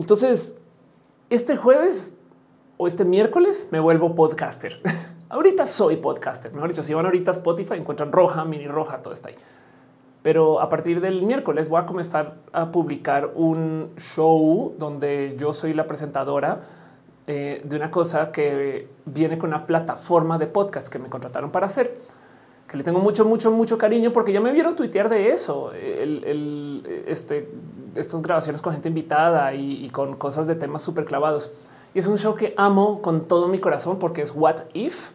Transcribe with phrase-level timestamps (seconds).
[0.00, 0.58] Entonces,
[1.28, 2.14] este jueves
[2.78, 4.80] o este miércoles me vuelvo podcaster.
[5.28, 6.52] ahorita soy podcaster.
[6.52, 9.36] Mejor dicho, si van ahorita a Spotify, encuentran roja, mini roja, todo está ahí.
[10.22, 15.72] Pero a partir del miércoles voy a comenzar a publicar un show donde yo soy
[15.72, 16.62] la presentadora
[17.26, 21.66] eh, de una cosa que viene con una plataforma de podcast que me contrataron para
[21.66, 21.98] hacer,
[22.66, 25.72] que le tengo mucho, mucho, mucho cariño porque ya me vieron tuitear de eso.
[25.72, 27.50] El, este,
[27.94, 31.50] estas grabaciones con gente invitada y, con cosas de temas súper clavados.
[31.94, 35.10] Y es un show que amo con todo mi corazón porque es What If,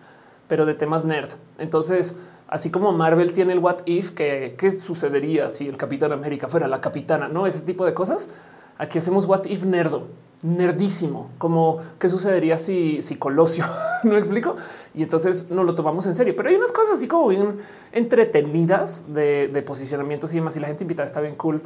[0.48, 1.30] pero de temas nerd.
[1.58, 6.48] Entonces, así como Marvel tiene el What If, que qué sucedería si el Capitán América
[6.48, 8.30] fuera la capitana, no ese tipo de cosas.
[8.78, 10.08] Aquí hacemos What If nerdo,
[10.44, 13.66] nerdísimo, como qué sucedería si, si Colosio
[14.04, 14.58] no explico.
[14.94, 17.60] Y entonces no lo tomamos en serio, pero hay unas cosas así como bien
[17.94, 20.58] entretenidas de posicionamientos y demás.
[20.58, 21.62] Y la gente invitada está bien cool.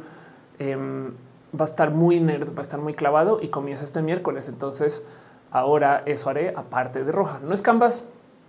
[0.60, 1.14] Em,
[1.58, 4.48] va a estar muy nerd, va a estar muy clavado y comienza este miércoles.
[4.48, 5.02] Entonces
[5.50, 7.40] ahora eso haré aparte de roja.
[7.42, 8.04] No es Canvas,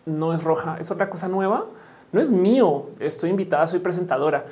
[0.06, 1.66] no es roja, es otra cosa nueva.
[2.12, 2.90] No es mío.
[3.00, 4.46] Estoy invitada, soy presentadora,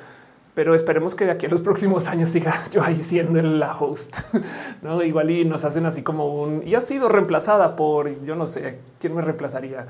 [0.54, 4.20] pero esperemos que de aquí a los próximos años siga yo ahí siendo la host.
[4.82, 8.46] No igual y nos hacen así como un y ha sido reemplazada por yo no
[8.46, 9.86] sé quién me reemplazaría.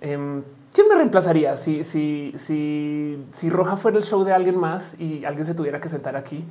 [0.00, 4.94] Em, ¿Quién me reemplazaría si, si, si, si Roja fuera el show de alguien más
[5.00, 6.44] y alguien se tuviera que sentar aquí?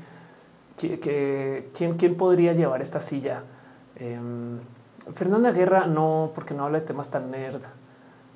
[0.77, 3.43] Que, ¿quién, ¿quién, podría llevar esta silla?
[3.95, 4.59] Em,
[5.13, 7.61] Fernanda Guerra, no, porque no habla de temas tan nerd.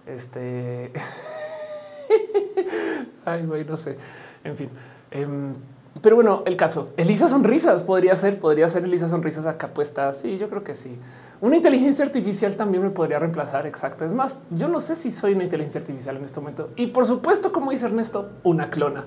[0.06, 0.92] Este.
[3.26, 3.98] Ay, no sé.
[4.44, 4.70] En fin.
[5.12, 5.54] Em,
[6.02, 6.90] pero bueno, el caso.
[6.98, 10.12] Elisa Sonrisas podría ser, podría ser Elisa Sonrisas acá puesta.
[10.14, 10.98] Sí, yo creo que sí.
[11.42, 13.68] Una inteligencia artificial también me podría reemplazar.
[13.68, 14.06] Exacto.
[14.06, 16.70] Es más, yo no sé si soy una inteligencia artificial en este momento.
[16.76, 19.06] Y por supuesto, como dice Ernesto, una clona.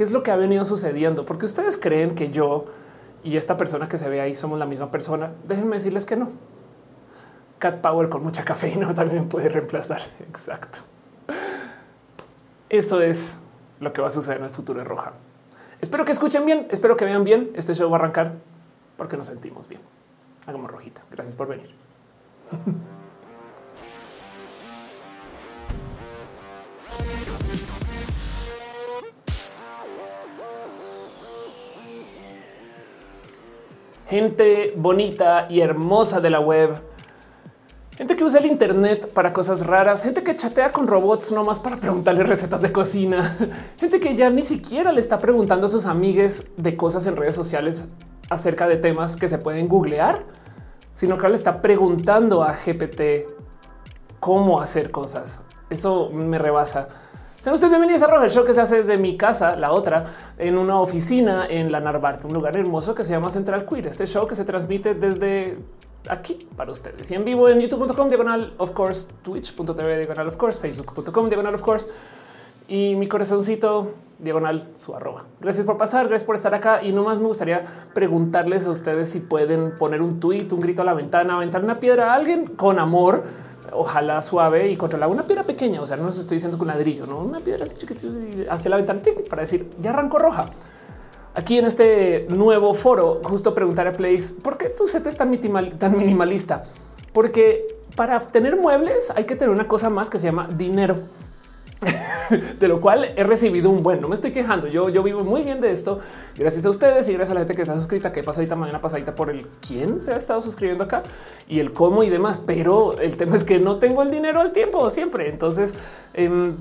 [0.00, 1.26] ¿Qué es lo que ha venido sucediendo?
[1.26, 2.64] Porque ustedes creen que yo
[3.22, 5.34] y esta persona que se ve ahí somos la misma persona.
[5.46, 6.30] Déjenme decirles que no.
[7.58, 10.00] Cat Power con mucha cafeína también puede reemplazar.
[10.20, 10.78] Exacto.
[12.70, 13.36] Eso es
[13.78, 15.12] lo que va a suceder en el futuro de Roja.
[15.82, 17.50] Espero que escuchen bien, espero que vean bien.
[17.54, 18.36] Este show va a arrancar
[18.96, 19.82] porque nos sentimos bien.
[20.46, 21.02] Hagamos rojita.
[21.10, 21.74] Gracias por venir.
[34.10, 36.82] gente bonita y hermosa de la web,
[37.96, 41.76] gente que usa el Internet para cosas raras, gente que chatea con robots nomás para
[41.76, 43.36] preguntarle recetas de cocina,
[43.78, 47.36] gente que ya ni siquiera le está preguntando a sus amigues de cosas en redes
[47.36, 47.84] sociales
[48.30, 50.24] acerca de temas que se pueden googlear,
[50.90, 53.28] sino que le está preguntando a GPT
[54.18, 55.42] cómo hacer cosas.
[55.70, 56.88] Eso me rebasa.
[57.40, 60.04] Sean ustedes bienvenidos a Roger Show que se hace desde mi casa, la otra,
[60.36, 63.86] en una oficina en la Narvarte, un lugar hermoso que se llama Central Queer.
[63.86, 65.56] Este show que se transmite desde
[66.06, 70.60] aquí para ustedes y en vivo en youtube.com diagonal of course, twitch.tv diagonal of course,
[70.60, 71.88] facebook.com diagonal of course
[72.68, 75.24] y mi corazoncito diagonal su arroba.
[75.40, 77.64] Gracias por pasar, gracias por estar acá y nomás me gustaría
[77.94, 81.76] preguntarles a ustedes si pueden poner un tweet, un grito a la ventana, aventar una
[81.76, 83.24] piedra a alguien con amor
[83.72, 85.80] ojalá suave y controlar una piedra pequeña.
[85.80, 87.74] O sea, no os estoy diciendo con ladrillo, no una piedra así
[88.48, 90.50] hacia la ventana para decir ya arrancó roja.
[91.34, 95.30] Aquí en este nuevo foro, justo preguntar a Place por qué tu set es tan,
[95.78, 96.64] tan minimalista,
[97.12, 100.96] porque para obtener muebles hay que tener una cosa más que se llama dinero.
[102.60, 104.00] de lo cual he recibido un buen.
[104.00, 104.66] No me estoy quejando.
[104.68, 106.00] Yo, yo vivo muy bien de esto.
[106.36, 109.14] Gracias a ustedes y gracias a la gente que está suscrita, que pasadita mañana pasadita
[109.14, 111.02] por el quién se ha estado suscribiendo acá
[111.48, 112.40] y el cómo y demás.
[112.44, 115.28] Pero el tema es que no tengo el dinero al tiempo siempre.
[115.28, 115.74] Entonces,
[116.14, 116.54] em,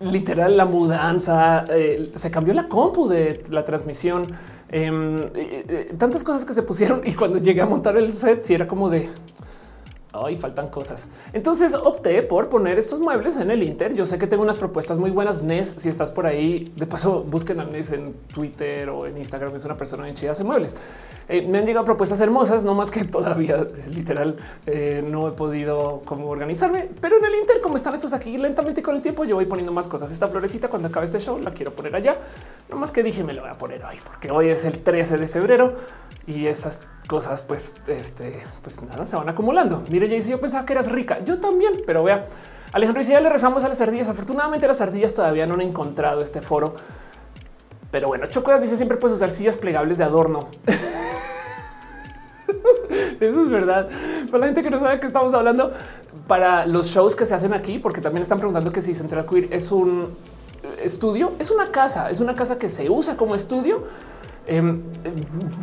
[0.00, 4.32] literal, la mudanza eh, se cambió la compu de la transmisión.
[4.70, 8.42] Em, eh, eh, tantas cosas que se pusieron y cuando llegué a montar el set,
[8.42, 9.08] si era como de
[10.12, 11.08] Ay, faltan cosas.
[11.34, 13.94] Entonces opté por poner estos muebles en el Inter.
[13.94, 15.42] Yo sé que tengo unas propuestas muy buenas.
[15.42, 19.54] Nes, si estás por ahí, de paso busquen a Nes en Twitter o en Instagram.
[19.54, 20.74] Es una persona bien chida, hace muebles.
[21.28, 26.00] Eh, me han llegado propuestas hermosas, no más que todavía literal eh, no he podido
[26.06, 29.34] como organizarme, pero en el Inter, como están estos aquí lentamente con el tiempo, yo
[29.34, 30.10] voy poniendo más cosas.
[30.10, 32.16] Esta florecita, cuando acabe este show, la quiero poner allá.
[32.70, 35.18] No más que dije, me lo voy a poner hoy porque hoy es el 13
[35.18, 35.74] de febrero
[36.28, 39.82] y esas cosas, pues, este, pues nada, se van acumulando.
[39.88, 41.24] Mire, Jay, yo pensaba que eras rica.
[41.24, 42.26] Yo también, pero vea,
[42.70, 44.10] Alejandro dice ya le rezamos a las ardillas.
[44.10, 46.76] Afortunadamente, las ardillas todavía no han encontrado este foro.
[47.90, 50.50] Pero bueno, Chocolas dice siempre puedes usar sillas plegables de adorno.
[53.20, 53.88] Eso es verdad.
[54.30, 55.72] Para la gente que no sabe que estamos hablando,
[56.26, 59.48] para los shows que se hacen aquí, porque también están preguntando que si Central Queer
[59.50, 60.14] es un
[60.82, 63.84] estudio, es una casa, es una casa que se usa como estudio
[64.48, 64.82] Em,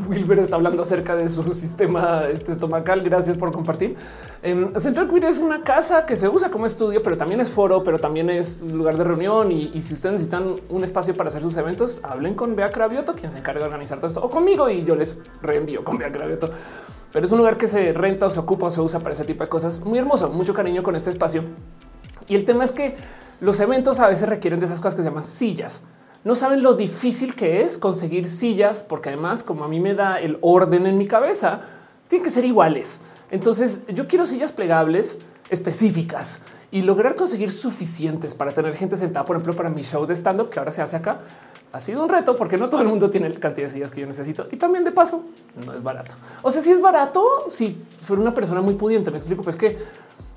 [0.07, 3.01] Wilber está hablando acerca de su sistema este, estomacal.
[3.01, 3.95] Gracias por compartir.
[4.43, 7.81] Em, Central Queer es una casa que se usa como estudio, pero también es foro,
[7.83, 9.51] pero también es lugar de reunión.
[9.51, 13.31] Y, si ustedes necesitan un espacio para hacer sus eventos, hablen con Bea Cravioto, quien
[13.31, 16.51] se encarga de organizar todo esto, o conmigo y yo les reenvío con Bea Cravioto.
[17.11, 19.23] Pero es un lugar que se renta o se ocupa o se usa para ese
[19.25, 19.79] tipo de cosas.
[19.79, 21.43] Muy hermoso, mucho cariño con este espacio.
[22.27, 22.95] Y el tema es que
[23.39, 25.81] los eventos a veces requieren de esas cosas que se llaman sillas.
[26.25, 30.19] No saben lo difícil que es conseguir sillas, porque además, como a mí me da
[30.19, 31.61] el orden en mi cabeza,
[32.07, 32.99] tienen que ser iguales.
[33.29, 35.19] Entonces, yo quiero sillas plegables
[35.51, 36.39] específicas
[36.71, 40.41] y lograr conseguir suficientes para tener gente sentada, por ejemplo, para mi show de stand
[40.41, 41.19] up que ahora se hace acá.
[41.71, 44.01] Ha sido un reto porque no todo el mundo tiene la cantidad de sillas que
[44.01, 45.21] yo necesito y también de paso
[45.63, 46.15] no es barato.
[46.41, 49.77] O sea, si es barato, si fuera una persona muy pudiente, me explico, pues que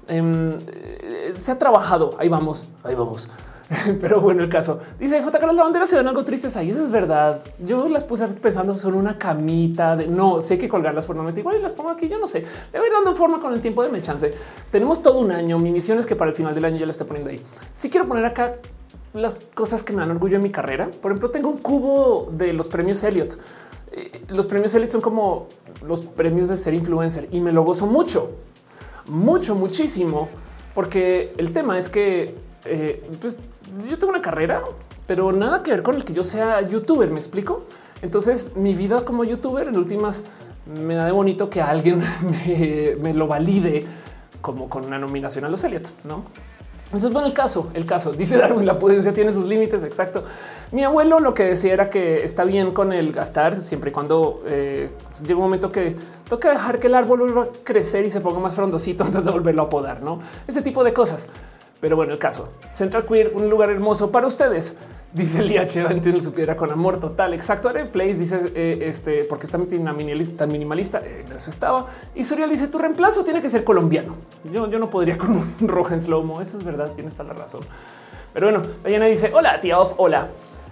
[0.06, 2.10] em, eh, se ha trabajado.
[2.18, 3.26] Ahí vamos, ahí vamos.
[4.00, 5.38] Pero bueno, el caso dice J.
[5.38, 6.70] Carlos, la bandera se ven algo tristes ahí.
[6.70, 7.42] Eso es verdad.
[7.58, 11.60] Yo las puse pensando son una camita de no sé que colgarlas formalmente igual y
[11.62, 12.08] las pongo aquí.
[12.08, 12.44] Yo no sé.
[12.72, 14.32] Le voy dando forma con el tiempo de me chance.
[14.70, 15.58] Tenemos todo un año.
[15.58, 17.40] Mi misión es que para el final del año ya la estoy poniendo ahí.
[17.72, 18.54] Si quiero poner acá
[19.12, 20.90] las cosas que me dan orgullo en mi carrera.
[21.02, 23.36] Por ejemplo, tengo un cubo de los premios Elliot.
[23.92, 25.48] Eh, los premios Elliot son como
[25.86, 28.30] los premios de ser influencer y me lo gozo mucho,
[29.08, 30.28] mucho, muchísimo,
[30.74, 32.34] porque el tema es que
[32.64, 33.38] eh, pues
[33.88, 34.62] yo tengo una carrera,
[35.06, 37.10] pero nada que ver con el que yo sea youtuber.
[37.10, 37.64] Me explico.
[38.02, 40.22] Entonces, mi vida como youtuber en últimas
[40.66, 42.02] me da de bonito que alguien
[43.02, 43.86] me, lo valide
[44.40, 46.24] como con una nominación a los Elliot, no?
[46.86, 49.82] Entonces, bueno, el caso, el caso dice Darwin, la prudencia tiene sus límites.
[49.82, 50.24] Exacto.
[50.72, 54.42] Mi abuelo lo que decía era que está bien con el gastar siempre y cuando
[54.46, 55.96] eh, llega un momento que
[56.28, 59.30] toca dejar que el árbol vuelva a crecer y se ponga más frondosito antes de
[59.30, 60.20] volverlo a podar, no?
[60.46, 61.26] Ese tipo de cosas.
[61.80, 64.76] Pero bueno, el caso Central Queer, un lugar hermoso para ustedes.
[65.12, 67.32] Dice el IH, entiende su piedra con amor total.
[67.32, 67.68] Exacto.
[67.70, 71.00] Haré Place dice eh, este porque está minimalista, minimalista.
[71.02, 71.86] Eh, eso estaba.
[72.14, 74.16] Y Suriel dice tu reemplazo tiene que ser colombiano.
[74.52, 76.42] Yo, yo no podría con un rojo en slow mo.
[76.42, 76.92] Eso es verdad.
[76.94, 77.62] Tienes toda la razón.
[78.34, 79.94] Pero bueno, Diana dice hola, tía Off.
[79.96, 80.28] Hola.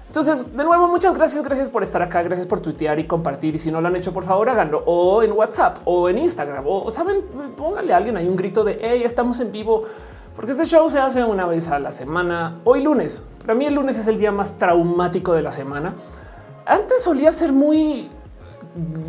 [0.06, 1.42] Entonces, de nuevo, muchas gracias.
[1.42, 2.22] Gracias por estar acá.
[2.22, 3.54] Gracias por tuitear y compartir.
[3.54, 6.64] Y si no lo han hecho, por favor, háganlo o en WhatsApp o en Instagram
[6.66, 7.22] o saben,
[7.56, 9.84] póngale a alguien ahí un grito de estamos en vivo
[10.36, 12.58] porque este show se hace una vez a la semana.
[12.64, 13.22] Hoy lunes.
[13.40, 15.94] Para mí el lunes es el día más traumático de la semana.
[16.66, 18.10] Antes solía ser muy,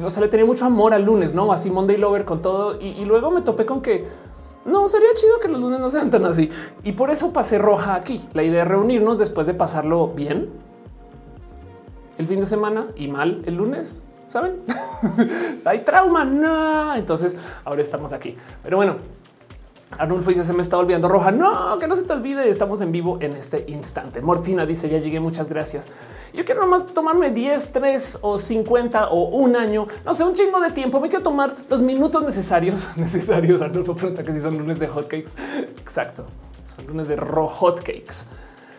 [0.01, 2.79] o sea, le tenía mucho amor al lunes, no así Monday Lover con todo.
[2.79, 4.05] Y, luego me topé con que
[4.65, 6.49] no sería chido que los lunes no sean tan así.
[6.83, 8.29] Y por eso pasé roja aquí.
[8.33, 10.49] La idea de reunirnos después de pasarlo bien
[12.17, 14.03] el fin de semana y mal el lunes.
[14.27, 14.61] Saben,
[15.65, 16.23] hay trauma.
[16.23, 17.35] No, entonces
[17.65, 18.35] ahora estamos aquí.
[18.63, 18.95] Pero bueno,
[19.97, 21.31] Arnulfo dice se me está olvidando roja.
[21.31, 22.49] No, que no se te olvide.
[22.49, 24.21] Estamos en vivo en este instante.
[24.21, 25.19] Morfina dice ya llegué.
[25.19, 25.89] Muchas gracias.
[26.33, 30.59] Yo quiero nomás tomarme 10, 3 o 50 o un año, no sé, un chingo
[30.59, 30.99] de tiempo.
[30.99, 33.61] Me quiero tomar los minutos necesarios, necesarios.
[33.61, 35.31] Arnulfo pregunta que si son lunes de hotcakes.
[35.79, 36.25] Exacto.
[36.65, 38.25] Son lunes de rojo hotcakes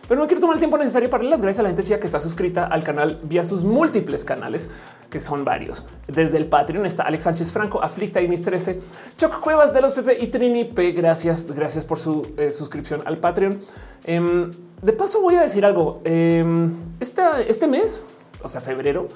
[0.08, 2.00] pero no quiero tomar el tiempo necesario para darle las gracias a la gente chica
[2.00, 4.70] que está suscrita al canal vía sus múltiples canales,
[5.10, 5.84] que son varios.
[6.06, 8.80] Desde el Patreon está Alex Sánchez Franco, Aflicta, Inis 13,
[9.18, 10.92] Choc Cuevas de los Pepe y Trini P.
[10.92, 13.60] Gracias, gracias por su eh, suscripción al Patreon.
[14.04, 14.50] Em,
[14.80, 16.00] de paso, voy a decir algo.
[16.04, 18.02] Em, este, mes,
[18.42, 19.08] o sea, febrero,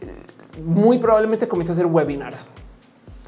[0.00, 0.06] eh,
[0.62, 2.48] muy probablemente comience a hacer webinars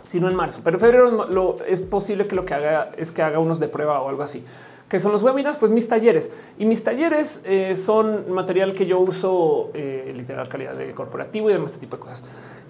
[0.04, 3.41] sino en marzo, pero en febrero es posible que lo que haga es que haga
[3.41, 4.44] unos de prueba o algo así
[4.88, 9.00] que son los webinars, pues mis talleres y mis talleres eh, son material que yo
[9.00, 12.22] uso eh, literal calidad de corporativo y demás este tipo de cosas.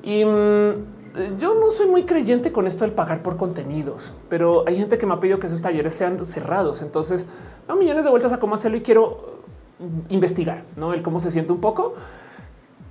[0.03, 4.77] Y mm, yo no soy muy creyente con esto del pagar por contenidos, pero hay
[4.77, 6.83] gente que me ha pedido que esos talleres sean cerrados.
[6.83, 7.27] Entonces,
[7.69, 9.43] no millones de vueltas a cómo hacerlo y quiero
[9.79, 10.95] mm, investigar ¿no?
[10.95, 11.95] el cómo se siente un poco.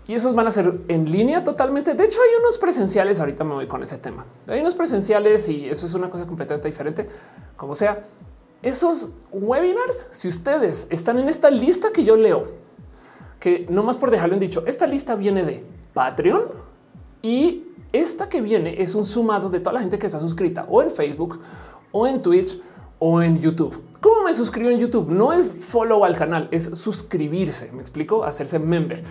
[0.08, 1.96] Y esos van a ser en línea totalmente.
[1.96, 3.20] De hecho, hay unos presenciales.
[3.20, 4.24] Ahorita me voy con ese tema.
[4.48, 7.10] Hay unos presenciales y eso es una cosa completamente diferente.
[7.58, 8.04] Como sea,
[8.62, 12.48] esos webinars, si ustedes están en esta lista que yo leo,
[13.40, 16.44] que no más por dejarlo en dicho, esta lista viene de Patreon
[17.22, 20.82] y esta que viene es un sumado de toda la gente que está suscrita o
[20.82, 21.40] en Facebook
[21.92, 22.60] o en Twitch
[23.00, 23.84] o en YouTube.
[24.02, 25.10] ¿Cómo me suscribo en YouTube?
[25.10, 27.72] No es follow al canal, es suscribirse.
[27.72, 29.04] Me explico, hacerse member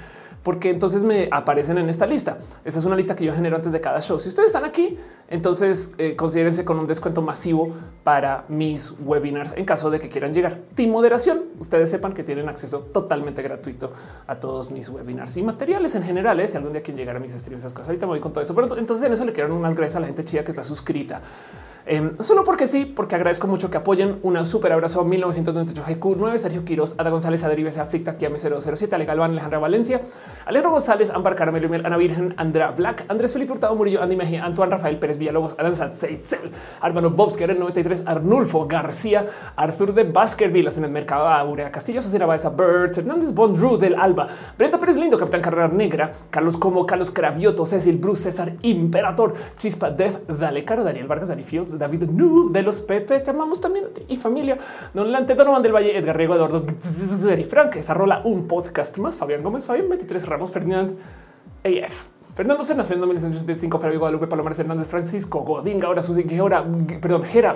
[0.44, 2.38] porque entonces me aparecen en esta lista.
[2.64, 4.20] Esa es una lista que yo genero antes de cada show.
[4.20, 4.98] Si ustedes están aquí,
[5.28, 7.72] entonces eh, considérense con un descuento masivo
[8.04, 10.60] para mis webinars en caso de que quieran llegar.
[10.74, 11.44] Team moderación.
[11.58, 13.92] Ustedes sepan que tienen acceso totalmente gratuito
[14.26, 16.38] a todos mis webinars y materiales en general.
[16.38, 16.46] ¿eh?
[16.46, 18.42] Si algún día quieren llegar a mis streams, esas cosas, ahorita me voy con todo
[18.42, 18.54] eso.
[18.54, 21.22] Pero entonces en eso le quiero unas gracias a la gente chida que está suscrita.
[21.86, 24.18] Eh, solo porque sí, porque agradezco mucho que apoyen.
[24.22, 29.04] Un súper abrazo a 1998 GQ9, Sergio Quiroz, Ada González, Adribe Aflicta, Kiame 007, Ale
[29.04, 30.00] Galván, Alejandra Valencia,
[30.46, 34.72] Alejandro González, Ámbar Caramelo, Ana Virgen, Andrea Black, Andrés Felipe Hurtado Murillo, Andy Mejía, Antoine
[34.72, 36.50] Rafael Pérez Villalobos, Alan Satzeitzel,
[36.80, 39.26] Armando Bobsker, 93, Arnulfo García,
[39.56, 44.26] Arthur de Baskerville, en el mercado Aurea Castillo, Cecilia Baeza, Birds, Hernández Bondru del Alba,
[44.56, 49.90] Brenda Pérez Lindo, Capitán Carrera Negra, Carlos Como, Carlos Cravioto, Cecil Bruce, César Imperator, Chispa
[49.90, 53.86] Death, Dale Caro, Daniel Vargas, Dani Fields, David Noob de los Pepe, te amamos también
[54.08, 54.58] y familia,
[54.92, 56.64] Don Lante, Donovan del Valle, Edgar Riego, Eduardo
[57.38, 60.96] y Frank, esa rola, un podcast más, Fabián Gómez, Fabián 23 Ramos, Ferdinand
[61.64, 62.13] AF.
[62.34, 66.64] Fernando Cenas, Fernando 1975, Fabio Guadalupe, Palomares Hernández, Francisco Godín, ahora Susi, ahora,
[67.00, 67.54] perdón, Jera,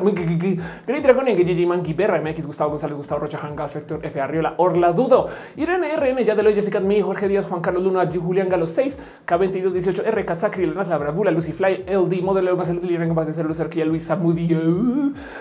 [0.86, 4.20] Grey Dragon, Gigi Monkey, Berra, MX, Gustavo González, Gustavo Rocha, Hanga, Factor, F.
[4.20, 8.08] Arriola, Orla Dudo, Irene RN, ya de lo Jessica Mi, Jorge Díaz, Juan Carlos Luna,
[8.08, 10.24] Julián Galo 6, K2218, R.
[10.24, 14.04] Katsakri, Leonard Labra, Bula, Lucy Fly, LD, Modelo, Marcelo Lilian, Base de Luz Arquía, Luis
[14.04, 14.60] Samudio,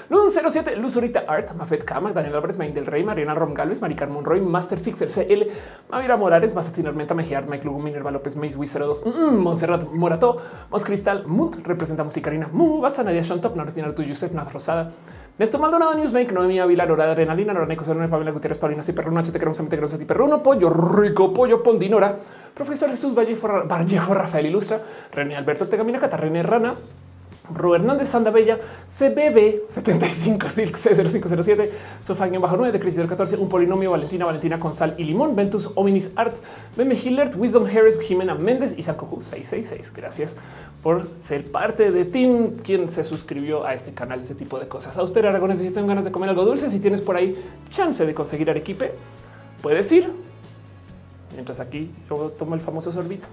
[0.09, 3.79] Luz 07, Luz Ahorita Art, Mafet Kama, Daniel Álvarez, Main del Rey, Mariana Rom Galvez,
[3.81, 5.47] Maricar Monroy, Master Fixer, CL,
[5.91, 10.37] Mavira Morales, Mazatina Armenta, Mejía, Mike Lugo, Minerva López, Mace, Wiz 02, Montserrat, Morato,
[10.69, 14.91] Mos Cristal, Munt, representamos y Karina, Mu, Basa, Nadia Shontop, Nartina Artu, Yusef, Naz Rosada,
[15.37, 19.33] Néstor Maldonado, Newsmake, Noemí Ávila, Lora, Adrenalina, Noraneco, Solone, Pamela Gutiérrez, Paulina, Si Perruno, HT,
[19.33, 22.17] Queremos, Amite, Queremos, Perruno, Pollo, Rico, Pollo, Pondinora,
[22.53, 24.81] Profesor Jesús Vallejo, Rafael Ilustra,
[25.11, 26.73] René Alberto Tegamina, Catarrene Rana,
[27.53, 31.69] Ro Hernández Sanda Bella, CBB 75 C0507,
[32.01, 35.69] Sofaguión bajo 9 de Crisis 14, un polinomio, Valentina, Valentina con sal y limón, Ventus,
[35.75, 36.35] Ominis Art,
[36.75, 39.93] Meme Hillert, Wisdom Harris, Jimena Méndez y Sankoku 666.
[39.95, 40.35] Gracias
[40.83, 44.97] por ser parte de Team, quien se suscribió a este canal, ese tipo de cosas.
[44.97, 47.35] A usted, Aragones, si ganas de comer algo dulce, si tienes por ahí
[47.69, 48.91] chance de conseguir arequipe,
[49.61, 50.11] puedes ir.
[51.33, 53.27] Mientras aquí yo tomo el famoso sorbito.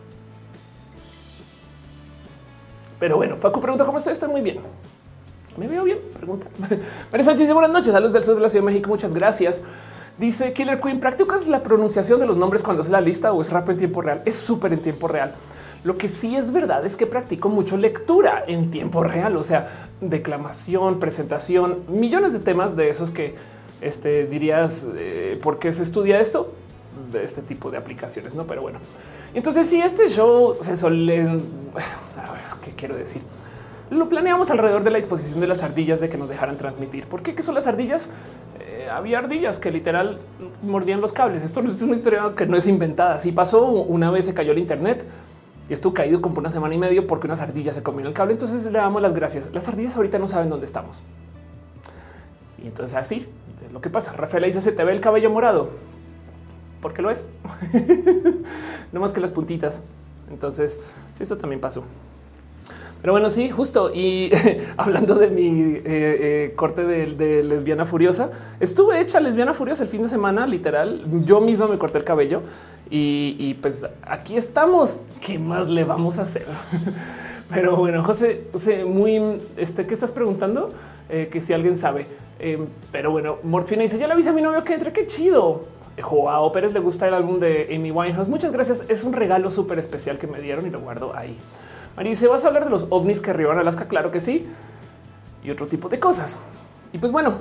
[3.04, 4.14] Pero bueno, Facu pregunta cómo estoy.
[4.14, 4.60] Estoy muy bien.
[5.58, 5.98] Me veo bien.
[6.16, 6.46] Pregunta
[7.12, 7.52] María Sánchez.
[7.52, 7.92] Buenas noches.
[7.92, 8.88] Saludos del sur de la Ciudad de México.
[8.88, 9.60] Muchas gracias.
[10.16, 11.00] Dice Killer Queen.
[11.00, 14.00] ¿Practicas la pronunciación de los nombres cuando haces la lista o es rap en tiempo
[14.00, 14.22] real?
[14.24, 15.34] Es súper en tiempo real.
[15.82, 19.68] Lo que sí es verdad es que practico mucho lectura en tiempo real, o sea,
[20.00, 23.34] declamación, presentación, millones de temas de esos que
[23.82, 26.54] este, dirías eh, por qué se estudia esto
[27.12, 28.44] de este tipo de aplicaciones, no?
[28.44, 28.78] Pero bueno,
[29.34, 31.24] entonces, si este show se suele,
[32.62, 33.22] ¿qué quiero decir?
[33.90, 37.06] Lo planeamos alrededor de la disposición de las ardillas de que nos dejaran transmitir.
[37.06, 37.34] ¿Por qué?
[37.34, 38.08] ¿Qué son las ardillas?
[38.60, 40.18] Eh, había ardillas que literal
[40.62, 41.42] mordían los cables.
[41.42, 43.20] Esto es una historia que no es inventada.
[43.20, 45.04] Si pasó una vez, se cayó el Internet
[45.68, 48.32] y estuvo caído como una semana y medio porque unas ardillas se comieron el cable.
[48.32, 49.50] Entonces le damos las gracias.
[49.52, 51.02] Las ardillas ahorita no saben dónde estamos.
[52.62, 53.26] Y entonces así
[53.66, 54.12] es lo que pasa.
[54.12, 55.70] Rafael dice: Se te ve el cabello morado
[56.84, 57.30] porque lo es.
[58.92, 59.80] no más que las puntitas.
[60.30, 60.78] Entonces,
[61.18, 61.82] eso también pasó.
[63.00, 63.90] Pero bueno, sí, justo.
[63.94, 64.30] Y
[64.76, 68.28] hablando de mi eh, eh, corte de, lesbiana furiosa,
[68.60, 71.06] estuve hecha lesbiana furiosa el fin de semana, literal.
[71.24, 72.42] Yo misma me corté el cabello
[72.90, 75.00] y, pues aquí estamos.
[75.22, 76.44] ¿Qué más le vamos a hacer?
[77.54, 80.68] Pero bueno, José, José muy este, ¿qué estás preguntando?
[81.08, 82.06] Eh, que si alguien sabe.
[82.92, 84.92] pero bueno, Morfina dice: Ya le avisé a mi novio que entre.
[84.92, 85.64] Qué chido.
[86.02, 88.28] Joao Pérez le gusta el álbum de Amy Winehouse.
[88.28, 88.84] Muchas gracias.
[88.88, 91.38] Es un regalo súper especial que me dieron y lo guardo ahí.
[91.96, 93.86] María, ¿se vas a hablar de los ovnis que arriban Alaska?
[93.86, 94.46] Claro que sí.
[95.44, 96.38] Y otro tipo de cosas.
[96.92, 97.34] Y pues bueno,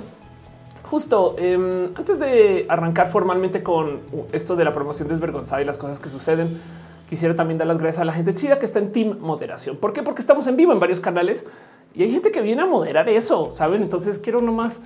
[0.84, 4.00] justo em, antes de arrancar formalmente con
[4.32, 6.60] esto de la promoción desvergonzada y las cosas que suceden,
[7.08, 9.76] quisiera también dar las gracias a la gente chida que está en Team Moderación.
[9.76, 10.02] ¿Por qué?
[10.02, 11.46] Porque estamos en vivo en varios canales
[11.94, 13.82] y hay gente que viene a moderar eso, saben?
[13.82, 14.80] Entonces quiero nomás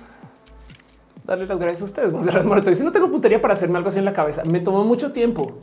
[1.29, 2.11] darle las gracias a ustedes.
[2.11, 4.43] Monserrat Morato dice no tengo putería para hacerme algo así en la cabeza.
[4.43, 5.59] Me tomó mucho tiempo,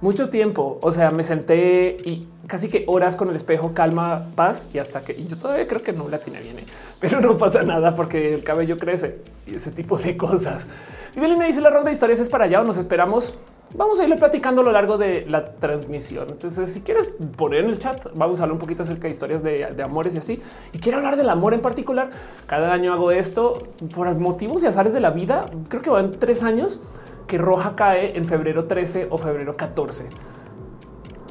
[0.00, 0.78] mucho tiempo.
[0.82, 5.00] O sea, me senté y casi que horas con el espejo, calma, paz y hasta
[5.02, 6.66] que y yo todavía creo que no la tiene bien, ¿eh?
[7.00, 10.68] pero no pasa nada porque el cabello crece y ese tipo de cosas.
[11.16, 13.36] Y Belina dice la ronda de historias es para allá o nos esperamos.
[13.74, 16.26] Vamos a irle platicando a lo largo de la transmisión.
[16.30, 19.42] Entonces, si quieres poner en el chat, vamos a hablar un poquito acerca de historias
[19.42, 20.40] de, amores y así.
[20.72, 22.08] Y quiero hablar del amor en particular.
[22.46, 25.50] Cada año hago esto por motivos y azares de la vida.
[25.68, 26.80] Creo que van tres años
[27.26, 30.06] que Roja cae en febrero 13 o febrero 14.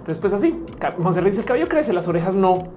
[0.05, 0.63] Después así,
[0.99, 2.67] Monserrat dice el cabello crece, las orejas no.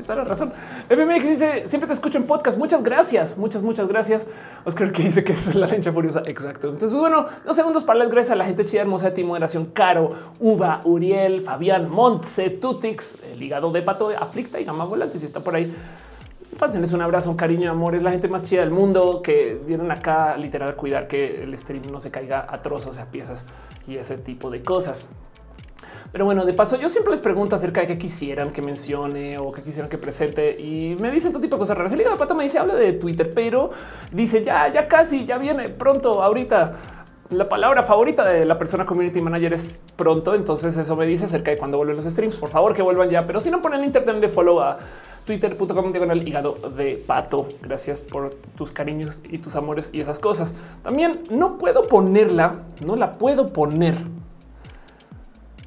[0.00, 0.52] Está la razón.
[0.90, 2.58] MMX dice siempre te escucho en podcast.
[2.58, 4.26] Muchas gracias, muchas, muchas gracias.
[4.64, 6.22] Oscar que dice que es la lencha furiosa.
[6.26, 6.68] Exacto.
[6.68, 9.66] Entonces, pues, bueno, dos segundos para las gracias la gente chida, hermosa de ti, moderación,
[9.66, 15.18] Caro, Uva, Uriel, Fabián, Montse, Tutix, el hígado de pato, Aflicta y Gama Volante.
[15.18, 15.72] Si está por ahí,
[16.58, 17.94] pásenles un abrazo, un cariño, amor.
[17.94, 21.56] Es la gente más chida del mundo que vienen acá literal a cuidar que el
[21.56, 23.44] stream no se caiga a trozos, a piezas
[23.86, 25.06] y ese tipo de cosas.
[26.10, 29.52] Pero bueno, de paso, yo siempre les pregunto acerca de qué quisieran que mencione o
[29.52, 31.92] qué quisieran que presente y me dicen todo tipo de cosas raras.
[31.92, 33.70] El de pato me dice habla de Twitter, pero
[34.10, 36.72] dice ya, ya casi, ya viene pronto, ahorita.
[37.30, 40.34] La palabra favorita de la persona community manager es pronto.
[40.34, 42.36] Entonces, eso me dice acerca de cuando vuelven los streams.
[42.36, 43.26] Por favor, que vuelvan ya.
[43.26, 44.78] Pero si no ponen internet de follow a
[45.26, 47.46] twitter.com diagonal hígado de pato.
[47.60, 50.54] Gracias por tus cariños y tus amores y esas cosas.
[50.82, 53.94] También no puedo ponerla, no la puedo poner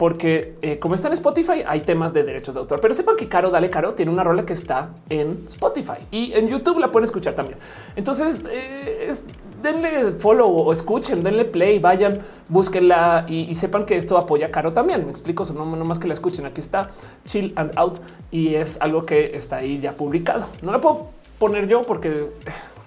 [0.01, 3.27] porque eh, como está en Spotify hay temas de derechos de autor, pero sepan que
[3.27, 7.03] Caro Dale Caro tiene una rola que está en Spotify y en YouTube la pueden
[7.03, 7.59] escuchar también.
[7.95, 9.13] Entonces eh,
[9.61, 15.05] denle follow o escuchen, denle play, vayan, búsquenla y, sepan que esto apoya Caro también.
[15.05, 16.47] Me explico, no, no más que la escuchen.
[16.47, 16.89] Aquí está
[17.23, 17.99] Chill and Out
[18.31, 20.47] y es algo que está ahí ya publicado.
[20.63, 22.25] No la puedo poner yo porque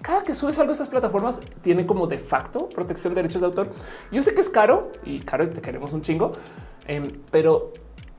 [0.04, 3.46] cada que subes algo a estas plataformas tiene como de facto protección de derechos de
[3.46, 3.68] autor.
[4.12, 6.32] Yo sé que es caro y caro te queremos un chingo,
[6.86, 7.72] em, pero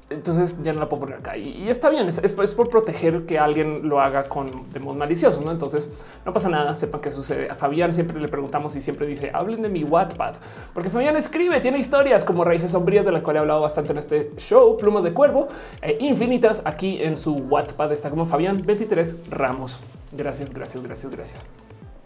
[0.08, 2.08] entonces ya no la puedo poner acá y, está bien.
[2.08, 5.42] Es, por proteger que alguien lo haga con de modo malicioso.
[5.42, 5.52] ¿no?
[5.52, 5.90] Entonces
[6.26, 6.76] no pasa nada.
[6.76, 7.50] Sepan qué sucede.
[7.50, 10.36] A Fabián siempre le preguntamos y siempre dice hablen de mi Wattpad,
[10.74, 13.98] porque Fabián escribe, tiene historias como raíces sombrías de las cuales he hablado bastante en
[13.98, 15.48] este show, plumas de cuervo
[15.82, 16.62] e infinitas.
[16.66, 19.80] Aquí en su Wattpad está como Fabián 23 Ramos.
[20.12, 21.65] Gracias, gracias, gracias, gracias.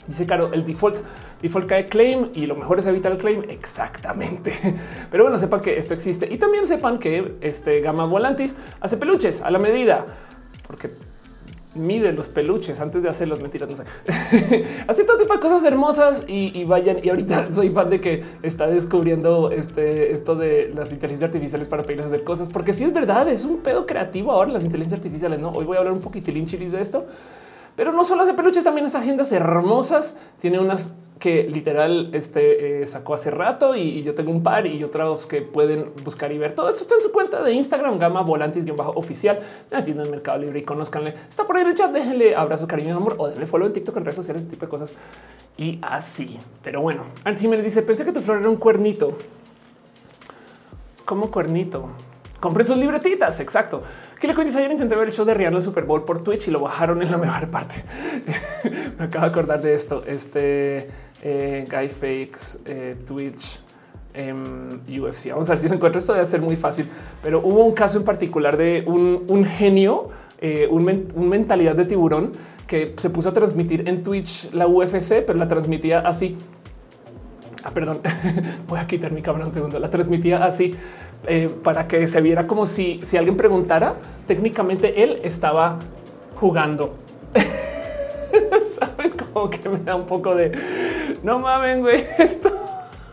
[0.10, 1.01] Dice Caro, el default,
[1.39, 3.44] default cae claim y lo mejor es evitar el claim.
[3.48, 4.51] Exactamente.
[5.12, 9.39] Pero bueno, sepan que esto existe y también sepan que este Gama Volantis hace peluches
[9.42, 10.06] a la medida,
[10.66, 10.89] porque
[11.75, 13.39] mide los peluches antes de hacerlos.
[13.39, 13.84] Mentiras, no sé.
[14.88, 16.98] hace todo tipo de cosas hermosas y, vayan.
[17.04, 21.84] Y ahorita soy fan de que está descubriendo este, esto de las inteligencias artificiales para
[21.84, 25.38] pedirles hacer cosas, porque si es verdad, es un pedo creativo ahora las inteligencias artificiales.
[25.38, 27.06] No, hoy voy a hablar un poquitín chilis de esto.
[27.79, 30.13] Pero no solo hace peluches, también esas agendas hermosas.
[30.39, 34.83] Tiene unas que literal este, eh, sacó hace rato y, yo tengo un par y
[34.83, 36.51] otros que pueden buscar y ver.
[36.51, 39.39] Todo esto está en su cuenta de Instagram, Gama Volantis bajo oficial.
[39.69, 41.13] La tienda del Mercado Libre y conozcanle.
[41.29, 41.89] Está por ahí en el chat.
[41.89, 44.69] Déjenle abrazos, cariño amor o denle follow en TikTok, en redes sociales, ese tipo de
[44.69, 44.93] cosas
[45.55, 46.38] y así.
[46.62, 49.17] Pero bueno, Anti Jiménez dice: Pensé que tu flor era un cuernito.
[51.05, 51.88] ¿Cómo cuernito?
[52.39, 53.39] Compré sus libretitas.
[53.39, 53.84] Exacto.
[54.19, 56.48] Que le cuento ayer intenté ver el show de Rihanna en Super Bowl por Twitch
[56.48, 57.84] y lo bajaron en la mejor parte.
[58.97, 60.04] Me acabo de acordar de esto.
[60.06, 60.89] Este
[61.21, 63.60] eh, Guy Fakes, eh, Twitch,
[64.13, 64.69] em,
[65.02, 65.32] UFC.
[65.32, 65.99] Vamos a ver si lo encuentro.
[65.99, 66.88] Esto debe ser muy fácil,
[67.21, 70.86] pero hubo un caso en particular de un, genio, eh, un,
[71.30, 72.32] mentalidad de tiburón
[72.67, 76.38] que se puso a transmitir en Twitch la UFC, pero la transmitía así.
[77.63, 77.99] Ah, perdón,
[78.67, 79.80] voy a quitar mi cámara un segundo.
[79.80, 80.75] La transmitía así
[81.27, 83.95] eh, para que se viera como si, si alguien preguntara,
[84.27, 85.79] técnicamente él estaba
[86.36, 86.95] jugando.
[88.69, 90.51] Saben como que me da un poco de
[91.23, 92.51] no mamen, güey, esto.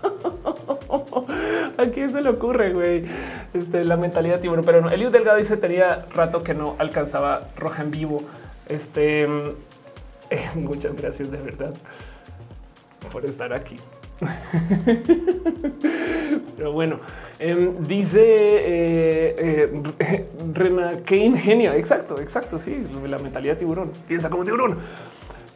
[1.79, 3.05] ¿A se le ocurre, güey?
[3.53, 4.90] Este, la mentalidad tiburón, pero no.
[4.90, 8.23] Eliud Delgado dice tenía rato que no alcanzaba roja en vivo.
[8.69, 9.29] Este,
[10.55, 11.75] muchas gracias de verdad
[13.12, 13.77] por estar aquí.
[16.57, 16.99] Pero bueno,
[17.39, 21.73] em, dice eh, eh, Rena, qué ingenio.
[21.73, 22.59] Exacto, exacto.
[22.59, 22.77] Sí,
[23.07, 23.93] la mentalidad tiburón.
[24.09, 24.79] Piensa como tiburón.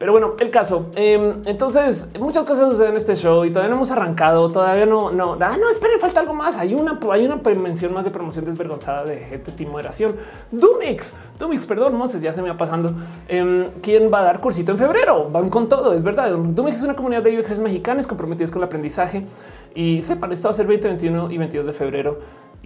[0.00, 0.86] Pero bueno, el caso.
[0.96, 4.50] Em, entonces, muchas cosas suceden en este show y todavía no hemos arrancado.
[4.50, 6.56] Todavía no, no, ah, no, esperen, falta algo más.
[6.56, 10.16] Hay una, hay una mención más de promoción desvergonzada de gente moderación.
[10.50, 12.94] Dumix, Dumix, perdón, sé, ya se me va pasando.
[13.28, 15.28] Eh, ¿Quién va a dar cursito en febrero?
[15.28, 16.32] Van con todo, es verdad.
[16.32, 19.26] Dumix es una comunidad de UX mexicanos comprometidos con el aprendizaje
[19.74, 22.20] y sepan, esto va a ser 20, 21 y 22 de febrero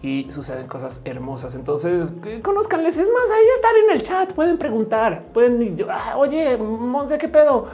[0.05, 1.55] y suceden cosas hermosas.
[1.55, 2.13] Entonces,
[2.43, 2.99] conozcanles.
[2.99, 4.33] Es más, ahí están en el chat.
[4.35, 7.67] Pueden preguntar, pueden, ah, oye, Monse, qué pedo.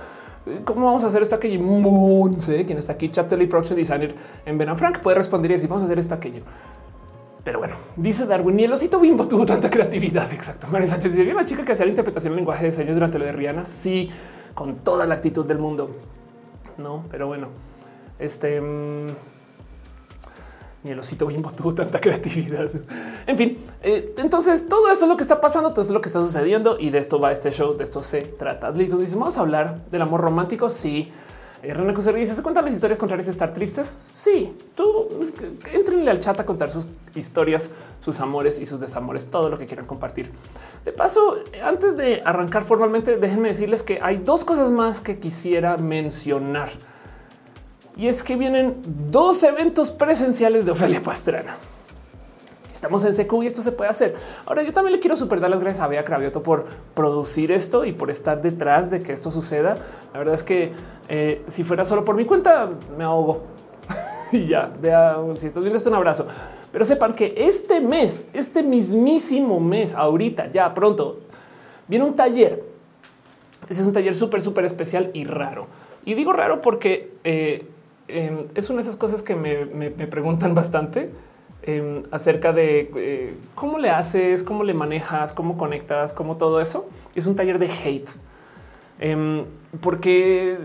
[0.64, 1.60] ¿Cómo vamos a hacer esto aquello?
[1.60, 4.14] Monse, quien está aquí, chat production designer
[4.46, 6.42] en Ben Frank, puede responder y decir, vamos a hacer esto aquello.
[7.42, 10.32] Pero bueno, dice Darwin, ni el osito bimbo tuvo tanta creatividad.
[10.32, 10.68] Exacto.
[10.68, 13.24] María Sánchez dice, una chica que hacía la interpretación del lenguaje de señas durante lo
[13.24, 13.64] de Rihanna.
[13.64, 14.08] Sí,
[14.54, 15.90] con toda la actitud del mundo.
[16.78, 17.48] No, pero bueno,
[18.20, 18.60] este...
[18.60, 19.29] Mm,
[20.82, 22.70] ni el osito bimbo tuvo tanta creatividad.
[23.26, 26.08] En fin, eh, entonces todo esto es lo que está pasando, todo es lo que
[26.08, 28.72] está sucediendo y de esto va este show, de esto se trata.
[28.72, 30.70] Tú dices, vamos a hablar del amor romántico.
[30.70, 31.12] Sí.
[31.62, 33.86] Eh, René dice, ¿se cuentan las historias contrarias de estar tristes?
[33.86, 35.08] Sí, tú
[35.70, 39.66] entrenle al chat a contar sus historias, sus amores y sus desamores, todo lo que
[39.66, 40.30] quieran compartir.
[40.86, 45.76] De paso, antes de arrancar formalmente, déjenme decirles que hay dos cosas más que quisiera
[45.76, 46.70] mencionar
[47.96, 48.76] y es que vienen
[49.10, 51.56] dos eventos presenciales de Ofelia Pastrana.
[52.72, 54.14] Estamos en secu y esto se puede hacer.
[54.46, 57.84] Ahora yo también le quiero super dar las gracias a Bea Cravioto por producir esto
[57.84, 59.76] y por estar detrás de que esto suceda.
[60.14, 60.72] La verdad es que
[61.10, 63.42] eh, si fuera solo por mi cuenta me ahogo.
[64.32, 66.26] y ya, vea, si estás viendo esto, un abrazo.
[66.72, 71.20] Pero sepan que este mes, este mismísimo mes, ahorita, ya pronto,
[71.86, 72.64] viene un taller.
[73.68, 75.66] Ese es un taller súper, súper especial y raro.
[76.06, 77.66] Y digo raro porque eh,
[78.12, 81.10] em, es una de esas cosas que me, preguntan bastante
[81.62, 86.88] em, acerca de eh, cómo le haces, cómo le manejas, cómo conectas, cómo todo eso.
[87.14, 88.08] Es un taller de hate.
[88.98, 89.44] Em,
[89.80, 90.58] porque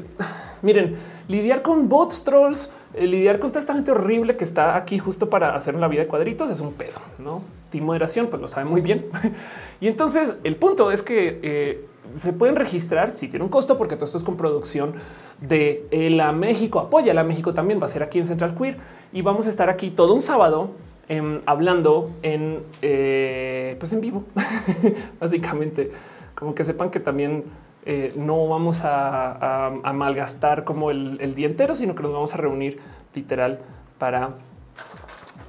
[0.61, 0.95] miren,
[1.27, 5.29] lidiar con bots trolls, eh, lidiar con toda esta gente horrible que está aquí justo
[5.29, 7.41] para hacer la vida de cuadritos es un pedo, no?
[7.71, 9.05] Team moderación, pues lo sabe muy bien.
[9.81, 13.95] y entonces el punto es que eh, se pueden registrar si tiene un costo, porque
[13.95, 14.93] todo esto es con producción
[15.41, 16.79] de la México.
[16.79, 18.77] Apoya la México también va a ser aquí en Central Queer
[19.11, 20.71] y vamos a estar aquí todo un sábado
[21.09, 24.23] em, hablando en eh, pues en vivo,
[25.19, 25.91] básicamente,
[26.35, 27.43] como que sepan que también
[27.85, 32.79] eh, no vamos a, malgastar como el, día entero, sino que nos vamos a reunir
[33.13, 33.59] literal
[33.99, 34.31] para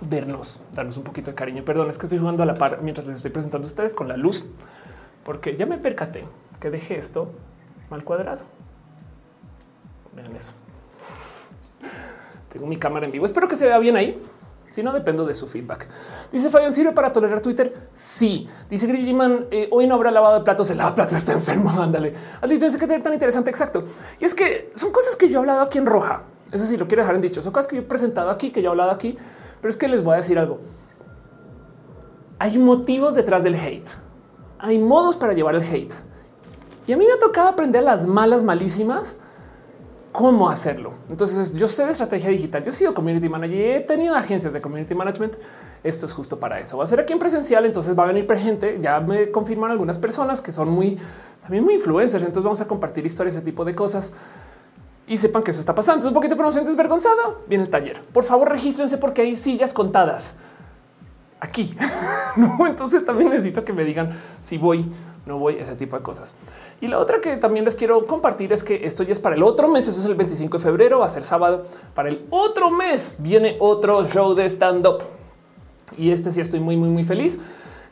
[0.03, 1.65] vernos, darnos un poquito de cariño.
[1.65, 4.09] Perdón, es que estoy jugando a la par mientras les estoy presentando a ustedes con
[4.09, 4.45] la luz,
[5.25, 6.25] porque ya me percaté
[6.61, 7.33] que dejé esto
[7.89, 8.43] mal cuadrado.
[10.15, 10.53] Vean eso.
[12.51, 13.25] Tengo mi cámara en vivo.
[13.25, 14.23] Espero que se vea bien ahí.
[14.69, 15.89] Si no, dependo de su feedback.
[16.33, 17.89] Dice Fabián, ¿sirve para tolerar Twitter?
[17.95, 18.49] Sí.
[18.69, 22.15] Dice Grilliman, eh, hoy no habrá lavado de platos, el lavaplatos está enfermo, ándale.
[22.41, 23.85] Aldi, dice que tener tan interesante, exacto.
[24.19, 26.25] Y es que son cosas que yo he hablado aquí en roja.
[26.51, 27.43] Eso sí, lo quiero dejar en dicho.
[27.43, 29.17] Son cosas que yo he presentado aquí, que yo he hablado aquí,
[29.61, 30.61] pero es que les voy a decir algo.
[32.39, 33.89] Hay motivos detrás del hate.
[34.59, 35.93] Hay modos para llevar el hate.
[36.87, 39.17] Y a mí me ha tocado aprender las malas malísimas
[40.17, 40.95] cómo hacerlo.
[41.11, 42.65] Entonces yo sé de estrategia digital.
[42.65, 45.35] Yo he sido community manager he tenido agencias de community management.
[45.85, 46.79] Esto es justo para eso.
[46.79, 47.67] Va a ser aquí en presencial.
[47.67, 48.79] Entonces va a venir gente.
[48.81, 50.97] Ya me confirman algunas personas que son muy
[51.43, 52.25] también muy influencers.
[52.25, 54.11] Entonces vamos a compartir historias, ese tipo de cosas
[55.07, 55.99] y sepan que eso está pasando.
[55.99, 57.35] Es un poquito de promoción desvergonzada.
[57.47, 58.01] Viene el taller.
[58.01, 60.35] Por favor, regístrense porque hay sillas contadas
[61.41, 61.77] aquí.
[62.67, 64.91] entonces también necesito que me digan si voy,
[65.27, 66.35] no voy, ese tipo de cosas.
[66.81, 69.43] Y la otra que también les quiero compartir es que esto ya es para el
[69.43, 69.87] otro mes.
[69.89, 71.65] Eso es el 25 de febrero, va a ser sábado.
[71.95, 75.03] Para el otro mes viene otro show de stand up
[75.97, 77.41] y este sí estoy muy, muy, muy feliz.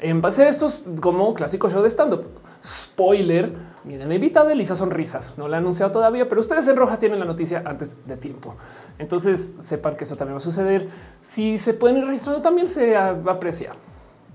[0.00, 2.26] En base a estos como clásico show de stand up.
[2.62, 3.52] Spoiler,
[3.84, 5.34] miren, invitado de Lisa Sonrisas.
[5.38, 8.56] No la he anunciado todavía, pero ustedes en roja tienen la noticia antes de tiempo.
[8.98, 10.88] Entonces sepan que eso también va a suceder.
[11.22, 13.72] Si se pueden ir registrando, también se aprecia.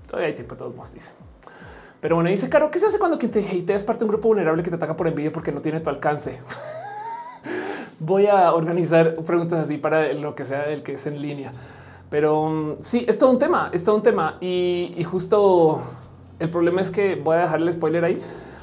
[0.06, 1.29] Todavía hay tiempo, todos nos dicen.
[2.00, 4.10] Pero bueno, dice Caro, ¿qué se hace cuando quien te hatea es parte de un
[4.10, 6.40] grupo vulnerable que te ataca por envidia porque no tiene tu alcance?
[7.98, 11.52] Voy a organizar preguntas así para lo que sea el que es en línea.
[12.08, 14.38] Pero um, sí, es todo un tema, es todo un tema.
[14.40, 15.82] Y, justo
[16.38, 18.20] el problema es que voy a dejarle el spoiler ahí.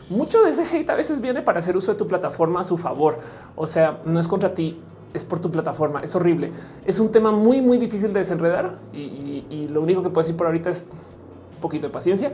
[0.10, 2.78] Mucho de ese hate a veces viene para hacer uso de tu plataforma a su
[2.78, 3.20] favor.
[3.56, 4.82] O sea, no es contra ti,
[5.14, 6.02] es por tu plataforma.
[6.02, 6.52] Es horrible.
[6.86, 8.80] Es un tema muy, muy difícil de desenredar.
[8.92, 10.88] Y, y lo único que puedo decir por ahorita es
[11.56, 12.32] un poquito de paciencia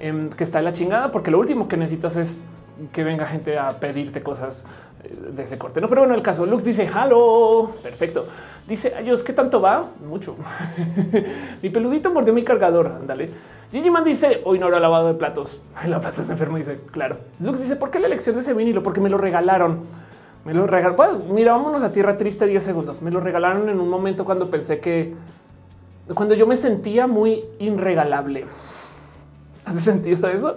[0.00, 2.44] Em, que está en la chingada, porque lo último que necesitas es
[2.92, 4.66] que venga gente a pedirte cosas
[5.04, 5.80] eh, de ese corte.
[5.80, 7.72] No, pero bueno, el caso Lux dice halo.
[7.82, 8.26] Perfecto.
[8.66, 10.36] Dice ellos qué tanto va mucho.
[11.62, 12.88] mi peludito mordió mi cargador.
[12.88, 13.30] Ándale.
[13.70, 15.60] Gigi Man dice hoy no habrá lavado de platos.
[15.86, 16.56] La plata está enfermo.
[16.56, 17.18] Dice claro.
[17.40, 18.82] Lux dice por qué la elección de ese vinilo?
[18.82, 19.82] Porque me lo regalaron.
[20.44, 20.96] Me lo regalaron.
[20.96, 23.00] Pues, mira, vámonos a tierra triste 10 segundos.
[23.00, 25.14] Me lo regalaron en un momento cuando pensé que
[26.12, 28.44] cuando yo me sentía muy irregalable.
[29.66, 30.54] ¿Hace sentido eso?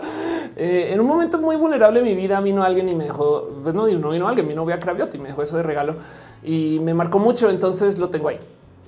[0.55, 3.73] Eh, en un momento muy vulnerable de mi vida vino alguien y me dejó, pues
[3.73, 5.95] no, no vino alguien, mi novia Craviotti me dejó eso de regalo
[6.43, 8.39] y me marcó mucho, entonces lo tengo ahí.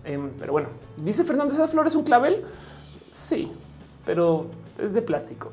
[0.03, 2.43] Em, pero bueno, dice Fernando, ¿esa flor es un clavel?
[3.11, 3.51] Sí,
[4.05, 5.51] pero es de plástico.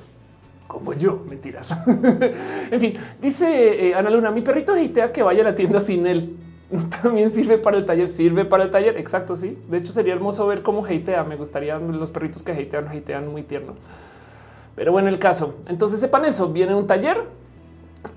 [0.66, 1.70] Como yo, mentiras.
[2.70, 6.06] en fin, dice eh, Ana Luna, mi perrito hatea que vaya a la tienda sin
[6.06, 6.36] él.
[7.02, 8.96] También sirve para el taller, sirve para el taller.
[8.98, 9.56] Exacto, sí.
[9.68, 11.22] De hecho, sería hermoso ver cómo hatea.
[11.22, 13.74] Me gustaría los perritos que hatean, hatean muy tierno.
[14.76, 15.56] Pero bueno, el caso.
[15.68, 16.52] Entonces sepan eso.
[16.52, 17.24] Viene un taller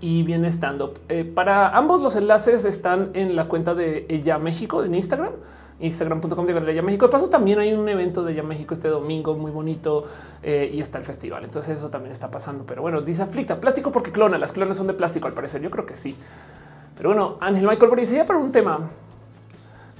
[0.01, 0.99] y viene stand up.
[1.09, 5.31] Eh, para ambos los enlaces están en la cuenta de Ella México en Instagram,
[5.79, 7.05] instagram.com de Ella México.
[7.05, 10.03] De paso, también hay un evento de Ella México este domingo muy bonito
[10.43, 11.45] eh, y está el festival.
[11.45, 12.65] Entonces, eso también está pasando.
[12.65, 14.37] Pero bueno, dice aflicta plástico porque clona.
[14.37, 15.61] Las clonas son de plástico al parecer.
[15.61, 16.15] Yo creo que sí.
[16.97, 18.89] Pero bueno, Ángel Michael ya para un tema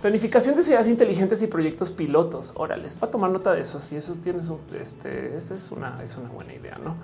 [0.02, 2.54] Planificación de ciudades inteligentes y proyectos pilotos.
[2.56, 3.82] Órale, les va a tomar nota de eso.
[3.82, 6.96] Si eso tienes, este, esa es una, es una buena idea, ¿no?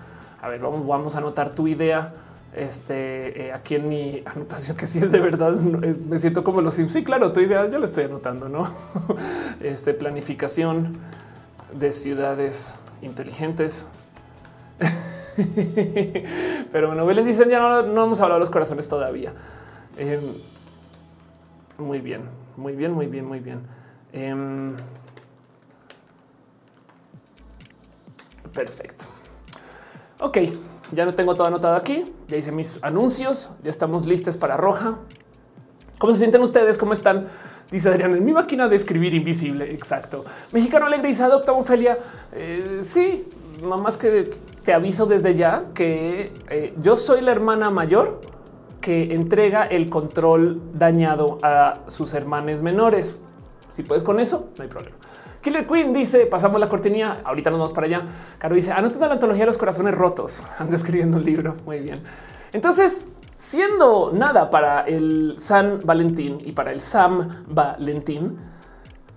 [0.42, 2.14] A ver, vamos, vamos a anotar tu idea.
[2.54, 5.58] Este eh, aquí en mi anotación que sí es de verdad.
[5.84, 6.94] Eh, me siento como los Sims.
[6.94, 8.72] Sí, claro, tu idea yo lo estoy anotando, no?
[9.60, 10.98] Este planificación
[11.74, 13.88] de ciudades inteligentes.
[16.72, 19.34] Pero bueno, Belén dicen ya no, no hemos hablado de los corazones todavía.
[19.98, 20.22] Em,
[21.78, 22.45] muy bien.
[22.58, 23.62] Muy bien, muy bien, muy bien.
[24.14, 24.76] Em,
[28.56, 29.06] Perfecto.
[30.22, 30.38] Ok,
[30.94, 32.06] ya no tengo todo anotado aquí.
[32.30, 33.52] Ya hice mis anuncios.
[33.64, 34.98] Ya estamos listos para roja.
[36.00, 36.78] ¿Cómo se sienten ustedes?
[36.78, 37.28] ¿Cómo están?
[37.70, 39.72] Dice Adrián, en mi máquina de escribir invisible.
[39.74, 40.24] Exacto.
[40.54, 41.98] Mexicano alegre y adopta Ofelia.
[42.32, 43.28] Eh, sí,
[43.62, 44.30] más que
[44.64, 48.22] te aviso desde ya que eh, yo soy la hermana mayor
[48.86, 53.20] que entrega el control dañado a sus hermanos menores.
[53.68, 54.96] Si puedes con eso, no hay problema.
[55.42, 57.22] Killer Queen dice: Pasamos la cortinilla.
[57.24, 58.04] Ahorita nos vamos para allá.
[58.38, 60.44] Caro dice: Anoten la antología de los corazones rotos.
[60.60, 61.56] Ando escribiendo un libro.
[61.66, 62.04] Muy bien.
[62.54, 68.38] Entonces, siendo nada para el San Valentín y para el Sam Valentín,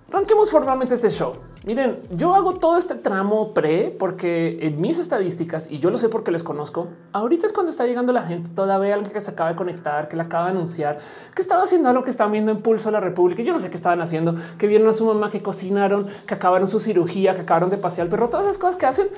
[0.09, 1.33] ranquemos formalmente este show.
[1.65, 6.07] Miren, yo hago todo este tramo pre porque en mis estadísticas, y yo lo sé
[6.07, 9.49] porque les conozco, ahorita es cuando está llegando la gente, todavía alguien que se acaba
[9.49, 10.99] de conectar, que la acaba de anunciar,
[11.35, 13.43] que estaba haciendo algo que estaban viendo en Pulso la República.
[13.43, 16.69] Yo no sé qué estaban haciendo, que vieron a su mamá, que cocinaron, que acabaron
[16.69, 19.09] su cirugía, que acabaron de pasear al perro, todas esas cosas que hacen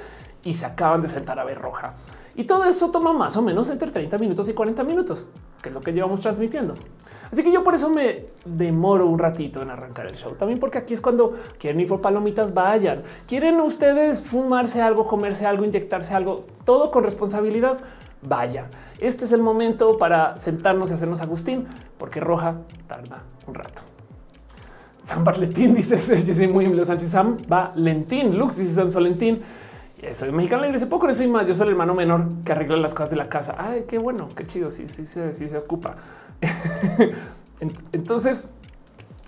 [0.43, 1.93] y se acaban de sentar a ver roja.
[2.35, 5.27] Y todo eso toma más o menos entre 30 minutos y 40 minutos,
[5.61, 6.75] que es lo que llevamos transmitiendo.
[7.31, 10.33] Así que yo por eso me demoro un ratito en arrancar el show.
[10.35, 13.03] También porque aquí es cuando quieren ir por palomitas, vayan.
[13.27, 17.79] Quieren ustedes fumarse algo, comerse algo, inyectarse algo, todo con responsabilidad.
[18.23, 21.65] Vaya, este es el momento para sentarnos y hacernos Agustín,
[21.97, 23.81] porque roja tarda un rato.
[25.03, 29.41] San Valentín dice, soy muy Sánchez, San Valentín, Lux dice San Solentín.
[30.13, 31.47] Soy mexicano dice poco eso y más.
[31.47, 33.55] Yo soy el hermano menor que arregla las cosas de la casa.
[33.57, 34.69] Ay, qué bueno, qué chido.
[34.69, 35.95] Sí, sí, sí se ocupa.
[37.91, 38.47] Entonces,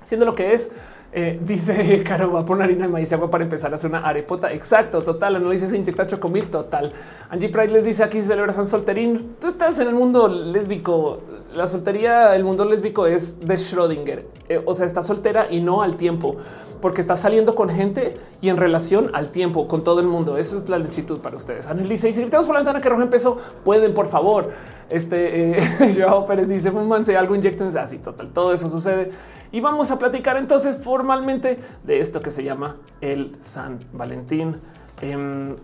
[0.03, 0.71] siendo lo que es,
[1.13, 3.89] eh, dice Caro, va a poner harina de maíz y agua para empezar a hacer
[3.89, 4.51] una arepota.
[4.51, 5.36] Exacto, total.
[5.36, 6.91] Análisis se inyecta chocomil, total.
[7.29, 9.36] Angie Pride les dice aquí se celebra San Solterín.
[9.39, 11.21] Tú estás en el mundo lésbico.
[11.54, 14.26] La soltería, el mundo lésbico es de Schrödinger.
[14.50, 16.38] Eh, o sea, está soltera y no al tiempo
[16.84, 20.36] porque está saliendo con gente y en relación al tiempo con todo el mundo.
[20.36, 21.68] Esa es la lechitud para ustedes.
[21.68, 24.50] Anel Y si gritamos por la ventana que roja empezó, pueden, por favor.
[24.89, 28.00] Este eh, Joao Pérez dice: Fúmanse algo, inyectense así.
[28.00, 29.12] Total, todo eso sucede.
[29.54, 34.58] Y vamos a platicar entonces formalmente de esto que se llama el San Valentín,
[35.00, 35.56] em,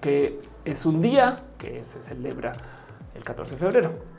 [0.00, 2.56] que es un día que se celebra
[3.14, 4.13] el 14 de febrero.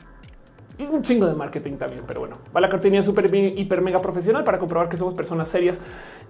[0.78, 4.44] Es un chingo de marketing también, pero bueno, va la cortina súper hiper mega profesional
[4.44, 5.80] para comprobar que somos personas serias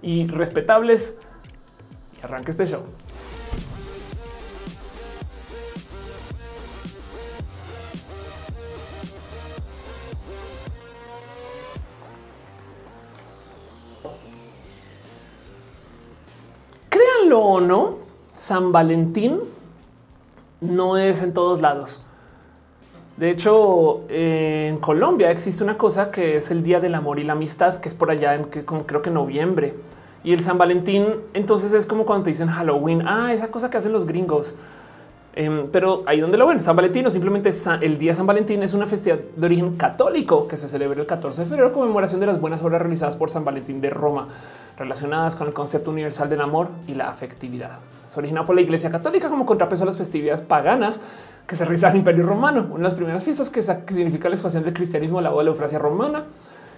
[0.01, 1.15] y respetables.
[2.17, 2.81] Y arranca este show.
[16.89, 17.97] Créanlo o no,
[18.37, 19.41] San Valentín
[20.61, 22.01] no es en todos lados.
[23.17, 27.33] De hecho, en Colombia existe una cosa que es el Día del Amor y la
[27.33, 29.73] Amistad, que es por allá en que como creo que noviembre.
[30.23, 33.77] Y el San Valentín, entonces es como cuando te dicen Halloween, ah, esa cosa que
[33.77, 34.55] hacen los gringos.
[35.33, 37.51] Em, pero ahí donde lo ven, San Valentín o simplemente
[37.81, 41.41] el día San Valentín es una festividad de origen católico que se celebra el 14
[41.41, 44.27] de febrero, conmemoración de las buenas obras realizadas por San Valentín de Roma,
[44.77, 47.79] relacionadas con el concepto universal del amor y la afectividad.
[48.07, 50.99] Se originó por la Iglesia Católica como contrapeso a las festividades paganas
[51.47, 52.67] que se realiza el Imperio Romano.
[52.69, 55.51] Una de las primeras fiestas que, significa la expansión del cristianismo, la boda de la
[55.51, 56.25] eufrasia romana.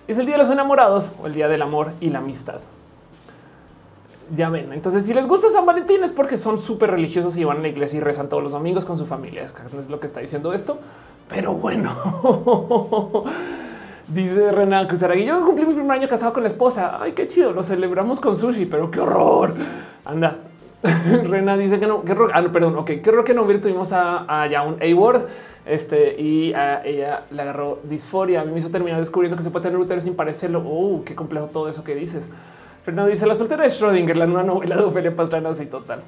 [0.08, 2.62] Es el día de los enamorados o el día del amor y la amistad.
[4.32, 4.72] Ya ven.
[4.72, 7.68] Entonces, si les gusta San Valentín es porque son súper religiosos y van a la
[7.68, 9.44] iglesia y rezan todos los domingos con su familia.
[9.44, 10.78] Es lo que está diciendo esto.
[11.28, 11.92] Pero bueno,
[14.08, 17.00] dice Renan que yo cumplí mi primer año casado con la esposa.
[17.02, 17.54] Ay, qué chido.
[17.54, 19.56] Lo celebramos con sushi, pero qué horror.
[20.06, 20.38] Anda,
[21.24, 25.24] Rena dice que no, que ah, perdón, ok, que no tuvimos a, ya un A-word
[25.66, 28.42] este, y a ella le agarró disforia.
[28.42, 30.64] A me hizo terminar descubriendo que se puede tener útero sin parecerlo.
[30.66, 32.30] Oh, qué complejo todo eso que dices.
[32.84, 36.02] Fernando dice la soltera de Schrödinger, la nueva novela de Ofelia Pastrana, así total.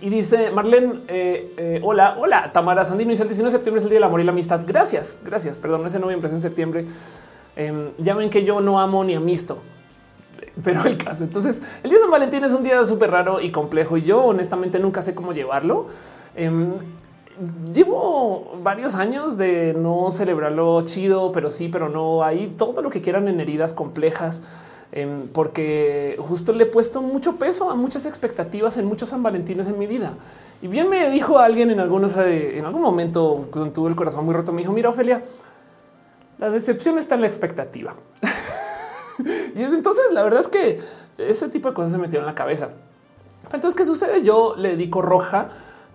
[0.00, 3.84] Y dice Marlene, eh, eh, hola, hola, Tamara Sandino dice el 19 de septiembre es
[3.84, 4.62] el día del amor y la amistad.
[4.66, 5.58] Gracias, gracias.
[5.58, 6.86] Perdón, no es en noviembre, es en septiembre.
[7.56, 9.58] Em, ya ven que yo no amo ni amisto
[10.62, 11.24] pero el caso.
[11.24, 14.22] Entonces, el día de San Valentín es un día súper raro y complejo y yo
[14.24, 15.86] honestamente nunca sé cómo llevarlo.
[16.34, 16.72] Em,
[17.72, 22.22] llevo varios años de no celebrarlo chido, pero sí, pero no.
[22.22, 24.42] Hay todo lo que quieran en heridas complejas,
[24.92, 29.68] em, porque justo le he puesto mucho peso a muchas expectativas en muchos San Valentines
[29.68, 30.14] en mi vida.
[30.60, 34.24] Y bien me dijo alguien en algunos, eh, en algún momento, cuando tuve el corazón
[34.24, 35.22] muy roto, me dijo: Mira, Ofelia,
[36.38, 37.94] la decepción está en la expectativa.
[39.54, 40.80] y es entonces la verdad es que
[41.18, 42.70] ese tipo de cosas se metieron en la cabeza.
[43.52, 44.22] Entonces, ¿qué sucede?
[44.22, 45.48] Yo le dedico roja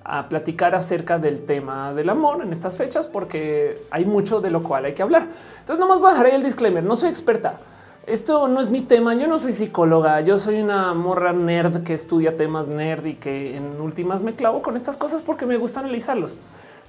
[0.03, 4.63] a platicar acerca del tema del amor en estas fechas porque hay mucho de lo
[4.63, 5.27] cual hay que hablar.
[5.59, 6.83] Entonces, nomás voy a dejar el disclaimer.
[6.83, 7.59] No soy experta.
[8.05, 9.15] esto no es mi tema.
[9.15, 10.21] Yo no soy psicóloga.
[10.21, 14.61] Yo soy una morra nerd que estudia temas nerd y que en últimas me clavo
[14.61, 16.35] con estas cosas porque me gusta analizarlos.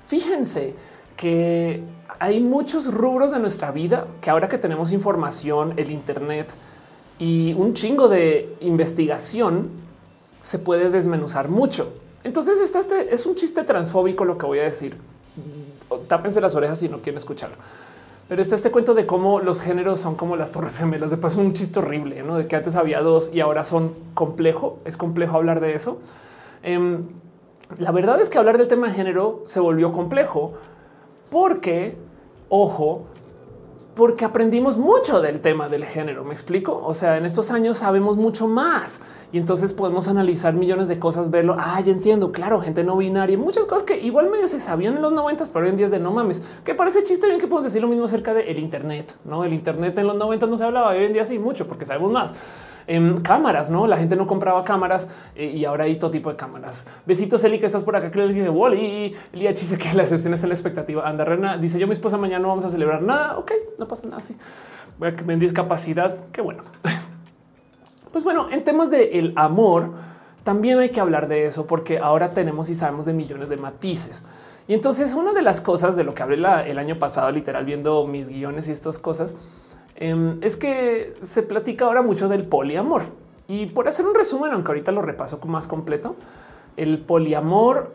[0.06, 0.74] Fíjense
[1.16, 1.82] que
[2.18, 6.52] hay muchos rubros de nuestra vida que ahora que tenemos información, el Internet
[7.18, 9.70] y un chingo de investigación,
[10.40, 11.92] se puede desmenuzar mucho.
[12.24, 14.96] Entonces, este es un chiste transfóbico lo que voy a decir.
[16.06, 17.56] Tápense las orejas si no quieren escucharlo.
[18.28, 21.10] Pero está este cuento de cómo los géneros son como las torres gemelas.
[21.10, 22.36] De paso, un chiste horrible, ¿no?
[22.36, 24.78] De que antes había dos y ahora son complejo.
[24.84, 25.98] Es complejo hablar de eso.
[26.62, 27.04] Em,
[27.78, 30.54] la verdad es que hablar del tema de género se volvió complejo
[31.30, 31.96] porque,
[32.48, 33.06] ojo,
[33.98, 36.22] porque aprendimos mucho del tema del género.
[36.24, 36.80] Me explico.
[36.86, 39.00] O sea, en estos años sabemos mucho más
[39.32, 41.56] y entonces podemos analizar millones de cosas, verlo.
[41.58, 42.30] Ah, ya entiendo.
[42.30, 45.64] Claro, gente no binaria, muchas cosas que igual medio se sabían en los noventas, pero
[45.64, 47.88] hoy en día es de no mames, que parece chiste bien que podemos decir lo
[47.88, 49.16] mismo acerca del Internet.
[49.24, 51.84] No, el Internet en los noventas no se hablaba, hoy en día sí mucho porque
[51.84, 52.34] sabemos más
[52.88, 53.86] en cámaras, no?
[53.86, 56.84] La gente no compraba cámaras eh, y ahora hay todo tipo de cámaras.
[57.06, 58.10] Besitos, Eli, que estás por acá.
[58.10, 59.14] Que dice Wally.
[59.32, 61.06] Elia dice que la excepción está en la expectativa.
[61.06, 63.38] Anda, Rena dice yo, mi esposa, mañana no vamos a celebrar nada.
[63.38, 64.20] Ok, no pasa nada.
[64.20, 64.36] Sí,
[64.98, 66.16] voy a que me discapacidad.
[66.32, 66.62] Qué bueno.
[68.12, 69.92] pues bueno, en temas de el amor,
[70.42, 74.22] también hay que hablar de eso porque ahora tenemos y sabemos de millones de matices.
[74.66, 78.06] Y entonces una de las cosas de lo que hablé el año pasado, literal, viendo
[78.06, 79.34] mis guiones y estas cosas,
[80.00, 83.02] Em, es que se platica ahora mucho del poliamor.
[83.48, 86.14] Y por hacer un resumen, aunque ahorita lo repaso más completo,
[86.76, 87.94] el poliamor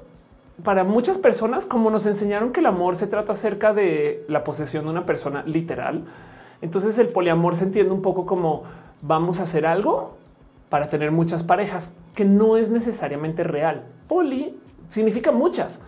[0.64, 4.84] para muchas personas, como nos enseñaron que el amor se trata acerca de la posesión
[4.84, 6.04] de una persona literal,
[6.62, 8.64] entonces el poliamor se entiende un poco como
[9.02, 10.18] vamos a hacer algo
[10.68, 13.86] para tener muchas parejas, que no es necesariamente real.
[14.10, 15.82] Poli significa muchas,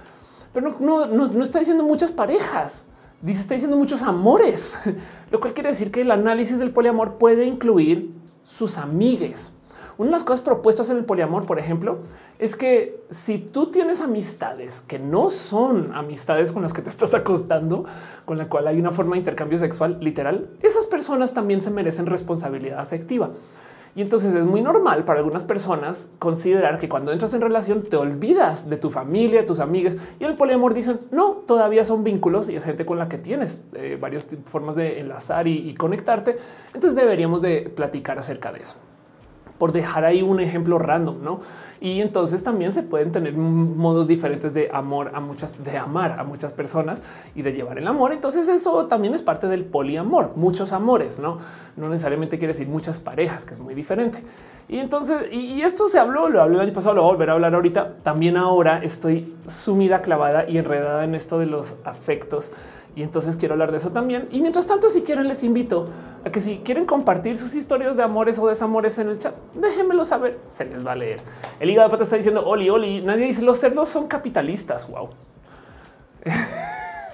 [0.53, 2.85] pero no, no, no está diciendo muchas parejas
[3.25, 4.75] dice, está diciendo muchos amores,
[5.31, 8.11] lo cual quiere decir que el análisis del poliamor puede incluir
[8.43, 9.53] sus amigues.
[9.97, 11.99] Una de las cosas propuestas en el poliamor, por ejemplo,
[12.37, 17.13] es que si tú tienes amistades que no son amistades con las que te estás
[17.13, 17.85] acostando,
[18.25, 22.07] con la cual hay una forma de intercambio sexual literal, esas personas también se merecen
[22.07, 23.29] responsabilidad afectiva.
[23.95, 27.95] Y entonces es muy normal para algunas personas considerar que cuando entras en relación te
[27.95, 32.49] olvidas de tu familia, de tus amigas y el poliamor dicen no, todavía son vínculos
[32.49, 36.35] y es gente con la que tienes eh, varias formas de enlazar y conectarte.
[36.73, 38.75] Entonces deberíamos de platicar acerca de eso
[39.57, 41.39] por dejar ahí un ejemplo random, ¿no?
[41.81, 46.23] Y entonces también se pueden tener modos diferentes de amor a muchas, de amar a
[46.23, 47.03] muchas personas
[47.35, 48.11] y de llevar el amor.
[48.11, 51.37] Entonces eso también es parte del poliamor, muchos amores, ¿no?
[51.75, 54.23] No necesariamente quiere decir muchas parejas, que es muy diferente.
[54.67, 57.29] Y entonces, y esto se habló, lo hablé el año pasado, lo voy a volver
[57.29, 57.95] a hablar ahorita.
[58.03, 62.51] También ahora estoy sumida, clavada y enredada en esto de los afectos
[62.95, 64.29] y entonces quiero hablar de eso también.
[64.31, 65.85] Y mientras tanto, si quieren, les invito
[66.23, 70.05] a que si quieren compartir sus historias de amores o desamores en el chat, déjenmelo
[70.05, 71.21] saber, se les va a leer.
[71.59, 74.87] El hígado de pata está diciendo, Oli, Oli, nadie dice los cerdos son capitalistas.
[74.89, 75.09] Wow.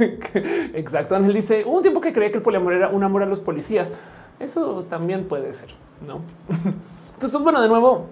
[0.73, 1.15] Exacto.
[1.15, 3.91] Ángel dice un tiempo que creía que el poliamor era un amor a los policías.
[4.39, 5.69] Eso también puede ser,
[6.05, 6.21] no?
[7.05, 8.07] Entonces, pues bueno, de nuevo,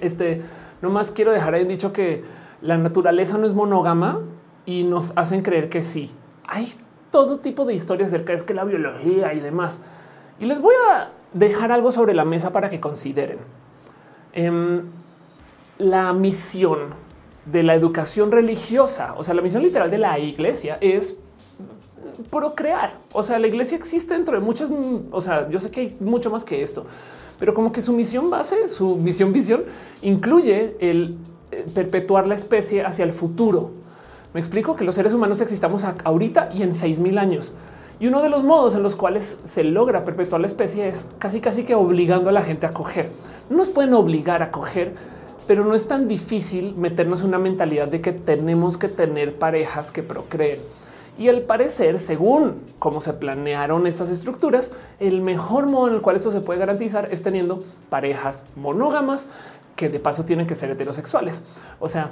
[0.00, 0.42] este
[0.82, 2.24] nomás quiero dejar ahí dicho que
[2.60, 4.20] la naturaleza no es monógama
[4.66, 6.12] y nos hacen creer que sí.
[6.46, 6.72] Hay
[7.10, 9.80] todo tipo de historias acerca de que la biología y demás.
[10.38, 13.38] Y les voy a dejar algo sobre la mesa para que consideren.
[14.32, 14.82] Em,
[15.78, 16.94] la misión
[17.44, 21.16] de la educación religiosa, o sea, la misión literal de la iglesia es
[22.30, 22.92] procrear.
[23.12, 24.70] O sea, la iglesia existe dentro de muchas,
[25.10, 26.86] o sea, yo sé que hay mucho más que esto,
[27.38, 29.64] pero como que su misión base, su misión visión
[30.02, 31.16] incluye el
[31.50, 33.70] eh, perpetuar la especie hacia el futuro.
[34.38, 37.50] Me explico que los seres humanos existamos ahorita y en seis mil años.
[37.98, 41.40] Y uno de los modos en los cuales se logra perpetuar la especie es casi
[41.40, 43.10] casi que obligando a la gente a coger.
[43.50, 44.94] No nos pueden obligar a coger,
[45.48, 49.90] pero no es tan difícil meternos en una mentalidad de que tenemos que tener parejas
[49.90, 50.60] que procreen.
[51.18, 54.70] Y al parecer, según cómo se planearon estas estructuras,
[55.00, 59.26] el mejor modo en el cual esto se puede garantizar es teniendo parejas monógamas
[59.74, 61.42] que de paso tienen que ser heterosexuales.
[61.80, 62.10] O sea,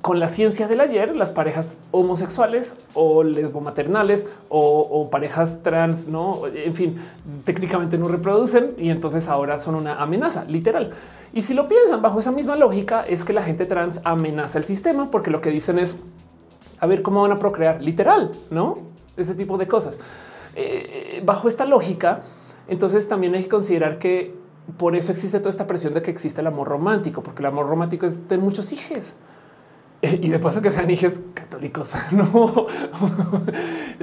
[0.00, 6.46] con la ciencia del ayer, las parejas homosexuales o lesbomaternales o, o parejas trans, no,
[6.46, 6.98] en fin,
[7.44, 10.92] técnicamente no reproducen y entonces ahora son una amenaza literal.
[11.34, 14.64] Y si lo piensan bajo esa misma lógica, es que la gente trans amenaza el
[14.64, 15.96] sistema porque lo que dicen es
[16.80, 18.78] a ver cómo van a procrear literal, no
[19.16, 19.98] ese tipo de cosas.
[20.56, 22.22] Eh, bajo esta lógica,
[22.66, 24.34] entonces también hay que considerar que
[24.78, 27.66] por eso existe toda esta presión de que existe el amor romántico, porque el amor
[27.66, 29.14] romántico es de muchos hijos
[30.20, 31.94] y de paso que sean hijos católicos.
[32.12, 32.66] No,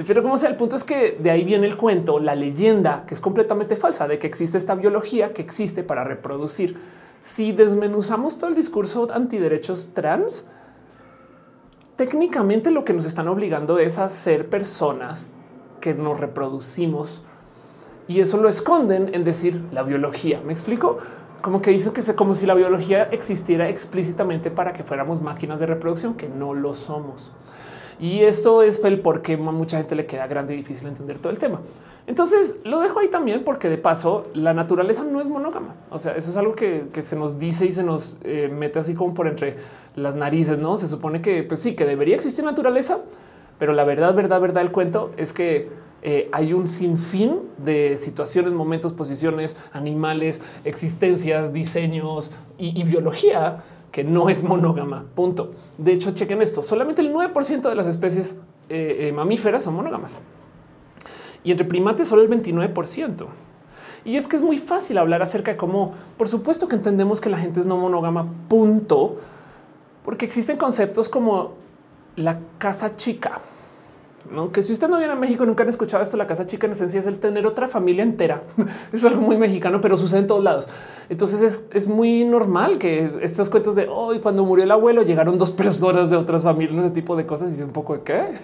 [0.06, 3.14] pero como sea, el punto es que de ahí viene el cuento, la leyenda que
[3.14, 6.78] es completamente falsa de que existe esta biología que existe para reproducir.
[7.20, 10.46] Si desmenuzamos todo el discurso antiderechos trans,
[11.96, 15.28] técnicamente lo que nos están obligando es a ser personas
[15.80, 17.24] que nos reproducimos
[18.08, 20.40] y eso lo esconden en decir la biología.
[20.44, 20.98] Me explico
[21.40, 25.60] como que dicen que es como si la biología existiera explícitamente para que fuéramos máquinas
[25.60, 27.32] de reproducción, que no lo somos.
[27.98, 31.18] Y esto es el por qué a mucha gente le queda grande y difícil entender
[31.18, 31.60] todo el tema.
[32.06, 35.74] Entonces lo dejo ahí también porque de paso la naturaleza no es monógama.
[35.90, 38.94] O sea, eso es algo que, se nos dice y se nos eh, mete así
[38.94, 39.56] como por entre
[39.96, 40.58] las narices.
[40.58, 42.98] No se supone que pues sí, que debería existir naturaleza,
[43.58, 45.68] pero la verdad, verdad, verdad, el cuento es que
[46.02, 54.28] eh, hay un sinfín de situaciones, momentos, posiciones, animales, existencias, diseños y, biología que no
[54.30, 55.04] es monógama.
[55.14, 55.52] Punto.
[55.76, 60.16] De hecho, chequen esto: solamente el 9% de las especies eh, eh, mamíferas son monógamas
[61.42, 63.26] y entre primates solo el 29%.
[64.04, 67.28] Y es que es muy fácil hablar acerca de cómo, por supuesto que entendemos que
[67.28, 69.16] la gente es no monógama, punto,
[70.04, 71.52] porque existen conceptos como
[72.16, 73.40] la casa chica
[74.30, 76.16] no, que si usted no viene a México, nunca han escuchado esto.
[76.16, 78.42] La casa chica en esencia es el tener otra familia entera.
[78.92, 80.68] es algo muy mexicano, pero sucede en todos lados.
[81.08, 85.50] Entonces es, muy normal que estos cuentos de hoy, cuando murió el abuelo, llegaron dos
[85.50, 87.58] personas de otras familias, ese tipo de cosas.
[87.58, 88.32] Y un poco de qué.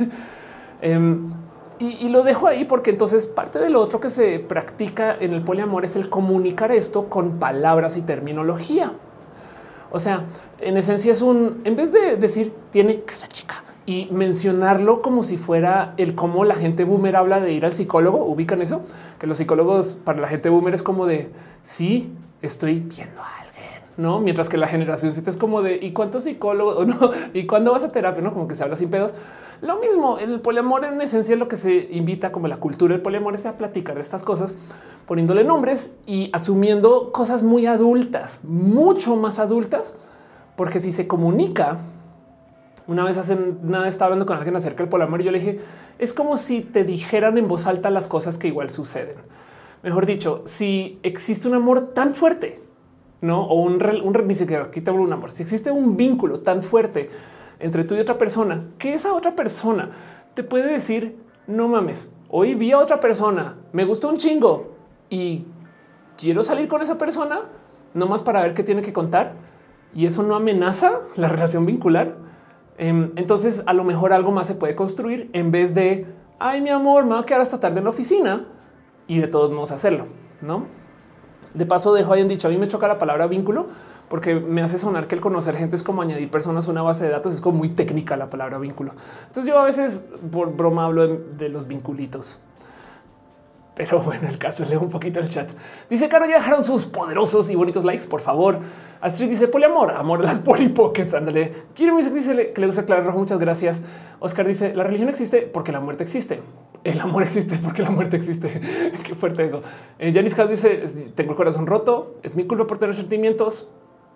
[0.82, 1.32] Em,
[1.78, 5.43] y, lo dejo ahí porque entonces parte de lo otro que se practica en el
[5.43, 8.93] poliamor es el comunicar esto con palabras y terminología.
[9.91, 10.24] O sea,
[10.61, 15.37] en esencia es un, en vez de decir tiene casa chica, y mencionarlo como si
[15.37, 18.24] fuera el cómo la gente boomer habla de ir al psicólogo.
[18.24, 18.82] Ubican eso,
[19.20, 21.30] que los psicólogos para la gente boomer es como de
[21.62, 22.12] sí,
[22.43, 24.20] estoy viendo a alguien, no?
[24.20, 27.84] Mientras que la generación Z es como de y cuántos psicólogos no y cuándo vas
[27.84, 29.14] a terapia, no como que se habla sin pedos.
[29.62, 33.34] Lo mismo, el poliamor en esencia lo que se invita como la cultura del poliamor
[33.34, 34.55] es a platicar de estas cosas
[35.07, 39.95] poniéndole nombres y asumiendo cosas muy adultas, mucho más adultas,
[40.57, 41.78] porque si se comunica
[42.87, 45.61] una vez hace nada estaba hablando con alguien acerca del poliamor y yo le dije,
[45.99, 49.16] es como si te dijeran en voz alta las cosas que igual suceden.
[49.82, 52.61] Mejor dicho, si existe un amor tan fuerte,
[53.20, 57.09] no, o un, un ni siquiera un amor, si existe un vínculo tan fuerte
[57.59, 59.91] entre tú y otra persona, que esa otra persona
[60.34, 61.16] te puede decir,
[61.47, 64.74] no mames, hoy vi a otra persona, me gustó un chingo
[65.09, 65.45] y
[66.16, 67.43] quiero salir con esa persona,
[67.95, 69.34] no más para ver qué tiene que contar.
[69.95, 72.16] Y eso no amenaza la relación vincular.
[72.79, 76.07] Em, entonces, a lo mejor algo más se puede construir en vez de
[76.39, 78.47] ay, mi amor, me voy a quedar hasta tarde en la oficina
[79.07, 80.07] y de todos modos hacerlo.
[80.43, 80.64] No
[81.57, 82.49] de paso, dejo ahí en dicho.
[82.49, 83.66] A mí me choca la palabra vínculo
[84.09, 87.05] porque me hace sonar que el conocer gente es como añadir personas a una base
[87.05, 87.35] de datos.
[87.35, 88.93] Es como muy técnica la palabra vínculo.
[89.27, 92.39] Entonces, yo a veces por broma hablo de los vinculitos.
[93.77, 95.49] Pero bueno, el caso leo un poquito el chat.
[95.89, 98.59] Dice Caro, ya dejaron sus poderosos y bonitos likes, por favor.
[99.01, 101.14] Astrid dice poliamor, amor a las polipockets.
[101.14, 101.53] Ándale.
[101.74, 103.18] Quiero dice que le gusta Clara Rojo.
[103.18, 103.83] Muchas gracias.
[104.18, 106.41] Oscar dice la religión existe porque la muerte existe.
[106.83, 108.61] El amor existe porque la muerte existe.
[109.05, 109.61] Qué fuerte eso.
[109.99, 110.83] Eh, Janice House dice
[111.14, 112.16] tengo el corazón roto.
[112.22, 113.68] Es mi culpa por tener sentimientos.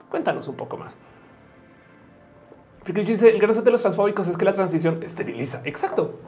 [0.08, 0.96] Cuéntanos un poco más.
[2.86, 5.60] dice el gran de los transfóbicos es que la transición esteriliza.
[5.64, 6.18] Exacto.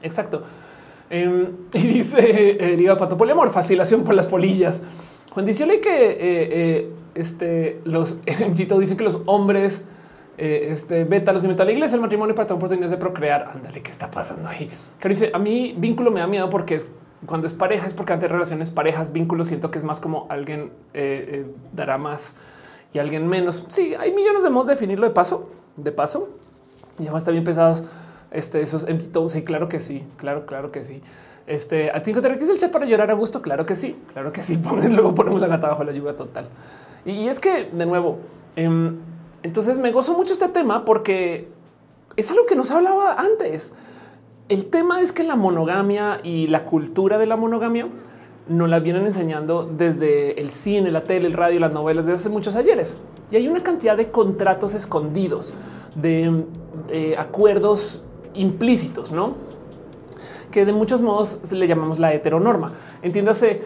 [0.00, 0.44] Exacto.
[1.12, 4.82] Em, y dice eh, Pato Poliamor, fascinación por las polillas.
[5.30, 8.16] Juan dice que eh, eh, este, los
[8.54, 9.84] dicen que los hombres
[10.38, 13.50] eh, este, beta los inventó la iglesia, el matrimonio para tener oportunidades de procrear.
[13.54, 14.70] Ándale, ¿qué está pasando ahí?
[14.98, 16.88] Que dice a mí vínculo me da miedo porque es
[17.26, 20.72] cuando es pareja, es porque antes relaciones parejas, vínculos, siento que es más como alguien
[21.72, 22.34] dará más
[22.92, 23.66] y alguien menos.
[23.68, 26.30] Sí, hay millones de modos de definirlo de paso, de paso.
[26.98, 27.84] Y además está bien pesados
[28.32, 28.86] este, esos
[29.28, 31.02] Sí, claro que sí, claro, claro que sí.
[31.46, 33.42] Este, a ti te requieres el chat para llorar a gusto.
[33.42, 34.58] Claro que sí, claro que sí.
[34.90, 36.48] luego ponemos la gata bajo la lluvia total.
[37.04, 38.18] Y, es que de nuevo,
[38.56, 38.98] em,
[39.42, 41.48] entonces me gozo mucho este tema porque
[42.16, 43.72] es algo que nos hablaba antes.
[44.48, 47.88] El tema es que la monogamia y la cultura de la monogamia
[48.48, 52.28] nos la vienen enseñando desde el cine, la tele, el radio, las novelas desde hace
[52.28, 52.98] muchos ayeres.
[53.30, 55.54] Y hay una cantidad de contratos escondidos,
[55.94, 56.44] de
[57.16, 58.04] acuerdos
[58.34, 59.34] implícitos, ¿no?
[60.50, 62.72] Que de muchos modos le llamamos la heteronorma.
[63.02, 63.62] Entiéndase,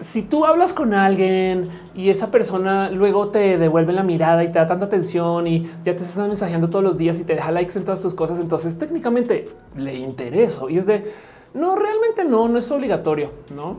[0.00, 4.58] si tú hablas con alguien y esa persona luego te devuelve la mirada y te
[4.58, 7.78] da tanta atención y ya te están mensajeando todos los días y te deja likes
[7.78, 11.12] en todas tus cosas, entonces técnicamente le intereso y es de
[11.52, 13.78] no, realmente no, no es obligatorio, no?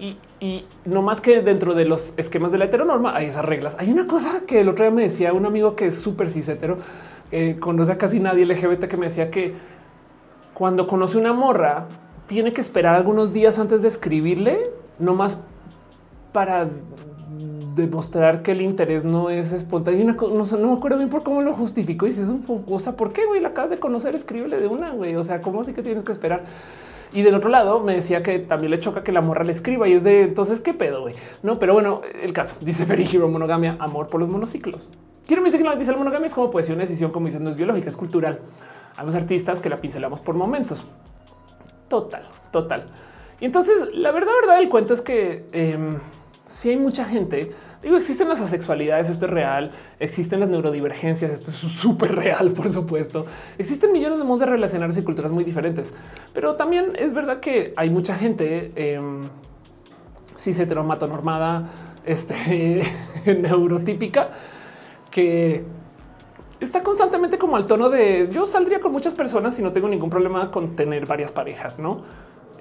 [0.00, 0.16] Y,
[0.84, 3.76] no más que dentro de los esquemas de la heteronorma hay esas reglas.
[3.78, 6.48] Hay una cosa que el otro día me decía un amigo que es súper cis
[6.48, 6.76] hetero
[7.30, 9.54] eh, conoce a casi nadie LGBT que me decía que
[10.54, 11.86] cuando conoce una morra
[12.26, 15.40] tiene que esperar algunos días antes de escribirle, no más
[16.32, 16.68] para
[17.74, 20.14] demostrar que el interés no es espontáneo.
[20.14, 22.06] No, no, me acuerdo bien por cómo lo justificó.
[22.06, 24.14] Y si es un poco, o sea, ¿por qué güey la acabas de conocer?
[24.14, 25.16] Escríbele de una güey.
[25.16, 26.44] O sea, ¿cómo así que tienes que esperar?
[27.14, 29.86] Y del otro lado me decía que también le choca que la morra le escriba
[29.86, 31.14] y es de entonces qué pedo, güey.
[31.44, 34.88] No, pero bueno, el caso dice Ferry Hero monogamia, amor por los monociclos.
[35.24, 37.50] Quiero dice que no dice la monogamia es como poesía, una decisión, como dices, no
[37.50, 38.40] es biológica, es cultural.
[38.96, 40.86] A los artistas que la pincelamos por momentos.
[41.88, 42.86] Total, total.
[43.40, 46.00] Y entonces la verdad, verdad del cuento es que em,
[46.46, 51.50] si hay mucha gente, digo, existen las asexualidades, esto es real, existen las neurodivergencias, esto
[51.50, 53.24] es súper real, por supuesto.
[53.56, 55.92] Existen millones de modos de relacionarse y culturas muy diferentes,
[56.34, 59.00] pero también es verdad que hay mucha gente eh,
[60.36, 61.70] cis heteromato-normada,
[62.04, 62.82] este,
[63.26, 64.30] neurotípica,
[65.10, 65.64] que
[66.60, 70.10] está constantemente como al tono de yo saldría con muchas personas y no tengo ningún
[70.10, 72.02] problema con tener varias parejas, ¿no?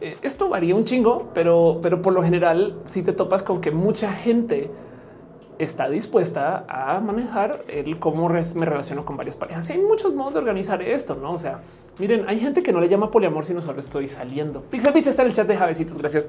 [0.04, 3.72] Eh, esto varía un chingo, pero, pero por lo general si te topas con que
[3.72, 4.70] mucha gente
[5.60, 9.70] está dispuesta a manejar el cómo me relaciono con varias parejas.
[9.70, 11.32] Y hay muchos modos de organizar esto, no?
[11.32, 11.62] O sea,
[12.00, 14.62] miren, hay gente que no le llama poliamor, sino solo estoy saliendo.
[14.64, 15.98] Pixelbit está en el chat de Javecitos.
[15.98, 16.26] Gracias.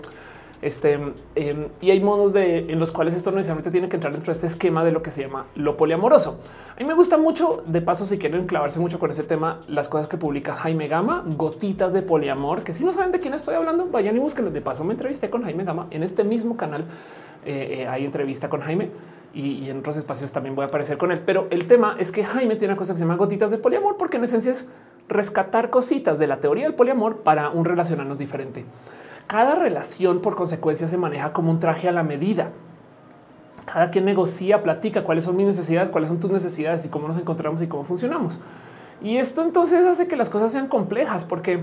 [0.65, 0.99] Este
[1.35, 4.33] em, y hay modos de en los cuales esto no necesariamente tiene que entrar dentro
[4.33, 6.39] de este esquema de lo que se llama lo poliamoroso.
[6.75, 9.91] A mí me gusta mucho, de paso, si quieren clavarse mucho con ese tema, las
[9.91, 13.57] cosas que publica Jaime Gama, gotitas de poliamor, que si no saben de quién estoy
[13.57, 14.51] hablando, vayan y busquen.
[14.55, 16.87] De paso, me entrevisté con Jaime Gama en este mismo canal.
[17.45, 18.89] Eh, eh, hay entrevista con Jaime
[19.35, 21.21] y, en otros espacios también voy a aparecer con él.
[21.27, 23.99] Pero el tema es que Jaime tiene una cosa que se llama gotitas de poliamor,
[23.99, 24.67] porque en esencia es
[25.09, 28.65] rescatar cositas de la teoría del poliamor para un relacionarnos diferente.
[29.27, 32.51] Cada relación por consecuencia se maneja como un traje a la medida.
[33.64, 37.16] Cada quien negocia, platica cuáles son mis necesidades, cuáles son tus necesidades y cómo nos
[37.16, 38.41] encontramos y cómo funcionamos.
[39.03, 41.61] Y esto entonces hace que las cosas sean complejas porque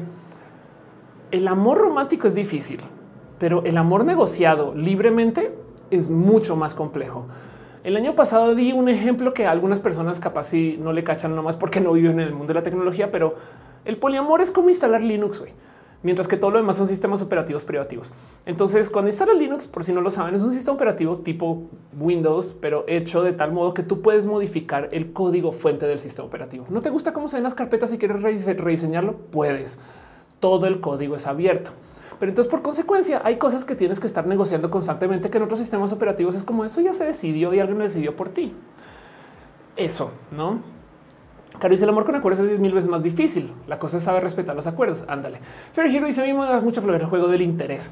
[1.29, 2.81] el amor romántico es difícil,
[3.37, 5.55] pero el amor negociado libremente
[5.91, 7.27] es mucho más complejo.
[7.83, 11.35] El año pasado di un ejemplo que a algunas personas capaz si no le cachan
[11.35, 13.35] nomás porque no viven en el mundo de la tecnología, pero
[13.85, 15.39] el poliamor es como instalar Linux.
[15.39, 15.53] Güey
[16.03, 18.11] mientras que todo lo demás son sistemas operativos privativos.
[18.45, 21.63] Entonces, cuando instalas Linux, por si no lo saben, es un sistema operativo tipo
[21.99, 26.27] Windows, pero hecho de tal modo que tú puedes modificar el código fuente del sistema
[26.27, 26.65] operativo.
[26.69, 29.15] ¿No te gusta cómo se ven las carpetas y quieres rediseñarlo?
[29.31, 29.77] Puedes.
[30.39, 31.71] Todo el código es abierto.
[32.19, 35.59] Pero entonces, por consecuencia, hay cosas que tienes que estar negociando constantemente que en otros
[35.59, 38.53] sistemas operativos es como eso ya se decidió y alguien lo decidió por ti.
[39.75, 40.59] Eso, ¿no?
[41.61, 43.53] Caro dice el amor con acuerdos es 10 mil veces más difícil.
[43.67, 45.05] La cosa es saber respetar los acuerdos.
[45.07, 45.37] Ándale.
[45.75, 47.91] Pero Hero dice a mí me da mucha flor el juego del interés.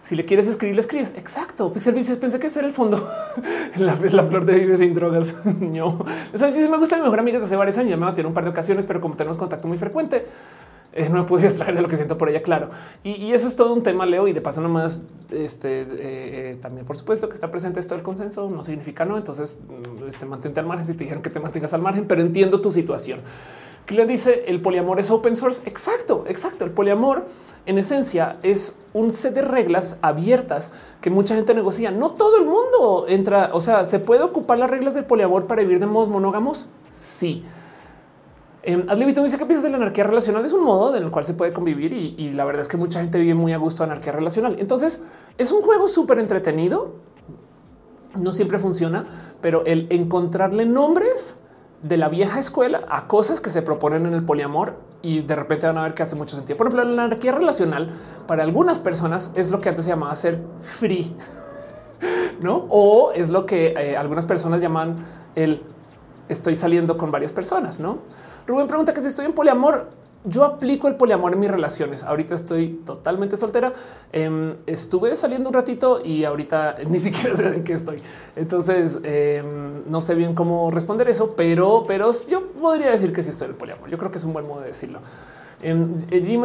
[0.00, 1.12] Si le quieres escribir, le escribes.
[1.14, 1.70] Exacto.
[1.70, 3.10] Pixel pensé que ese el fondo.
[3.76, 5.36] la, la, flor de vive sin drogas.
[5.60, 6.02] no.
[6.32, 7.90] O sea, me gusta mi mejor amiga desde hace varios años.
[7.90, 10.24] Ya me tiene un par de ocasiones, pero como tenemos contacto muy frecuente,
[10.92, 12.70] eh, no me pude extraer de lo que siento por ella, claro.
[13.04, 14.26] Y, eso es todo un tema, Leo.
[14.28, 18.02] Y de paso, nomás, este, eh, eh, también, por supuesto, que está presente esto del
[18.02, 19.16] consenso no significa no.
[19.16, 22.20] Entonces, mm, este, mantente al margen si te dijeron que te mantengas al margen, pero
[22.20, 23.20] entiendo tu situación.
[23.86, 25.62] Que le dice el poliamor es open source.
[25.64, 26.64] Exacto, exacto.
[26.64, 27.26] El poliamor
[27.66, 31.90] en esencia es un set de reglas abiertas que mucha gente negocia.
[31.90, 33.50] No todo el mundo entra.
[33.52, 36.66] O sea, se puede ocupar las reglas del poliamor para vivir de modos monógamos.
[36.90, 37.44] Sí
[38.62, 41.34] eh, dice que piensas de la anarquía relacional es un modo en el cual se
[41.34, 44.12] puede convivir y, la verdad es que mucha gente vive muy a gusto de anarquía
[44.12, 44.56] relacional.
[44.58, 45.02] Entonces
[45.38, 46.96] es un juego súper entretenido.
[48.20, 49.06] No siempre funciona,
[49.40, 51.36] pero el encontrarle nombres
[51.82, 55.66] de la vieja escuela a cosas que se proponen en el poliamor y de repente
[55.66, 56.58] van a ver que hace mucho sentido.
[56.58, 57.92] Por ejemplo, la anarquía relacional
[58.26, 61.14] para algunas personas es lo que antes se llamaba ser free,
[62.42, 62.66] no?
[62.68, 64.96] O es lo que eh, algunas personas llaman
[65.36, 65.62] el
[66.28, 67.98] estoy saliendo con varias personas, no?
[68.46, 69.88] Rubén pregunta que si estoy en poliamor,
[70.24, 72.02] yo aplico el poliamor en mis relaciones.
[72.02, 73.72] Ahorita estoy totalmente soltera.
[74.12, 78.02] Em, estuve saliendo un ratito y ahorita ni siquiera sé en qué estoy.
[78.36, 83.30] Entonces em, no sé bien cómo responder eso, pero, pero yo podría decir que sí
[83.30, 83.88] estoy en poliamor.
[83.88, 85.00] Yo creo que es un buen modo de decirlo.
[85.62, 85.98] Um,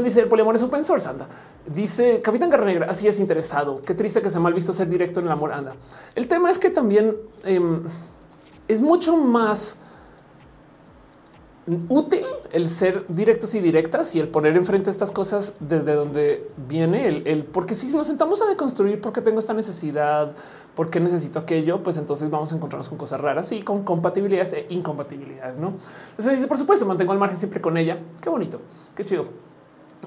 [0.03, 1.07] dice el poliamor es open source.
[1.07, 1.27] Anda,
[1.65, 2.87] dice Capitán Garra Negra.
[2.89, 3.81] Así es interesado.
[3.81, 5.51] Qué triste que se mal visto ser directo en el amor.
[5.51, 5.73] Anda.
[6.15, 7.15] El tema es que también
[8.67, 9.77] es mucho más
[11.89, 17.07] útil el ser directos y directas y el poner enfrente estas cosas desde donde viene
[17.07, 20.35] el, porque si nos sentamos a deconstruir por qué tengo esta necesidad,
[20.75, 24.53] por qué necesito aquello, pues entonces vamos a encontrarnos con cosas raras y con compatibilidades
[24.53, 25.57] e incompatibilidades.
[25.57, 25.73] No,
[26.09, 27.97] entonces dice, por supuesto, mantengo al margen siempre con ella.
[28.21, 28.61] Qué bonito,
[28.95, 29.25] qué chido.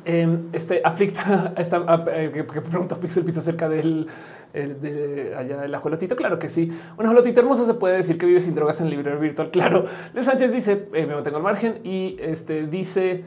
[0.04, 4.06] Em, este aflicta esta eh, que, pregunta Pixel Pizza acerca del
[4.52, 6.16] de allá del ajolotito.
[6.16, 6.70] Claro que sí.
[6.96, 9.50] Un ajolotito hermoso se puede decir que vive sin drogas en el libro virtual.
[9.50, 9.84] Claro.
[10.14, 13.24] Luis Sánchez dice eh, me mantengo al margen y este dice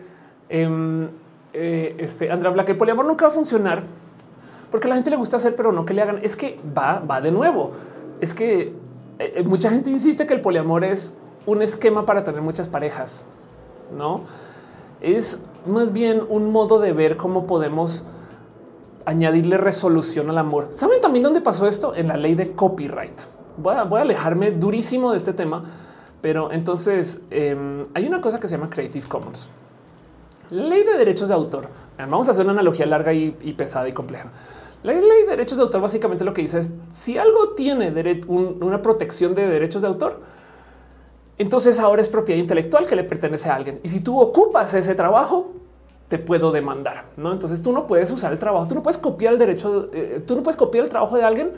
[0.49, 1.09] em,
[1.53, 3.83] eh, este Andrea Black, el poliamor nunca va a funcionar
[4.69, 6.19] porque a la gente le gusta hacer, pero no que le hagan.
[6.21, 7.73] Es que va, va de nuevo.
[8.21, 8.73] Es que
[9.45, 11.15] mucha gente insiste que el poliamor es
[11.45, 13.25] un esquema para tener muchas parejas,
[13.95, 14.21] no
[15.01, 18.03] es más bien un modo de ver cómo podemos
[19.05, 20.67] añadirle resolución al amor.
[20.71, 21.95] ¿Saben también dónde pasó esto?
[21.95, 23.19] En la ley de copyright.
[23.57, 25.61] Voy a, alejarme durísimo de este tema,
[26.21, 29.49] pero entonces em, hay una cosa que se llama Creative Commons.
[30.49, 31.67] Ley de derechos de autor.
[31.97, 34.31] Vamos a hacer una analogía larga y, pesada y compleja.
[34.83, 37.91] La ley de derechos de autor básicamente lo que dice es si algo tiene
[38.27, 40.19] una protección de derechos de autor,
[41.37, 43.79] entonces ahora es propiedad intelectual que le pertenece a alguien.
[43.83, 45.51] Y si tú ocupas ese trabajo,
[46.11, 47.05] te puedo demandar.
[47.15, 50.21] No, entonces tú no puedes usar el trabajo, tú no puedes copiar el derecho, eh,
[50.27, 51.53] tú no puedes copiar el trabajo de alguien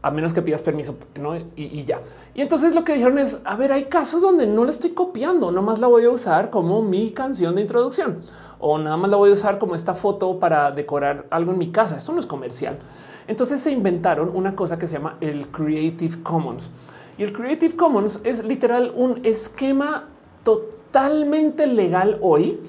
[0.00, 1.36] a menos que pidas permiso ¿no?
[1.56, 2.00] y, ya.
[2.32, 5.50] Y entonces lo que dijeron es: A ver, hay casos donde no la estoy copiando,
[5.50, 8.22] nomás la voy a usar como mi canción de introducción
[8.60, 11.72] o nada más la voy a usar como esta foto para decorar algo en mi
[11.72, 11.96] casa.
[11.96, 12.78] Esto no es comercial.
[13.26, 16.70] Entonces se inventaron una cosa que se llama el Creative Commons.
[17.18, 20.10] Y el Creative Commons es literal un esquema
[20.44, 22.60] totalmente legal hoy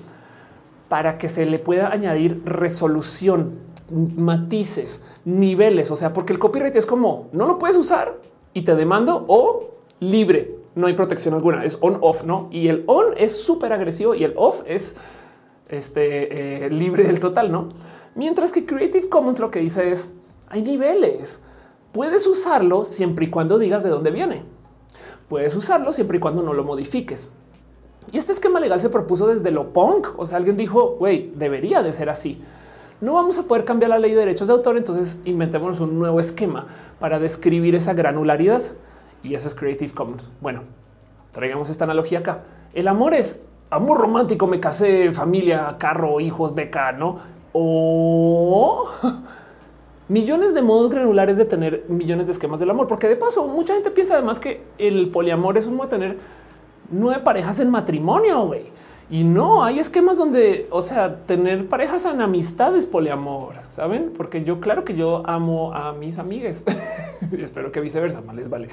[0.92, 5.90] para que se le pueda añadir resolución, matices, niveles.
[5.90, 8.18] O sea, porque el copyright es como no lo puedes usar
[8.54, 9.72] y te demando o
[10.02, 10.54] libre.
[10.76, 12.50] No hay protección alguna, es on off, no?
[12.52, 14.98] Y el on es súper agresivo y el off es
[15.70, 17.70] este, eh, libre del total, no?
[18.14, 20.12] Mientras que Creative Commons lo que dice es
[20.50, 21.40] hay niveles.
[21.94, 24.44] Puedes usarlo siempre y cuando digas de dónde viene.
[25.30, 27.32] Puedes usarlo siempre y cuando no lo modifiques.
[28.12, 30.08] Y este esquema legal se propuso desde lo punk.
[30.18, 32.42] O sea, alguien dijo, güey, debería de ser así.
[33.00, 36.20] No vamos a poder cambiar la ley de derechos de autor, entonces inventémonos un nuevo
[36.20, 36.68] esquema
[37.00, 38.62] para describir esa granularidad.
[39.24, 40.30] Y eso es Creative Commons.
[40.40, 40.64] Bueno,
[41.32, 42.44] traigamos esta analogía acá.
[42.74, 43.40] El amor es
[43.72, 47.20] amor romántico, me casé, familia, carro, hijos, beca, ¿no?
[47.54, 48.88] O
[50.08, 53.74] millones de modos granulares de tener millones de esquemas del amor, porque de paso mucha
[53.74, 56.18] gente piensa además que el poliamor es un modo de tener
[56.92, 58.64] nueve parejas en matrimonio, güey.
[59.10, 64.14] Y no, hay esquemas donde, o sea, tener parejas en amistades poliamor, ¿saben?
[64.16, 66.64] Porque yo, claro que yo amo a mis amigas.
[67.38, 68.70] Espero que viceversa, más les vale.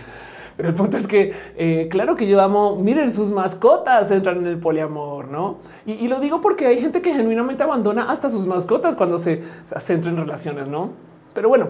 [0.57, 4.47] Pero el punto es que, eh, claro que yo amo, miren sus mascotas entran en
[4.47, 5.59] el poliamor, ¿no?
[5.87, 9.81] Y, lo digo porque hay gente que genuinamente abandona hasta sus mascotas cuando se, se
[9.81, 10.91] centra en relaciones, ¿no?
[11.35, 11.69] Pero bueno,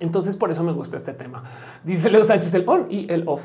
[0.00, 1.44] entonces por eso me gusta este tema.
[1.84, 3.42] Dice Leo Sánchez el on y el off.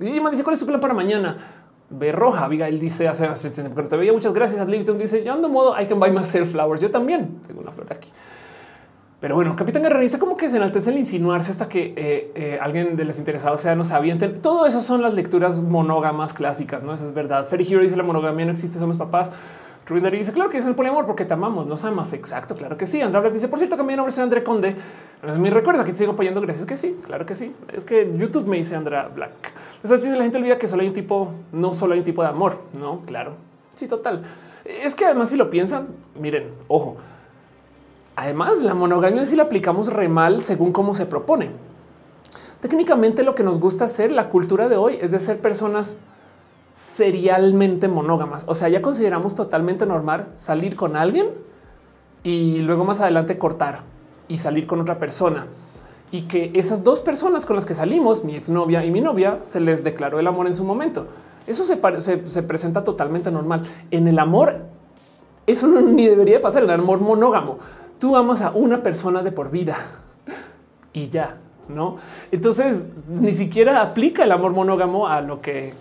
[0.00, 1.61] Y me dice cuál es su plan para mañana.
[1.92, 4.12] Ve roja, Abigail dice hace, hace tiempo que no te veía.
[4.12, 4.60] Muchas gracias.
[4.60, 6.80] a Liviton dice yo ando modo I can buy myself flowers.
[6.80, 8.10] Yo también tengo una flor aquí.
[9.20, 12.58] Pero bueno, Capitán Guerrero dice como que se enaltece el insinuarse hasta que eh, eh,
[12.60, 14.40] alguien de los interesados sea no avienten.
[14.42, 16.92] Todo eso son las lecturas monógamas clásicas, no?
[16.92, 17.46] Eso es verdad.
[17.46, 19.30] Ferry Hero dice la monogamia no existe, somos papás.
[19.92, 22.12] Rubén dice, claro que es el poliamor porque te amamos, nos amas.
[22.12, 23.00] Exacto, claro que sí.
[23.00, 24.74] Andrea Black dice, por cierto, cambié mi nombre, André Conde.
[25.38, 26.40] Me recuerdas que te sigo apoyando.
[26.40, 27.54] Gracias que sí, claro que sí.
[27.72, 29.52] Es que YouTube me dice Andrea Black.
[29.84, 32.04] O sea, si la gente olvida que solo hay un tipo, no solo hay un
[32.04, 33.00] tipo de amor, no?
[33.06, 33.34] Claro.
[33.74, 34.22] Sí, total.
[34.64, 35.88] Es que además, si lo piensan,
[36.18, 36.96] miren, ojo.
[38.16, 41.50] Además, la monogamia si la aplicamos re mal según cómo se propone.
[42.60, 45.96] Técnicamente, lo que nos gusta hacer, la cultura de hoy, es de ser personas
[46.74, 48.44] serialmente monógamas.
[48.48, 51.28] O sea, ya consideramos totalmente normal salir con alguien
[52.22, 53.80] y luego más adelante cortar
[54.28, 55.46] y salir con otra persona.
[56.10, 59.60] Y que esas dos personas con las que salimos, mi exnovia y mi novia, se
[59.60, 61.06] les declaró el amor en su momento.
[61.46, 63.62] Eso se, se, presenta totalmente normal.
[63.90, 64.66] En el amor,
[65.46, 66.64] eso no, ni debería pasar.
[66.64, 67.58] En el amor monógamo,
[67.98, 69.76] tú amas a una persona de por vida
[70.92, 71.96] y ya, no?
[72.30, 75.72] Entonces ni siquiera aplica el amor monógamo a lo que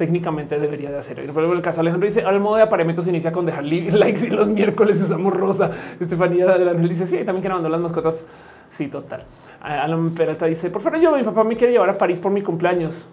[0.00, 1.22] técnicamente debería de hacer.
[1.34, 4.30] Pero el caso Alejandro dice, el modo de apareamiento se inicia con dejar likes y
[4.30, 5.72] los miércoles usamos rosa.
[6.00, 8.24] Estefanía de Ángel dice, sí, también que mandó las mascotas.
[8.70, 9.24] Sí, total.
[9.60, 12.40] Alan Peralta dice, por favor, yo, mi papá me quiere llevar a París por mi
[12.40, 13.08] cumpleaños.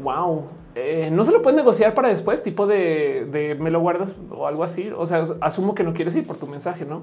[0.00, 0.44] Wow.
[0.76, 4.62] Eh, no se lo pueden negociar para después, tipo de, me lo guardas o algo
[4.62, 4.88] así.
[4.96, 7.02] O sea, asumo que no quieres ir por tu mensaje, no?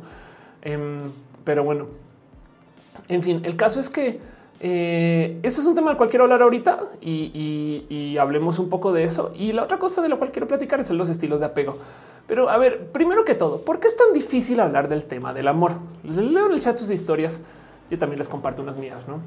[0.61, 0.99] Em,
[1.43, 1.87] pero bueno,
[3.09, 4.21] en fin, el caso es que
[4.59, 9.03] eh, eso es un tema del cual quiero hablar ahorita y, hablemos un poco de
[9.03, 9.31] eso.
[9.35, 11.77] Y la otra cosa de la cual quiero platicar es los estilos de apego.
[12.25, 15.47] Pero a ver, primero que todo, ¿por qué es tan difícil hablar del tema del
[15.47, 15.73] amor?
[16.03, 17.39] Les leo en el chat sus historias.
[17.89, 19.19] Yo también les comparto unas mías, ¿no?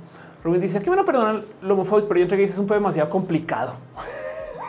[0.45, 3.09] Rubén dice, aquí van a perdonar lo homofóbico, pero yo entregué es un poema demasiado
[3.09, 3.74] complicado.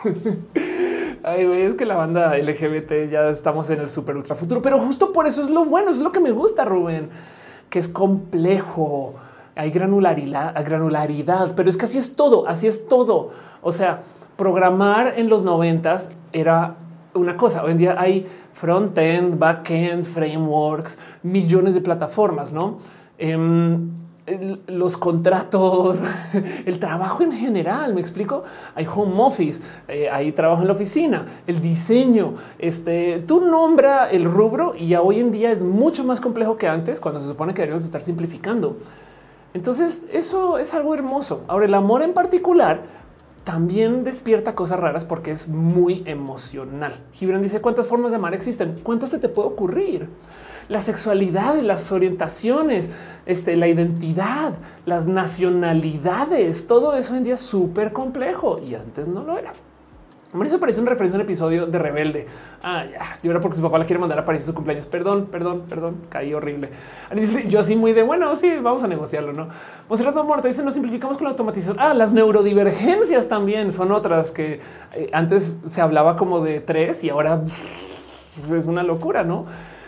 [1.22, 5.12] Ay, es que la banda LGBT ya estamos en el super ultra futuro, pero justo
[5.12, 7.10] por eso es lo bueno, es lo que me gusta, Rubén,
[7.68, 9.14] que es complejo.
[9.54, 13.30] Hay granularidad, granularidad, pero es que así es todo, así es todo.
[13.60, 14.02] O sea,
[14.36, 16.76] programar en los noventas era
[17.14, 17.62] una cosa.
[17.62, 22.78] Hoy en día hay front-end, back-end, frameworks, millones de plataformas, ¿no?
[23.18, 23.90] Em,
[24.68, 26.00] los contratos,
[26.64, 28.44] el trabajo en general, me explico.
[28.74, 32.34] Hay home office, eh, hay trabajo en la oficina, el diseño.
[32.58, 36.68] Este tú nombra el rubro y ya hoy en día es mucho más complejo que
[36.68, 38.78] antes, cuando se supone que deberíamos estar simplificando.
[39.54, 41.44] Entonces, eso es algo hermoso.
[41.48, 42.82] Ahora, el amor en particular
[43.44, 46.92] también despierta cosas raras porque es muy emocional.
[47.12, 50.08] Gibran dice cuántas formas de amar existen, cuántas se te puede ocurrir.
[50.68, 52.90] La sexualidad, las orientaciones,
[53.26, 54.54] este, la identidad,
[54.86, 59.52] las nacionalidades, todo eso hoy en día es súper complejo y antes no lo era.
[60.32, 62.26] Mauricio parece un referencia a un episodio de Rebelde.
[62.62, 63.00] Ah, ya.
[63.22, 64.86] Y ahora porque su papá la quiere mandar a París su cumpleaños.
[64.86, 65.96] Perdón, perdón, perdón.
[66.08, 66.70] Caí horrible.
[67.48, 69.48] Yo así muy de bueno, sí, vamos a negociarlo, ¿no?
[69.90, 71.76] Monserrat Muerto dice: Nos simplificamos con la automatización.
[71.78, 74.60] Ah, las neurodivergencias también son otras que
[74.94, 77.42] eh, antes se hablaba como de tres y ahora
[78.54, 79.44] es una locura, no?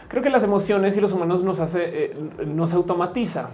[0.08, 2.14] Creo que las emociones y los humanos nos hace, eh,
[2.46, 3.48] nos automatiza.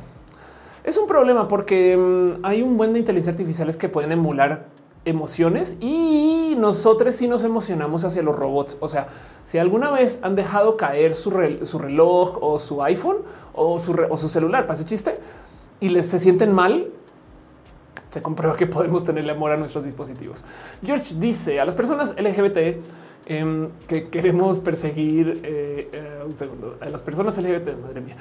[0.82, 5.76] Es un problema porque mm, hay un buen de inteligencia artificiales que pueden emular emociones
[5.80, 8.76] y nosotros sí nos emocionamos hacia los robots.
[8.80, 9.08] O sea,
[9.44, 13.18] si alguna vez han dejado caer su, reloj o su iPhone
[13.54, 15.18] o su, celular, pase chiste,
[15.80, 16.90] y les se sienten mal,
[18.10, 20.44] se comprueba que podemos tenerle amor a nuestros dispositivos.
[20.84, 22.58] George dice a las personas LGBT
[23.30, 27.80] em, que queremos perseguir eh, eh, un segundo a las personas LGBT.
[27.80, 28.16] Madre mía,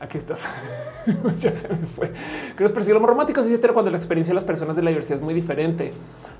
[0.00, 0.48] aquí estás.
[1.38, 2.10] ya se me fue.
[2.52, 5.24] Queremos perseguir los románticos, etcétera, cuando la experiencia de las personas de la diversidad es
[5.24, 5.92] muy diferente.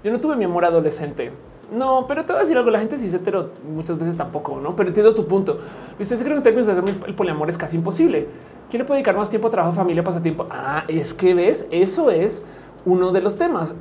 [0.02, 1.32] Yo no tuve mi amor adolescente.
[1.70, 2.70] No, pero te voy a decir algo.
[2.70, 4.74] La gente sí hetero muchas veces tampoco, no?
[4.74, 5.58] Pero entiendo tu punto.
[5.98, 8.26] Usted creo que en términos de el poliamor es casi imposible.
[8.70, 10.46] ¿Quién le puede dedicar más tiempo a trabajo, familia, pasatiempo?
[10.50, 12.42] Ah, es que ves, eso es
[12.86, 13.74] uno de los temas.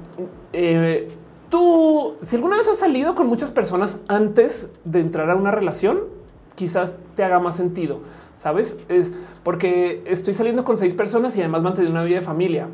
[0.52, 1.10] Eh,
[1.54, 6.00] tú, si alguna vez has salido con muchas personas antes de entrar a una relación,
[6.56, 8.00] quizás te haga más sentido.
[8.34, 9.12] Sabes, es
[9.44, 12.70] porque estoy saliendo con seis personas y además mantener una vida de familia.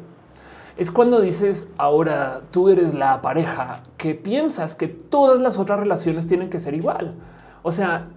[0.77, 6.29] Es cuando dices ahora tú eres la pareja que piensas que todas las otras relaciones
[6.29, 7.15] tienen que ser igual.
[7.63, 8.07] O sea,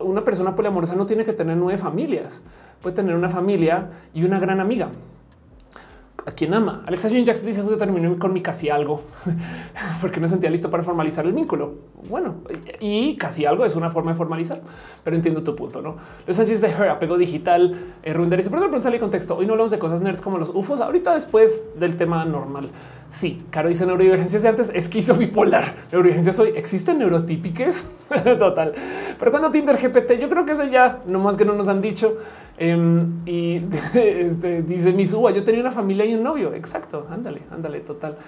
[0.00, 2.42] una persona poliamorosa no tiene que tener nueve familias,
[2.82, 4.88] puede tener una familia y una gran amiga
[6.26, 6.82] a quien ama.
[6.86, 9.02] Alexa Jean Jackson dice: Justo terminé con mi casi algo
[10.00, 11.74] porque no sentía listo para formalizar el vínculo.
[12.08, 12.36] Bueno,
[12.80, 14.60] y casi algo es una forma de formalizar,
[15.04, 15.80] pero entiendo tu punto.
[15.82, 15.96] No,
[16.26, 19.36] los Sánchez de Her, apego digital, eh, Runder dice: Perdón, preguntarle contexto.
[19.36, 20.80] Hoy no hablamos de cosas nerds como los UFOs.
[20.80, 22.70] Ahorita después del tema normal.
[23.08, 25.74] Sí, Caro dice neurodivergencias antes, esquizo bipolar.
[25.90, 27.86] Neurodivergencias hoy existen neurotípicas
[28.38, 28.74] total,
[29.18, 31.80] pero cuando Tinder GPT, yo creo que es ya no más que no nos han
[31.80, 32.18] dicho.
[32.58, 33.62] Em, y
[33.94, 36.52] este, dice mi suba, yo tenía una familia y un novio.
[36.54, 37.06] Exacto.
[37.10, 38.18] Ándale, ándale, total.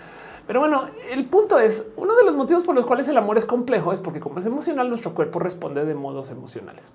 [0.46, 3.44] Pero bueno, el punto es uno de los motivos por los cuales el amor es
[3.44, 6.92] complejo es porque como es emocional, nuestro cuerpo responde de modos emocionales.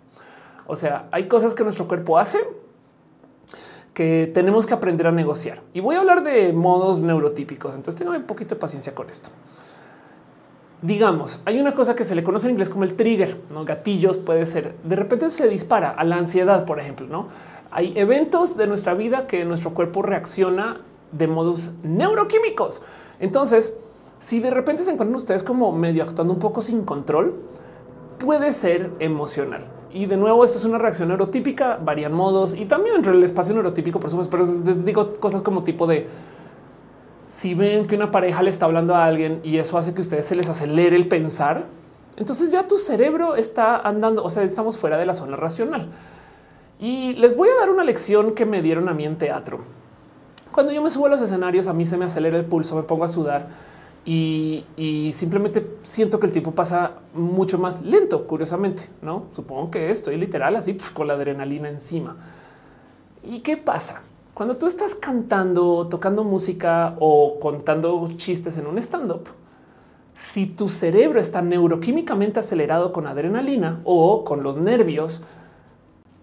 [0.67, 2.39] O sea, hay cosas que nuestro cuerpo hace
[3.93, 5.61] que tenemos que aprender a negociar.
[5.73, 7.75] Y voy a hablar de modos neurotípicos.
[7.75, 9.29] Entonces tengo un poquito de paciencia con esto
[10.81, 13.65] digamos, hay una cosa que se le conoce en inglés como el trigger, ¿no?
[13.65, 17.27] gatillos puede ser, de repente se dispara a la ansiedad, por ejemplo, ¿no?
[17.71, 22.81] Hay eventos de nuestra vida que nuestro cuerpo reacciona de modos neuroquímicos.
[23.19, 23.75] Entonces,
[24.19, 27.35] si de repente se encuentran ustedes como medio actuando un poco sin control,
[28.17, 29.65] puede ser emocional.
[29.91, 33.53] Y de nuevo, esto es una reacción neurotípica, varían modos y también entre el espacio
[33.53, 36.07] neurotípico, por supuesto, pero les digo cosas como tipo de
[37.29, 40.25] si ven que una pareja le está hablando a alguien y eso hace que ustedes
[40.25, 41.65] se les acelere el pensar,
[42.17, 45.89] entonces ya tu cerebro está andando, o sea, estamos fuera de la zona racional.
[46.79, 49.59] Y les voy a dar una lección que me dieron a mí en teatro.
[50.51, 52.83] Cuando yo me subo a los escenarios, a mí se me acelera el pulso, me
[52.83, 53.47] pongo a sudar
[54.05, 54.63] y,
[55.15, 59.25] simplemente siento que el tiempo pasa mucho más lento, curiosamente, ¿no?
[59.31, 62.15] Supongo que estoy literal así pues, con la adrenalina encima.
[63.23, 64.03] ¿Y qué pasa?
[64.35, 69.29] Cuando tú estás cantando, tocando música o contando chistes en un stand up,
[70.13, 75.21] si tu cerebro está neuroquímicamente acelerado con adrenalina o con los nervios,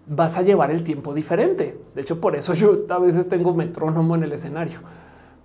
[0.05, 1.75] vas a llevar el tiempo diferente.
[1.95, 4.81] De hecho, por eso yo a veces tengo metrónomo en el escenario,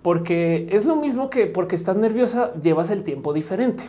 [0.03, 3.81] porque es lo mismo que porque estás nerviosa, llevas el tiempo diferente.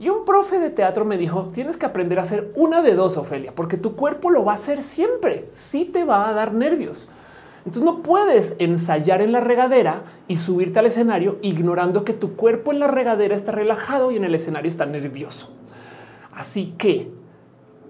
[0.00, 3.18] Y un profe de teatro me dijo, tienes que aprender a hacer una de dos,
[3.18, 5.44] Ofelia, porque tu cuerpo lo va a hacer siempre.
[5.50, 7.10] Sí te va a dar nervios.
[7.64, 12.72] Entonces no puedes ensayar en la regadera y subirte al escenario ignorando que tu cuerpo
[12.72, 15.52] en la regadera está relajado y en el escenario está nervioso.
[16.32, 17.10] Así que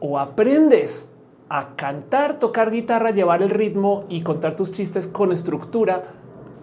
[0.01, 1.11] o aprendes
[1.49, 6.05] a cantar, tocar guitarra, llevar el ritmo y contar tus chistes con estructura,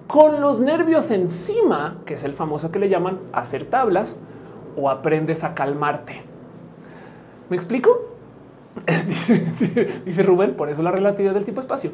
[0.07, 4.17] con los nervios encima, que es el famoso que le llaman hacer tablas,
[4.75, 6.23] o aprendes a calmarte.
[7.49, 8.09] ¿Me explico?
[10.05, 11.91] Dice Rubén, por eso la relatividad del tipo espacio.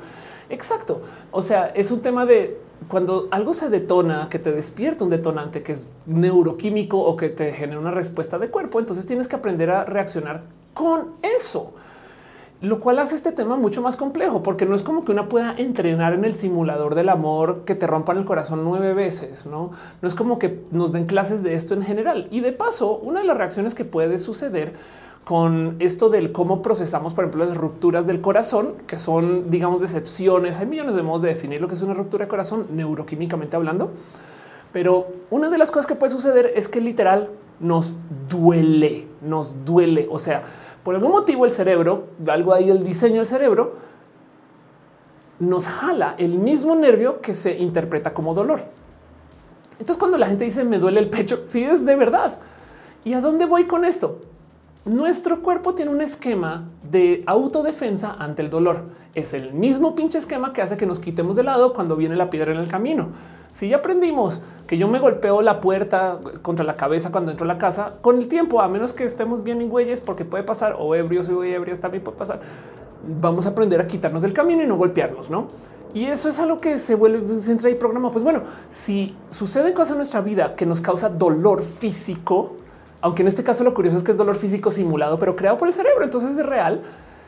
[0.50, 1.02] Exacto.
[1.32, 5.64] O sea, es un tema de cuando algo se detona, que te despierta un detonante
[5.64, 9.72] que es neuroquímico o que te genera una respuesta de cuerpo, entonces tienes que aprender
[9.72, 10.44] a reaccionar
[10.74, 11.74] con eso.
[12.62, 15.56] Lo cual hace este tema mucho más complejo, porque no es como que una pueda
[15.58, 19.72] entrenar en el simulador del amor que te rompan el corazón nueve veces, no?
[20.02, 22.28] No es como que nos den clases de esto en general.
[22.32, 24.74] Y de paso, una de las reacciones que puede suceder
[25.26, 30.60] con esto del cómo procesamos, por ejemplo, las rupturas del corazón, que son, digamos, decepciones.
[30.60, 33.92] Hay millones de modos de definir lo que es una ruptura de corazón, neuroquímicamente hablando.
[34.72, 37.94] Pero una de las cosas que puede suceder es que literal nos
[38.30, 40.08] duele, nos duele.
[40.12, 40.44] O sea,
[40.84, 43.78] por algún motivo el cerebro, algo ahí el diseño del cerebro,
[45.40, 48.62] nos jala el mismo nervio que se interpreta como dolor.
[49.80, 52.40] Entonces cuando la gente dice me duele el pecho, sí es de verdad.
[53.04, 54.22] ¿Y a dónde voy con esto?
[54.86, 58.84] Nuestro cuerpo tiene un esquema de autodefensa ante el dolor.
[59.16, 62.30] Es el mismo pinche esquema que hace que nos quitemos de lado cuando viene la
[62.30, 63.08] piedra en el camino.
[63.52, 67.48] Si ya aprendimos que yo me golpeo la puerta contra la cabeza cuando entro a
[67.48, 70.76] la casa, con el tiempo, a menos que estemos bien en güeyes, porque puede pasar,
[70.78, 72.42] o ebrios y ebrias también puede pasar,
[73.20, 75.48] vamos a aprender a quitarnos del camino y no golpearnos, ¿no?
[75.96, 78.12] Y eso es algo que se vuelve, se entra ahí programa.
[78.12, 82.58] Pues bueno, si suceden cosas en nuestra vida que nos causa dolor físico,
[83.06, 85.68] aunque en este caso lo curioso es que es dolor físico simulado, pero creado por
[85.68, 86.82] el cerebro, entonces es real.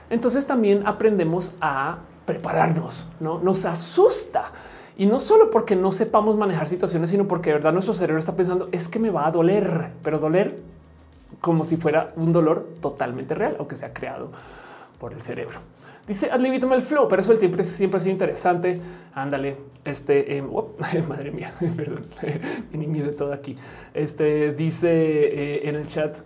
[0.10, 4.46] Entonces también aprendemos a prepararnos, no nos asusta.
[4.98, 8.36] Y no solo porque no sepamos manejar situaciones, sino porque de verdad nuestro cerebro está
[8.36, 10.58] pensando es que me va a doler, pero doler
[11.42, 14.32] como si fuera un dolor totalmente real, aunque sea creado
[15.00, 15.60] por el cerebro.
[16.08, 18.80] Dice adlibítame el flow, pero eso el tiempo siempre ha sido interesante.
[19.14, 20.42] Ándale, este, eh,
[21.08, 22.06] madre mía, perdón,
[22.72, 23.58] de todo aquí.
[23.94, 26.18] Este dice eh, en el chat,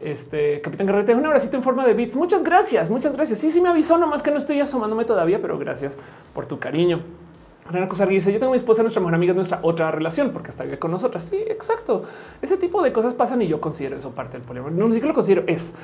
[0.00, 2.16] este Capitán Garrete, un abracito en forma de bits.
[2.16, 3.38] Muchas gracias, muchas gracias.
[3.38, 5.98] Sí, sí me avisó, nomás que no estoy asomándome todavía, pero gracias
[6.34, 7.02] por tu cariño.
[7.70, 10.64] Renan Cosar dice: Yo tengo mi esposa, nuestra mejor amiga, nuestra otra relación, porque está
[10.64, 11.24] bien con nosotras.
[11.24, 12.02] Sí, exacto.
[12.40, 14.72] Ese tipo de cosas pasan y yo considero eso parte del poliamor.
[14.72, 15.74] No sé que lo considero, es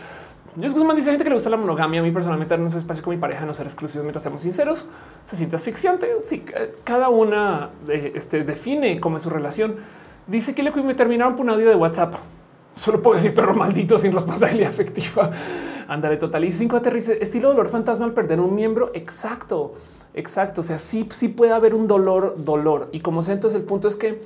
[0.56, 2.00] yo Guzmán dice gente que le gusta la monogamia.
[2.00, 4.86] A mí personalmente no espacio con mi pareja, no ser exclusivos mientras seamos sinceros.
[5.26, 6.08] Se siente asfixiante.
[6.20, 6.44] Sí,
[6.84, 9.76] cada una este, define cómo es su relación.
[10.28, 12.14] Dice que le me terminaron por un audio de WhatsApp.
[12.76, 15.30] Solo puedo decir perro maldito sin responsabilidad afectiva.
[15.88, 16.44] Ándale total.
[16.44, 18.92] Y cinco aterrice estilo dolor fantasma al perder un miembro.
[18.94, 19.74] Exacto,
[20.14, 20.60] exacto.
[20.60, 22.88] O sea, sí, sí puede haber un dolor, dolor.
[22.92, 24.22] Y como sea, entonces el punto es que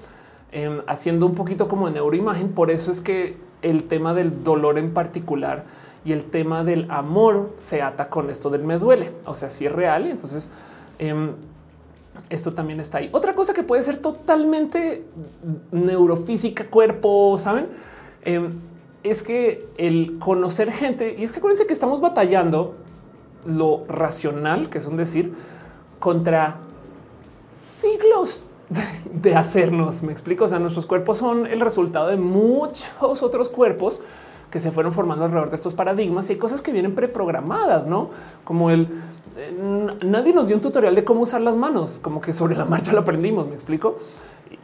[0.53, 4.79] em, haciendo un poquito como de neuroimagen, por eso es que el tema del dolor
[4.79, 5.65] en particular
[6.05, 9.13] y el tema del amor se ata con esto del me duele.
[9.25, 10.07] O sea, si es real.
[10.07, 10.49] Entonces
[10.99, 11.33] em,
[12.31, 13.09] esto también está ahí.
[13.13, 15.05] Otra cosa que puede ser totalmente
[15.73, 17.69] neurofísica, cuerpo, saben,
[18.25, 18.53] em,
[19.03, 22.75] es que el conocer gente y es que acuérdense que estamos batallando
[23.47, 25.33] lo racional, que es un decir,
[25.99, 26.57] contra
[27.55, 28.47] siglos
[29.13, 30.03] de hacernos.
[30.03, 30.45] Me explico.
[30.45, 34.01] O sea, nuestros cuerpos son el resultado de muchos otros cuerpos
[34.51, 38.09] que se fueron formando alrededor de estos paradigmas y hay cosas que vienen preprogramadas, no
[38.45, 38.89] como el
[39.39, 39.55] eh,
[40.05, 42.93] nadie nos dio un tutorial de cómo usar las manos, como que sobre la marcha
[42.93, 43.47] lo aprendimos.
[43.47, 43.99] Me explico.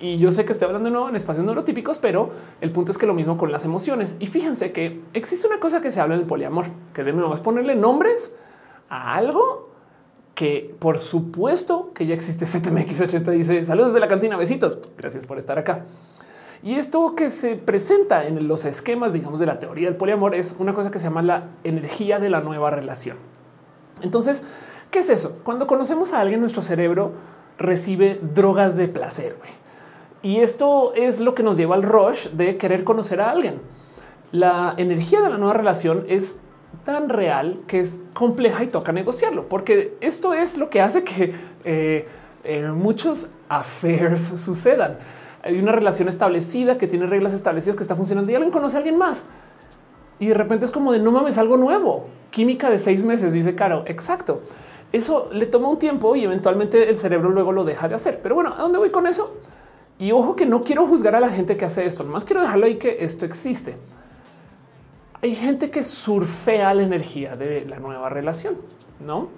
[0.01, 2.31] Y yo sé que estoy hablando de nuevo en espacios neurotípicos, pero
[2.61, 4.17] el punto es que lo mismo con las emociones.
[4.19, 7.77] Y fíjense que existe una cosa que se habla en el poliamor, que debemos ponerle
[7.77, 8.35] nombres
[8.89, 9.74] a algo
[10.35, 12.45] que por supuesto que ya existe.
[12.45, 14.79] CTMX80 dice saludos de la cantina, besitos.
[14.97, 15.85] Gracias por estar acá.
[16.63, 20.57] Y esto que se presenta en los esquemas, digamos, de la teoría del poliamor es
[20.59, 23.19] una cosa que se llama la energía de la nueva relación.
[24.01, 24.45] Entonces,
[24.91, 25.41] ¿qué es eso?
[25.45, 27.13] Cuando conocemos a alguien, nuestro cerebro
[27.59, 29.37] recibe drogas de placer.
[30.23, 33.61] Y esto es lo que nos lleva al rush de querer conocer a alguien.
[34.33, 36.41] La energía de la nueva relación es
[36.85, 41.35] tan real que es compleja y toca negociarlo, porque esto es lo que hace que
[41.65, 42.09] eh,
[42.45, 44.99] eh, muchos affairs sucedan
[45.45, 48.79] hay una relación establecida que tiene reglas establecidas que está funcionando y alguien conoce a
[48.79, 49.27] alguien más.
[50.19, 52.07] Y de repente es como de no mames, algo nuevo.
[52.31, 53.85] Química de seis meses, dice Caro.
[53.87, 54.41] Exacto.
[54.91, 58.21] Eso le toma un tiempo y eventualmente el cerebro luego lo deja de hacer.
[58.23, 59.37] Pero bueno, ¿a dónde voy con eso?
[59.99, 62.65] Y ojo que no quiero juzgar a la gente que hace esto, nomás quiero dejarlo
[62.65, 63.77] ahí que esto existe.
[65.25, 68.59] Hay gente que surfea la energía de la nueva relación,
[69.05, 69.29] ¿no?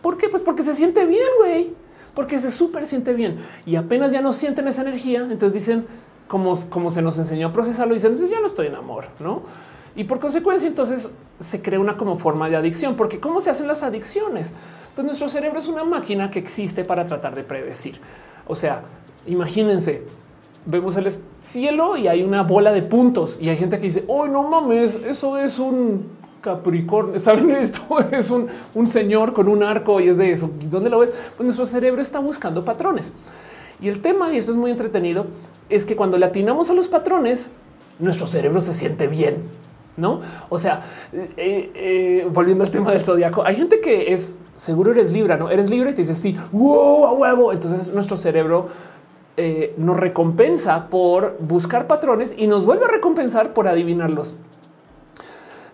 [0.00, 0.28] ¿Por qué?
[0.28, 1.74] Pues porque se siente bien, güey
[2.16, 3.36] porque se súper siente bien
[3.66, 5.20] y apenas ya no sienten esa energía.
[5.20, 5.86] Entonces dicen,
[6.26, 9.42] como, como se nos enseñó a procesarlo, dicen, ya no estoy en amor, no?
[9.94, 13.68] Y por consecuencia, entonces se crea una como forma de adicción, porque ¿cómo se hacen
[13.68, 14.54] las adicciones?
[14.94, 18.00] Pues nuestro cerebro es una máquina que existe para tratar de predecir.
[18.46, 18.82] O sea,
[19.26, 20.02] imagínense,
[20.66, 21.10] vemos el
[21.40, 24.96] cielo y hay una bola de puntos y hay gente que dice, oh, no mames,
[25.06, 26.04] eso es un
[26.40, 27.18] Capricornio.
[27.18, 30.50] Saben esto es un, un, señor con un arco y es de eso.
[30.60, 31.12] ¿Y dónde lo ves?
[31.36, 33.12] Pues nuestro cerebro está buscando patrones.
[33.80, 35.26] Y el tema, y esto es muy entretenido,
[35.68, 37.50] es que cuando le atinamos a los patrones,
[37.98, 39.44] nuestro cerebro se siente bien.
[39.96, 44.90] No, o sea, eh, eh, volviendo al tema del zodiaco, hay gente que es seguro
[44.90, 47.52] eres libre, no eres libre y te dice sí, wow, a huevo.
[47.52, 48.68] Entonces nuestro cerebro
[49.36, 54.34] eh, nos recompensa por buscar patrones y nos vuelve a recompensar por adivinarlos.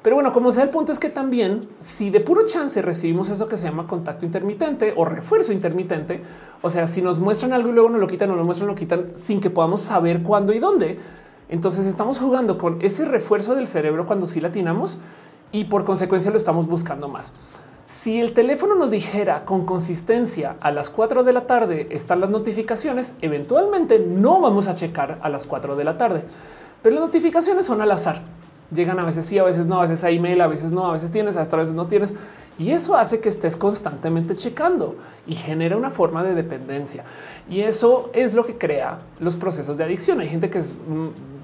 [0.02, 3.46] Pero bueno, como sea, el punto es que también si de puro chance recibimos eso
[3.46, 6.20] que se llama contacto intermitente o refuerzo intermitente,
[6.60, 8.74] o sea, si nos muestran algo y luego nos lo quitan, nos lo muestran, lo
[8.74, 10.98] quitan sin que podamos saber cuándo y dónde.
[11.48, 14.98] Entonces estamos jugando con ese refuerzo del cerebro cuando sí latinamos
[15.52, 17.32] y por consecuencia lo estamos buscando más.
[17.92, 22.30] Si el teléfono nos dijera con consistencia a las 4 de la tarde están las
[22.30, 26.24] notificaciones, eventualmente no vamos a checar a las 4 de la tarde,
[26.80, 28.22] pero las notificaciones son al azar
[28.74, 30.92] llegan a veces sí, a veces no, a veces hay email, a veces no, a
[30.92, 32.14] veces tienes, hasta a veces no tienes.
[32.58, 34.96] Y eso hace que estés constantemente checando
[35.26, 37.04] y genera una forma de dependencia.
[37.48, 40.20] Y eso es lo que crea los procesos de adicción.
[40.20, 40.76] Hay gente que es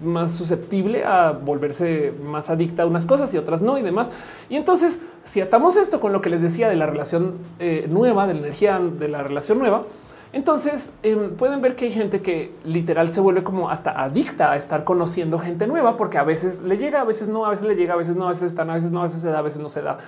[0.05, 4.11] más susceptible a volverse más adicta a unas cosas y otras no y demás.
[4.51, 8.27] Y entonces, si atamos esto con lo que les decía de la relación eh, nueva,
[8.27, 9.85] de la energía de la relación nueva,
[10.33, 14.57] entonces em, pueden ver que hay gente que literal se vuelve como hasta adicta a
[14.57, 17.77] estar conociendo gente nueva, porque a veces le llega, a veces no, a veces le
[17.77, 19.43] llega, a veces no, a veces están, a veces no, a veces se da, a
[19.43, 19.99] veces no se da.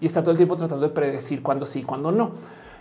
[0.00, 2.32] Y está todo el tiempo tratando de predecir cuándo sí, cuándo no.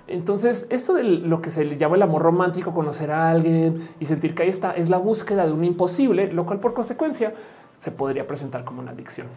[0.08, 4.06] Entonces, esto de lo que se le llama el amor romántico, conocer a alguien y
[4.06, 7.34] sentir que ahí está, es la búsqueda de un imposible, lo cual por consecuencia
[7.74, 9.28] se podría presentar como una adicción.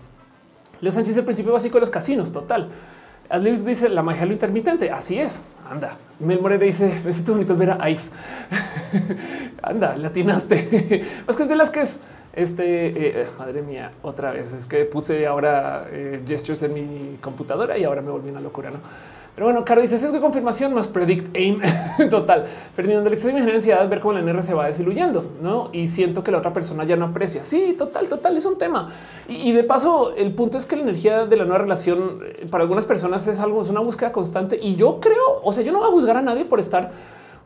[0.81, 2.71] Leo Sánchez, el principio básico de los casinos, total.
[3.31, 4.91] Adlibs dice la magia lo intermitente.
[4.91, 5.43] Así es.
[5.71, 5.97] Anda.
[6.19, 8.11] Mel Moreno dice: siento bonito ver a Ice.
[9.63, 11.05] Anda, latinaste.
[11.27, 12.01] Vázquez Velázquez.
[12.33, 17.77] Este eh, madre mía, otra vez es que puse ahora eh, gestures en mi computadora
[17.77, 18.71] y ahora me volví una locura.
[18.71, 18.79] No?
[19.39, 21.61] Pero bueno, Caro dice es que confirmación más predict aim
[22.11, 22.47] total.
[22.75, 25.71] Ferdinando, el mi ansiedad ver cómo la NR se va desiluyendo, no?
[25.73, 27.45] Y siento que la otra persona ya no aprecia.
[27.45, 28.91] Sí, total, total, es un tema.
[29.29, 32.63] Y, de paso, el punto es que la energía de la nueva relación eh, para
[32.63, 34.59] algunas personas es algo, es una búsqueda constante.
[34.61, 36.91] Y yo creo, o sea, yo no voy a juzgar a nadie por estar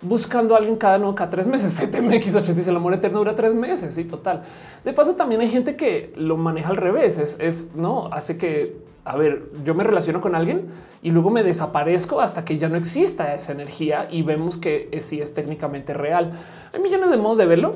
[0.01, 1.79] buscando a alguien cada no cada tres meses.
[1.79, 3.99] CTMX 80 dice el amor eterno dura tres meses.
[3.99, 4.41] Y total.
[4.83, 7.37] De paso, también hay gente que lo maneja al revés.
[7.39, 10.69] Es no hace que a ver, yo me relaciono con alguien
[11.03, 15.19] y luego me desaparezco hasta que ya no exista esa energía y vemos que sí
[15.21, 16.33] es técnicamente real.
[16.73, 17.75] Hay millones de modos de verlo.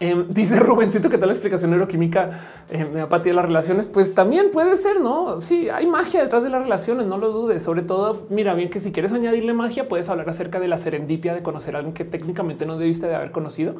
[0.00, 3.86] Em, dice Rubencito que tal la explicación neuroquímica eh, me apatía las relaciones.
[3.86, 5.40] Pues también puede ser, no?
[5.40, 7.62] Sí, hay magia detrás de las relaciones, no lo dudes.
[7.62, 11.34] Sobre todo, mira bien que si quieres añadirle magia, puedes hablar acerca de la serendipia
[11.34, 13.76] de conocer a alguien que técnicamente no debiste de haber conocido.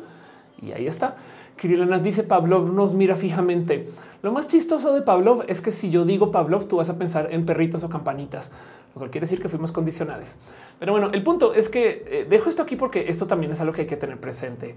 [0.61, 1.17] Y ahí está.
[1.59, 3.91] Kirillana dice Pavlov nos mira fijamente.
[4.23, 7.29] Lo más chistoso de Pavlov es que si yo digo Pavlov, tú vas a pensar
[7.31, 8.51] en perritos o campanitas,
[8.95, 10.37] lo cual quiere decir que fuimos condicionados.
[10.79, 13.75] Pero bueno, el punto es que eh, dejo esto aquí porque esto también es algo
[13.75, 14.77] que hay que tener presente.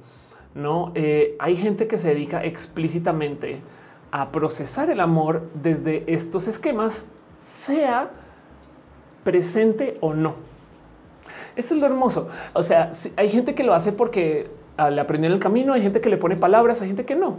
[0.54, 3.62] No eh, hay gente que se dedica explícitamente
[4.12, 7.06] a procesar el amor desde estos esquemas,
[7.40, 8.12] sea
[9.24, 10.36] presente o no.
[11.56, 12.30] Eso es lo hermoso.
[12.54, 14.50] O sea, hay gente que lo hace porque
[14.90, 15.74] le aprendió en el camino.
[15.74, 17.38] Hay gente que le pone palabras, hay gente que no.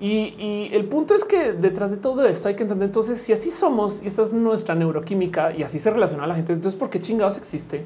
[0.00, 3.50] Y, el punto es que detrás de todo esto hay que entender entonces si así
[3.50, 6.88] somos y esta es nuestra neuroquímica y así se relaciona a la gente, entonces ¿por
[6.88, 7.84] qué chingados existe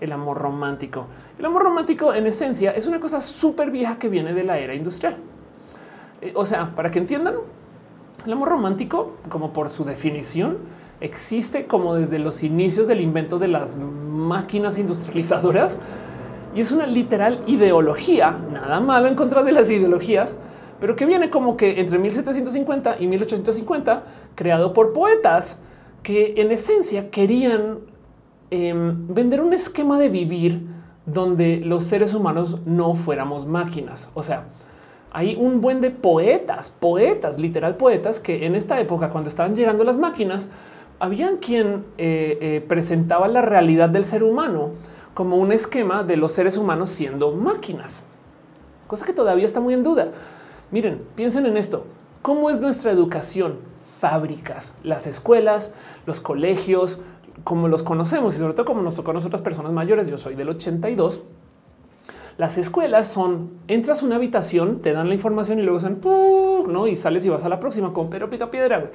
[0.00, 1.06] el amor romántico?
[1.38, 4.74] El amor romántico en esencia es una cosa súper vieja que viene de la era
[4.74, 5.16] industrial.
[6.20, 7.36] Eh, o sea, para que entiendan,
[8.26, 10.58] el amor romántico, como por su definición,
[11.00, 15.78] existe como desde los inicios del invento de las máquinas industrializadoras
[16.54, 20.36] y es una literal ideología, nada malo en contra de las ideologías,
[20.80, 24.02] pero que viene como que entre 1750 y 1850,
[24.34, 25.60] creado por poetas
[26.02, 27.78] que en esencia querían
[28.50, 30.66] em, vender un esquema de vivir
[31.06, 34.10] donde los seres humanos no fuéramos máquinas.
[34.14, 34.46] O sea,
[35.12, 39.84] hay un buen de poetas, poetas, literal poetas, que en esta época, cuando estaban llegando
[39.84, 40.48] las máquinas,
[40.98, 44.70] habían quien eh, eh, presentaba la realidad del ser humano
[45.14, 48.02] como un esquema de los seres humanos siendo máquinas,
[48.86, 50.08] cosa que todavía está muy en duda.
[50.70, 51.84] Miren, piensen en esto.
[52.22, 53.58] ¿Cómo es nuestra educación?
[54.00, 55.72] Fábricas, las escuelas,
[56.06, 57.00] los colegios,
[57.44, 60.08] como los conocemos y sobre todo como nos tocó a nosotras personas mayores.
[60.08, 61.22] Yo soy del 82.
[62.38, 66.00] Las escuelas son entras a una habitación, te dan la información y luego son
[66.68, 68.90] no y sales y vas a la próxima con pero pica piedra.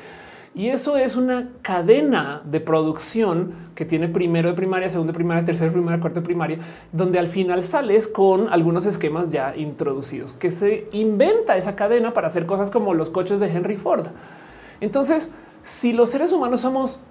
[0.56, 5.46] Y eso es una cadena de producción que tiene primero de primaria, segundo de primaria,
[5.46, 6.60] tercero de primaria, cuarto de primaria,
[6.92, 12.28] donde al final sales con algunos esquemas ya introducidos, que se inventa esa cadena para
[12.28, 14.08] hacer cosas como los coches de Henry Ford.
[14.82, 15.32] Entonces,
[15.64, 17.02] si los seres humanos somos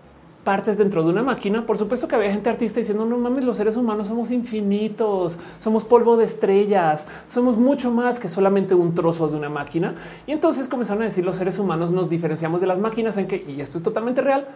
[0.46, 3.56] partes dentro de una máquina, por supuesto que había gente artista diciendo no mames, los
[3.56, 9.26] seres humanos somos infinitos, somos polvo de estrellas, somos mucho más que solamente un trozo
[9.26, 9.96] de una máquina.
[10.24, 13.44] Y entonces comenzaron a decir los seres humanos nos diferenciamos de las máquinas en que,
[13.44, 14.46] y esto es totalmente real,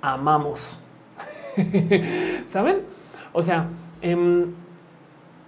[0.00, 0.78] amamos.
[2.46, 2.78] ¿Saben?
[3.34, 3.68] O sea,
[4.00, 4.54] em,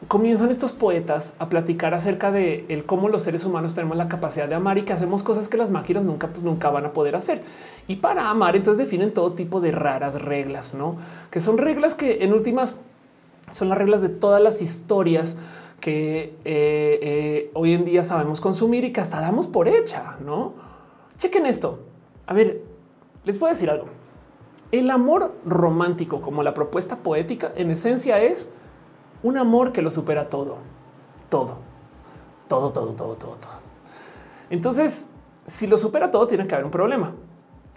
[0.06, 4.48] comienzan estos poetas a platicar acerca de el cómo los seres humanos tenemos la capacidad
[4.48, 7.16] de amar y que hacemos cosas que las máquinas nunca, pues, nunca van a poder
[7.16, 7.42] hacer.
[7.88, 10.96] Y para amar, entonces definen todo tipo de raras reglas, no
[11.30, 12.76] que son reglas que en últimas
[13.50, 15.36] son las reglas de todas las historias
[15.80, 20.16] que eh, eh, hoy en día sabemos consumir y que hasta damos por hecha.
[20.24, 20.54] No
[21.18, 21.80] chequen esto.
[22.26, 22.62] A ver,
[23.24, 23.86] les a decir algo.
[24.70, 28.50] El amor romántico, como la propuesta poética, en esencia es
[29.22, 30.58] un amor que lo supera todo,
[31.28, 31.58] todo,
[32.48, 33.58] todo, todo, todo, todo, todo.
[34.50, 35.06] Entonces,
[35.46, 37.12] si lo supera todo, tiene que haber un problema.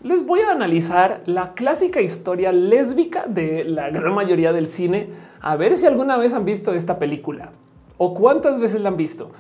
[0.02, 5.10] Les voy a analizar la clásica historia lésbica de la gran mayoría del cine,
[5.42, 7.52] a ver si alguna vez han visto esta película
[7.98, 9.32] o cuántas veces la han visto.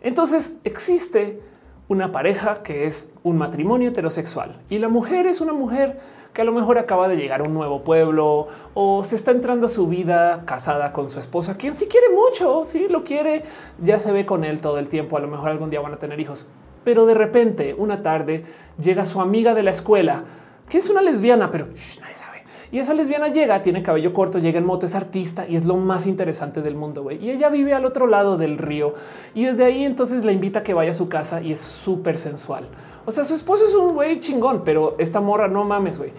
[0.00, 1.40] Entonces, existe
[1.88, 6.00] una pareja que es un matrimonio heterosexual y la mujer es una mujer
[6.32, 9.66] que a lo mejor acaba de llegar a un nuevo pueblo o se está entrando
[9.66, 13.42] a su vida casada con su esposa, quien sí quiere mucho, si lo quiere,
[13.78, 15.98] ya se ve con él todo el tiempo, a lo mejor algún día van a
[15.98, 16.46] tener hijos.
[16.84, 18.44] Pero de repente, una tarde,
[18.78, 20.24] llega su amiga de la escuela,
[20.68, 21.66] que es una lesbiana, pero
[22.00, 22.32] nadie sabe.
[22.72, 25.76] Y esa lesbiana llega, tiene cabello corto, llega en moto, es artista y es lo
[25.76, 27.06] más interesante del mundo.
[27.10, 28.94] Y ella vive al otro lado del río
[29.34, 32.16] y desde ahí entonces la invita a que vaya a su casa y es súper
[32.16, 32.64] sensual.
[33.04, 36.12] O sea, su esposo es un güey chingón, pero esta morra no mames, güey.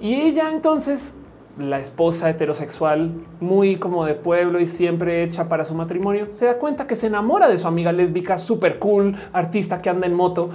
[0.00, 1.14] Y ella entonces,
[1.58, 6.58] la esposa heterosexual, muy como de pueblo y siempre hecha para su matrimonio, se da
[6.58, 10.50] cuenta que se enamora de su amiga lésbica, súper cool, artista que anda en moto,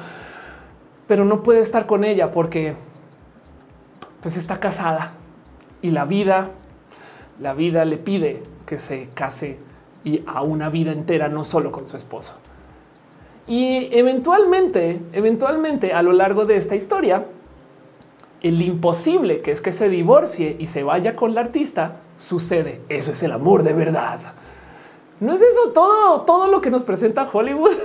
[1.07, 2.75] pero no puede estar con ella porque
[4.21, 5.11] pues está casada
[5.81, 6.51] y la vida,
[7.41, 9.59] la vida le pide que se case
[10.05, 12.33] y a una vida entera, no solo con su esposo.
[13.47, 17.25] Y eventualmente, eventualmente a lo largo de esta historia,
[18.41, 22.81] el imposible que es que se divorcie y se vaya con la artista sucede.
[22.89, 24.19] Eso es el amor de verdad.
[25.19, 27.71] No es eso todo, todo lo que nos presenta Hollywood.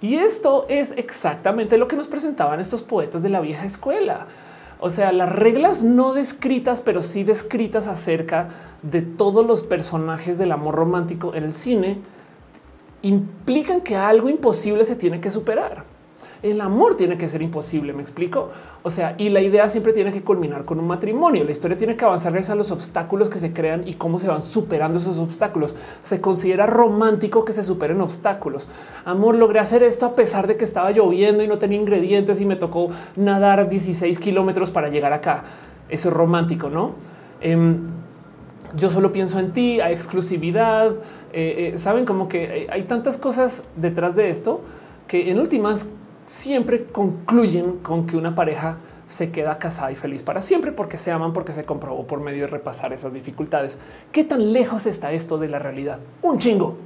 [0.00, 4.26] Y esto es exactamente lo que nos presentaban estos poetas de la vieja escuela.
[4.80, 8.48] O sea, las reglas no descritas, pero sí descritas acerca
[8.82, 12.00] de todos los personajes del amor romántico en el cine
[13.02, 15.84] implican que algo imposible se tiene que superar.
[16.42, 18.50] El amor tiene que ser imposible, me explico.
[18.82, 21.44] O sea, y la idea siempre tiene que culminar con un matrimonio.
[21.44, 24.42] La historia tiene que avanzar a los obstáculos que se crean y cómo se van
[24.42, 25.76] superando esos obstáculos.
[26.00, 28.66] Se considera romántico que se superen obstáculos.
[29.04, 32.44] Amor, logré hacer esto a pesar de que estaba lloviendo y no tenía ingredientes y
[32.44, 35.44] me tocó nadar 16 kilómetros para llegar acá.
[35.88, 36.94] Eso es romántico, no?
[37.40, 38.01] Em,
[38.76, 40.92] yo solo pienso en ti, hay exclusividad.
[41.32, 44.60] Eh, eh, saben como que hay tantas cosas detrás de esto
[45.06, 45.88] que en últimas
[46.24, 51.10] siempre concluyen con que una pareja se queda casada y feliz para siempre porque se
[51.10, 53.78] aman, porque se comprobó por medio de repasar esas dificultades.
[54.10, 55.98] ¿Qué tan lejos está esto de la realidad?
[56.22, 56.78] Un chingo,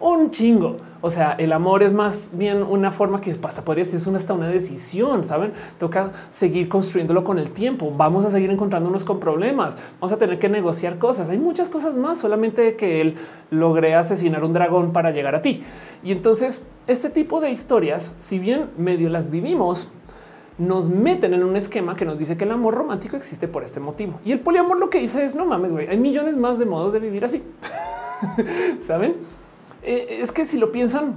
[0.00, 0.76] un chingo.
[1.00, 4.34] O sea, el amor es más bien una forma que pasa, podría ser una, hasta
[4.34, 5.52] una decisión, ¿saben?
[5.78, 7.92] Toca seguir construyéndolo con el tiempo.
[7.96, 9.78] Vamos a seguir encontrándonos con problemas.
[10.00, 11.30] Vamos a tener que negociar cosas.
[11.30, 13.14] Hay muchas cosas más, solamente que él
[13.50, 15.62] logre asesinar un dragón para llegar a ti.
[16.02, 19.92] Y entonces, este tipo de historias, si bien medio las vivimos,
[20.58, 23.78] nos meten en un esquema que nos dice que el amor romántico existe por este
[23.78, 24.18] motivo.
[24.24, 26.92] Y el poliamor lo que dice es, no mames, güey, hay millones más de modos
[26.92, 27.44] de vivir así.
[28.80, 29.37] ¿Saben?
[29.82, 31.16] Eh, es que si lo piensan,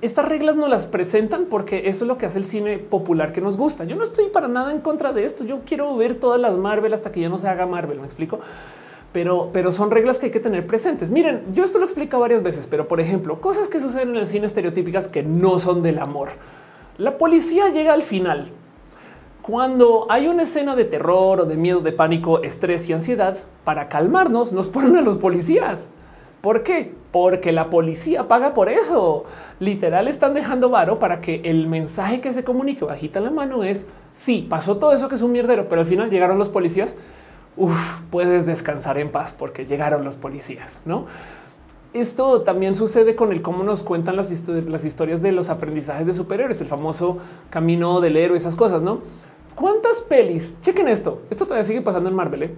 [0.00, 3.40] estas reglas no las presentan porque eso es lo que hace el cine popular que
[3.40, 3.84] nos gusta.
[3.84, 5.44] Yo no estoy para nada en contra de esto.
[5.44, 7.98] Yo quiero ver todas las Marvel hasta que ya no se haga Marvel.
[7.98, 8.40] Me explico,
[9.12, 11.10] pero, pero son reglas que hay que tener presentes.
[11.10, 14.26] Miren, yo esto lo explico varias veces, pero por ejemplo, cosas que suceden en el
[14.26, 16.30] cine estereotípicas que no son del amor.
[16.98, 18.50] La policía llega al final.
[19.42, 23.88] Cuando hay una escena de terror o de miedo, de pánico, estrés y ansiedad, para
[23.88, 25.88] calmarnos, nos ponen a los policías.
[26.42, 26.94] ¿Por qué?
[27.10, 29.24] Porque la policía paga por eso.
[29.60, 33.86] Literal están dejando varo para que el mensaje que se comunique bajita la mano es
[34.12, 36.96] sí, pasó todo eso que es un mierdero, pero al final llegaron los policías.
[37.56, 41.06] Uf, puedes descansar en paz porque llegaron los policías, ¿no?
[41.92, 46.60] esto también sucede con el cómo nos cuentan las, historias de los aprendizajes de superhéroes,
[46.60, 47.18] el famoso
[47.50, 49.00] camino del héroe, esas cosas, ¿no?
[49.54, 50.54] ¿Cuántas pelis?
[50.60, 51.18] Chequen esto.
[51.30, 52.42] Esto todavía sigue pasando en Marvel.
[52.44, 52.54] ¿eh?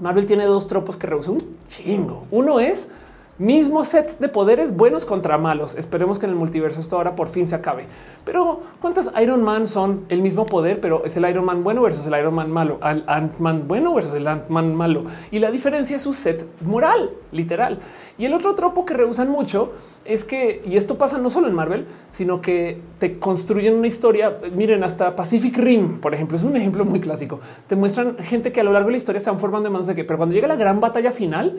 [0.00, 2.24] Marvel tiene dos tropos que rehusan un chingo.
[2.30, 2.90] Uno es
[3.38, 5.74] Mismo set de poderes buenos contra malos.
[5.74, 7.86] Esperemos que en el multiverso esto ahora por fin se acabe.
[8.26, 12.04] Pero ¿cuántas Iron Man son el mismo poder, pero es el Iron Man bueno versus
[12.04, 12.76] el Iron Man malo?
[12.82, 15.04] Al Ant-Man bueno versus el Ant-Man malo.
[15.30, 17.78] Y la diferencia es su set moral, literal.
[18.18, 19.72] Y el otro tropo que rehusan mucho
[20.04, 24.40] es que, y esto pasa no solo en Marvel, sino que te construyen una historia.
[24.54, 27.40] Miren, hasta Pacific Rim, por ejemplo, es un ejemplo muy clásico.
[27.66, 29.86] Te muestran gente que a lo largo de la historia se van formando de manos
[29.86, 31.56] de que, pero cuando llega la gran batalla final,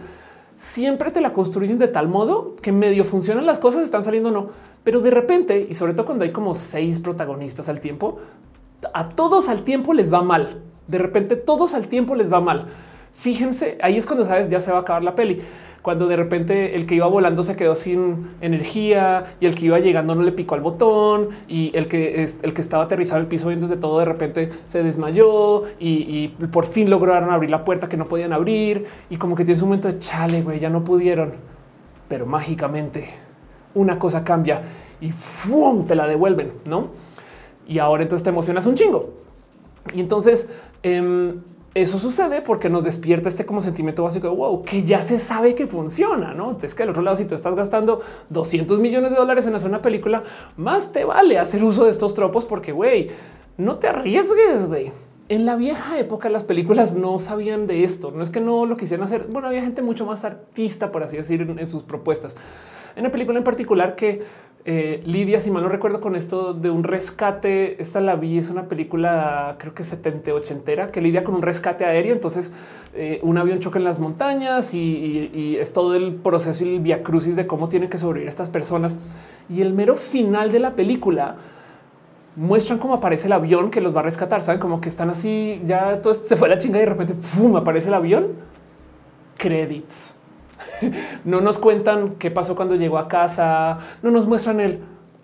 [0.56, 4.50] siempre te la construyen de tal modo que medio funcionan las cosas, están saliendo no,
[4.84, 8.20] pero de repente, y sobre todo cuando hay como seis protagonistas al tiempo,
[8.94, 10.62] a todos al tiempo les va mal.
[10.88, 12.68] De repente todos al tiempo les va mal.
[13.14, 15.42] Fíjense, ahí es cuando sabes ya se va a acabar la peli
[15.84, 19.80] cuando de repente el que iba volando se quedó sin energía y el que iba
[19.80, 23.28] llegando no le picó al botón y el que el que estaba aterrizado en el
[23.28, 27.90] piso viendo de todo de repente se desmayó y, por fin lograron abrir la puerta
[27.90, 30.86] que no podían abrir y como que tienes un momento de chale, güey, ya no
[30.86, 31.34] pudieron,
[32.08, 33.10] pero mágicamente
[33.76, 34.62] una cosa cambia
[35.02, 35.86] y ¡fum!
[35.86, 36.92] te la devuelven, no?
[37.68, 39.14] Y ahora entonces te emocionas un chingo.
[39.94, 40.50] Y entonces
[40.82, 41.42] em,
[41.76, 45.56] eso sucede porque nos despierta este como sentimiento básico de wow, que ya se sabe
[45.56, 46.34] que funciona.
[46.34, 49.56] No es que al otro lado, si tú estás gastando 200 millones de dólares en
[49.56, 50.24] hacer una película,
[50.56, 53.10] más te vale hacer uso de estos tropos porque güey,
[53.58, 54.68] no te arriesgues.
[54.68, 54.92] Güey.
[55.30, 58.12] En la vieja época las películas no sabían de esto.
[58.12, 59.26] No es que no lo quisieran hacer.
[59.30, 62.36] Bueno, había gente mucho más artista, por así decir, en sus propuestas.
[62.96, 64.22] En una película en particular que
[64.66, 68.50] eh, Lidia, si mal no recuerdo con esto de un rescate, esta la vi, es
[68.50, 72.14] una película creo que 70, ochentera, que lidia con un rescate aéreo.
[72.14, 72.52] Entonces
[72.94, 77.04] eh, un avión choca en las montañas y, es todo el proceso y el via
[77.04, 79.00] crucis de cómo tienen que sobrevivir estas personas.
[79.50, 81.36] Y el mero final de la película
[82.38, 84.42] muestran cómo aparece el avión que los va a rescatar.
[84.42, 87.16] Saben como que están así, ya todo se fue la chinga y de repente
[87.58, 88.28] aparece el avión.
[89.38, 90.16] Credits
[91.26, 94.80] no nos cuentan qué pasó cuando llegó a casa, no nos muestran el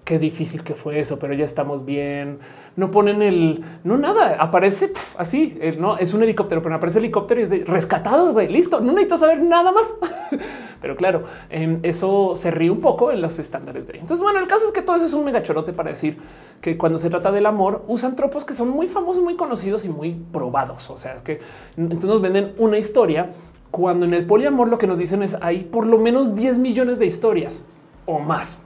[0.10, 2.40] qué difícil que fue eso, pero ya estamos bien.
[2.76, 5.60] No ponen el no nada, aparece así.
[5.78, 8.32] no es un helicóptero, pero aparece el helicóptero y es de rescatados.
[8.32, 8.80] Güey, listo.
[8.80, 9.86] No necesito saber nada más.
[10.82, 14.48] pero claro, em, eso se ríe un poco en los estándares de Entonces, bueno, el
[14.48, 16.18] caso es que todo eso es un megachorote para decir
[16.60, 19.90] que cuando se trata del amor usan tropos que son muy famosos, muy conocidos y
[19.90, 20.90] muy probados.
[20.90, 21.40] O sea, es que
[21.78, 23.30] entonces nos venden una historia
[23.72, 27.00] cuando en el poliamor lo que nos dicen es hay por lo menos 10 millones
[27.00, 27.64] de historias
[28.06, 28.62] o más.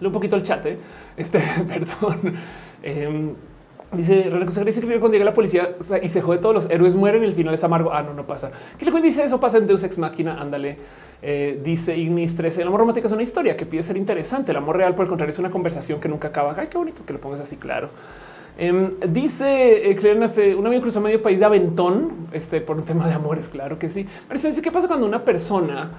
[0.00, 0.64] Leo un poquito el chat.
[0.66, 0.78] ¿eh?
[1.16, 2.34] Este, perdón.
[2.82, 3.32] Eh,
[3.92, 7.54] dice cuando llega la policía y se jode todos los héroes mueren y el final
[7.54, 7.92] es amargo.
[7.92, 8.50] Ah, no, no pasa.
[8.78, 9.38] ¿Qué le dice eso?
[9.38, 10.40] Pasa en Deus Ex Máquina.
[10.40, 10.76] Ándale.
[11.22, 12.62] Eh, dice Ignis 13.
[12.62, 14.50] El amor romántico es una historia que pide ser interesante.
[14.50, 16.54] El amor real, por el contrario, es una conversación que nunca acaba.
[16.56, 17.88] Ay, qué bonito que lo pongas así claro.
[18.56, 23.14] Em, dice eh, un amigo cruzó medio país de Aventón, este por un tema de
[23.14, 24.06] amores, claro que sí.
[24.28, 25.90] Pero ¿qué pasa cuando una persona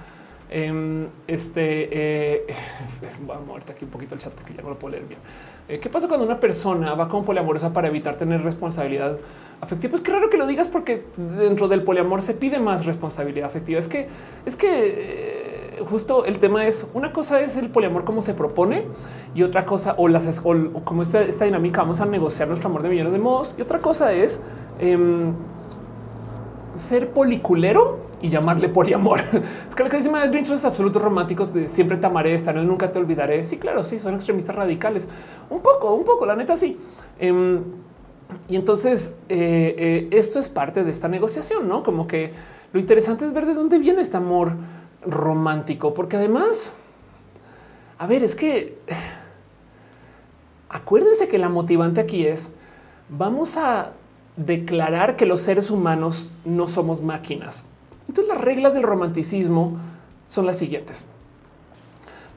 [0.48, 2.46] em, este eh,
[3.26, 5.20] voy a moverte aquí un poquito el chat porque ya no lo puedo leer bien.
[5.68, 9.18] Eh, ¿Qué pasa cuando una persona va como poliamorosa para evitar tener responsabilidad
[9.60, 9.90] afectiva?
[9.90, 13.78] Pues qué raro que lo digas porque dentro del poliamor se pide más responsabilidad afectiva.
[13.78, 14.06] Es que
[14.46, 15.55] es que eh,
[15.88, 18.84] justo el tema es una cosa es el poliamor como se propone
[19.34, 22.82] y otra cosa o las o, como esta, esta, dinámica vamos a negociar nuestro amor
[22.82, 24.40] de millones de modos y otra cosa es
[24.78, 25.32] em,
[26.74, 29.20] ser policulero y llamarle poliamor.
[29.68, 32.66] Es que lo que dice Grinch es absolutos románticos de siempre te amaré, estar en
[32.66, 33.44] nunca te olvidaré.
[33.44, 35.08] Sí, claro, sí, son extremistas radicales.
[35.50, 36.78] Un poco, un poco, la neta sí.
[37.18, 37.62] Em,
[38.48, 41.82] y entonces eh, eh, esto es parte de esta negociación, ¿no?
[41.82, 42.32] Como que
[42.72, 44.52] lo interesante es ver de dónde viene este amor
[45.06, 46.74] romántico, porque además,
[47.98, 48.78] a ver, es que
[50.68, 52.50] acuérdense que la motivante aquí es
[53.08, 53.92] vamos a
[54.36, 57.64] declarar que los seres humanos no somos máquinas.
[58.08, 59.78] Entonces las reglas del romanticismo
[60.26, 61.04] son las siguientes.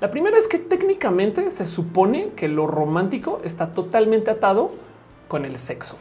[0.02, 4.72] La primera es que técnicamente se supone que lo romántico está totalmente atado
[5.28, 5.98] con el sexo,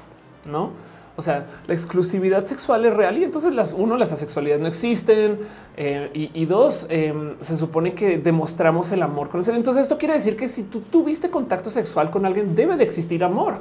[0.46, 0.70] ¿no?
[1.18, 5.40] O sea, la exclusividad sexual es real y entonces las uno, las asexualidades no existen
[5.76, 9.58] eh, y, dos, em, se supone que demostramos el amor con el sexo.
[9.58, 13.24] Entonces esto quiere decir que si tú tuviste contacto sexual con alguien, debe de existir
[13.24, 13.58] amor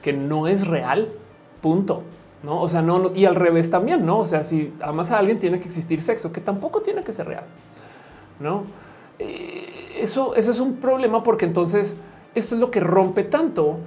[0.00, 1.08] que no es real.
[1.60, 2.04] Punto.
[2.44, 4.20] No, o sea, no, y al revés también, no?
[4.20, 7.26] O sea, si amas a alguien, tiene que existir sexo que tampoco tiene que ser
[7.26, 7.46] real.
[8.38, 8.62] No,
[9.18, 11.96] eh, eso, eso es un problema porque entonces
[12.36, 13.78] esto es lo que rompe tanto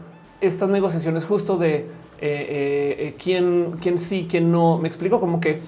[0.42, 1.88] estas negociaciones justo de
[2.26, 4.78] eh, eh, quién, quién sí, quién no.
[4.78, 5.60] Me explico como que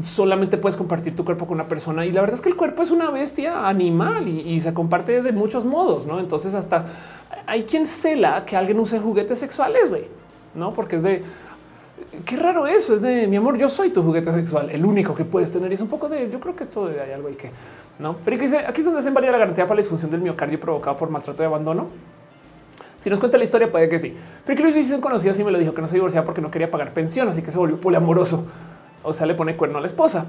[0.00, 2.82] solamente puedes compartir tu cuerpo con una persona y la verdad es que el cuerpo
[2.82, 6.20] es una bestia animal y, se comparte de muchos modos, ¿no?
[6.20, 6.86] Entonces hasta
[7.46, 10.04] hay quien cela que alguien use juguetes sexuales, güey,
[10.54, 10.72] ¿no?
[10.72, 11.22] Porque es de...
[12.24, 15.24] Qué raro eso, es de mi amor, yo soy tu juguete sexual, el único que
[15.24, 15.70] puedes tener.
[15.70, 17.50] Y es un poco de, yo creo que esto hay algo y que,
[17.98, 18.16] ¿no?
[18.24, 18.36] Pero
[18.66, 21.42] aquí es donde se invalida la garantía para la disfunción del miocardio provocado por maltrato
[21.42, 21.88] de abandono.
[22.98, 24.14] Si nos cuenta la historia, puede que sí.
[24.44, 26.50] Pero que Luis un conocido así me lo dijo que no se divorciaba porque no
[26.50, 28.44] quería pagar pensión, así que se volvió poliamoroso
[29.02, 30.26] o sea, le pone cuerno a la esposa.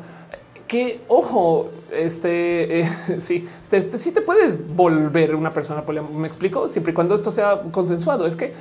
[0.67, 2.89] Que ojo, este eh,
[3.19, 6.19] sí, este, sí te puedes volver una persona poliamorosa.
[6.19, 8.25] Me explico siempre y cuando esto sea consensuado.
[8.25, 8.53] Es que,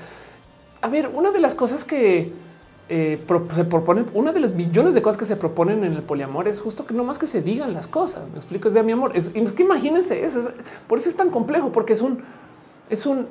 [0.81, 2.33] a ver, una de las cosas que
[2.89, 3.21] eh,
[3.55, 6.61] se proponen, una de las millones de cosas que se proponen en el poliamor es
[6.61, 8.31] justo que no más que se digan las cosas.
[8.31, 9.13] Me explico, es de mi amor.
[9.15, 10.51] Es, que imagínense eso.
[10.87, 12.23] por eso es tan complejo, porque es un,
[12.89, 13.27] es un,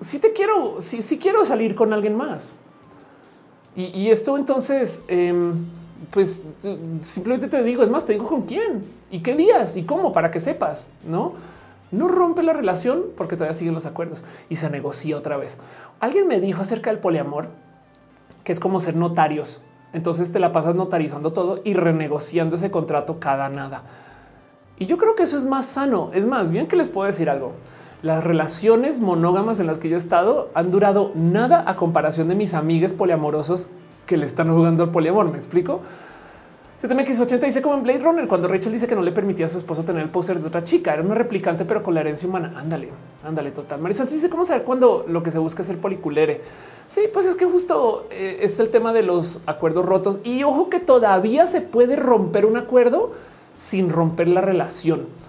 [0.00, 2.54] si te quiero, si, quiero salir con alguien más.
[3.76, 5.64] Y, esto entonces, em,
[6.10, 6.42] pues
[7.00, 10.30] simplemente te digo, es más, te digo con quién y qué días y cómo para
[10.30, 11.34] que sepas, no?
[11.92, 15.58] No rompe la relación porque todavía siguen los acuerdos y se negocia otra vez.
[16.00, 17.48] Alguien me dijo acerca del poliamor
[18.44, 19.60] que es como ser notarios.
[19.92, 23.82] Entonces te la pasas notarizando todo y renegociando ese contrato cada nada.
[24.78, 26.10] Y yo creo que eso es más sano.
[26.14, 27.52] Es más, bien que les puedo decir algo.
[28.02, 32.34] Las relaciones monógamas en las que yo he estado han durado nada a comparación de
[32.34, 33.66] mis amigues poliamorosos
[34.06, 35.30] que le están jugando al poliamor.
[35.30, 35.82] Me explico.
[36.80, 39.58] CTMX80 dice como en Blade Runner, cuando Rachel dice que no le permitía a su
[39.58, 42.54] esposo tener el póster de otra chica, era una replicante, pero con la herencia humana.
[42.56, 42.88] Ándale,
[43.22, 43.82] ándale, total.
[43.82, 46.40] Marisa dice cómo saber cuando lo que se busca es el policulere.
[46.88, 50.70] Sí, pues es que justo eh, es el tema de los acuerdos rotos y ojo
[50.70, 53.12] que todavía se puede romper un acuerdo
[53.58, 55.19] sin romper la relación.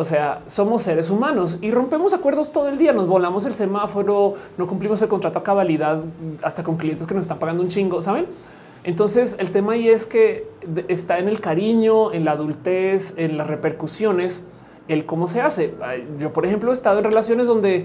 [0.00, 2.92] O sea, somos seres humanos y rompemos acuerdos todo el día.
[2.92, 6.04] Nos volamos el semáforo, no cumplimos el contrato a cabalidad
[6.44, 8.26] hasta con clientes que nos están pagando un chingo, saben?
[8.84, 10.46] Entonces el tema ahí es que
[10.86, 14.44] está en el cariño, en la adultez, en las repercusiones,
[14.86, 15.74] el cómo se hace.
[16.20, 17.84] Yo, por ejemplo, he estado en relaciones donde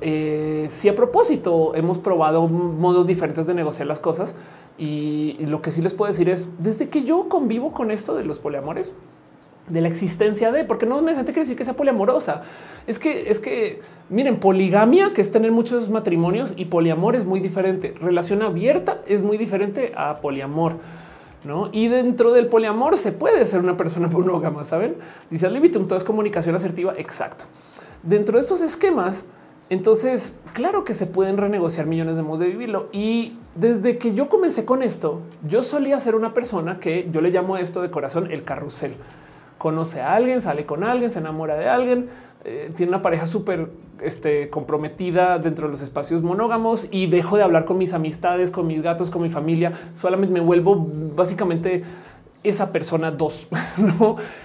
[0.00, 4.34] eh, si a propósito hemos probado modos diferentes de negociar las cosas
[4.78, 8.24] y lo que sí les puedo decir es desde que yo convivo con esto de
[8.24, 8.96] los poliamores,
[9.68, 12.42] de la existencia de, porque no necesariamente quiere decir que sea poliamorosa.
[12.86, 17.40] Es que, es que, miren, poligamia, que es tener muchos matrimonios y poliamor es muy
[17.40, 17.94] diferente.
[18.00, 20.76] Relación abierta es muy diferente a poliamor.
[21.44, 21.70] ¿no?
[21.72, 24.96] Y dentro del poliamor se puede ser una persona monógama, ¿saben?
[25.30, 26.94] Dice al todo es comunicación asertiva.
[26.96, 27.44] Exacto.
[28.02, 29.24] Dentro de estos esquemas,
[29.70, 32.88] entonces, claro que se pueden renegociar millones de modos de vivirlo.
[32.92, 37.30] Y desde que yo comencé con esto, yo solía ser una persona que yo le
[37.30, 38.94] llamo esto de corazón el carrusel
[39.58, 42.08] conoce a alguien, sale con alguien, se enamora de alguien,
[42.44, 43.68] eh, tiene una pareja súper
[44.02, 48.66] este, comprometida dentro de los espacios monógamos y dejo de hablar con mis amistades, con
[48.66, 49.72] mis gatos, con mi familia.
[49.94, 50.84] Solamente me vuelvo
[51.14, 51.84] básicamente
[52.42, 53.48] esa persona dos.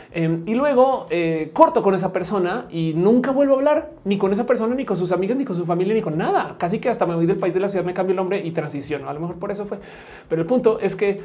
[0.10, 4.32] Em, y luego eh, corto con esa persona y nunca vuelvo a hablar ni con
[4.32, 6.56] esa persona, ni con sus amigas, ni con su familia, ni con nada.
[6.58, 8.52] Casi que hasta me voy del país de la ciudad, me cambio el nombre y
[8.52, 9.10] transiciono.
[9.10, 9.78] A lo mejor por eso fue.
[10.28, 11.22] Pero el punto es que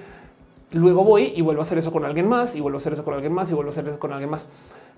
[0.73, 3.05] Luego voy y vuelvo a hacer eso con alguien más y vuelvo a hacer eso
[3.05, 4.49] con alguien más y vuelvo a hacer eso con alguien más.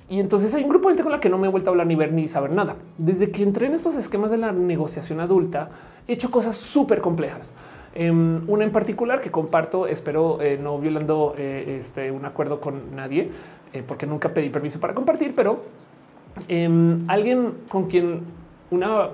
[0.09, 1.73] Y entonces hay un grupo de gente con la que no me he vuelto a
[1.73, 2.77] hablar ni ver ni saber nada.
[2.99, 5.69] Desde que entré en estos esquemas de la negociación adulta,
[6.07, 7.55] he hecho cosas súper complejas.
[7.95, 12.95] Em, una en particular que comparto, espero eh, no violando eh, este, un acuerdo con
[12.95, 13.31] nadie,
[13.73, 15.63] eh, porque nunca pedí permiso para compartir, pero
[16.49, 18.21] em, alguien con quien
[18.71, 19.11] una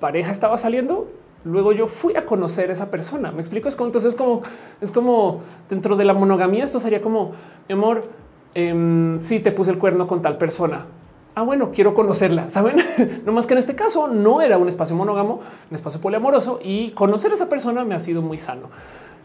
[0.00, 1.08] pareja estaba saliendo
[1.44, 3.32] Luego yo fui a conocer a esa persona.
[3.32, 3.68] Me explico.
[3.68, 4.42] Es como entonces como
[4.80, 6.64] es como dentro de la monogamía.
[6.64, 7.32] Esto sería como
[7.70, 8.04] amor.
[8.54, 10.86] Eh, sí, te puse el cuerno con tal persona.
[11.34, 12.50] Ah, bueno, quiero conocerla.
[12.50, 12.76] Saben,
[13.24, 15.40] no más que en este caso no era un espacio monógamo,
[15.70, 18.70] un espacio poliamoroso y conocer a esa persona me ha sido muy sano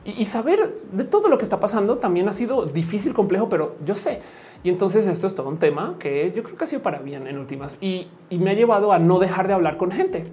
[0.05, 3.95] y, saber de todo lo que está pasando también ha sido difícil, complejo, pero yo
[3.95, 4.21] sé.
[4.63, 7.27] Y entonces esto es todo un tema que yo creo que ha sido para bien
[7.27, 10.31] en últimas y me ha llevado a no dejar de hablar con gente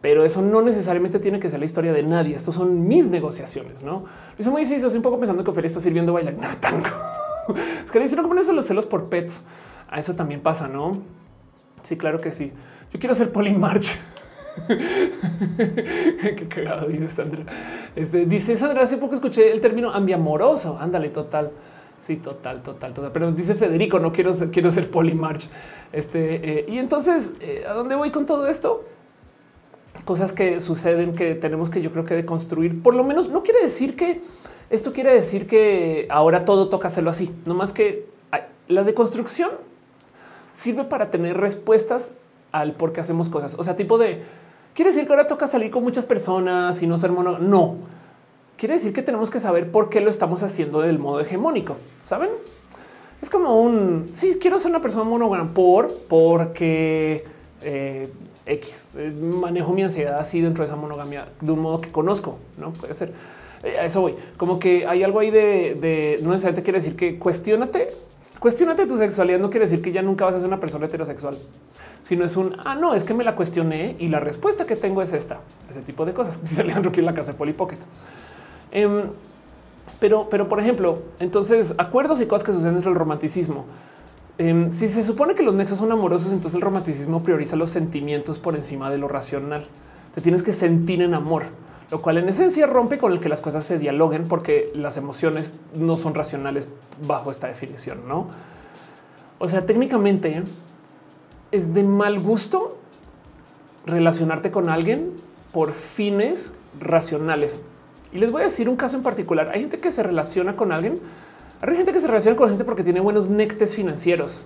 [0.00, 2.36] pero eso no necesariamente tiene que ser la historia de nadie.
[2.36, 4.04] Estos son mis negociaciones, no?
[4.36, 6.34] Luis muy estoy un poco pensando que Ophelia está sirviendo bailar.
[7.48, 9.42] No, es que dicen como eso los celos por pets.
[9.88, 10.98] A eso también pasa, no?
[11.82, 12.52] Sí, claro que sí.
[12.92, 13.88] Yo quiero ser March.
[14.68, 17.44] Qué cagado dice Sandra.
[17.96, 20.78] Este, dice Sandra, hace poco escuché el término ambiamoroso.
[20.78, 21.52] Ándale, total.
[22.00, 23.12] Sí, total, total, total.
[23.12, 25.48] Pero dice Federico, no quiero, quiero ser March.
[25.90, 28.84] Este, eh, y entonces, eh, ¿a dónde voy con todo esto?
[30.04, 32.82] Cosas que suceden que tenemos que yo creo que deconstruir.
[32.82, 34.22] Por lo menos no quiere decir que
[34.70, 38.06] esto quiere decir que ahora todo toca hacerlo así, no más que
[38.68, 39.50] la deconstrucción
[40.50, 42.12] sirve para tener respuestas
[42.52, 43.56] al por qué hacemos cosas.
[43.58, 44.22] O sea, tipo de
[44.74, 47.38] quiere decir que ahora toca salir con muchas personas y no ser mono.
[47.38, 47.76] No,
[48.56, 51.76] quiere decir que tenemos que saber por qué lo estamos haciendo del modo hegemónico.
[52.02, 52.30] Saben?
[53.22, 57.24] Es como un sí, quiero ser una persona monógama por porque
[57.62, 58.12] eh,
[58.48, 62.38] X eh, manejo mi ansiedad así dentro de esa monogamia de un modo que conozco.
[62.56, 63.12] No puede ser.
[63.62, 64.14] Eh, eso voy.
[64.36, 67.90] Como que hay algo ahí de, no necesariamente quiere decir que cuestionate,
[68.40, 69.38] cuestionate tu sexualidad.
[69.38, 71.36] No quiere decir que ya nunca vas a ser una persona heterosexual,
[72.02, 75.02] sino es un ah, no, es que me la cuestioné y la respuesta que tengo
[75.02, 75.40] es esta.
[75.68, 76.42] Ese tipo de cosas.
[76.48, 77.54] Dice Alejandro que en la casa de Polly.
[78.70, 79.02] Em,
[80.00, 83.66] pero, pero por ejemplo, entonces acuerdos y cosas que suceden dentro del romanticismo.
[84.38, 88.38] Em, si se supone que los nexos son amorosos, entonces el romanticismo prioriza los sentimientos
[88.38, 89.66] por encima de lo racional.
[90.14, 91.44] Te tienes que sentir en amor,
[91.90, 95.54] lo cual en esencia rompe con el que las cosas se dialoguen porque las emociones
[95.74, 96.68] no son racionales
[97.04, 98.28] bajo esta definición, no?
[99.40, 100.42] O sea, técnicamente
[101.50, 102.78] es de mal gusto
[103.86, 105.14] relacionarte con alguien
[105.52, 107.62] por fines racionales.
[108.12, 109.50] Y les voy a decir un caso en particular.
[109.52, 111.00] Hay gente que se relaciona con alguien.
[111.60, 114.44] Hay gente que se relaciona con gente porque tiene buenos nectes financieros.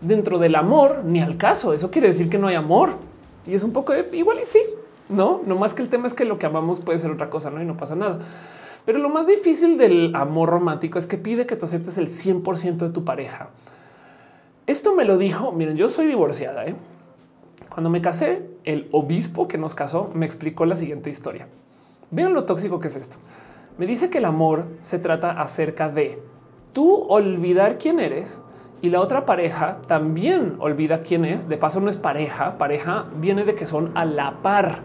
[0.00, 1.72] Dentro del amor, ni al caso.
[1.72, 2.90] Eso quiere decir que no hay amor.
[3.46, 4.60] Y es un poco igual y sí,
[5.08, 7.50] no, no más que el tema es que lo que amamos puede ser otra cosa,
[7.50, 7.60] no?
[7.60, 8.20] Y no pasa nada.
[8.86, 12.76] Pero lo más difícil del amor romántico es que pide que tú aceptes el 100%
[12.76, 13.48] de tu pareja.
[14.66, 15.52] Esto me lo dijo.
[15.52, 16.66] Miren, yo soy divorciada.
[16.66, 16.74] ¿eh?
[17.70, 21.48] Cuando me casé, el obispo que nos casó me explicó la siguiente historia.
[22.10, 23.16] Vean lo tóxico que es esto.
[23.76, 26.22] Me dice que el amor se trata acerca de
[26.72, 28.40] tú olvidar quién eres
[28.80, 31.48] y la otra pareja también olvida quién es.
[31.48, 34.82] De paso no es pareja, pareja viene de que son a la par,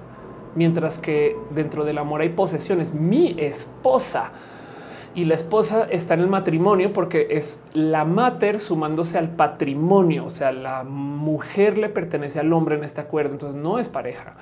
[0.55, 2.95] mientras que dentro del amor hay posesiones.
[2.95, 4.31] Mi esposa
[5.13, 10.29] y la esposa está en el matrimonio porque es la mater sumándose al patrimonio, o
[10.31, 14.33] sea, la mujer le pertenece al hombre en este acuerdo, entonces no es pareja.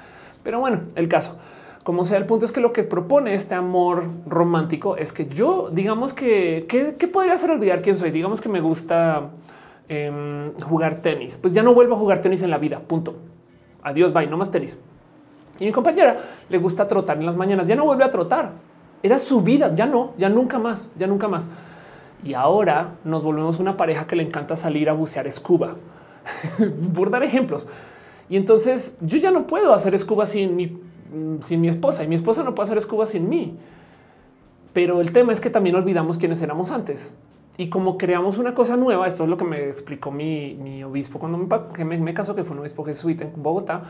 [0.44, 1.38] Pero bueno, el caso.
[1.88, 5.70] Como sea, el punto es que lo que propone este amor romántico es que yo,
[5.72, 8.12] digamos que, ¿qué podría ser olvidar quién soy?
[8.12, 9.30] Digamos que me gusta
[9.88, 11.38] em, jugar tenis.
[11.38, 13.16] Pues ya no vuelvo a jugar tenis en la vida, punto.
[13.84, 14.78] Adiós, bye, no más tenis.
[15.62, 16.18] Y mi compañera
[16.50, 18.52] le gusta trotar en las mañanas, ya no vuelve a trotar.
[19.02, 21.48] Era su vida, ya no, ya nunca más, ya nunca más.
[22.22, 25.78] Y ahora nos volvemos una pareja que le encanta salir a bucear escuba,
[26.94, 27.66] por dar ejemplos.
[28.28, 30.82] Y entonces yo ya no puedo hacer escuba sin mi
[31.42, 33.58] sin mi esposa y mi esposa no puede hacer escuba sin mí.
[34.74, 37.16] Pero el tema es que también olvidamos quiénes éramos antes.
[37.58, 41.40] Y como creamos una cosa nueva, esto es lo que me explicó mi, obispo cuando
[41.40, 43.82] me, me, casó, que fue un obispo jesuita en Bogotá.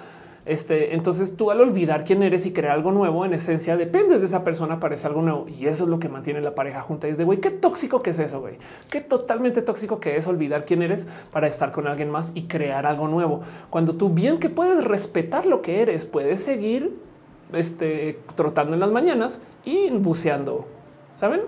[0.46, 4.28] Este, entonces tú al olvidar quién eres y crear algo nuevo, en esencia dependes de
[4.28, 5.46] esa persona para algo nuevo.
[5.50, 7.10] Y eso es lo que mantiene la pareja junta.
[7.10, 8.56] Es de güey, qué tóxico que es eso, güey.
[8.90, 12.88] Qué totalmente tóxico que es olvidar quién eres para estar con alguien más y crear
[12.88, 13.42] algo nuevo.
[13.70, 17.07] Cuando tú bien que puedes respetar lo que eres, puedes seguir
[17.54, 20.68] este, trotando en las mañanas y buceando,
[21.14, 21.42] ¿saben?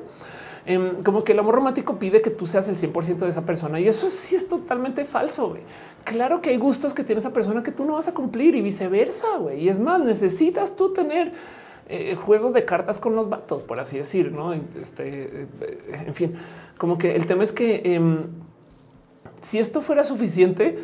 [0.66, 3.80] Em, como que el amor romántico pide que tú seas el 100% de esa persona
[3.80, 5.56] y eso sí es totalmente falso.
[6.04, 8.62] Claro que hay gustos que tiene esa persona que tú no vas a cumplir y
[8.62, 9.28] viceversa.
[9.58, 11.32] Y es más, necesitas tú tener
[11.88, 14.54] eh, juegos de cartas con los vatos, por así decir, no?
[14.54, 16.36] Este, eh, en fin,
[16.78, 18.28] como que el tema es que em,
[19.42, 20.78] si esto fuera suficiente,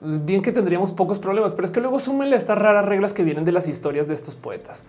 [0.00, 3.44] bien que tendríamos pocos problemas, pero es que luego súmenle estas raras reglas que vienen
[3.44, 4.84] de las historias de estos poetas.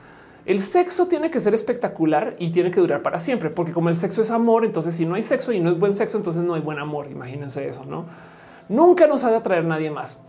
[0.46, 3.96] El sexo tiene que ser espectacular y tiene que durar para siempre, porque como el
[3.96, 6.54] sexo es amor, entonces si no hay sexo y no es buen sexo, entonces no
[6.54, 7.08] hay buen amor.
[7.12, 8.06] Imagínense eso, no?
[8.68, 10.20] Nunca nos ha de atraer nadie más.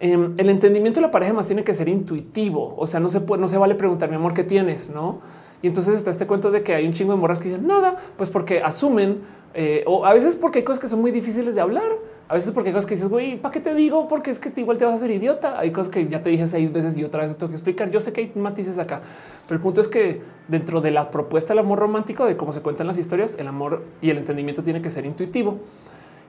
[0.00, 2.74] Em, el entendimiento de la pareja más tiene que ser intuitivo.
[2.76, 5.20] O sea, no se puede, no se vale preguntar mi amor qué tienes, no?
[5.60, 7.96] Y entonces está este cuento de que hay un chingo de morras que dicen nada,
[8.16, 9.22] pues porque asumen
[9.54, 11.90] eh, o a veces porque hay cosas que son muy difíciles de hablar.
[12.28, 14.06] A veces porque hay cosas que dices, güey, ¿para qué te digo?
[14.06, 15.58] Porque es que igual te vas a hacer idiota.
[15.58, 17.90] Hay cosas que ya te dije seis veces y otra vez tengo que explicar.
[17.90, 19.00] Yo sé que hay matices acá,
[19.46, 22.60] pero el punto es que dentro de la propuesta del amor romántico, de cómo se
[22.60, 25.58] cuentan las historias, el amor y el entendimiento tiene que ser intuitivo.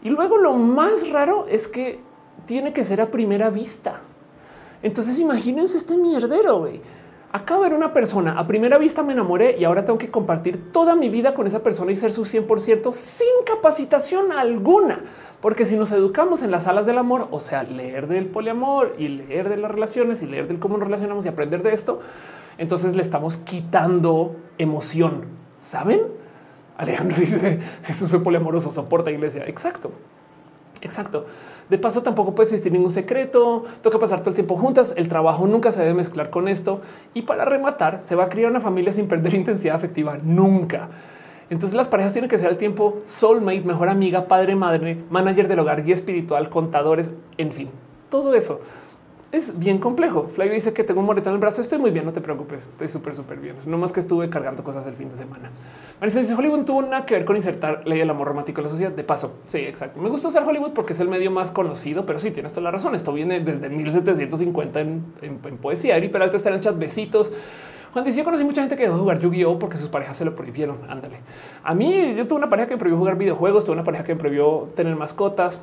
[0.02, 2.00] Y luego lo más raro es que
[2.46, 4.00] tiene que ser a primera vista.
[4.82, 6.82] Entonces imagínense este mierdero, güey
[7.32, 10.72] acabo de ver una persona, a primera vista me enamoré y ahora tengo que compartir
[10.72, 15.00] toda mi vida con esa persona y ser su 100% sin capacitación alguna.
[15.42, 19.08] Porque si nos educamos en las salas del amor, o sea, leer del poliamor y
[19.08, 22.02] leer de las relaciones y leer del cómo nos relacionamos y aprender de esto,
[22.58, 25.26] entonces le estamos quitando emoción.
[25.60, 26.02] ¿Saben?
[26.78, 29.44] Alejandro dice, Jesús fue poliamoroso, soporta iglesia.
[29.46, 29.92] Exacto.
[30.82, 31.26] Exacto.
[31.70, 33.66] De paso, tampoco puede existir ningún secreto.
[33.82, 34.94] Toca pasar todo el tiempo juntas.
[34.98, 36.82] El trabajo nunca se debe mezclar con esto.
[37.14, 40.18] Y para rematar, se va a criar una familia sin perder intensidad afectiva.
[40.22, 40.90] Nunca.
[41.50, 45.60] Entonces las parejas tienen que ser al tiempo soulmate, mejor amiga, padre, madre, manager del
[45.60, 47.70] hogar, guía espiritual, contadores, en fin,
[48.10, 48.62] todo eso.
[49.32, 50.28] Es bien complejo.
[50.34, 51.62] Flavio dice que tengo un moretón en el brazo.
[51.62, 52.68] Estoy muy bien, no te preocupes.
[52.68, 53.56] Estoy súper, súper bien.
[53.68, 55.52] No más que estuve cargando cosas el fin de semana.
[56.00, 58.70] Marisa dice Hollywood tuvo nada que ver con insertar ley del amor romántico en la
[58.70, 58.92] sociedad.
[58.92, 60.00] De paso, sí, exacto.
[60.02, 62.72] Me gusta usar Hollywood porque es el medio más conocido, pero sí tienes toda la
[62.72, 62.96] razón.
[62.96, 65.04] Esto viene desde 1750 en,
[65.62, 65.98] poesía.
[65.98, 66.78] Eri Peralta está en el chat.
[66.78, 67.32] Besitos.
[67.94, 70.26] Juan dice: Yo conocí mucha gente que dejó de jugar Yu-Gi-Oh porque sus parejas se
[70.26, 70.78] lo prohibieron.
[70.90, 71.18] Ándale.
[71.64, 74.16] A mí, yo tuve una pareja que me prohibió jugar videojuegos, tuve una pareja que
[74.16, 75.62] me prohibió tener mascotas.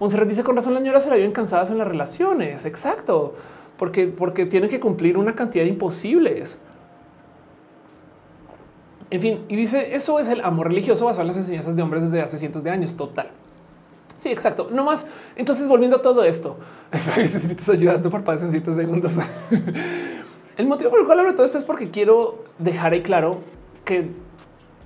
[0.00, 2.64] Monserrat dice con razón, la señora se la viven cansadas en las relaciones.
[2.64, 3.34] Exacto,
[3.76, 6.58] porque, porque tienen que cumplir una cantidad de imposibles.
[9.10, 12.02] En fin, y dice eso es el amor religioso basado en las enseñanzas de hombres
[12.04, 12.96] desde hace cientos de años.
[12.96, 13.30] Total.
[14.16, 14.68] Sí, exacto.
[14.70, 15.06] No más.
[15.36, 16.58] Entonces, volviendo a todo esto,
[17.16, 19.14] necesitas ayudando por en cientos segundos.
[20.56, 23.40] el motivo por el cual hablo de todo esto es porque quiero dejar ahí claro
[23.84, 24.10] que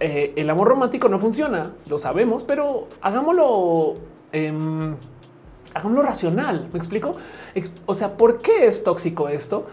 [0.00, 1.72] eh, el amor romántico no funciona.
[1.88, 3.94] Lo sabemos, pero hagámoslo
[4.32, 4.52] eh,
[5.74, 6.68] hagámoslo racional.
[6.72, 7.16] Me explico.
[7.86, 9.66] O sea, ¿por qué es tóxico esto?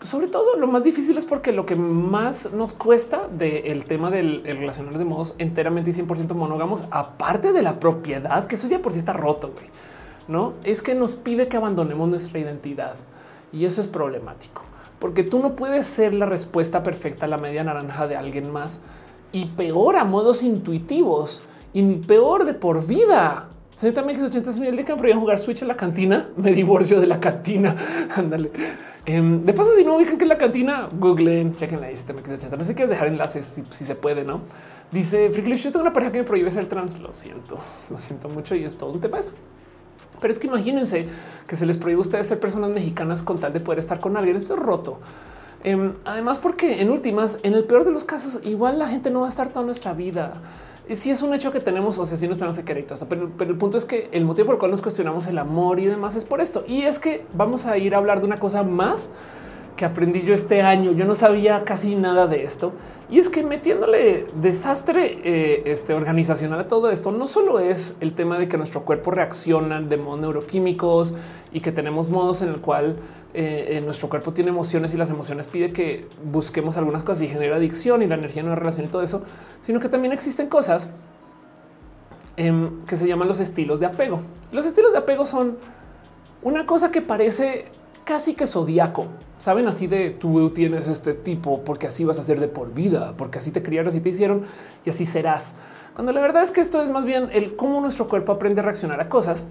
[0.00, 4.44] Sobre todo lo más difícil es porque lo que más nos cuesta del tema del
[4.44, 8.92] relacionarnos de modos enteramente y 100% monógamos, aparte de la propiedad, que eso ya por
[8.92, 9.66] sí está roto, güey,
[10.28, 12.94] no es que nos pide que abandonemos nuestra identidad
[13.52, 14.62] y eso es problemático
[14.98, 18.80] porque tú no puedes ser la respuesta perfecta a la media naranja de alguien más
[19.32, 23.48] y peor a modos intuitivos y peor de por vida.
[23.78, 26.30] Señorita MX80 mil de que me jugar Switch en la cantina.
[26.36, 27.76] Me divorcio de la cantina.
[28.16, 28.50] Ándale.
[29.06, 32.58] Em, de paso, si no ubican que es la cantina, googleen, chequen la MX80.
[32.58, 34.40] No sé qué dejar enlaces si, se puede, no?
[34.90, 36.98] Dice Freaklish, yo tengo una pareja que me prohíbe ser trans.
[36.98, 37.56] Lo siento,
[37.90, 39.34] lo siento mucho y es todo un tema eso.
[40.20, 41.06] Pero es que imagínense
[41.46, 44.16] que se les prohíbe a ustedes ser personas mexicanas con tal de poder estar con
[44.16, 44.34] alguien.
[44.34, 44.98] Esto es roto.
[45.62, 49.20] Em, además, porque en últimas, en el peor de los casos, igual la gente no
[49.20, 50.42] va a estar toda nuestra vida
[50.96, 53.58] si es un hecho que tenemos, o sea, si no estamos secretos, pero, pero el
[53.58, 56.24] punto es que el motivo por el cual nos cuestionamos el amor y demás es
[56.24, 56.64] por esto.
[56.66, 59.10] Y es que vamos a ir a hablar de una cosa más
[59.78, 60.92] que aprendí yo este año.
[60.92, 62.72] Yo no sabía casi nada de esto.
[63.10, 68.12] Y es que metiéndole desastre eh, este, organizacional a todo esto, no solo es el
[68.12, 71.14] tema de que nuestro cuerpo reacciona de modos neuroquímicos
[71.52, 72.96] y que tenemos modos en el cual
[73.34, 77.56] eh, nuestro cuerpo tiene emociones y las emociones pide que busquemos algunas cosas y genera
[77.56, 79.22] adicción y la energía en una relación y todo eso,
[79.64, 80.90] sino que también existen cosas
[82.36, 84.20] em, que se llaman los estilos de apego.
[84.50, 85.58] Los estilos de apego son
[86.42, 87.66] una cosa que parece
[88.04, 89.06] casi que zodiaco.
[89.36, 93.14] Saben así de tú tienes este tipo porque así vas a ser de por vida,
[93.18, 94.42] porque así te criaron, así te hicieron
[94.86, 95.54] y así serás.
[95.94, 98.64] Cuando la verdad es que esto es más bien el cómo nuestro cuerpo aprende a
[98.64, 99.44] reaccionar a cosas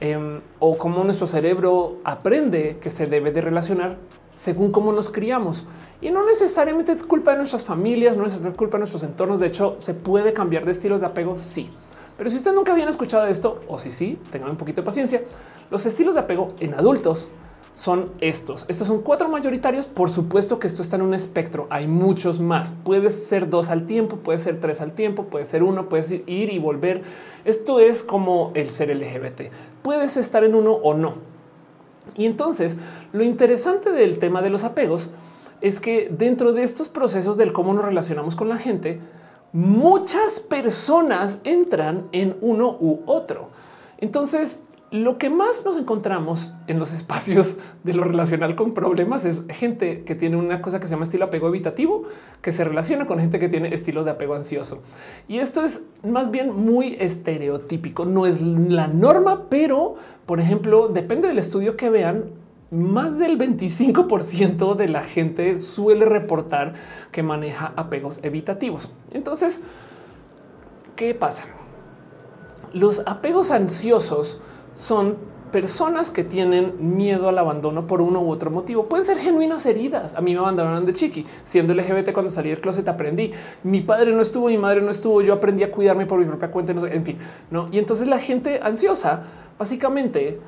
[0.00, 3.96] Em, o cómo nuestro cerebro aprende que se debe de relacionar
[4.34, 5.66] según cómo nos criamos.
[6.00, 9.40] Y no necesariamente es culpa de nuestras familias, no es culpa de nuestros entornos.
[9.40, 11.68] De hecho, se puede cambiar de estilos de apego, sí.
[12.16, 15.22] Pero si usted nunca habían escuchado esto, o si sí, tengan un poquito de paciencia.
[15.70, 17.28] Los estilos de apego en adultos
[17.78, 18.64] son estos.
[18.66, 19.86] Estos son cuatro mayoritarios.
[19.86, 21.68] Por supuesto que esto está en un espectro.
[21.70, 22.74] Hay muchos más.
[22.82, 26.24] Puedes ser dos al tiempo, puede ser tres al tiempo, puede ser uno, puedes ir
[26.26, 27.02] y volver.
[27.44, 29.52] Esto es como el ser LGBT.
[29.82, 31.14] Puedes estar en uno o no.
[32.16, 32.76] Y entonces
[33.12, 35.10] lo interesante del tema de los apegos
[35.60, 38.98] es que dentro de estos procesos del cómo nos relacionamos con la gente,
[39.52, 43.50] muchas personas entran en uno u otro.
[43.98, 44.60] Entonces,
[44.90, 50.02] lo que más nos encontramos en los espacios de lo relacional con problemas es gente
[50.04, 52.04] que tiene una cosa que se llama estilo apego evitativo,
[52.40, 54.82] que se relaciona con gente que tiene estilo de apego ansioso.
[55.28, 59.96] Y esto es más bien muy estereotípico, no es la norma, pero
[60.28, 62.26] por ejemplo, depende del estudio que vean,
[62.70, 66.74] más del 25% de la gente suele reportar
[67.12, 68.90] que maneja apegos evitativos.
[69.12, 69.62] Entonces,
[70.96, 71.44] ¿qué pasa?
[72.74, 74.42] Los apegos ansiosos
[74.72, 75.16] son
[75.50, 78.86] personas que tienen miedo al abandono por uno u otro motivo.
[78.86, 80.14] Pueden ser genuinas heridas.
[80.14, 81.26] A mí me abandonaron de chiqui.
[81.44, 83.32] Siendo LGBT cuando salí del closet aprendí.
[83.62, 85.22] Mi padre no estuvo, mi madre no estuvo.
[85.22, 86.72] Yo aprendí a cuidarme por mi propia cuenta.
[86.72, 87.18] En fin,
[87.50, 87.68] no.
[87.72, 89.24] Y entonces la gente ansiosa
[89.58, 90.40] básicamente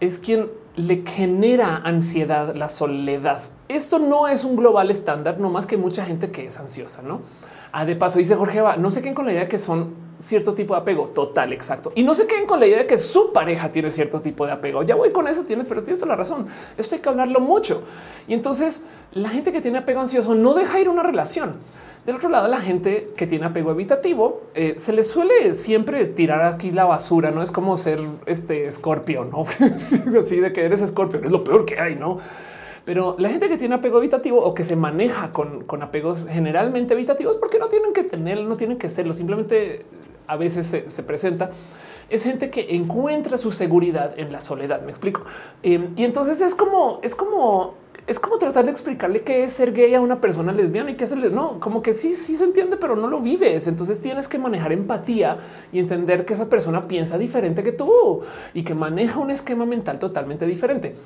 [0.00, 3.40] es quien le genera ansiedad, la soledad.
[3.68, 7.20] Esto no es un global estándar, no más que mucha gente que es ansiosa, no?
[7.72, 10.09] Ah, de paso, dice Jorge, va, no se queden con la idea de que son
[10.20, 11.92] cierto tipo de apego total, exacto.
[11.94, 14.52] Y no se queden con la idea de que su pareja tiene cierto tipo de
[14.52, 14.82] apego.
[14.82, 16.46] Ya voy con eso, tienes, pero tienes toda la razón.
[16.76, 17.82] Esto hay que hablarlo mucho.
[18.28, 18.82] Y entonces
[19.12, 21.56] la gente que tiene apego ansioso no deja ir una relación.
[22.06, 26.42] Del otro lado, la gente que tiene apego evitativo eh, se le suele siempre tirar
[26.42, 27.30] aquí la basura.
[27.30, 29.44] No es como ser este escorpio, no
[30.20, 32.18] así de que eres escorpio, es lo peor que hay, no?
[32.84, 37.36] Pero la gente que tiene apego evitativo o que se maneja con, apegos generalmente evitativos,
[37.36, 39.80] porque no tienen que tener, no tienen que serlo, simplemente
[40.30, 41.50] a veces se, presenta
[42.08, 44.82] es gente que encuentra su seguridad en la soledad.
[44.82, 45.22] Me explico.
[45.62, 47.74] Em, y entonces es como, es como,
[48.06, 51.04] es como tratar de explicarle qué es ser gay a una persona lesbiana y qué
[51.04, 53.66] es el no, como que sí, sí se entiende, pero no lo vives.
[53.68, 55.38] Entonces tienes que manejar empatía
[55.72, 58.22] y entender que esa persona piensa diferente que tú
[58.54, 60.96] y que maneja un esquema mental totalmente diferente.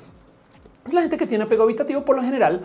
[0.91, 2.61] La gente que tiene apego habitativo, por lo general,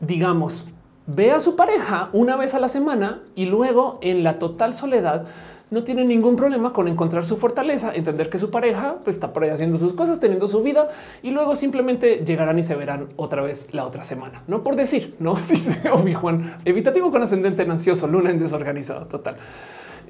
[0.00, 0.64] digamos,
[1.06, 5.26] ve a su pareja una vez a la semana y luego en la total soledad
[5.72, 9.42] no tiene ningún problema con encontrar su fortaleza, entender que su pareja pues, está por
[9.42, 10.88] ahí haciendo sus cosas, teniendo su vida
[11.22, 14.42] y luego simplemente llegarán y se verán otra vez la otra semana.
[14.46, 19.06] No por decir, no dice Obi Juan, evitativo con ascendente en ansioso, luna en desorganizado
[19.06, 19.36] total.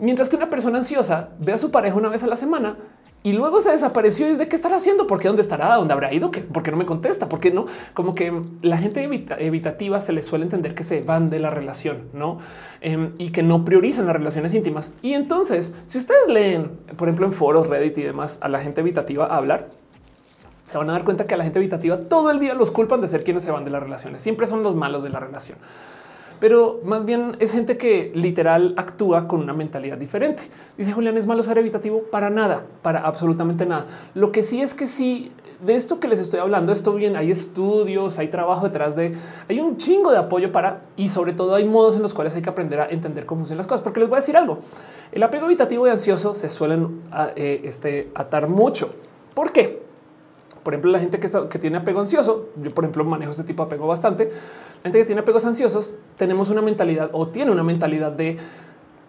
[0.00, 2.76] Mientras que una persona ansiosa ve a su pareja una vez a la semana
[3.22, 4.28] y luego se desapareció.
[4.28, 5.06] ¿Y de qué estará haciendo?
[5.06, 5.28] ¿Por qué?
[5.28, 5.76] ¿Dónde estará?
[5.76, 6.30] ¿Dónde habrá ido?
[6.30, 7.28] ¿Por qué no me contesta?
[7.28, 7.66] ¿Por qué no?
[7.94, 9.02] Como que la gente
[9.38, 12.38] evitativa se le suele entender que se van de la relación, no?
[12.80, 14.90] Em, y que no priorizan las relaciones íntimas.
[15.02, 18.80] Y entonces, si ustedes leen, por ejemplo, en foros, Reddit y demás, a la gente
[18.80, 19.68] evitativa hablar,
[20.64, 23.00] se van a dar cuenta que a la gente evitativa todo el día los culpan
[23.00, 24.20] de ser quienes se van de las relaciones.
[24.20, 25.58] Siempre son los malos de la relación
[26.42, 30.42] pero más bien es gente que literal actúa con una mentalidad diferente.
[30.76, 33.86] Dice Julián, es malo ser evitativo para nada, para absolutamente nada.
[34.14, 35.30] Lo que sí es que sí,
[35.64, 39.14] de esto que les estoy hablando, esto bien, hay estudios, hay trabajo detrás de,
[39.48, 42.42] hay un chingo de apoyo para, y sobre todo hay modos en los cuales hay
[42.42, 44.58] que aprender a entender cómo funcionan las cosas, porque les voy a decir algo.
[45.12, 48.90] El apego evitativo y ansioso se suelen ah, eh, este, atar mucho.
[49.32, 49.81] ¿Por qué?
[50.62, 53.66] Por ejemplo, la gente que, tiene apego ansioso, yo por ejemplo manejo este tipo de
[53.66, 54.26] apego bastante.
[54.26, 58.36] La gente que tiene apegos ansiosos, tenemos una mentalidad o tiene una mentalidad de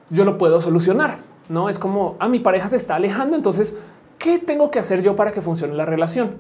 [0.10, 1.18] yo lo puedo solucionar.
[1.50, 3.36] No es como a ah, mi pareja se está alejando.
[3.36, 3.76] Entonces,
[4.18, 6.38] ¿qué tengo que hacer yo para que funcione la relación?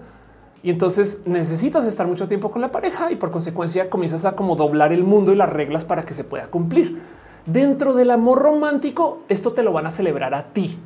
[0.63, 4.55] Y entonces necesitas estar mucho tiempo con la pareja y por consecuencia comienzas a como
[4.55, 7.01] doblar el mundo y las reglas para que se pueda cumplir.
[7.45, 10.79] Dentro del amor romántico, esto te lo van a celebrar a ti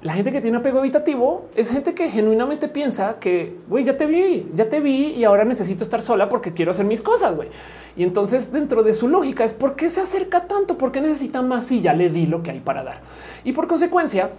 [0.00, 4.06] la gente que tiene apego evitativo es gente que genuinamente piensa que güey, ya te
[4.06, 7.34] vi, ya te vi y ahora necesito estar sola porque quiero hacer mis cosas.
[7.34, 7.48] güey.
[7.96, 11.42] Y entonces, dentro de su lógica, es por qué se acerca tanto, por qué necesita
[11.42, 13.00] más si ya le di lo que hay para dar.
[13.42, 14.30] Y por consecuencia,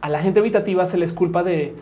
[0.00, 1.76] a la gente evitativa se les culpa de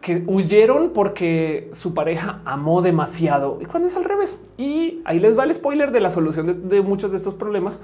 [0.00, 4.38] que huyeron porque su pareja amó demasiado y cuando es al revés.
[4.56, 7.80] Y ahí les va el spoiler de la solución de, de muchos de estos problemas.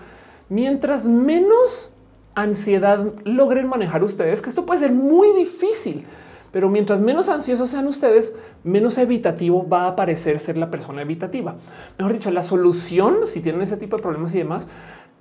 [0.48, 1.92] Mientras menos
[2.34, 6.04] ansiedad logren manejar ustedes, que esto puede ser muy difícil,
[6.52, 11.56] pero mientras menos ansiosos sean ustedes, menos evitativo va a parecer ser la persona evitativa.
[11.98, 14.66] Mejor dicho, la solución, si tienen ese tipo de problemas y demás,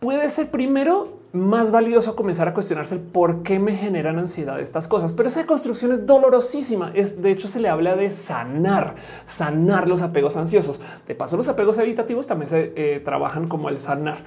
[0.01, 4.88] puede ser primero más valioso comenzar a cuestionarse el por qué me generan ansiedad estas
[4.88, 5.13] cosas.
[5.13, 6.91] Pero esa construcción es dolorosísima.
[6.93, 10.81] Es de hecho se le habla de sanar, sanar los apegos ansiosos.
[11.07, 14.17] De paso, los apegos evitativos también se eh, trabajan como el sanar.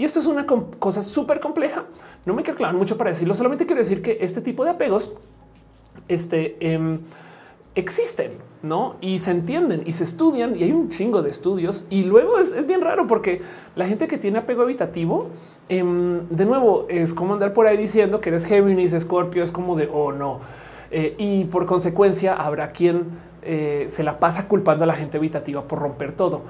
[0.00, 1.84] Y esto es una cosa súper compleja.
[2.24, 5.12] No me quiero clavar mucho para decirlo, solamente quiero decir que este tipo de apegos
[6.08, 7.00] este, em,
[7.74, 8.32] existen,
[8.62, 8.96] ¿no?
[9.02, 11.84] Y se entienden y se estudian y hay un chingo de estudios.
[11.90, 13.42] Y luego es, bien raro porque
[13.76, 15.28] la gente que tiene apego habitativo,
[15.68, 19.76] em, de nuevo, es como andar por ahí diciendo que eres Géminis, Escorpio, es como
[19.76, 20.40] de, oh no.
[20.90, 23.04] Eh, y por consecuencia habrá quien
[23.42, 26.40] eh, se la pasa culpando a la gente habitativa por romper todo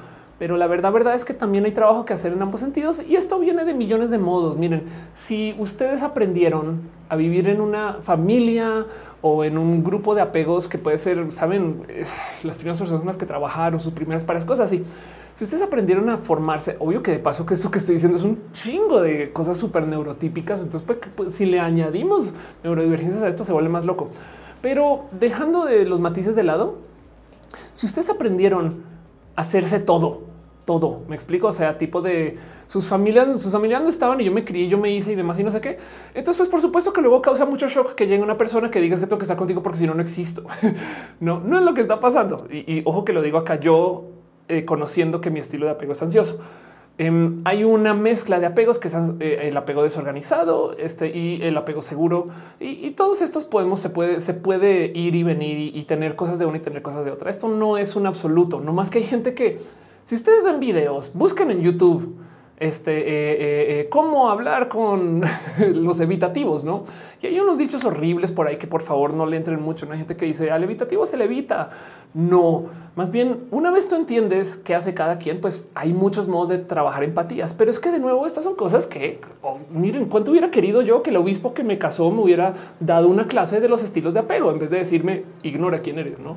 [0.40, 3.16] pero la verdad, verdad es que también hay trabajo que hacer en ambos sentidos y
[3.16, 4.56] esto viene de millones de modos.
[4.56, 6.80] Miren, si ustedes aprendieron
[7.10, 8.86] a vivir en una familia
[9.20, 12.06] o en un grupo de apegos que puede ser, saben, eh,
[12.42, 14.82] las primeras personas que trabajaron, sus primeras pares, cosas así.
[15.34, 18.24] Si ustedes aprendieron a formarse, obvio que de paso que eso que estoy diciendo es
[18.24, 20.60] un chingo de cosas súper neurotípicas.
[20.60, 22.32] Entonces, pues, pues, si le añadimos
[22.64, 24.08] neurodivergencias a esto, se vuelve más loco.
[24.62, 26.78] Pero dejando de los matices de lado,
[27.72, 28.84] si ustedes aprendieron
[29.36, 30.29] a hacerse todo,
[30.64, 31.02] todo.
[31.08, 31.48] Me explico.
[31.48, 32.38] O sea, tipo de
[32.70, 35.38] sus familias, sus familias no estaban y yo me crié, yo me hice y demás
[35.38, 35.78] y no sé qué.
[36.14, 39.00] Entonces, pues por supuesto que luego causa mucho shock que llegue una persona que digas
[39.00, 40.44] que tengo que estar contigo porque si no, no existo.
[41.20, 42.46] no, no es lo que está pasando.
[42.50, 44.04] Y, ojo que lo digo acá yo
[44.48, 46.38] eh, conociendo que mi estilo de apego es ansioso.
[46.98, 51.56] Em, hay una mezcla de apegos que es eh, el apego desorganizado este, y el
[51.56, 52.28] apego seguro
[52.58, 56.38] y, todos estos podemos se puede se puede ir y venir y, y, tener cosas
[56.38, 57.30] de una y tener cosas de otra.
[57.30, 59.60] Esto no es un absoluto, no más que hay gente que
[60.10, 62.16] si ustedes ven videos, busquen en YouTube
[62.56, 65.22] este eh, eh, eh, cómo hablar con
[65.72, 66.82] los evitativos, no?
[67.22, 69.86] Y hay unos dichos horribles por ahí que por favor no le entren mucho.
[69.86, 71.70] No hay gente que dice al evitativo se le evita.
[72.12, 72.64] No,
[72.96, 76.58] más bien una vez tú entiendes qué hace cada quien, pues hay muchos modos de
[76.58, 80.50] trabajar empatías, pero es que de nuevo estas son cosas que oh, miren cuánto hubiera
[80.50, 83.84] querido yo que el obispo que me casó me hubiera dado una clase de los
[83.84, 86.36] estilos de apego en vez de decirme ignora quién eres, no?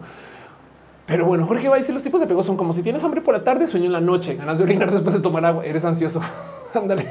[1.06, 3.22] Pero bueno, Jorge va a decir los tipos de apegos son como si tienes hambre
[3.22, 5.84] por la tarde, sueño en la noche, ganas de orinar después de tomar agua, eres
[5.84, 6.22] ansioso.
[6.74, 7.08] Ándale.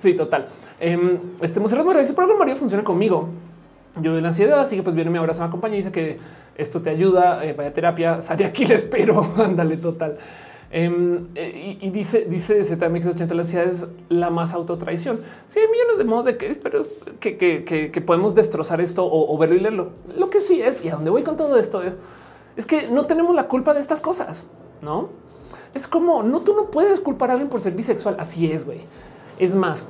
[0.00, 0.48] sí, total.
[0.80, 3.28] Eh, este Monserrat Mario dice, por algo Mario funciona conmigo.
[4.00, 6.18] Yo de ansiedad, así que pues viene mi abrazo, me acompaña y dice que
[6.56, 10.18] esto te ayuda, eh, vaya terapia, sale aquí, le espero, ándale, total.
[10.72, 15.20] Em, eh, y, dice, dice ZMX80, la ansiedad es la más autotraición.
[15.46, 16.82] Sí, hay millones de modos de que, pero
[17.20, 19.90] que, que, que, podemos destrozar esto o, o, verlo y leerlo.
[20.18, 21.94] Lo que sí es, y a dónde voy con todo esto, es,
[22.56, 24.46] es que no tenemos la culpa de estas cosas,
[24.80, 25.08] ¿no?
[25.74, 28.82] Es como, no, tú no puedes culpar a alguien por ser bisexual, así es, güey.
[29.38, 29.86] Es más,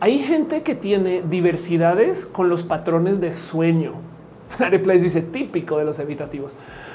[0.00, 3.94] hay gente que tiene diversidades con los patrones de sueño.
[4.58, 6.54] Areplace dice típico de los evitativos.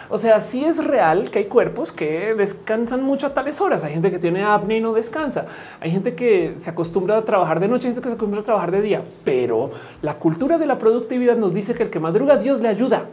[0.09, 3.83] O sea, sí es real que hay cuerpos que descansan mucho a tales horas.
[3.83, 5.47] Hay gente que tiene apnea y no descansa.
[5.79, 8.43] Hay gente que se acostumbra a trabajar de noche, hay gente que se acostumbra a
[8.43, 9.03] trabajar de día.
[9.23, 9.71] Pero
[10.03, 13.07] la cultura de la productividad nos dice que el que madruga Dios le ayuda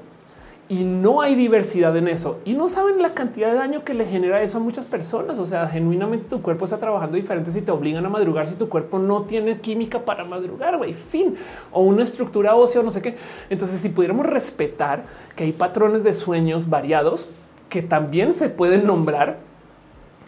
[0.71, 4.07] y no hay diversidad en eso y no saben la cantidad de daño que le
[4.07, 5.41] genera eso a muchas personas.
[5.41, 8.69] O sea, genuinamente tu cuerpo está trabajando diferente si te obligan a madrugar, si tu
[8.69, 11.35] cuerpo no tiene química para madrugar, güey, fin,
[11.73, 13.17] o una estructura ósea o no sé qué.
[13.51, 15.03] Entonces, si pudiéramos respetar
[15.35, 17.29] que hay patrones de sueños variados
[17.69, 19.39] que también se pueden nombrar,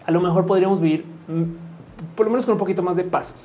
[0.04, 3.36] a lo mejor podríamos vivir mm, por lo menos con un poquito más de paz.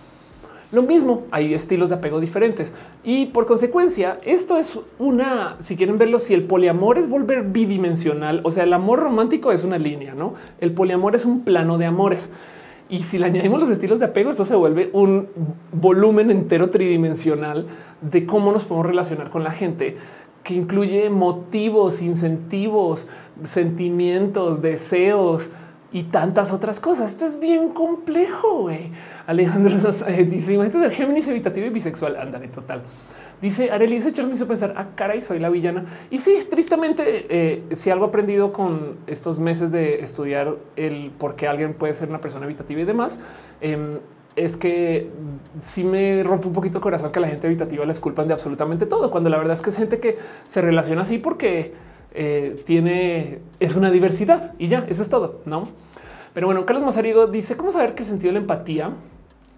[0.71, 5.97] Lo mismo, hay estilos de apego diferentes y por consecuencia esto es una, si quieren
[5.97, 10.13] verlo, si el poliamor es volver bidimensional, o sea, el amor romántico es una línea,
[10.13, 10.33] ¿no?
[10.59, 12.31] El poliamor es un plano de amores.
[12.89, 15.29] Y si le añadimos los estilos de apego, esto se vuelve un
[15.71, 17.67] volumen entero tridimensional
[18.01, 19.95] de cómo nos podemos relacionar con la gente,
[20.43, 23.07] que incluye motivos, incentivos,
[23.43, 25.49] sentimientos, deseos,
[25.91, 27.11] y tantas otras cosas.
[27.11, 28.61] Esto es bien complejo.
[28.61, 28.91] güey.
[29.25, 29.75] Alejandro
[30.07, 32.17] eh, dice: Imagínate el Géminis evitativo y bisexual.
[32.17, 32.83] Ándale, total.
[33.41, 35.85] Dice Arely, ese me hizo pensar, ah, caray, soy la villana.
[36.09, 41.47] Y sí, tristemente, eh, si algo aprendido con estos meses de estudiar el por qué
[41.47, 43.19] alguien puede ser una persona evitativa y demás,
[43.61, 43.99] em,
[44.35, 45.09] es que
[45.61, 48.87] sí me rompe un poquito el corazón que la gente evitativa les culpan de absolutamente
[48.87, 51.73] todo, cuando la verdad es que es gente que se relaciona así porque
[52.13, 55.69] eh, tiene, es una diversidad y ya, eso es todo, ¿no?
[56.33, 58.91] Pero bueno, Carlos Mazarigo dice, ¿cómo saber qué sentido de la empatía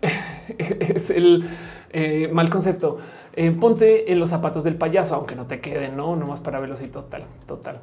[0.57, 1.47] es el
[1.91, 2.97] eh, mal concepto?
[3.33, 6.59] Eh, ponte en los zapatos del payaso, aunque no te queden, no, no más para
[6.59, 7.79] verlos y total, total.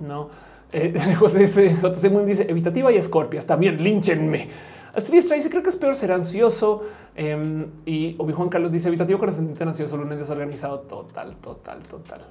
[0.00, 0.30] No,
[1.18, 4.48] José JC Moon dice evitativa y escorpias también línchenme.
[4.96, 6.84] Astrid dice creo que es peor ser ansioso
[7.14, 10.80] em, y Obi Juan Carlos dice evitativo con ascendente ansioso, lunes desorganizado.
[10.80, 12.22] Total, total, total.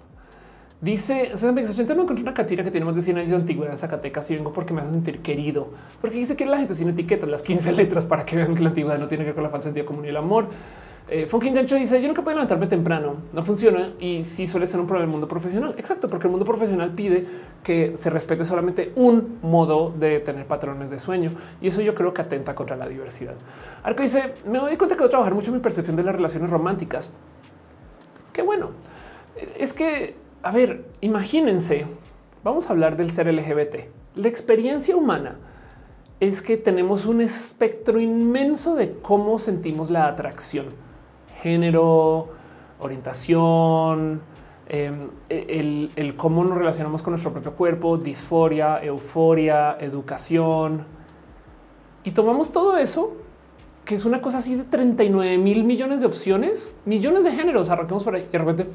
[0.85, 4.29] Dice, me encontré una catira que tiene más de 100 años de antigüedad en Zacatecas
[4.29, 5.69] y vengo porque me hace sentir querido.
[5.99, 8.69] Porque dice que la gente sin etiquetas, las 15 letras para que vean que la
[8.69, 10.45] antigüedad no tiene que ver con la falsa sentido común y el amor.
[11.09, 14.79] Eh, Funkin Jancho dice, yo nunca puedo levantarme temprano, no funciona y sí suele ser
[14.79, 15.73] un problema en el mundo profesional.
[15.75, 17.25] Exacto, porque el mundo profesional pide
[17.63, 21.31] que se respete solamente un modo de tener patrones de sueño
[21.63, 23.33] y eso yo creo que atenta contra la diversidad.
[23.81, 26.51] Arco dice, me doy cuenta que voy a trabajar mucho mi percepción de las relaciones
[26.51, 27.09] románticas.
[28.31, 28.69] Qué bueno.
[29.57, 31.87] Es que a ver, imagínense,
[32.43, 33.89] vamos a hablar del ser LGBT.
[34.13, 35.39] La experiencia humana
[36.19, 40.67] es que tenemos un espectro inmenso de cómo sentimos la atracción,
[41.41, 42.29] género,
[42.79, 44.21] orientación,
[44.69, 50.85] em, el, el, cómo nos relacionamos con nuestro propio cuerpo, disforia, euforia, educación.
[52.03, 53.17] Y tomamos todo eso
[53.85, 57.69] que es una cosa así de 39 mil millones de opciones, millones de géneros.
[57.69, 58.67] Arranquemos por ahí y de repente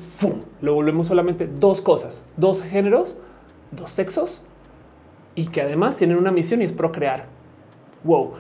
[0.61, 3.17] lo volvemos solamente dos cosas, dos géneros,
[3.73, 4.43] dos sexos
[5.35, 7.27] y que además tienen una misión y es procrear.
[8.05, 8.33] Wow.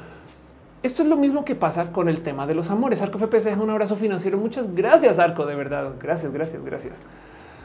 [0.82, 3.02] Esto es lo mismo que pasa con el tema de los amores.
[3.02, 4.38] Arco FPS es un abrazo financiero.
[4.38, 5.44] Muchas gracias, Arco.
[5.44, 5.94] De verdad.
[6.00, 7.02] Gracias, gracias, gracias.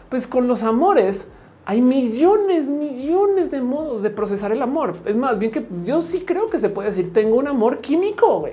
[0.09, 1.29] Pues con los amores
[1.65, 4.97] hay millones, millones de modos de procesar el amor.
[5.05, 8.47] Es más bien que yo sí creo que se puede decir tengo un amor químico.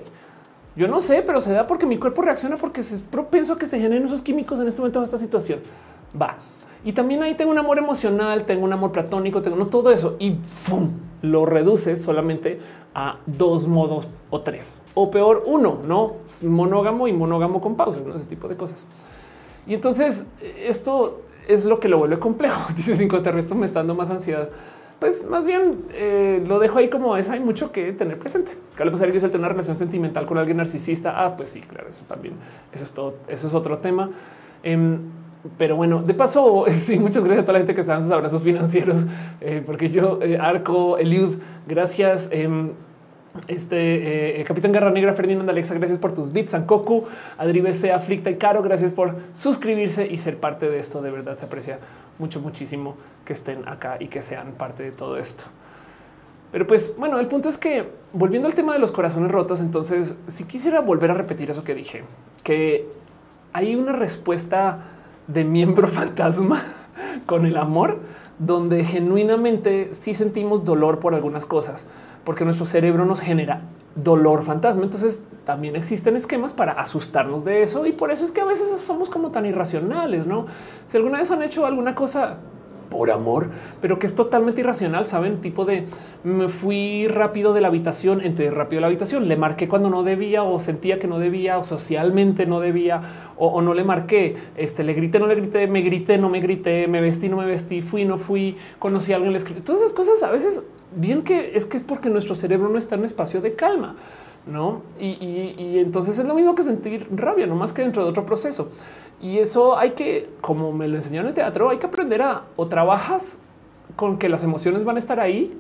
[0.75, 3.67] Yo no sé, pero se da porque mi cuerpo reacciona porque es propenso a que
[3.67, 5.61] se generen esos químicos en este momento de esta situación.
[6.21, 6.39] Va.
[6.85, 10.35] Y también ahí tengo un amor emocional, tengo un amor platónico, tengo todo eso y
[10.35, 10.91] ¡fum!
[11.23, 12.59] lo reduces solamente
[12.95, 18.15] a dos modos o tres o peor uno, no monógamo y monógamo con pausa, ¿no?
[18.17, 18.79] ese tipo de cosas.
[19.67, 22.73] Y entonces esto es lo que lo vuelve complejo.
[22.77, 24.49] Dice cinco terrestres me está dando más ansiedad
[25.03, 27.29] pues más bien eh, lo dejo ahí como es.
[27.29, 28.53] Hay mucho que tener presente.
[28.77, 31.25] ¿Qué le pasaría si tener una relación sentimental con alguien narcisista?
[31.25, 32.35] Ah, pues sí, claro, eso también.
[32.73, 33.17] Eso es todo.
[33.27, 34.11] Eso es otro tema.
[34.63, 35.01] Em,
[35.59, 38.13] pero bueno, de paso, sí, muchas gracias a toda la gente que está en sus
[38.13, 39.05] abrazos financieros,
[39.41, 41.35] eh, porque yo, eh, Arco, Eliud,
[41.67, 42.31] gracias.
[43.49, 46.51] Este eh, eh, Capitán Garra Negra, Ferdinand Alexa, gracias por tus bits.
[46.51, 47.05] Sankoku,
[47.39, 51.01] Adri BC, Aflicta y Caro, gracias por suscribirse y ser parte de esto.
[51.01, 51.79] De verdad se aprecia
[52.19, 55.45] mucho, muchísimo que estén acá y que sean parte de todo esto.
[56.53, 60.17] Pero pues bueno, el punto es que volviendo al tema de los corazones rotos, entonces
[60.27, 62.05] si quisiera volver a repetir eso que dije,
[62.45, 62.87] que
[63.55, 64.81] hay una respuesta
[65.27, 66.63] de miembro fantasma
[67.25, 68.01] con el amor,
[68.39, 71.87] donde genuinamente sí sentimos dolor por algunas cosas,
[72.25, 73.63] porque nuestro cerebro nos genera
[73.95, 74.85] dolor fantasma.
[74.85, 78.81] Entonces también existen esquemas para asustarnos de eso y por eso es que a veces
[78.81, 80.47] somos como tan irracionales, ¿no?
[80.87, 82.39] Si alguna vez han hecho alguna cosa
[82.93, 83.49] por amor,
[83.81, 85.07] pero que es totalmente irracional.
[85.07, 85.87] Saben, tipo de
[86.25, 90.03] me fui rápido de la habitación, entré rápido de la habitación, le marqué cuando no
[90.03, 93.01] debía o sentía que no debía o socialmente no debía
[93.39, 94.37] o, no le marqué.
[94.57, 97.47] Este le grité, no le grité, me grité, no me grité, me vestí, no me
[97.47, 99.63] vestí, fui, no fui, conocí a alguien, le escribí.
[99.63, 100.63] Todas esas cosas a veces
[100.95, 103.97] bien que es que es porque nuestro cerebro no está en espacio de calma.
[104.45, 105.07] No, y,
[105.57, 108.73] y entonces es lo mismo que sentir rabia, no más que dentro de otro proceso.
[109.23, 112.67] Y eso hay que, como me lo enseñaron en teatro, hay que aprender a o
[112.67, 113.39] trabajas
[113.95, 115.57] con que las emociones van a estar ahí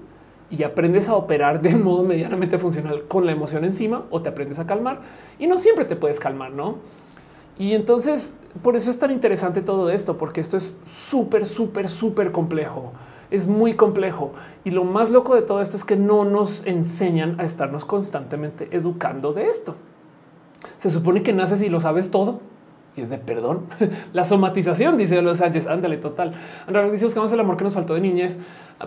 [0.51, 4.59] y aprendes a operar de modo medianamente funcional con la emoción encima o te aprendes
[4.59, 5.01] a calmar
[5.39, 6.78] y no siempre te puedes calmar, no?
[7.56, 12.32] Y entonces por eso es tan interesante todo esto, porque esto es súper, súper, súper
[12.32, 12.93] complejo.
[13.30, 14.32] Es muy complejo.
[14.64, 18.68] Y lo más loco de todo esto es que no nos enseñan a estarnos constantemente
[18.72, 19.76] educando de esto.
[20.78, 22.40] Se supone que naces y lo sabes todo
[22.97, 23.66] y es de perdón.
[24.12, 25.66] La somatización, dice Los Sánchez.
[25.66, 26.32] Ándale, total.
[26.66, 28.36] Andrés dice: Buscamos el amor que nos faltó de niñez.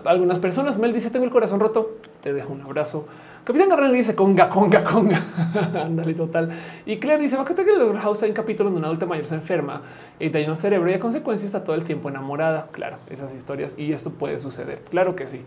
[0.06, 1.98] Algunas personas, Mel dice: Tengo el corazón roto.
[2.22, 3.08] Te dejo un abrazo.
[3.44, 5.22] Capitán Garrel dice conga, conga, conga.
[5.76, 6.52] Ándale, total.
[6.86, 9.36] Y Claire dice: Va que el house hay un capítulo donde una adulta mayor se
[9.36, 9.82] enferma
[10.20, 12.68] y te un cerebro y a consecuencia está todo el tiempo enamorada.
[12.72, 14.82] Claro, esas historias y esto puede suceder.
[14.90, 15.42] Claro que sí,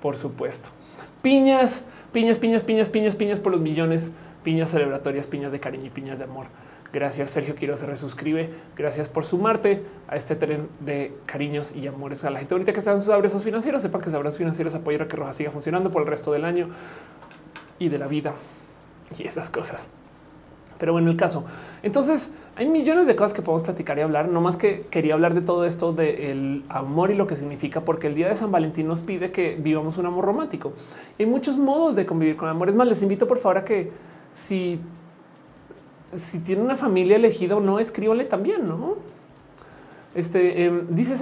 [0.00, 0.70] por supuesto.
[1.22, 4.12] Piñas, piñas, piñas, piñas, piñas, piñas por los millones,
[4.42, 6.46] piñas celebratorias, piñas de cariño y piñas de amor.
[6.94, 8.50] Gracias, Sergio Quiero se resuscribe.
[8.76, 12.78] Gracias por sumarte a este tren de cariños y amores a la gente ahorita que
[12.78, 13.82] están sus abrazos financieros.
[13.82, 16.44] Sepan que sus abrazos financieros apoyan a que Roja siga funcionando por el resto del
[16.44, 16.68] año
[17.80, 18.34] y de la vida
[19.18, 19.88] y esas cosas.
[20.78, 21.44] Pero bueno, el caso.
[21.82, 24.28] Entonces, hay millones de cosas que podemos platicar y hablar.
[24.28, 28.06] No más que quería hablar de todo esto del amor y lo que significa, porque
[28.06, 30.74] el día de San Valentín nos pide que vivamos un amor romántico.
[31.18, 32.68] hay muchos modos de convivir con amor.
[32.68, 33.90] Es más, les invito por favor a que
[34.32, 34.78] si
[36.16, 38.96] si tiene una familia elegida o no, escríbanle también, ¿no?
[40.14, 41.14] Este eh, dice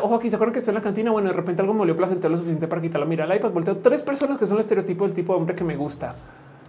[0.00, 1.10] ojo aquí, ¿se acuerdan que estoy en la cantina?
[1.10, 3.04] Bueno, de repente algo me volvió placentero lo suficiente para quitarla.
[3.04, 5.64] Mira, el iPad volteo tres personas que son el estereotipo del tipo de hombre que
[5.64, 6.14] me gusta.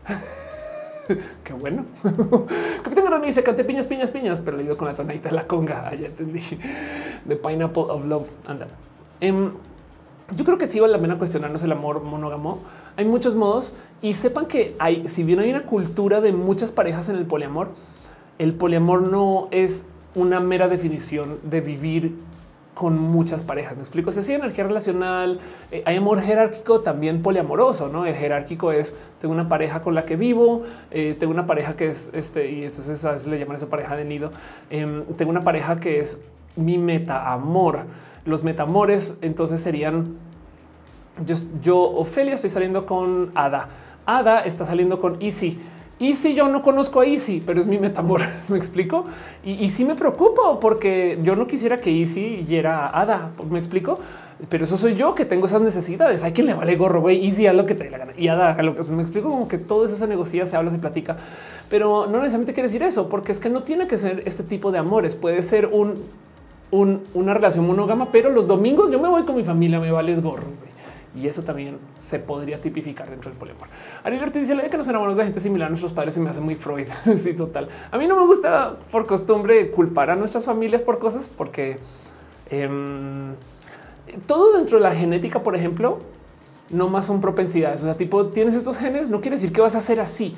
[1.44, 1.86] Qué bueno.
[2.84, 5.84] Capitán Garrani dice cante piñas, piñas, piñas, pero leído con la tonadita de la conga.
[5.92, 6.42] Ah, ya entendí.
[7.28, 8.30] The Pineapple of Love.
[8.48, 8.68] Anda.
[9.20, 9.52] Em,
[10.36, 12.60] yo creo que sí vale la pena cuestionarnos el amor monógamo.
[12.96, 13.74] Hay muchos modos
[14.04, 17.70] y sepan que hay, si bien hay una cultura de muchas parejas en el poliamor,
[18.38, 22.14] el poliamor no es una mera definición de vivir
[22.74, 23.78] con muchas parejas.
[23.78, 24.12] Me explico.
[24.12, 25.40] Si sí, energía relacional,
[25.72, 27.88] eh, hay amor jerárquico también poliamoroso.
[27.88, 31.78] No el jerárquico es tengo una pareja con la que vivo, eh, tengo una pareja
[31.78, 34.32] que es este, y entonces a veces le llaman eso pareja de nido.
[34.70, 36.20] Em, tengo una pareja que es
[36.58, 37.86] mi meta amor.
[38.26, 40.18] Los metamores entonces serían
[41.26, 43.70] yo, yo, Ofelia, estoy saliendo con Ada.
[44.06, 45.60] Ada está saliendo con Easy.
[46.00, 48.22] Easy yo no conozco a Easy, pero es mi metamor.
[48.50, 49.06] Me explico.
[49.46, 53.32] Y, sí me preocupo porque yo no quisiera que Easy hiera a Ada.
[53.50, 54.00] Me explico.
[54.50, 56.24] Pero eso soy yo que tengo esas necesidades.
[56.24, 57.26] Hay quien le vale gorro, güey.
[57.26, 59.30] Easy a lo que te dé la gana y Ada lo que se me explico.
[59.30, 61.18] Como que todo eso se negocia, se habla, se platica,
[61.70, 64.72] pero no necesariamente quiere decir eso, porque es que no tiene que ser este tipo
[64.72, 65.16] de amores.
[65.16, 65.96] Puede ser un,
[66.72, 70.48] una relación monógama, pero los domingos yo me voy con mi familia, me vales gorro.
[71.16, 73.68] Y eso también se podría tipificar dentro del poliamor.
[74.04, 76.20] Ariel te dice la idea que nos enamoramos de gente similar a nuestros padres se
[76.20, 76.88] me hace muy Freud.
[77.16, 77.70] sí, total.
[77.92, 81.78] A mí no me gusta por costumbre culpar a nuestras familias por cosas porque
[82.50, 83.36] em,
[84.26, 86.00] todo dentro de la genética, por ejemplo,
[86.72, 87.82] no más son propensidades.
[87.82, 90.34] O sea, tipo tienes estos genes, no quiere decir que vas a ser así.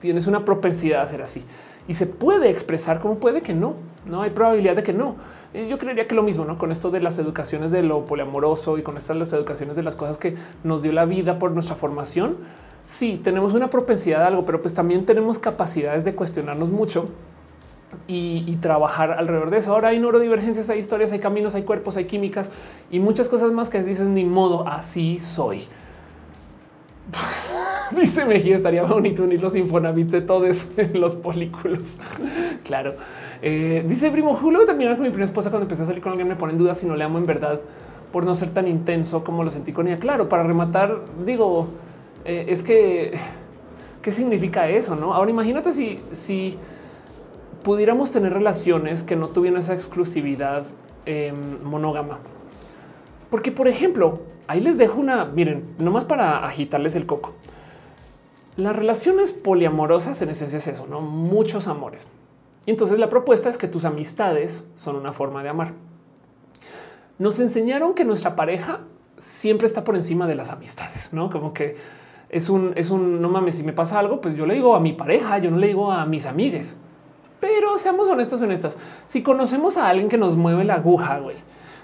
[0.00, 1.44] Tienes una propensidad a ser así
[1.86, 3.74] y se puede expresar como puede que no.
[4.06, 5.16] No hay probabilidad de que no
[5.54, 6.58] yo creería que lo mismo, ¿no?
[6.58, 9.94] Con esto de las educaciones de lo poliamoroso y con estas las educaciones de las
[9.94, 12.36] cosas que nos dio la vida por nuestra formación.
[12.86, 17.08] Sí, tenemos una propensidad a algo, pero pues también tenemos capacidades de cuestionarnos mucho
[18.06, 19.72] y, trabajar alrededor de eso.
[19.72, 22.50] Ahora hay neurodivergencias, hay historias, hay caminos, hay cuerpos, hay químicas
[22.90, 25.66] y muchas cosas más que dicen ni modo, así soy.
[27.96, 31.96] Dice Mejía, estaría bonito unir los infonavits de todos en los polículos.
[32.64, 32.94] claro.
[33.46, 36.26] Eh, dice Primo Julio también con mi primera esposa cuando empecé a salir con alguien
[36.26, 37.60] me pone en duda si no le amo en verdad
[38.10, 39.98] por no ser tan intenso como lo sentí con ella.
[39.98, 41.66] Claro, para rematar, digo,
[42.24, 43.12] eh, es que
[44.00, 45.12] qué significa eso, no?
[45.12, 46.56] Ahora imagínate si, si
[47.62, 50.64] pudiéramos tener relaciones que no tuvieran esa exclusividad
[51.04, 52.20] em, monógama.
[53.28, 57.34] Porque, por ejemplo, ahí les dejo una, miren, nomás para agitarles el coco.
[58.56, 62.06] Las relaciones poliamorosas en esencia es eso, no muchos amores.
[62.66, 65.72] Y entonces la propuesta es que tus amistades son una forma de amar.
[67.18, 68.80] Nos enseñaron que nuestra pareja
[69.18, 71.76] siempre está por encima de las amistades, no como que
[72.30, 73.56] es un, es un no mames.
[73.56, 75.92] Si me pasa algo, pues yo le digo a mi pareja, yo no le digo
[75.92, 76.76] a mis amigues.
[77.38, 78.76] Pero seamos honestos, honestas.
[79.04, 81.36] Si conocemos a alguien que nos mueve la aguja, güey,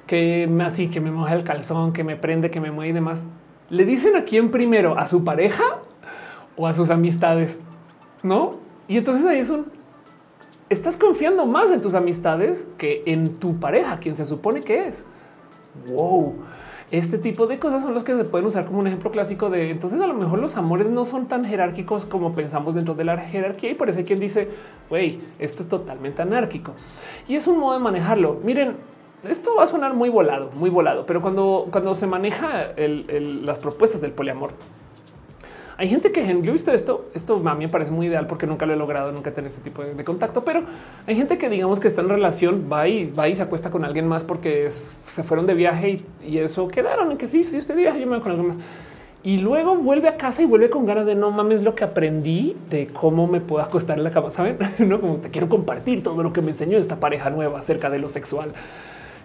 [0.07, 3.27] que así, que me moja el calzón, que me prende, que me mueve y demás,
[3.69, 5.63] le dicen a quién primero, a su pareja
[6.57, 7.61] o a sus amistades,
[8.23, 8.57] no?
[8.89, 9.67] Y entonces ahí es un
[10.71, 15.05] estás confiando más en tus amistades que en tu pareja, quien se supone que es.
[15.89, 16.37] Wow.
[16.93, 19.71] Este tipo de cosas son los que se pueden usar como un ejemplo clásico de
[19.71, 23.17] entonces a lo mejor los amores no son tan jerárquicos como pensamos dentro de la
[23.17, 24.49] jerarquía y por eso hay quien dice,
[24.89, 26.73] güey, esto es totalmente anárquico.
[27.29, 28.41] Y es un modo de manejarlo.
[28.43, 28.77] Miren,
[29.29, 34.01] esto va a sonar muy volado, muy volado, pero cuando, cuando se maneja las propuestas
[34.01, 34.53] del poliamor,
[35.81, 37.09] hay gente que yo he visto esto.
[37.15, 39.63] Esto a mí me parece muy ideal porque nunca lo he logrado, nunca tener ese
[39.63, 40.63] tipo de, contacto, pero
[41.07, 43.87] hay gente que digamos que está en relación, va y va y se acuesta con
[43.87, 47.83] alguien más porque se fueron de viaje y, eso quedaron en que sí, estoy de
[47.83, 48.59] viaje, yo me voy con alguien más.
[49.23, 52.59] Y luego vuelve a casa y vuelve con ganas de no mames lo que aprendí
[52.69, 54.29] de cómo me puedo acostar en la cama.
[54.29, 57.89] Saben, no como te quiero compartir todo lo que me enseñó esta pareja nueva acerca
[57.89, 58.53] de lo sexual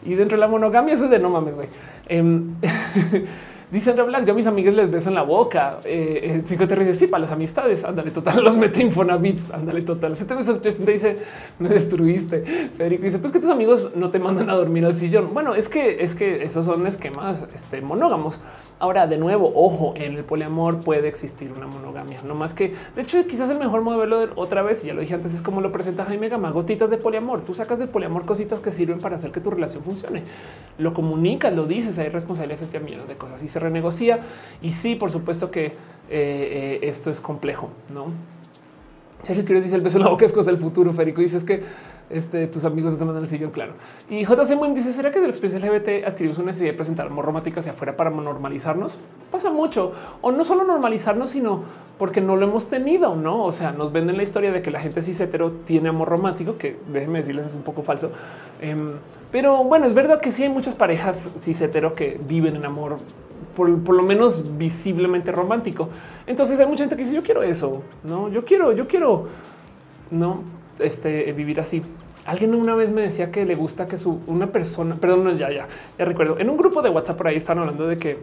[0.05, 0.93] y dentro de la monogamia.
[0.93, 1.67] Eso es de no mames, güey.
[2.07, 2.55] Em,
[3.75, 5.79] Dice Andrea Black, yo a mis amigos les beso en la boca.
[5.83, 7.83] Eh, eh te dice, sí, para las amistades.
[7.83, 9.51] Ándale, total, los mete Infonavits.
[9.51, 10.15] Ándale, total.
[10.15, 11.17] Se te dice,
[11.59, 12.69] me destruiste.
[12.77, 15.33] Federico dice, pues que tus amigos no te mandan a dormir al sillón.
[15.33, 18.39] Bueno, es que es que esos son esquemas este, monógamos.
[18.77, 23.01] Ahora, de nuevo, ojo, en el poliamor puede existir una monogamia, no más que de
[23.01, 26.05] hecho, quizás el mejor modelo otra vez, ya lo dije antes, es como lo presenta
[26.05, 27.41] Jaime Gama, gotitas de poliamor.
[27.41, 30.23] Tú sacas del poliamor cositas que sirven para hacer que tu relación funcione.
[30.77, 34.19] Lo comunicas, lo dices, hay responsabilidad frente a millones de cosas y se renegocia.
[34.61, 35.73] Y sí, por supuesto que eh,
[36.09, 38.07] eh, esto es complejo, no?
[39.23, 40.93] Sergio Quiroz dice el beso en la es cosa del futuro.
[40.93, 41.63] Férico dices que
[42.09, 43.73] este, tus amigos no te mandan el sillón, claro.
[44.09, 47.07] Y JC Moon dice, ¿será que de la experiencia LGBT adquirimos una necesidad de presentar
[47.07, 48.99] amor romántico hacia afuera para normalizarnos?
[49.31, 49.91] Pasa mucho.
[50.21, 51.63] O no solo normalizarnos, sino
[51.97, 53.43] porque no lo hemos tenido, ¿no?
[53.43, 56.57] O sea, nos venden la historia de que la gente cis hetero tiene amor romántico,
[56.57, 58.11] que déjenme decirles es un poco falso.
[58.61, 58.91] Em,
[59.31, 62.99] pero bueno, es verdad que sí hay muchas parejas cis hetero que viven en amor
[63.55, 65.89] por, por, lo menos visiblemente romántico.
[66.27, 69.27] Entonces hay mucha gente que dice yo quiero eso, no, yo quiero, yo quiero,
[70.11, 71.81] no este, vivir así.
[72.25, 75.67] Alguien una vez me decía que le gusta que su una persona, perdón, ya, ya,
[75.97, 76.39] ya recuerdo.
[76.39, 78.17] En un grupo de WhatsApp por ahí están hablando de que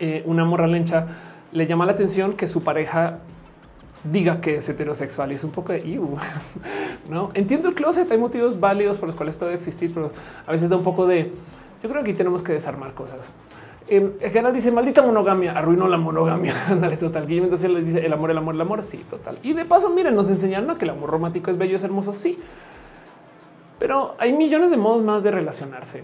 [0.00, 1.06] eh, una morra lencha
[1.52, 3.20] le llama la atención que su pareja
[4.10, 6.00] diga que es heterosexual y es un poco de
[7.08, 8.10] no entiendo el closet.
[8.10, 10.10] Hay motivos válidos por los cuales esto debe existir, pero
[10.46, 11.30] a veces da un poco de
[11.82, 13.30] yo creo que aquí tenemos que desarmar cosas.
[13.88, 16.54] Eh, el canal dice maldita monogamia, arruinó la monogamia.
[16.68, 17.30] Ándale, total.
[17.30, 18.82] Y entonces le dice el amor, el amor, el amor.
[18.82, 19.38] Sí, total.
[19.42, 22.12] Y de paso, miren, nos enseñaron que el amor romántico es bello, es hermoso.
[22.12, 22.38] Sí,
[23.78, 26.02] pero hay millones de modos más de relacionarse.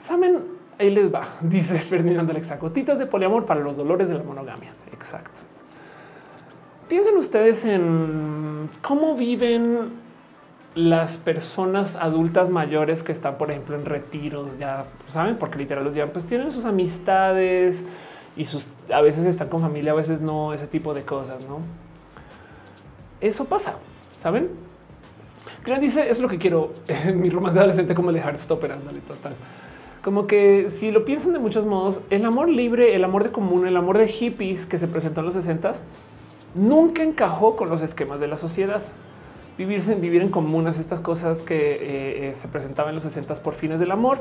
[0.00, 0.40] Saben,
[0.78, 4.72] ahí les va, dice Ferdinando Alexa, gotitas de poliamor para los dolores de la monogamia.
[4.92, 5.40] Exacto.
[6.88, 9.90] Piensen ustedes en cómo viven
[10.78, 15.92] las personas adultas mayores que están, por ejemplo, en retiros, ya saben, porque literal los
[15.92, 17.84] llevan, pues tienen sus amistades
[18.36, 21.58] y sus a veces están con familia, a veces no, ese tipo de cosas, no?
[23.20, 23.74] Eso pasa,
[24.16, 24.50] saben?
[25.64, 29.00] Gran dice es lo que quiero en mi romance adolescente, como el de Heartstopper, ándale
[29.00, 29.34] total.
[30.04, 33.66] Como que si lo piensan de muchos modos, el amor libre, el amor de común,
[33.66, 35.72] el amor de hippies que se presentó en los 60
[36.54, 38.80] nunca encajó con los esquemas de la sociedad
[39.58, 43.54] vivirse, vivir en comunas, estas cosas que eh, eh, se presentaban en los 60 por
[43.54, 44.18] fines del amor.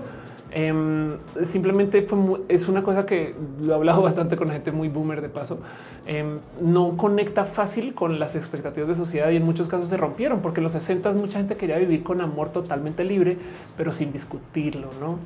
[0.49, 5.21] Em, simplemente fue es una cosa que lo he hablado bastante con gente muy boomer
[5.21, 5.59] de paso.
[6.07, 10.41] Em, no conecta fácil con las expectativas de sociedad y en muchos casos se rompieron
[10.41, 13.37] porque en los 60 mucha gente quería vivir con amor totalmente libre,
[13.77, 15.19] pero sin discutirlo, no?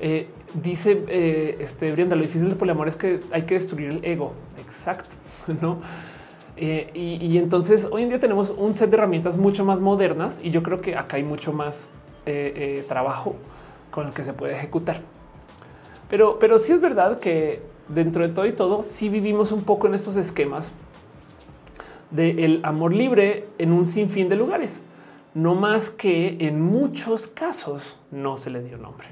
[0.00, 4.34] Eh, dice este Brianda, lo difícil del poliamor es que hay que destruir el ego.
[4.64, 5.16] Exacto,
[5.60, 5.78] no?
[6.60, 10.50] Eh, y, entonces hoy en día tenemos un set de herramientas mucho más modernas y
[10.50, 11.92] yo creo que acá hay mucho más
[12.26, 13.36] eh, eh, trabajo
[13.92, 15.00] con el que se puede ejecutar.
[16.10, 19.86] Pero, pero sí es verdad que dentro de todo y todo, sí vivimos un poco
[19.86, 20.72] en estos esquemas
[22.10, 24.80] del amor libre en un sinfín de lugares,
[25.34, 29.08] no más que en muchos casos no se le dio nombre.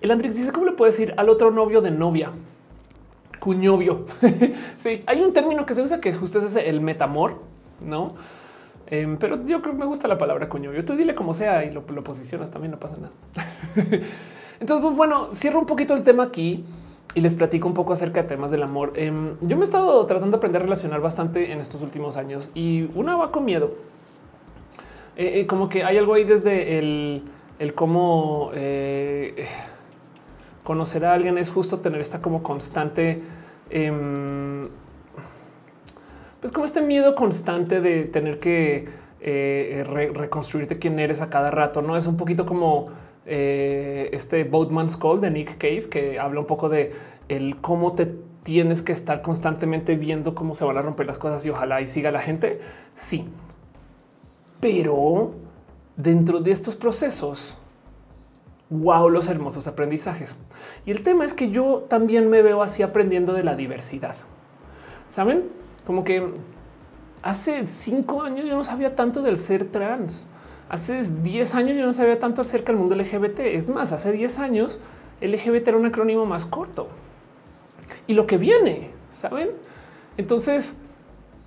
[0.00, 2.32] El Andrix dice cómo le puede decir al otro novio de novia
[3.42, 4.06] cuñovio.
[4.76, 7.40] sí, hay un término que se usa que justo es el metamor,
[7.84, 8.14] no?
[8.86, 10.84] Em, pero yo creo que me gusta la palabra cuñovio.
[10.84, 13.12] Tú dile como sea y lo, posicionas también, no pasa nada.
[14.60, 16.64] Entonces, pues, bueno, cierro un poquito el tema aquí
[17.16, 18.92] y les platico un poco acerca de temas del amor.
[18.94, 22.48] Em, yo me he estado tratando de aprender a relacionar bastante en estos últimos años
[22.54, 23.74] y una va con miedo.
[25.16, 27.24] Eh, eh, como que hay algo ahí desde el,
[27.58, 29.46] el cómo eh,
[30.62, 33.22] conocer a alguien es justo tener esta como constante,
[33.70, 34.68] em,
[36.40, 38.88] pues como este miedo constante de tener que
[39.24, 41.80] reconstruirte quién eres a cada rato.
[41.82, 42.90] No es un poquito como
[43.24, 46.92] eh, este Boatman's Call de Nick Cave, que habla un poco de
[47.28, 48.12] el cómo te
[48.42, 51.86] tienes que estar constantemente viendo cómo se van a romper las cosas y ojalá y
[51.86, 52.60] siga la gente.
[52.96, 53.28] Sí,
[54.60, 55.32] pero
[55.96, 57.58] dentro de estos procesos,
[58.72, 60.34] wow, los hermosos aprendizajes.
[60.86, 64.16] Y el tema es que yo también me veo así aprendiendo de la diversidad.
[65.06, 65.44] Saben,
[65.86, 66.26] como que
[67.22, 70.26] hace cinco años yo no sabía tanto del ser trans.
[70.70, 73.40] Hace 10 años yo no sabía tanto acerca del mundo LGBT.
[73.40, 74.78] Es más, hace 10 años
[75.20, 76.88] LGBT era un acrónimo más corto.
[78.06, 79.50] Y lo que viene, ¿saben?
[80.16, 80.72] Entonces,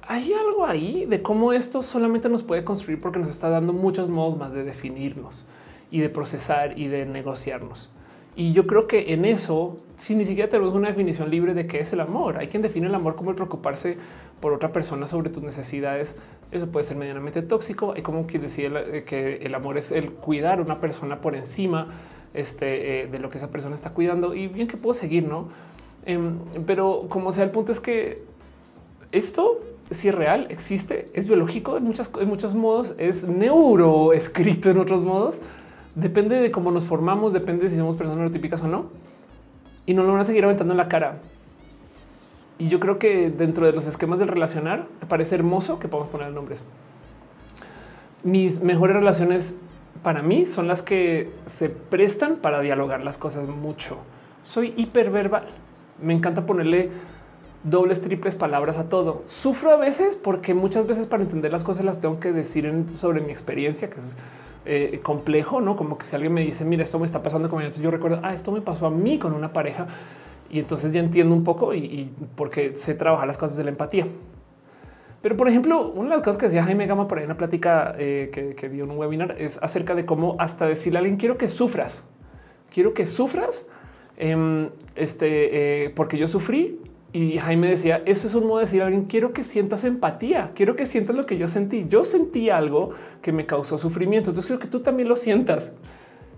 [0.07, 4.09] hay algo ahí de cómo esto solamente nos puede construir porque nos está dando muchos
[4.09, 5.43] modos más de definirnos
[5.91, 7.89] y de procesar y de negociarnos.
[8.35, 11.79] Y yo creo que en eso, si ni siquiera tenemos una definición libre de qué
[11.79, 13.97] es el amor, hay quien define el amor como el preocuparse
[14.41, 16.17] por otra persona sobre tus necesidades.
[16.51, 17.93] Eso puede ser medianamente tóxico.
[17.95, 21.87] Hay como que decir que el amor es el cuidar a una persona por encima
[22.33, 24.35] este, eh, de lo que esa persona está cuidando.
[24.35, 25.47] Y bien que puedo seguir, no?
[26.05, 28.23] Em, pero como sea, el punto es que
[29.13, 34.71] esto si es real, existe, es biológico en, muchas, en muchos modos, es neuro escrito
[34.71, 35.41] en otros modos
[35.95, 38.85] depende de cómo nos formamos, depende si somos personas neurotípicas o no.
[39.85, 41.19] Y no lo van a seguir aventando en la cara.
[42.57, 46.11] Y yo creo que dentro de los esquemas del relacionar, me parece hermoso que podamos
[46.11, 46.63] poner nombres.
[48.23, 49.57] Mis mejores relaciones
[50.03, 53.97] para mí son las que se prestan para dialogar las cosas mucho.
[54.43, 55.47] Soy hiperverbal.
[56.01, 56.91] Me encanta ponerle
[57.65, 59.23] dobles, triples palabras a todo.
[59.25, 63.21] Sufro a veces porque muchas veces para entender las cosas las tengo que decir sobre
[63.21, 64.15] mi experiencia, que es
[64.65, 67.67] eh, complejo, no como que si alguien me dice, mira, esto me está pasando con
[67.69, 69.87] yo recuerdo, ah, esto me pasó a mí con una pareja
[70.49, 74.07] y entonces ya entiendo un poco y, porque se trabaja las cosas de la empatía.
[75.21, 77.37] Pero, por ejemplo, una de las cosas que decía Jaime Gama por ahí en una
[77.37, 81.17] plática eh, que, dio en un webinar es acerca de cómo hasta decirle a alguien
[81.17, 82.03] quiero que sufras,
[82.71, 83.67] quiero que sufras,
[84.17, 86.79] em, este, eh, porque yo sufrí
[87.15, 90.51] y Jaime decía, eso es un modo de decir a alguien, quiero que sientas empatía,
[90.53, 91.85] quiero que sientas lo que yo sentí.
[91.87, 92.89] Yo sentí algo
[93.21, 95.71] que me causó sufrimiento, entonces quiero que tú también lo sientas.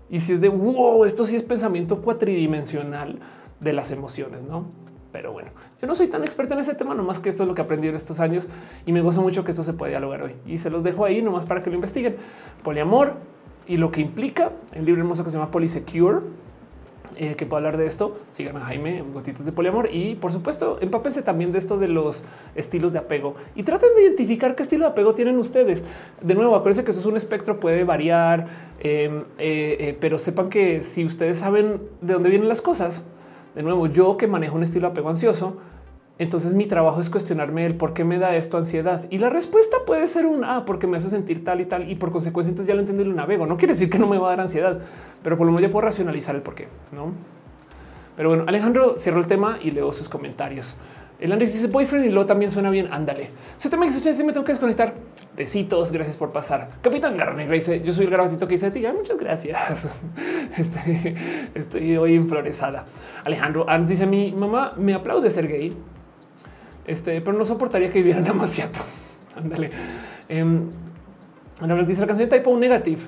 [0.08, 3.18] Y si es de, wow, esto sí es pensamiento cuatridimensional
[3.58, 4.66] de las emociones, ¿no?
[5.10, 5.50] Pero bueno,
[5.82, 7.88] yo no soy tan experta en ese tema, nomás que esto es lo que aprendí
[7.88, 8.46] en estos años
[8.86, 10.36] y me gozo mucho que esto se puede dialogar hoy.
[10.46, 12.14] Y se los dejo ahí nomás para que lo investiguen.
[12.62, 13.14] Poliamor
[13.66, 16.20] y lo que implica, el libro hermoso que se llama Polysecure,
[17.18, 20.78] eh, que puedo hablar de esto, sigan a Jaime Gotitas de Poliamor y por supuesto
[20.80, 22.24] empápense también de esto de los
[22.54, 25.82] estilos de apego y traten de identificar qué estilo de apego tienen ustedes.
[26.22, 28.46] De nuevo, acuérdense que eso es un espectro, puede variar,
[28.78, 33.04] em, eh, eh, pero sepan que si ustedes saben de dónde vienen las cosas,
[33.54, 35.56] de nuevo, yo que manejo un estilo de apego ansioso,
[36.18, 39.06] entonces mi trabajo es cuestionarme el por qué me da esto ansiedad.
[39.10, 41.88] Y la respuesta puede ser un ah, porque me hace sentir tal y tal.
[41.88, 43.46] Y por consecuencia, entonces ya lo entiendo y lo navego.
[43.46, 44.80] No quiere decir que no me va a dar ansiedad,
[45.22, 46.68] pero por lo menos ya puedo racionalizar el por qué.
[46.92, 47.12] No,
[48.16, 50.74] pero bueno, Alejandro cierro el tema y leo sus comentarios.
[51.20, 52.88] El Andrés dice boyfriend y luego también suena bien.
[52.90, 53.30] Ándale.
[53.56, 54.94] Se tema que se me tengo que desconectar.
[55.36, 55.92] Besitos.
[55.92, 56.68] Gracias por pasar.
[56.82, 58.84] Capitán Garra dice yo soy el garabatito que dice ti.
[58.92, 59.88] Muchas gracias.
[60.56, 61.14] Este,
[61.54, 62.86] estoy hoy enfloresada.
[63.22, 65.76] Alejandro Ans dice mi mamá me aplaude ser gay
[66.88, 68.72] este, pero no soportaría que vivieran demasiado.
[69.36, 69.70] Ándale.
[70.28, 70.44] Eh,
[71.86, 73.02] dice la canción de Typo Negative.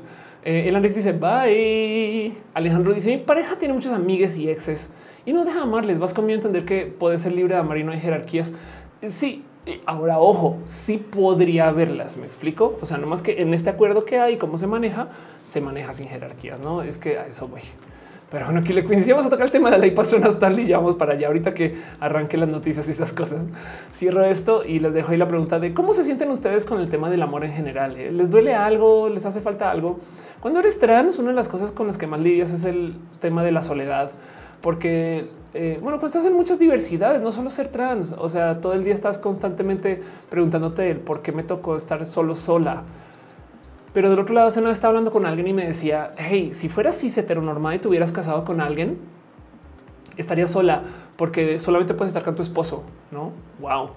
[0.44, 2.32] Eh, el Alex dice bye.
[2.55, 4.90] Alejandro dice mi pareja tiene muchos amigues y exes
[5.27, 5.98] y no deja amarles.
[5.98, 8.52] Vas conmigo a entender que puede ser libre de amar y no hay jerarquías.
[9.09, 9.44] Sí,
[9.86, 12.16] ahora ojo, sí podría haberlas.
[12.16, 12.78] Me explico.
[12.81, 15.09] O sea, no más que en este acuerdo que hay, cómo se maneja,
[15.44, 16.61] se maneja sin jerarquías.
[16.61, 17.62] No es que a eso voy.
[18.31, 20.78] Pero bueno, aquí le coincidimos a tocar el tema de la hipazonas tal y ya
[20.78, 21.27] vamos para allá.
[21.27, 23.44] Ahorita que arranque las noticias y esas cosas.
[23.93, 26.89] Cierro esto y les dejo ahí la pregunta de cómo se sienten ustedes con el
[26.89, 27.97] tema del amor en general.
[27.97, 28.12] Eh?
[28.12, 29.09] ¿Les duele algo?
[29.09, 29.98] ¿Les hace falta algo?
[30.40, 33.43] Cuando eres trans, una de las cosas con las que más lidias es el tema
[33.43, 34.11] de la soledad,
[34.62, 38.15] porque eh, bueno, pues estás en muchas diversidades, no solo ser trans.
[38.16, 40.01] O sea, todo el día estás constantemente
[40.31, 42.85] preguntándote el por qué me tocó estar solo sola
[43.93, 46.99] pero del otro lado, se estaba hablando con alguien y me decía, hey, si fueras
[46.99, 48.99] cis heteronormada y te hubieras casado con alguien,
[50.17, 50.83] estarías sola
[51.17, 53.33] porque solamente puedes estar con tu esposo, ¿no?
[53.61, 53.91] Wow.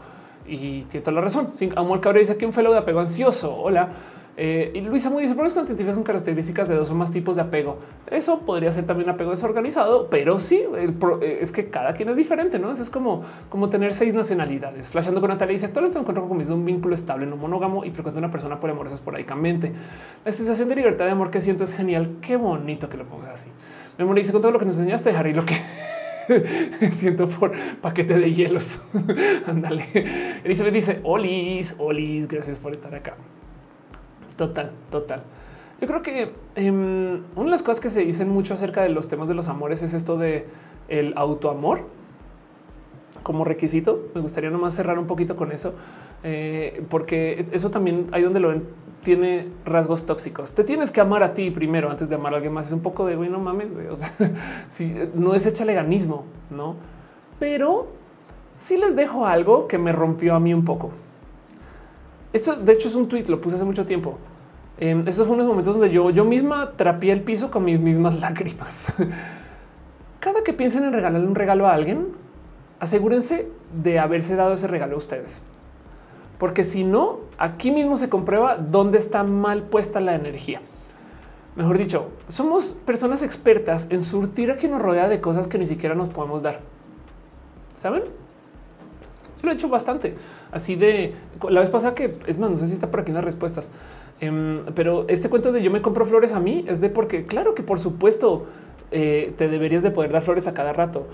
[0.46, 1.48] Y tiene toda la razón.
[1.76, 3.56] Amor Cabrera dice que un fellow de apego ansioso.
[3.56, 3.90] Hola.
[4.36, 7.44] Eh, y Luisa muy dice, problemas con son características de dos o más tipos de
[7.44, 7.78] apego.
[8.10, 12.58] Eso podría ser también apego desorganizado, pero sí, eh, es que cada quien es diferente,
[12.58, 12.72] ¿no?
[12.72, 13.24] Eso es como,
[13.70, 14.90] tener seis nacionalidades.
[14.90, 18.20] Flashando con Natalia dice, actualmente me encuentro con un vínculo estable, no monógamo y frecuento
[18.20, 19.72] una persona por amor esporádicamente.
[20.26, 22.18] La sensación de libertad de amor que siento es genial.
[22.22, 23.50] Qué bonito que lo pongas así.
[23.98, 25.56] Me dice con todo lo que nos enseñaste, Harry, lo que
[26.92, 27.52] siento por
[27.82, 28.82] paquete de hielos.
[29.46, 29.86] Ándale.
[30.44, 33.16] Elizabeth dice, Olis, Olis, gracias por estar acá.
[34.36, 35.24] Total, total.
[35.82, 39.10] Yo creo que em, una de las cosas que se dicen mucho acerca de los
[39.10, 40.48] temas de los amores es esto de
[40.88, 41.86] el autoamor
[43.22, 44.08] como requisito.
[44.14, 45.74] Me gustaría nomás cerrar un poquito con eso,
[46.24, 48.64] eh, porque eso también hay donde lo ven,
[49.04, 50.54] tiene rasgos tóxicos.
[50.54, 52.68] Te tienes que amar a ti primero antes de amar a alguien más.
[52.68, 53.88] Es un poco de güey, no mames, güey.
[53.88, 54.14] O sea,
[54.68, 56.76] si no es echaleganismo, no,
[57.40, 57.88] pero
[58.58, 60.92] sí les dejo algo que me rompió a mí un poco.
[62.34, 64.18] Esto de hecho es un tweet, lo puse hace mucho tiempo.
[64.80, 68.20] Eh, estos fueron unos momentos donde yo, yo misma trapié el piso con mis mismas
[68.20, 68.92] lágrimas.
[70.20, 72.08] Cada que piensen en regalarle un regalo a alguien,
[72.80, 75.42] asegúrense de haberse dado ese regalo a ustedes.
[76.40, 80.60] Porque si no, aquí mismo se comprueba dónde está mal puesta la energía.
[81.56, 85.68] Mejor dicho, somos personas expertas en surtir a quien nos rodea de cosas que ni
[85.68, 86.62] siquiera nos podemos dar.
[87.76, 88.04] ¿Saben?
[89.44, 90.16] Lo he hecho bastante.
[90.52, 91.14] Así de
[91.50, 93.72] la vez pasada que es más, no sé si está por aquí las respuestas,
[94.20, 97.54] em, pero este cuento de yo me compro flores a mí es de porque claro
[97.54, 98.48] que por supuesto
[98.92, 101.08] eh, te deberías de poder dar flores a cada rato.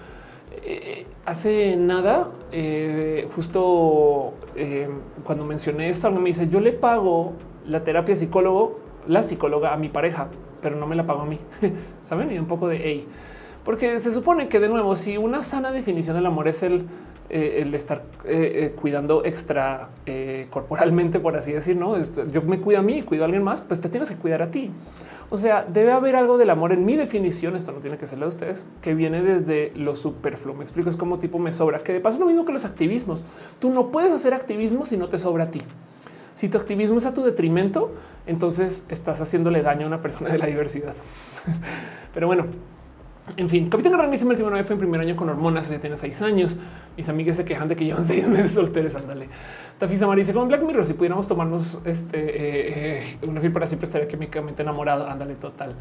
[0.63, 4.33] Eh, hace nada, eh, justo
[5.23, 7.33] cuando mencioné esto, alguien me dice yo le pago
[7.65, 8.75] la terapia psicólogo,
[9.07, 10.29] la psicóloga a mi pareja,
[10.61, 11.39] pero no me la pago a mí.
[12.01, 12.31] Saben?
[12.31, 13.07] Y un poco de hey,
[13.63, 16.85] porque se supone que de nuevo, si una sana definición del amor es el
[17.29, 19.89] eh, el estar eh, eh, cuidando extra
[20.49, 21.95] corporalmente, por así decir, no
[22.31, 24.49] yo me cuido a mí, cuido a alguien más, pues te tienes que cuidar a
[24.49, 24.71] ti.
[25.29, 27.55] O sea, debe haber algo del amor en mi definición.
[27.55, 30.55] Esto no tiene que ser de ustedes, que viene desde lo superfluo.
[30.55, 33.23] Me explico, es como tipo me sobra, que de paso lo mismo que los activismos.
[33.59, 35.61] Tú no puedes hacer activismo si no te sobra a ti.
[36.33, 37.91] Si tu activismo es a tu detrimento,
[38.25, 40.95] entonces estás haciéndole daño a una persona de la diversidad.
[42.13, 42.45] Pero bueno,
[43.37, 46.21] en fin, Capitán Garrani se metió fue en primer año con hormonas, ya tiene seis
[46.21, 46.57] años.
[46.97, 48.95] Mis amigas se quejan de que llevan seis meses solteros.
[48.95, 49.27] Ándale.
[49.77, 53.65] Tafisa María dice con Black Mirror, si pudiéramos tomarnos este eh, eh, una film para
[53.67, 55.07] siempre estaría químicamente enamorado.
[55.07, 55.75] Ándale, total.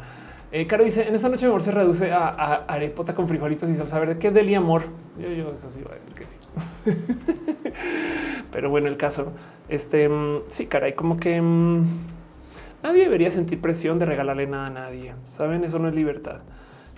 [0.51, 2.27] Eh, Caro dice en esta noche mi amor se reduce a,
[2.67, 4.17] arepota con frijolitos y salsa verde.
[4.17, 4.83] ¿Qué del amor?
[5.19, 6.37] Yo, yo eso sí iba a decir que sí.
[8.51, 9.33] Pero bueno, el caso,
[9.67, 11.83] este mm, sí, caray, como que mm,
[12.83, 15.13] nadie debería sentir presión de regalarle nada a nadie.
[15.29, 16.39] Saben, eso no es libertad.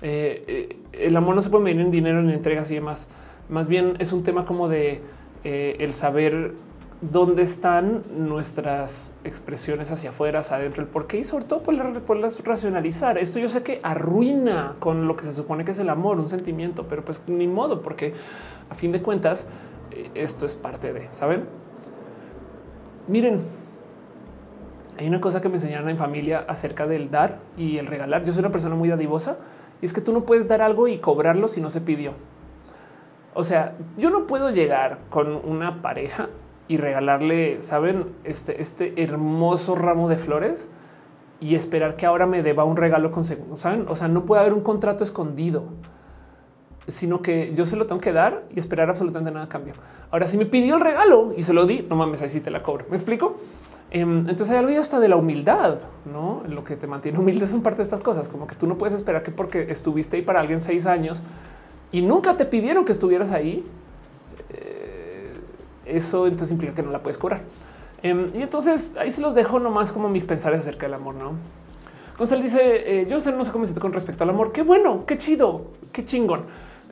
[0.02, 3.07] Eh, eh, el amor no se puede medir en dinero, en entregas y demás.
[3.49, 5.02] Más bien es un tema como de
[5.44, 6.53] eh, el saber
[7.02, 11.76] dónde están nuestras expresiones hacia afuera, hacia adentro, el por qué y sobre todo por,
[12.45, 13.18] racionalizar.
[13.18, 16.30] Esto yo sé que arruina con lo que se supone que es el amor, un
[16.30, 18.14] sentimiento, pero pues ni modo, porque
[18.69, 19.48] a fin de cuentas
[20.14, 21.45] esto es parte de, ¿saben?
[23.07, 23.41] Miren,
[24.99, 28.23] hay una cosa que me enseñaron en familia acerca del dar y el regalar.
[28.23, 29.38] Yo soy una persona muy dadivosa
[29.82, 32.14] y es que tú no puedes dar algo y cobrarlo si no se pidió.
[33.34, 36.30] O sea, yo no puedo llegar con una pareja
[36.68, 40.70] y regalarle, saben, este, este hermoso ramo de flores
[41.40, 43.86] y esperar que ahora me deba un regalo con saben.
[43.90, 45.64] O sea, no puede haber un contrato escondido,
[46.88, 49.74] sino que yo se lo tengo que dar y esperar absolutamente nada a cambio.
[50.12, 52.52] Ahora, si me pidió el regalo y se lo di, no mames, ahí sí te
[52.52, 52.86] la cobro.
[52.90, 53.38] Me explico?
[53.93, 57.61] Em, entonces hay algo hasta de la humildad, no lo que te mantiene humilde son
[57.61, 60.39] parte de estas cosas, como que tú no puedes esperar que porque estuviste ahí para
[60.39, 61.23] alguien seis años
[61.91, 63.65] y nunca te pidieron que estuvieras ahí.
[64.49, 65.34] Eh,
[65.85, 67.41] eso entonces implica que no la puedes cobrar.
[68.01, 71.34] Em, y entonces ahí se los dejo nomás como mis pensares acerca del amor, no?
[72.18, 74.53] Gonzalo dice: eh, Yo no sé cómo me siento con respecto al amor.
[74.53, 76.43] Qué bueno, qué chido, qué chingón.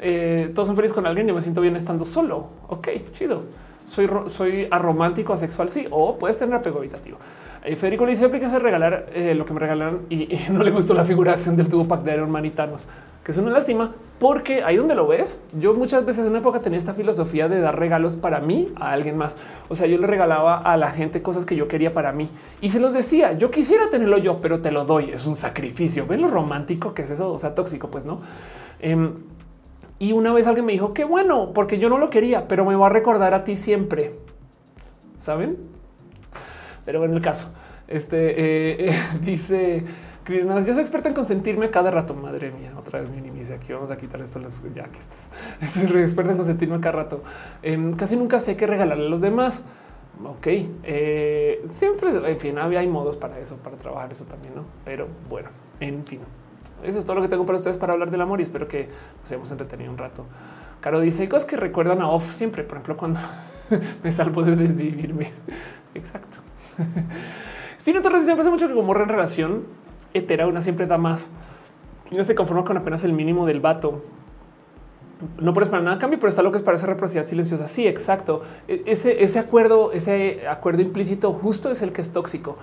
[0.01, 1.27] Eh, todos son felices con alguien.
[1.27, 2.49] Yo me siento bien estando solo.
[2.67, 3.43] Ok, chido
[3.89, 7.17] soy, soy aromántico, asexual, sí, o puedes tener apego habitativo.
[7.63, 10.71] Eh, Federico le dice, aplica a regalar eh, lo que me regalan y, no le
[10.71, 12.85] gustó la figura de acción del tubo pack de Iron Manitanos,
[13.23, 16.61] que es una lástima porque ahí donde lo ves, yo muchas veces en una época
[16.61, 19.37] tenía esta filosofía de dar regalos para mí a alguien más.
[19.67, 22.29] O sea, yo le regalaba a la gente cosas que yo quería para mí
[22.61, 26.07] y se los decía, yo quisiera tenerlo yo, pero te lo doy, es un sacrificio.
[26.07, 28.19] Ven lo romántico que es eso, o sea, tóxico, pues no.
[28.79, 29.13] Em,
[29.99, 32.75] y una vez alguien me dijo qué bueno, porque yo no lo quería, pero me
[32.75, 34.15] va a recordar a ti siempre.
[35.17, 35.57] Saben?
[36.85, 37.51] Pero bueno, el caso,
[37.87, 39.85] este eh, eh, dice
[40.37, 42.13] yo soy experta en consentirme cada rato.
[42.13, 43.73] Madre mía, otra vez mi inicia aquí.
[43.73, 44.39] Vamos a quitar esto.
[44.73, 47.23] Ya que estás, soy experta en consentirme cada rato.
[47.63, 49.65] Em, casi nunca sé qué regalarle a los demás.
[50.23, 50.47] ok,
[50.83, 54.65] eh, siempre, en fin, hay modos para eso, para trabajar eso también, ¿no?
[54.85, 55.49] Pero bueno,
[55.79, 56.19] en fin,
[56.83, 58.89] eso es todo lo que tengo para ustedes para hablar del amor y espero que
[59.21, 60.25] nos hayamos entretenido un rato.
[60.81, 63.19] Caro dice cosas que recuerdan a off siempre, por ejemplo, cuando
[64.03, 65.31] me salvo de desvivirme.
[65.93, 66.37] Exacto.
[67.79, 69.63] Si no te siempre hace mucho que como en relación
[70.13, 71.31] hetera, una siempre da más.
[72.11, 74.03] Y no se conforma con apenas el mínimo del vato.
[75.37, 77.67] No puedes para nada cambio, pero está lo que es para esa reciprocidad silenciosa.
[77.67, 78.41] Sí, exacto.
[78.67, 82.57] E, ese, ese acuerdo, ese acuerdo implícito justo es el que es tóxico.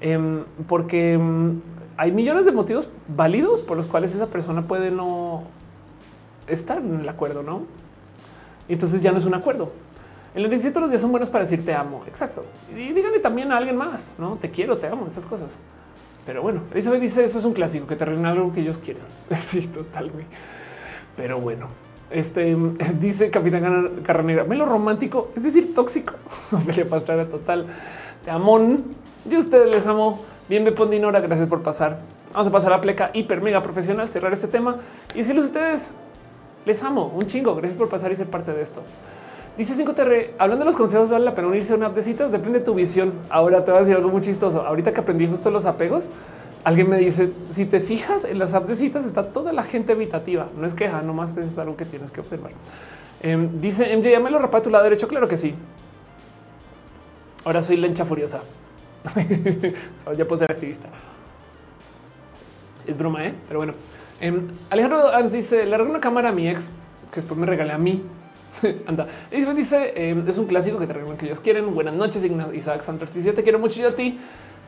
[0.00, 1.60] Em, porque em,
[1.96, 5.44] hay millones de motivos válidos por los cuales esa persona puede no
[6.46, 7.62] estar en el acuerdo, ¿no?
[8.68, 9.70] Entonces ya no es un acuerdo.
[10.34, 12.02] El 17 los días son buenos para decir te amo.
[12.06, 12.44] Exacto.
[12.70, 15.58] Y díganle también a alguien más, no te quiero, te amo, esas cosas.
[16.24, 19.02] Pero bueno, Elizabeth dice eso es un clásico que te arreglan algo que ellos quieren.
[19.40, 20.10] Sí, total.
[21.16, 21.68] Pero bueno,
[22.10, 22.56] este
[23.00, 26.14] dice Capitán Carranera, lo romántico, es decir, tóxico.
[26.52, 27.66] Ophelia Pastrana total.
[28.24, 28.84] Te amón.
[29.24, 30.20] Yo a ustedes les amo.
[30.48, 31.98] Bien, Dinora, gracias por pasar.
[32.32, 34.76] Vamos a pasar a pleca hiper mega profesional, cerrar este tema
[35.14, 35.94] y a ustedes,
[36.64, 37.54] les amo un chingo.
[37.54, 38.82] Gracias por pasar y ser parte de esto.
[39.56, 42.32] Dice 5TR, hablando de los consejos, vale la pena unirse a una app de citas,
[42.32, 43.12] depende de tu visión.
[43.28, 44.62] Ahora te voy a decir algo muy chistoso.
[44.62, 46.08] Ahorita que aprendí justo los apegos,
[46.64, 49.92] alguien me dice, si te fijas en las apps de citas está toda la gente
[49.92, 50.48] evitativa.
[50.58, 52.52] No es queja, nomás es algo que tienes que observar.
[53.20, 55.06] Em, dice MJ, ya me lo rapa a tu lado derecho.
[55.06, 55.54] Claro que sí.
[57.44, 58.40] Ahora soy lencha furiosa.
[60.16, 60.88] ya puedo ser activista.
[62.86, 63.34] Es broma, ¿eh?
[63.48, 63.74] Pero bueno.
[64.20, 66.70] Em, Alejandro dice, le regalé una cámara a mi ex,
[67.10, 68.02] que después me regalé a mí.
[68.86, 69.06] Anda.
[69.30, 71.74] Isabel dice em, es un clásico que te recuerdan que ellos quieren.
[71.74, 72.24] Buenas noches,
[72.54, 73.12] Isaac Santos.
[73.12, 74.18] Dice te quiero mucho yo a ti.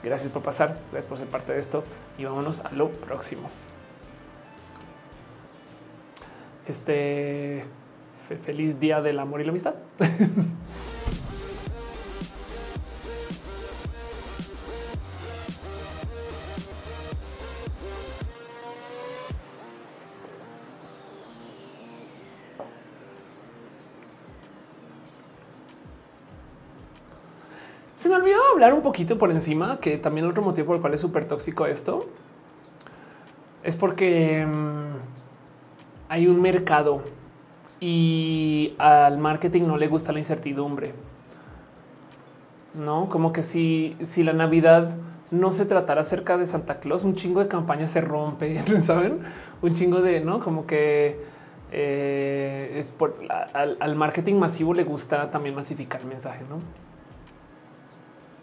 [0.02, 0.78] Gracias por pasar.
[0.90, 1.84] Gracias por ser parte de esto
[2.18, 3.48] y vámonos a lo próximo.
[6.66, 7.64] Este
[8.42, 9.74] feliz día del amor y la amistad.
[28.04, 30.92] Se me olvidó hablar un poquito por encima, que también otro motivo por el cual
[30.92, 32.04] es súper tóxico esto
[33.62, 34.84] es porque mm,
[36.10, 37.02] hay un mercado
[37.80, 40.92] y al marketing no le gusta la incertidumbre.
[42.74, 44.94] No, como que si, si la Navidad
[45.30, 49.20] no se tratara acerca de Santa Claus, un chingo de campaña se rompe, saben?
[49.62, 51.24] Un chingo de no, como que
[51.72, 52.84] eh,
[53.54, 56.84] al, al marketing masivo le gusta también masificar el mensaje, no?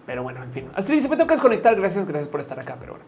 [0.06, 1.76] Pero bueno, en fin, así dice, me que desconectar.
[1.76, 2.78] Gracias, gracias por estar acá.
[2.80, 3.06] Pero bueno,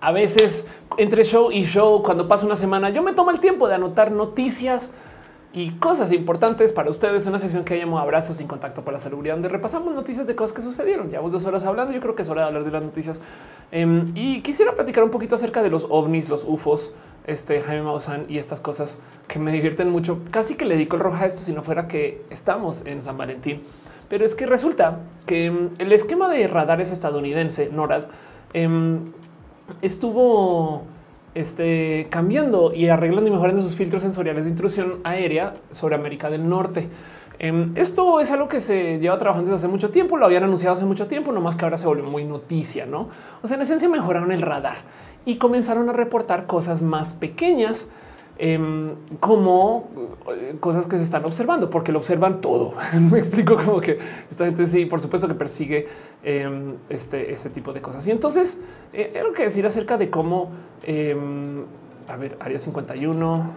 [0.00, 0.66] a veces
[0.96, 4.10] entre show y show, cuando pasa una semana, yo me tomo el tiempo de anotar
[4.12, 4.92] noticias
[5.52, 7.26] y cosas importantes para ustedes.
[7.26, 10.54] Una sección que llamo Abrazos sin contacto para la seguridad, donde repasamos noticias de cosas
[10.54, 11.10] que sucedieron.
[11.10, 11.92] Llevamos dos horas hablando.
[11.92, 13.20] Yo creo que es hora de hablar de las noticias.
[13.72, 16.94] Em, y quisiera platicar un poquito acerca de los ovnis, los UFOs,
[17.26, 20.20] este Jaime Maussan y estas cosas que me divierten mucho.
[20.30, 23.18] Casi que le dedico el rojo a esto si no fuera que estamos en San
[23.18, 23.62] Valentín.
[24.10, 28.04] Pero es que resulta que mm, el esquema de radares estadounidense, NORAD,
[28.52, 29.06] em,
[29.80, 30.82] estuvo
[31.34, 36.46] este, cambiando y arreglando y mejorando sus filtros sensoriales de intrusión aérea sobre América del
[36.48, 36.88] Norte.
[37.38, 40.74] Em, esto es algo que se lleva trabajando desde hace mucho tiempo, lo habían anunciado
[40.74, 43.08] hace mucho tiempo, no más que ahora se volvió muy noticia, ¿no?
[43.42, 44.78] O sea, en esencia mejoraron el radar
[45.24, 47.88] y comenzaron a reportar cosas más pequeñas
[48.42, 49.90] Em, como
[50.34, 52.72] eh, cosas que se están observando, porque lo observan todo.
[53.10, 53.98] Me explico como que
[54.30, 55.86] esta gente sí, por supuesto que persigue
[56.22, 58.06] em, este, este tipo de cosas.
[58.06, 58.56] Y entonces,
[58.94, 60.52] eh, que decir acerca de cómo,
[60.84, 61.64] em,
[62.08, 63.50] a ver, Área 51,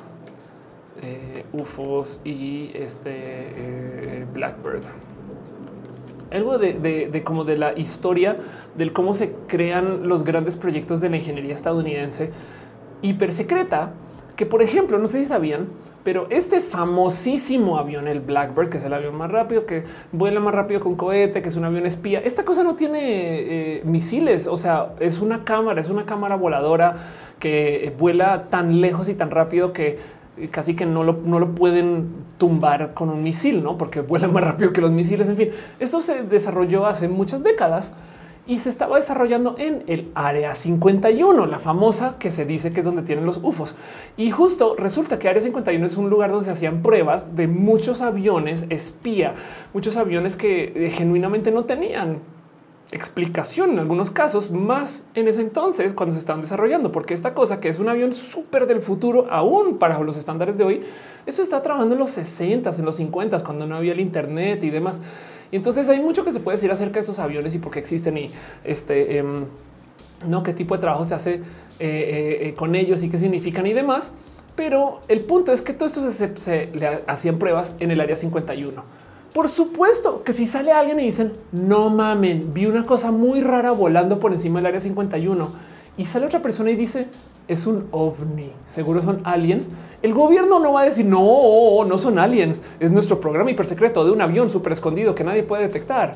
[1.01, 4.83] eh, UFOs y este eh, Blackbird.
[6.29, 6.73] Algo de,
[7.09, 8.35] de, como de la historia
[8.75, 12.31] del cómo se crean los grandes proyectos de la ingeniería estadounidense
[13.01, 13.93] hiper secreta
[14.35, 15.67] que, por ejemplo, no sé si sabían,
[16.03, 20.53] pero este famosísimo avión, el Blackbird, que es el avión más rápido, que vuela más
[20.53, 24.57] rápido con cohete, que es un avión espía, esta cosa no tiene eh, misiles, o
[24.57, 26.95] sea, es una cámara, es una cámara voladora
[27.39, 29.99] que vuela tan lejos y tan rápido que
[30.49, 33.77] casi que no lo, no lo pueden tumbar con un misil, ¿no?
[33.77, 35.29] Porque vuela más rápido que los misiles.
[35.29, 35.49] En fin,
[35.79, 37.93] esto se desarrolló hace muchas décadas
[38.45, 42.85] y se estaba desarrollando en el área 51, la famosa que se dice que es
[42.85, 43.75] donde tienen los UFOs.
[44.17, 48.01] Y justo resulta que área 51 es un lugar donde se hacían pruebas de muchos
[48.01, 49.33] aviones espía,
[49.73, 52.19] muchos aviones que eh, genuinamente no tenían
[52.91, 57.59] explicación en algunos casos, más en ese entonces cuando se estaban desarrollando, porque esta cosa
[57.59, 60.81] que es un avión súper del futuro, aún para los estándares de hoy,
[61.25, 64.69] eso está trabajando en los 60, en los 50, cuando no había el Internet y
[64.69, 65.01] demás.
[65.55, 68.17] Entonces hay mucho que se puede decir acerca de estos aviones y por qué existen
[68.17, 68.31] y
[68.63, 69.45] este, em,
[70.27, 71.41] no qué tipo de trabajo se hace
[71.79, 74.13] eh, con ellos y qué significan y demás.
[74.55, 78.83] Pero el punto es que todo esto se, le hacían pruebas en el área 51.
[79.33, 83.71] Por supuesto que si sale alguien y dicen no mamen, vi una cosa muy rara
[83.71, 85.49] volando por encima del área 51
[85.97, 87.07] y sale otra persona y dice
[87.47, 89.69] es un ovni, seguro son aliens.
[90.01, 94.11] El gobierno no va a decir no, no son aliens, es nuestro programa hipersecreto de
[94.11, 96.15] un avión súper escondido que nadie puede detectar.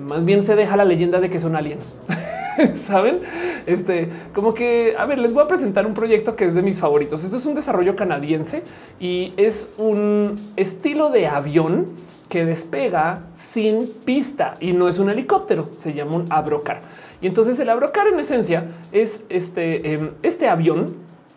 [0.00, 1.96] Más bien se deja la leyenda de que son aliens.
[2.74, 3.20] Saben?
[3.66, 6.80] Este, como que, a ver, les voy a presentar un proyecto que es de mis
[6.80, 7.24] favoritos.
[7.24, 8.62] Esto es un desarrollo canadiense
[8.98, 11.86] y es un estilo de avión
[12.28, 16.80] que despega sin pista y no es un helicóptero, se llama un abrocar.
[17.20, 20.94] Y entonces el abrocar en esencia es este, em, este avión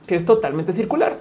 [0.08, 1.16] que es totalmente circular.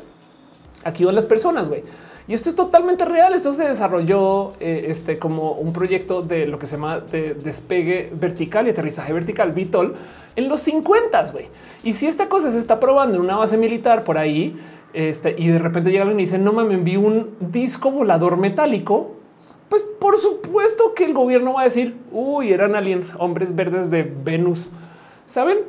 [0.84, 1.82] Aquí van las personas, güey.
[2.28, 3.34] Y esto es totalmente real.
[3.34, 8.10] Esto se desarrolló eh, este, como un proyecto de lo que se llama de despegue
[8.12, 9.94] vertical y aterrizaje vertical, VTOL,
[10.36, 11.46] en los 50, güey.
[11.82, 14.58] Y si esta cosa se está probando en una base militar por ahí,
[14.92, 19.16] este, y de repente llega alguien y dice, no me envío un disco volador metálico,
[19.72, 24.02] pues por supuesto que el gobierno va a decir, uy, eran aliens, hombres verdes de
[24.02, 24.70] Venus.
[25.24, 25.60] ¿Saben?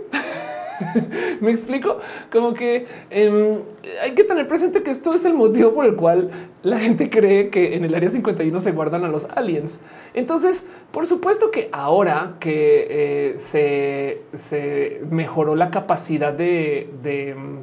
[1.40, 2.00] Me explico
[2.30, 3.60] como que em,
[4.02, 6.32] hay que tener presente que esto es el motivo por el cual
[6.64, 9.80] la gente cree que en el área 51 se guardan a los aliens.
[10.14, 17.60] Entonces, por supuesto que ahora que eh, se, mejoró la capacidad de, em,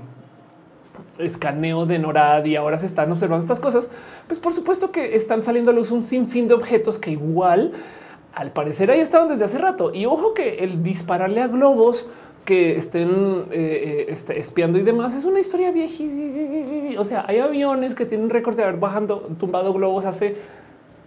[1.22, 3.88] escaneo de NORAD y ahora se están observando estas cosas,
[4.26, 7.72] pues por supuesto que están saliendo a luz un sinfín de objetos que igual
[8.34, 9.92] al parecer ahí estaban desde hace rato.
[9.92, 12.06] Y ojo que el dispararle a globos
[12.44, 15.14] que estén eh, eh, este, espiando y demás.
[15.14, 17.00] Es una historia viejísima.
[17.00, 20.36] O sea, hay aviones que tienen récord de haber bajando, tumbado globos hace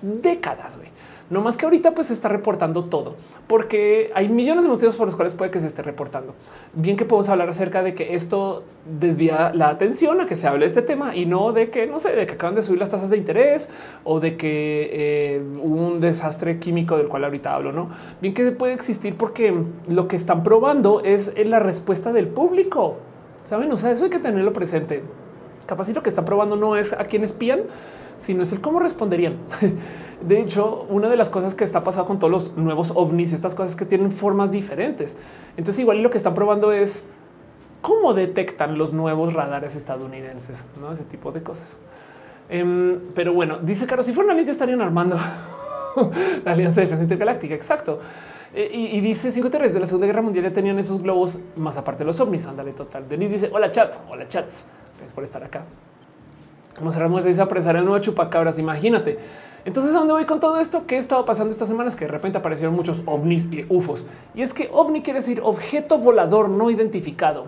[0.02, 0.78] décadas.
[0.78, 0.90] Güey.
[1.30, 3.16] No más que ahorita pues se está reportando todo,
[3.48, 6.36] porque hay millones de motivos por los cuales puede que se esté reportando.
[6.74, 8.64] Bien que podemos hablar acerca de que esto
[9.00, 12.00] desvía la atención a que se hable de este tema y no de que, no
[12.00, 13.70] sé, de que acaban de subir las tasas de interés
[14.04, 17.90] o de que eh, un desastre químico del cual ahorita hablo, ¿no?
[18.22, 19.54] Bien que puede existir porque
[19.88, 22.98] lo que están probando es la respuesta del público.
[23.44, 25.04] Saben, o sea, eso hay que tenerlo presente.
[25.66, 27.62] Capaz y lo que están probando no es a quién espían,
[28.18, 29.38] sino es el cómo responderían.
[30.28, 33.56] De hecho, una de las cosas que está pasando con todos los nuevos ovnis, estas
[33.56, 35.18] cosas que tienen formas diferentes.
[35.58, 37.04] Entonces, igual lo que están probando es
[37.82, 41.78] cómo detectan los nuevos radares estadounidenses, no ese tipo de cosas.
[42.50, 45.18] Em, pero bueno, dice Caro, si fueran aliens estarían armando
[46.46, 47.54] la Alianza de Defensa Intergaláctica.
[47.54, 48.00] Exacto.
[48.54, 51.78] E, y, dice cinco terrestres de la Segunda Guerra Mundial ya tenían esos globos más
[51.78, 52.46] aparte de los ovnis.
[52.46, 53.08] Ándale, total.
[53.10, 53.96] Denise dice: Hola, chat.
[54.10, 54.66] Hola, chats.
[54.98, 55.64] Gracias por estar acá.
[56.80, 58.60] Vamos a dice apresar el nuevo chupacabras.
[58.60, 59.18] Imagínate.
[59.66, 60.86] Entonces, ¿a dónde voy con todo esto?
[60.86, 61.96] ¿Qué estado pasando estas semanas?
[61.96, 64.06] Que de repente aparecieron muchos ovnis y ufos.
[64.36, 67.46] Y es que ovni quiere decir objeto volador no identificado.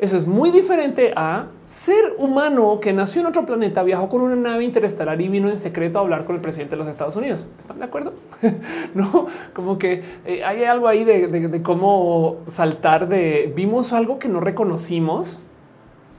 [0.00, 4.34] Eso es muy diferente a ser humano que nació en otro planeta, viajó con una
[4.34, 7.46] nave interestelar y vino en secreto a hablar con el presidente de los Estados Unidos.
[7.60, 8.12] ¿Están de acuerdo?
[8.94, 14.40] no, como que eh, hay algo ahí de, cómo saltar de vimos algo que no
[14.40, 15.38] reconocimos.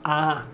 [0.05, 0.45] Ah,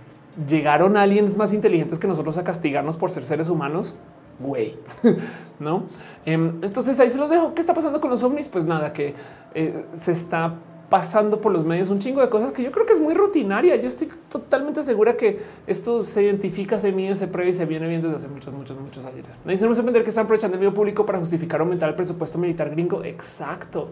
[0.48, 3.96] llegaron aliens más inteligentes que nosotros a castigarnos por ser seres humanos
[4.42, 4.78] güey,
[5.60, 5.84] no?
[6.26, 7.54] Em, entonces ahí se los dejo.
[7.54, 8.50] ¿Qué está pasando con los ovnis?
[8.50, 9.14] Pues nada, que
[9.54, 10.56] eh, se está
[10.92, 13.78] pasando por los medios un chingo de cosas que yo creo que es muy rutinaria.
[13.78, 17.88] Yo estoy totalmente segura que esto se identifica, se mide, se prueba y se viene
[17.88, 19.26] viendo desde hace muchos, muchos, muchos años.
[19.46, 22.38] Me dicen no entender que están aprovechando el medio público para justificar aumentar el presupuesto
[22.38, 23.06] militar gringo.
[23.06, 23.88] Exacto,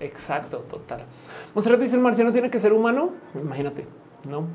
[0.00, 1.06] exacto, total.
[1.54, 3.12] Monserrat dice el marciano tiene que ser humano.
[3.40, 3.86] Imagínate,
[4.28, 4.46] no?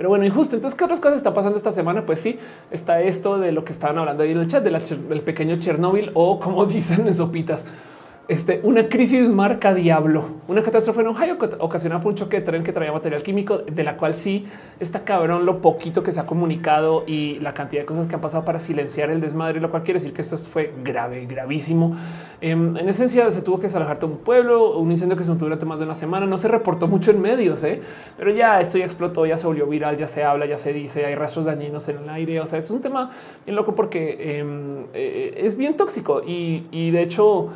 [0.00, 2.06] Pero bueno, y justo entonces, ¿qué otras cosas está pasando esta semana?
[2.06, 2.38] Pues sí,
[2.70, 6.40] está esto de lo que estaban hablando ahí en el chat del pequeño Chernóbil o
[6.40, 7.66] como dicen en sopitas,
[8.30, 12.62] este, una crisis marca diablo, una catástrofe en Ohio ocasionada por un choque de tren
[12.62, 14.46] que traía material químico, de la cual sí
[14.78, 18.20] está cabrón lo poquito que se ha comunicado y la cantidad de cosas que han
[18.20, 21.96] pasado para silenciar el desmadre, lo cual quiere decir que esto fue grave, gravísimo.
[22.40, 25.46] Em, en esencia, se tuvo que desalojar todo un pueblo, un incendio que se mantuvo
[25.46, 26.24] durante más de una semana.
[26.24, 27.80] No se reportó mucho en medios, ¿eh?
[28.16, 31.04] pero ya esto ya explotó, ya se volvió viral, ya se habla, ya se dice,
[31.04, 32.40] hay rastros dañinos en el aire.
[32.40, 33.10] O sea, es un tema
[33.44, 37.50] bien loco porque em, eh, es bien tóxico y de hecho,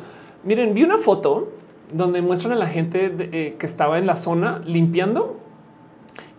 [0.45, 1.49] Miren, vi una foto
[1.91, 5.37] donde muestran a la gente eh, que estaba en la zona limpiando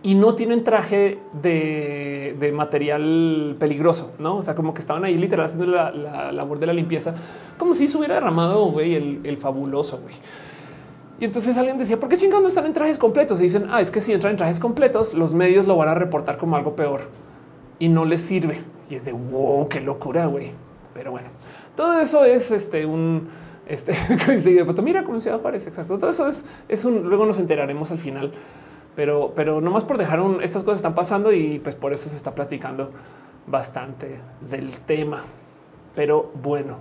[0.01, 4.37] y no tienen traje de, material peligroso, no?
[4.37, 5.91] O sea, como que estaban ahí literal haciendo la,
[6.31, 7.15] labor de la limpieza,
[7.57, 9.99] como si se hubiera derramado el, fabuloso.
[10.01, 10.15] Güey.
[11.19, 13.41] Y entonces alguien decía, ¿por qué chingados no están en trajes completos?
[13.41, 15.95] Y dicen, ah, es que si entran en trajes completos, los medios lo van a
[15.95, 17.09] reportar como algo peor
[17.77, 18.61] y no les sirve.
[18.89, 20.51] Y es de wow, qué locura, güey.
[20.93, 21.27] Pero bueno,
[21.75, 23.27] Todo eso es este un
[23.67, 23.93] este
[24.81, 25.67] mira como Ciudad Juárez.
[25.67, 25.97] Exacto.
[25.97, 28.31] Todo eso es, es un luego nos enteraremos al final,
[28.95, 32.15] pero, pero nomás por dejar un estas cosas están pasando y pues por eso se
[32.15, 32.91] está platicando
[33.45, 34.19] bastante
[34.49, 35.23] del tema.
[35.95, 36.77] Pero bueno,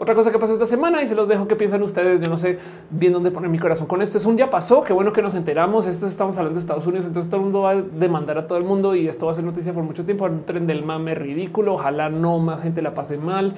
[0.00, 2.20] otra cosa que pasó esta semana y se los dejo que piensan ustedes.
[2.20, 2.58] Yo no sé
[2.88, 4.18] bien dónde poner mi corazón con esto.
[4.18, 4.84] Es un día pasó.
[4.84, 5.88] Qué bueno que nos enteramos.
[5.88, 7.06] Esto estamos hablando de Estados Unidos.
[7.06, 9.34] Entonces todo el mundo va a demandar a todo el mundo y esto va a
[9.34, 10.26] ser noticia por mucho tiempo.
[10.26, 11.74] Un tren del mame ridículo.
[11.74, 13.54] Ojalá no más gente la pase mal.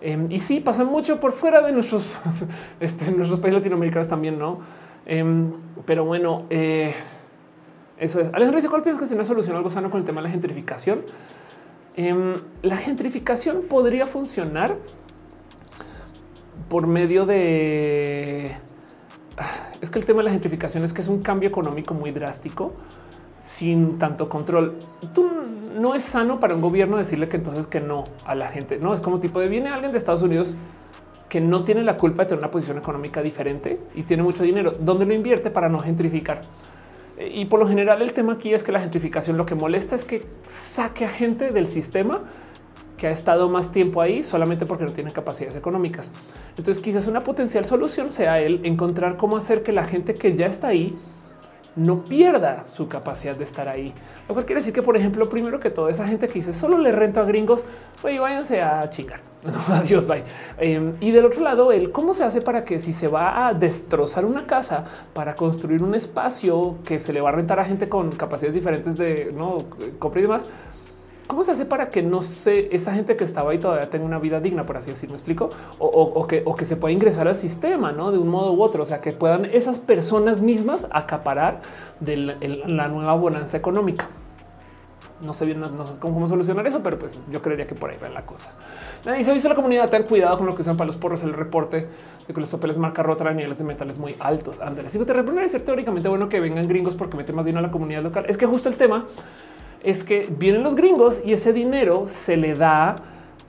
[0.00, 2.14] Em, y sí, pasa mucho por fuera de nuestros,
[2.80, 4.60] este, nuestros países latinoamericanos también, no?
[5.06, 5.52] Em,
[5.86, 6.94] pero bueno, eh,
[7.98, 8.28] eso es.
[8.28, 10.30] Alejandro dice: ¿Cuál piensas que se una solución algo sano con el tema de la
[10.30, 11.02] gentrificación?
[11.96, 14.76] Em, la gentrificación podría funcionar
[16.68, 18.56] por medio de...
[19.80, 22.72] Es que el tema de la gentrificación es que es un cambio económico muy drástico
[23.36, 24.76] sin tanto control.
[25.14, 25.30] Tú
[25.74, 28.78] no es sano para un gobierno decirle que entonces que no a la gente.
[28.78, 30.56] No es como tipo de viene alguien de Estados Unidos
[31.28, 34.74] que no tiene la culpa de tener una posición económica diferente y tiene mucho dinero.
[34.78, 36.40] ¿Dónde lo invierte para no gentrificar?
[37.18, 40.04] Y por lo general el tema aquí es que la gentrificación lo que molesta es
[40.04, 42.22] que saque a gente del sistema
[42.96, 46.10] que ha estado más tiempo ahí solamente porque no tiene capacidades económicas.
[46.56, 50.46] Entonces quizás una potencial solución sea el encontrar cómo hacer que la gente que ya
[50.46, 50.96] está ahí
[51.78, 53.94] no pierda su capacidad de estar ahí.
[54.28, 56.78] Lo cual quiere decir que, por ejemplo, primero que toda esa gente que dice solo
[56.78, 57.64] le rento a gringos,
[58.02, 59.20] oye, váyanse a chingar.
[59.68, 60.24] adiós, bye.
[60.58, 63.54] Em, y del otro lado, el cómo se hace para que si se va a
[63.54, 64.84] destrozar una casa
[65.14, 68.96] para construir un espacio que se le va a rentar a gente con capacidades diferentes
[68.96, 69.58] de no
[69.98, 70.46] compra y demás,
[71.28, 74.18] ¿Cómo se hace para que no sé esa gente que estaba ahí todavía tenga una
[74.18, 75.12] vida digna, por así decirlo?
[75.12, 75.50] ¿Me explico?
[75.78, 78.10] O, que, se pueda ingresar al sistema, ¿no?
[78.10, 78.82] De un modo u otro.
[78.82, 81.60] O sea, que puedan esas personas mismas acaparar
[82.00, 84.08] de la, nueva bonanza económica.
[85.20, 87.98] No sé bien no sé cómo, solucionar eso, pero pues yo creería que por ahí
[88.02, 88.52] va la cosa.
[89.04, 89.90] Nadie se visto la comunidad.
[89.90, 91.22] Ten cuidado con lo que usan para los porros.
[91.24, 91.88] El reporte
[92.26, 94.62] de que los papeles marca rota a niveles de metales muy altos.
[94.62, 94.88] Ándale.
[94.88, 98.02] Si te es teóricamente bueno que vengan gringos porque meten más dinero a la comunidad
[98.02, 98.24] local.
[98.28, 99.04] Es que justo el tema
[99.82, 102.96] es que vienen los gringos y ese dinero se le da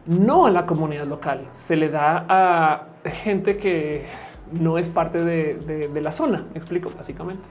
[0.06, 4.04] no a la comunidad local, se le da a gente que
[4.52, 6.44] no es parte de, la zona.
[6.52, 7.44] Me explico básicamente.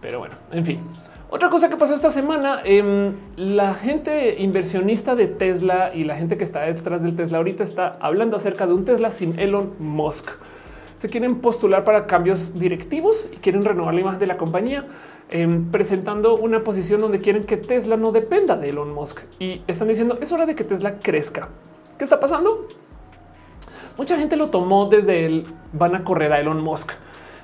[0.00, 0.80] Pero bueno, en fin.
[1.30, 6.36] Otra cosa que pasó esta semana, em, la gente inversionista de Tesla y la gente
[6.36, 10.28] que está detrás del Tesla ahorita está hablando acerca de un Tesla sin Elon Musk.
[10.96, 14.84] Se quieren postular para cambios directivos y quieren renovar la imagen de la compañía.
[15.34, 19.88] Em, presentando una posición donde quieren que Tesla no dependa de Elon Musk y están
[19.88, 21.48] diciendo es hora de que Tesla crezca.
[21.96, 22.68] ¿Qué está pasando?
[23.96, 26.92] Mucha gente lo tomó desde el van a correr a Elon Musk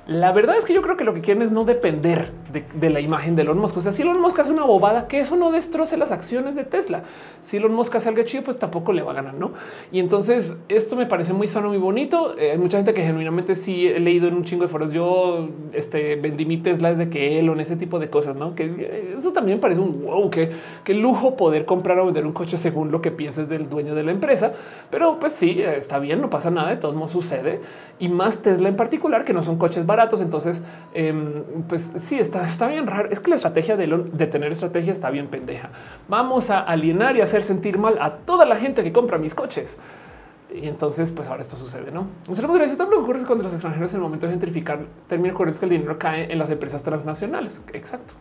[0.09, 2.99] la verdad es que yo creo que lo que quieren es no depender de, la
[2.99, 3.77] imagen de Elon Musk.
[3.77, 6.63] O sea, si Elon Musk hace una bobada, que eso no destroce las acciones de
[6.63, 7.03] Tesla.
[7.41, 9.51] Si Elon Musk hace algo chido, pues tampoco le va a ganar, ¿no?
[9.91, 12.35] Y entonces esto me parece muy sano, muy bonito.
[12.39, 14.89] Eh, hay mucha gente que genuinamente sí he leído en un chingo de foros.
[14.89, 18.55] Yo este, vendí mi Tesla desde que Elon, ese tipo de cosas, ¿no?
[18.55, 20.49] Que eh, eso también parece un wow, que,
[20.91, 24.09] lujo poder comprar o vender un coche según lo que pienses del dueño de la
[24.11, 24.53] empresa.
[24.89, 27.61] Pero pues sí, está bien, no pasa nada, de todos modos sucede.
[27.99, 30.63] Y más Tesla en particular, que no son coches baratos entonces,
[30.93, 33.09] em, pues sí, está, está bien raro.
[33.11, 33.87] Es que la estrategia de,
[34.27, 35.69] tener estrategia está bien pendeja.
[36.07, 39.77] Vamos a alienar y hacer sentir mal a toda la gente que compra mis coches.
[40.53, 42.07] Y entonces, pues ahora esto sucede, ¿no?
[42.31, 42.77] Seremos gracias.
[42.77, 45.99] También ocurre cuando los extranjeros en el momento de gentrificar termina ocurriendo que el dinero
[45.99, 47.61] cae en las empresas transnacionales.
[47.73, 48.13] Exacto.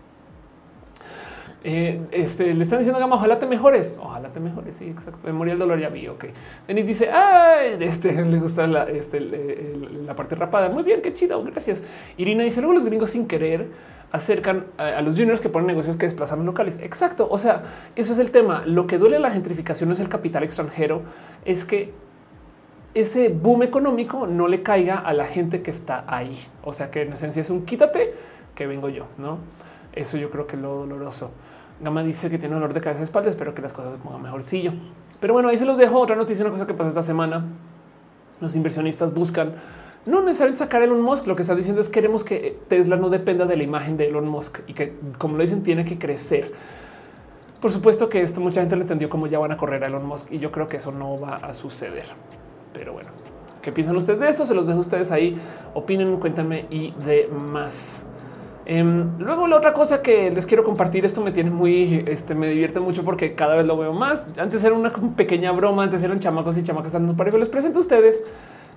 [1.65, 4.77] Eh, este, le están diciendo gama, ojalá te mejores, ojalá te mejores.
[4.77, 5.19] Sí, exacto.
[5.25, 6.09] Memoria del dolor ya vi.
[6.09, 6.27] Ok.
[6.67, 10.69] Denis dice, ay, este, le gusta la, este, la parte rapada.
[10.69, 11.43] Muy bien, qué chido.
[11.45, 11.83] Gracias.
[12.17, 13.69] Irina dice, luego los gringos sin querer
[14.11, 16.79] acercan a, los juniors que ponen negocios que desplazan locales.
[16.81, 17.29] Exacto.
[17.31, 17.63] O sea,
[17.97, 18.63] eso es el tema.
[18.65, 21.03] Lo que duele la gentrificación es el capital extranjero,
[21.45, 21.93] es que
[22.95, 26.39] ese boom económico no le caiga a la gente que está ahí.
[26.65, 28.15] O sea que en esencia es un quítate
[28.55, 29.39] que vengo yo, no?
[29.93, 31.31] Eso yo creo que es lo doloroso.
[31.81, 33.31] Gama dice que tiene dolor de cabeza y espalda.
[33.31, 34.73] Espero que las cosas se pongan mejorcillo.
[35.21, 35.99] Pero bueno, ahí se los dejo.
[35.99, 37.45] Otra noticia, una cosa que pasó esta semana.
[38.41, 39.55] Los inversionistas buscan
[40.07, 41.27] no necesariamente sacar Elon Musk.
[41.27, 44.25] Lo que está diciendo es queremos que Tesla no dependa de la imagen de Elon
[44.25, 46.53] Musk y que, como lo dicen, tiene que crecer.
[47.61, 50.07] Por supuesto que esto mucha gente lo entendió como ya van a correr a Elon
[50.07, 52.07] Musk y yo creo que eso no va a suceder.
[52.73, 53.11] Pero bueno,
[53.61, 54.45] ¿qué piensan ustedes de esto?
[54.45, 55.37] Se los dejo a ustedes ahí.
[55.75, 58.07] Opinen, cuéntenme y demás.
[58.69, 62.49] Em, luego la otra cosa que les quiero compartir, esto me tiene muy, este, me
[62.49, 64.27] divierte mucho porque cada vez lo veo más.
[64.37, 67.83] Antes era una pequeña broma, antes eran chamacos y chamacas andando para Les presento a
[67.83, 68.25] ustedes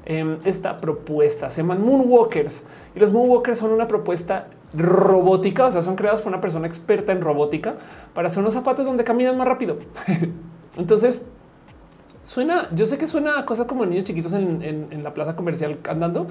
[0.05, 1.49] em, esta propuesta.
[1.49, 2.63] Se llaman Moonwalkers
[2.95, 7.11] y los Moonwalkers son una propuesta robótica, o sea, son creados por una persona experta
[7.11, 7.75] en robótica
[8.13, 9.77] para hacer unos zapatos donde caminan más rápido.
[10.77, 11.25] Entonces,
[12.23, 16.27] suena, yo sé que suena a cosas como niños chiquitos en, la plaza comercial andando,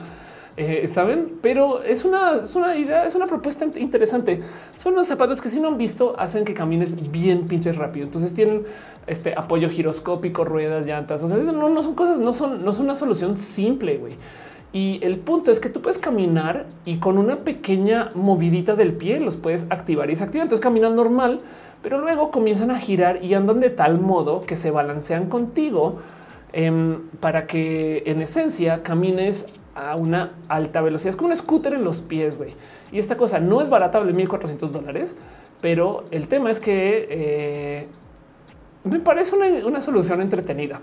[0.56, 4.40] eh, saben, pero es una, es una idea, es una propuesta interesante.
[4.76, 8.06] Son unos zapatos que si no han visto hacen que camines bien pinches rápido.
[8.06, 8.64] Entonces tienen
[9.06, 11.22] este apoyo giroscópico, ruedas, llantas.
[11.22, 14.00] O sea, no, no son cosas, no son, no son una solución simple.
[14.72, 19.18] Y el punto es que tú puedes caminar y con una pequeña movidita del pie
[19.18, 20.44] los puedes activar y desactivar.
[20.44, 21.38] Entonces caminan normal,
[21.82, 26.00] pero luego comienzan a girar y andan de tal modo que se balancean contigo
[26.52, 31.10] em, para que en esencia camines a una alta velocidad.
[31.10, 32.54] Es como un scooter en los pies, güey.
[32.92, 35.14] Y esta cosa no es barata, vale 1400 dólares,
[35.60, 37.88] pero el tema es que eh,
[38.84, 39.34] me parece
[39.64, 40.80] una, solución entretenida.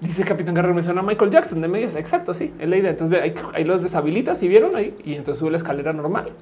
[0.00, 1.94] Dice Capitán Guerrero, me suena a Michael Jackson de medias.
[1.94, 2.90] Exacto, sí, es la idea.
[2.90, 6.32] Entonces ahí, ahí los deshabilitas y vieron ahí y entonces sube la escalera normal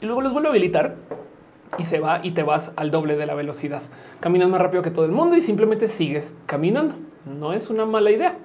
[0.00, 0.96] y luego los vuelve a habilitar
[1.78, 3.82] y se va y te vas al doble de la velocidad.
[4.20, 6.94] Caminas más rápido que todo el mundo y simplemente sigues caminando.
[7.24, 8.36] No es una mala idea.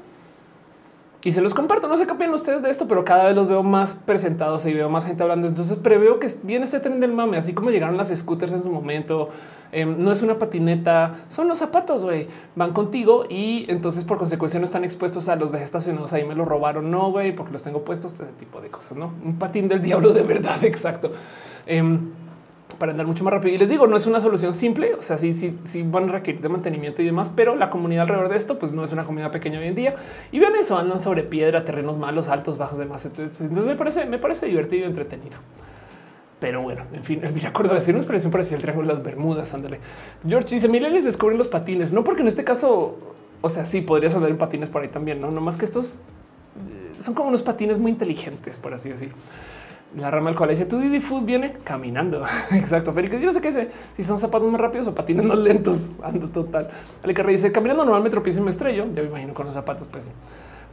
[1.25, 1.87] Y se los comparto.
[1.87, 4.73] No sé qué opinan ustedes de esto, pero cada vez los veo más presentados y
[4.75, 5.47] veo más gente hablando.
[5.47, 8.69] Entonces preveo que viene este tren del mame, así como llegaron las scooters en su
[8.69, 9.29] momento.
[9.71, 12.27] Em, no es una patineta, son los zapatos, güey.
[12.55, 16.13] Van contigo y entonces por consecuencia no están expuestos a los de estacionados.
[16.13, 19.11] Ahí me lo robaron, no, güey, porque los tengo puestos, ese tipo de cosas, no?
[19.25, 21.11] Un patín del diablo de verdad, exacto.
[21.65, 22.11] Em,
[22.77, 23.55] para andar mucho más rápido.
[23.55, 24.93] Y les digo, no es una solución simple.
[24.95, 28.03] O sea, sí, sí, sí van a requerir de mantenimiento y demás, pero la comunidad
[28.03, 29.95] alrededor de esto, pues no es una comunidad pequeña hoy en día.
[30.31, 33.05] Y vean eso, andan sobre piedra, terrenos malos, altos, bajos, demás.
[33.05, 35.37] Entonces me parece, me parece divertido y entretenido.
[36.39, 39.03] Pero bueno, en fin, me acuerdo de decir una expresión parecida el triángulo de las
[39.03, 39.53] Bermudas.
[39.53, 39.79] Ándale.
[40.27, 42.97] George dice: Milenios descubren los patines, no porque en este caso,
[43.41, 45.95] o sea, sí podrías andar en patines por ahí también, no, no más que estos
[45.95, 49.11] eh, son como unos patines muy inteligentes, por así decir
[49.97, 52.23] la rama al cual dice tu Didi Food viene caminando.
[52.51, 52.93] Exacto.
[52.93, 55.91] Félix, yo no sé qué sé si son zapatos más rápidos o patines más lentos.
[56.03, 56.69] Ando total.
[57.03, 58.85] que dice caminando normalmente tropiezo y me estrello.
[58.93, 60.07] Ya me imagino con los zapatos, pues.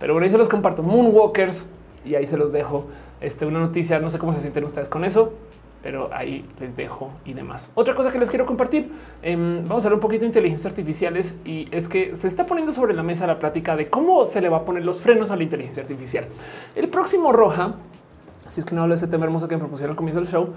[0.01, 0.83] Pero bueno, ahí se los comparto.
[0.83, 1.67] Moonwalkers
[2.05, 2.87] y ahí se los dejo.
[3.21, 4.01] Este, una noticia.
[4.01, 5.35] No sé cómo se sienten ustedes con eso,
[5.83, 7.69] pero ahí les dejo y demás.
[7.75, 8.91] Otra cosa que les quiero compartir.
[9.23, 12.73] Em, vamos a hablar un poquito de inteligencia artificiales y es que se está poniendo
[12.73, 15.37] sobre la mesa la plática de cómo se le va a poner los frenos a
[15.37, 16.27] la inteligencia artificial.
[16.75, 17.77] El próximo Roja
[18.49, 20.29] si es que no hablo de ese tema hermoso que me propusieron al comienzo del
[20.29, 20.49] show,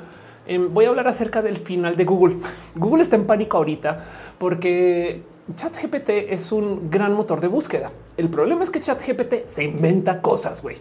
[0.48, 2.38] em, voy a hablar acerca del final de Google.
[2.76, 4.04] Google está en pánico ahorita
[4.38, 5.24] porque
[5.56, 7.92] ChatGPT es un gran motor de búsqueda.
[8.18, 10.78] El problema es que ChatGPT se inventa cosas, güey,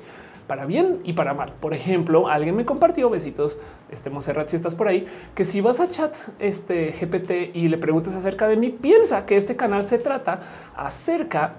[0.47, 1.53] para bien y para mal.
[1.61, 3.59] Por ejemplo, alguien me compartió besitos,
[3.91, 7.77] este Monserrat, si estás por ahí, que si vas a chat este GPT y le
[7.79, 10.41] preguntas acerca de mí, piensa que este canal se trata
[10.75, 11.55] acerca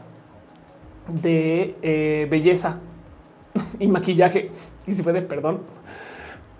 [1.07, 2.79] de eh, belleza
[3.79, 4.49] y maquillaje
[4.87, 5.61] y si puede, perdón.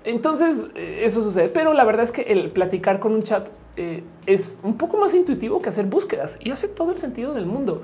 [0.06, 4.03] Entonces eh, eso sucede, pero la verdad es que el platicar con un chat eh,
[4.27, 7.81] es un poco más intuitivo que hacer búsquedas y hace todo el sentido del mundo.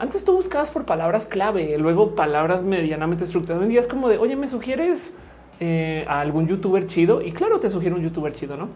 [0.00, 3.68] Antes tú buscabas por palabras clave, luego palabras medianamente estructuradas.
[3.68, 5.14] Día es como de oye, me sugieres
[5.60, 8.70] eh, a algún youtuber chido y claro, te sugiero un youtuber chido, no?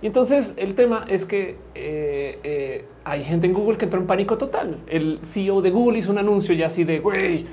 [0.00, 1.56] Y entonces el tema es que
[3.04, 4.78] hay gente en Google que entró en pánico total.
[4.86, 7.46] El CEO de Google hizo un anuncio ya así de güey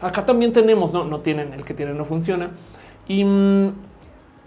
[0.00, 2.50] Acá también tenemos, no, no tienen, el que tienen no funciona.
[3.06, 3.72] Y mm,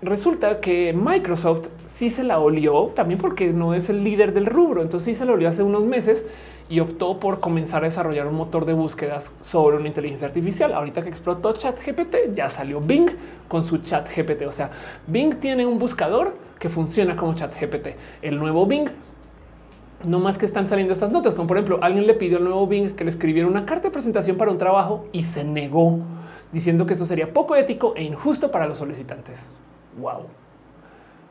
[0.01, 4.82] resulta que Microsoft sí se la olió también porque no es el líder del rubro.
[4.82, 6.25] Entonces sí se la olió hace unos meses
[6.69, 10.73] y optó por comenzar a desarrollar un motor de búsquedas sobre una inteligencia artificial.
[10.73, 13.09] Ahorita que explotó Chat GPT, ya salió Bing
[13.48, 14.43] con su Chat GPT.
[14.48, 14.72] O sea,
[15.07, 17.95] Bing tiene un buscador que funciona como Chat GPT.
[18.22, 18.90] El nuevo Bing
[20.06, 22.67] no más que están saliendo estas notas, como por ejemplo, alguien le pidió al nuevo
[22.67, 25.99] Bing que le escribiera una carta de presentación para un trabajo y se negó
[26.51, 29.48] diciendo que esto sería poco ético e injusto para los solicitantes.
[29.99, 30.25] Wow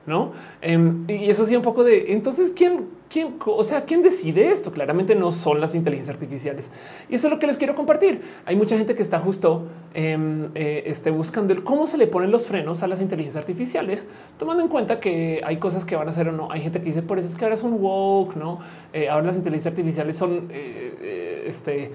[0.07, 0.33] no?
[0.61, 4.73] Em, y eso sí, un poco de entonces, quién, quién, o sea, quién decide esto?
[4.73, 6.71] Claramente no son las inteligencias artificiales.
[7.11, 8.23] Y eso es lo que les quiero compartir.
[8.47, 12.31] Hay mucha gente que está justo em, eh, este, buscando el cómo se le ponen
[12.31, 14.09] los frenos a las inteligencias artificiales,
[14.39, 16.51] tomando en cuenta que hay cosas que van a hacer o no.
[16.51, 18.61] Hay gente que dice por eso es que ahora son woke, no?
[18.95, 21.93] Eh, ahora las inteligencias artificiales son, eh, este,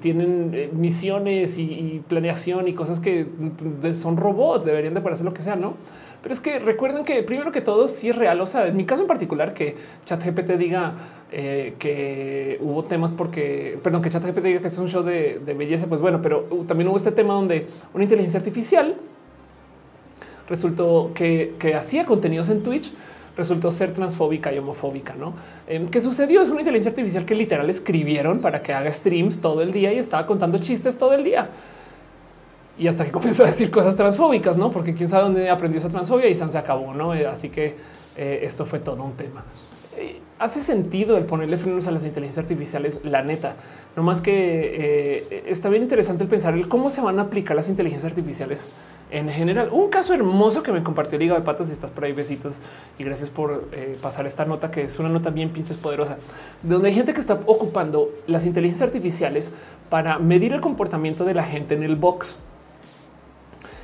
[0.00, 3.26] tienen misiones y, y, planeación y cosas que
[3.94, 5.74] son robots, deberían de parecer lo que sea, no?
[6.22, 8.40] Pero es que recuerden que primero que todo, si es real.
[8.40, 10.92] O sea, en mi caso en particular, que ChatGPT diga
[11.32, 15.86] eh, que hubo temas porque, perdón, que ChatGPT diga que es un show de, belleza,
[15.86, 18.96] pues bueno, pero también hubo este tema donde una inteligencia artificial
[20.48, 22.92] resultó que, hacía contenidos en Twitch
[23.36, 25.32] resultó ser transfóbica y homofóbica, ¿no?
[25.66, 26.42] Em, ¿Qué sucedió?
[26.42, 29.98] Es una inteligencia artificial que literal escribieron para que haga streams todo el día y
[29.98, 31.48] estaba contando chistes todo el día
[32.80, 34.72] y hasta que comenzó a decir cosas transfóbicas, no?
[34.72, 37.14] Porque quién sabe dónde aprendió esa transfobia y se acabó, no?
[37.14, 37.76] Eh, así que
[38.16, 39.44] eh, esto fue todo un tema.
[39.96, 43.56] eh, hace sentido el ponerle frenos a las inteligencias artificiales, la neta.
[43.94, 47.68] No más que está bien interesante el pensar el cómo se van a aplicar las
[47.68, 48.64] inteligencias artificiales
[49.10, 49.68] en general.
[49.72, 52.58] Un caso hermoso que me compartió Liga de Patos, si estás por ahí, besitos
[52.98, 53.68] y gracias por
[54.00, 56.18] pasar esta nota, que es una nota bien pinches poderosa,
[56.62, 59.52] donde hay gente que está ocupando las inteligencias artificiales
[59.90, 62.38] para medir el comportamiento de la gente en el box.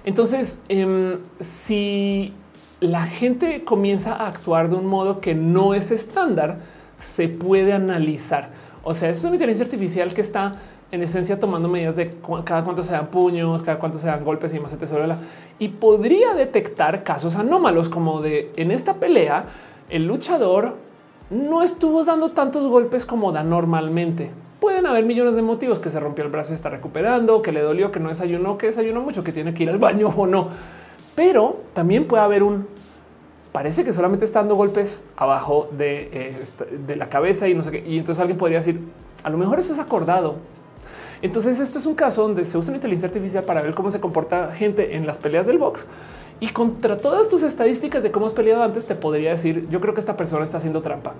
[0.06, 2.32] Entonces, em, si
[2.80, 6.60] la gente comienza a actuar de un modo que no es estándar,
[6.96, 8.50] se puede analizar.
[8.84, 10.54] O sea, es una inteligencia artificial que está
[10.92, 14.54] en esencia tomando medidas de cada cuánto se dan puños, cada cuánto se dan golpes
[14.54, 15.14] y más etc.
[15.58, 19.46] Y podría detectar casos anómalos como de en esta pelea
[19.90, 20.76] el luchador
[21.30, 24.30] no estuvo dando tantos golpes como da normalmente.
[24.60, 27.60] Pueden haber millones de motivos que se rompió el brazo y está recuperando, que le
[27.60, 30.48] dolió, que no desayunó, que desayunó mucho, que tiene que ir al baño o no.
[31.14, 32.66] Pero también puede haber un
[33.52, 36.36] parece que solamente está dando golpes abajo de, eh,
[36.86, 37.84] de la cabeza y no sé qué.
[37.86, 38.80] Y entonces alguien podría decir,
[39.22, 40.36] a lo mejor eso es acordado,
[41.22, 44.00] entonces, esto es un caso donde se usa la inteligencia artificial para ver cómo se
[44.00, 45.86] comporta gente en las peleas del box.
[46.40, 49.94] Y contra todas tus estadísticas de cómo has peleado antes, te podría decir, yo creo
[49.94, 51.14] que esta persona está haciendo trampa.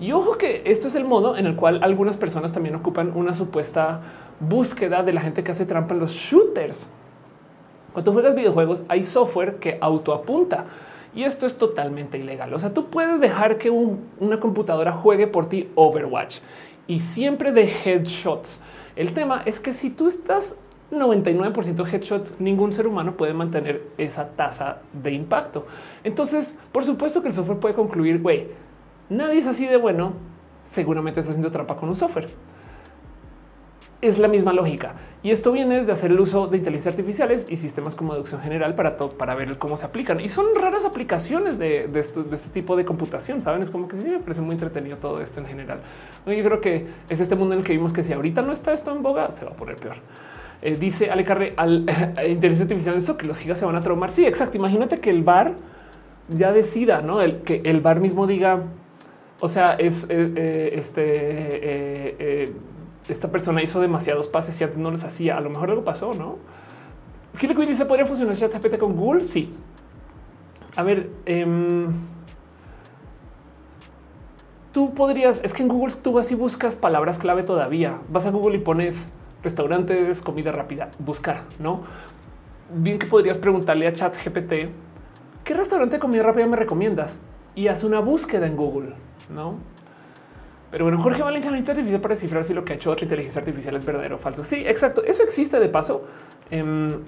[0.00, 3.34] Y ojo que esto es el modo en el cual algunas personas también ocupan una
[3.34, 4.00] supuesta
[4.40, 6.90] búsqueda de la gente que hace trampa en los shooters.
[7.92, 10.64] Cuando juegas videojuegos hay software que autoapunta
[11.14, 12.52] y esto es totalmente ilegal.
[12.54, 16.38] O sea, tú puedes dejar que una computadora juegue por ti Overwatch
[16.86, 18.62] y siempre de headshots.
[18.96, 20.56] El tema es que si tú estás
[20.90, 25.66] 99% headshots, ningún ser humano puede mantener esa tasa de impacto.
[26.04, 28.48] Entonces, por supuesto que el software puede concluir, güey,
[29.16, 30.14] nadie es así de bueno,
[30.64, 32.30] seguramente está haciendo trampa con un software
[34.02, 34.94] es la misma lógica.
[35.22, 38.74] Y esto viene de hacer el uso de inteligencia artificiales y sistemas como deducción general
[38.74, 40.18] para, para ver cómo se aplican.
[40.18, 43.40] Y son raras aplicaciones de, este tipo de computación.
[43.40, 45.78] Saben, es como que sí me parece muy entretenido todo esto en general.
[46.26, 48.72] Yo creo que es este mundo en el que vimos que si ahorita no está
[48.72, 49.96] esto en boga, se va a poner peor.
[50.62, 51.80] Eh, dice Ale Carre al
[52.26, 54.10] inteligencia artificial eso que los gigas se van a traumar.
[54.10, 54.56] Sí, exacto.
[54.56, 55.54] Imagínate que el bar
[56.28, 58.64] ya decida, no el que el bar mismo diga,
[59.44, 62.54] o sea, es eh, eh, este
[63.08, 65.36] esta persona hizo demasiados pases y antes no los hacía.
[65.36, 66.38] A lo mejor algo pasó, ¿no?
[67.40, 67.84] ¿Qué le dice?
[67.86, 69.24] ¿Podría funcionar ChatGPT con Google?
[69.24, 69.52] Sí.
[70.76, 71.88] A ver, em,
[74.72, 77.98] tú podrías, es que en Google tú vas y buscas palabras clave todavía.
[78.10, 79.10] Vas a Google y pones
[79.42, 81.82] restaurantes, comida rápida, buscar, ¿no?
[82.72, 84.70] Bien que podrías preguntarle a ChatGPT,
[85.42, 87.18] ¿qué restaurante de comida rápida me recomiendas?
[87.56, 88.94] Y haz una búsqueda en Google,
[89.32, 89.58] ¿no?
[90.72, 93.04] Pero bueno, Jorge Valencia, la inteligencia artificial para descifrar si lo que ha hecho otra
[93.04, 94.42] inteligencia artificial es verdadero o falso.
[94.42, 95.04] Sí, exacto.
[95.04, 96.06] Eso existe de paso.
[96.50, 97.00] Em,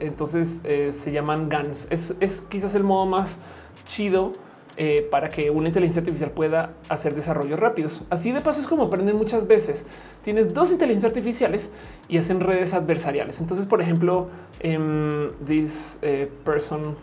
[0.00, 1.86] entonces eh, se llaman GANs.
[1.90, 3.38] Es, quizás el modo más
[3.84, 4.32] chido
[4.76, 8.02] eh, para que una inteligencia artificial pueda hacer desarrollos rápidos.
[8.10, 9.86] Así de paso es como aprenden muchas veces.
[10.24, 11.70] Tienes dos inteligencias artificiales
[12.08, 13.40] y hacen redes adversariales.
[13.40, 14.28] Entonces, por ejemplo,
[14.64, 16.96] um, this eh, person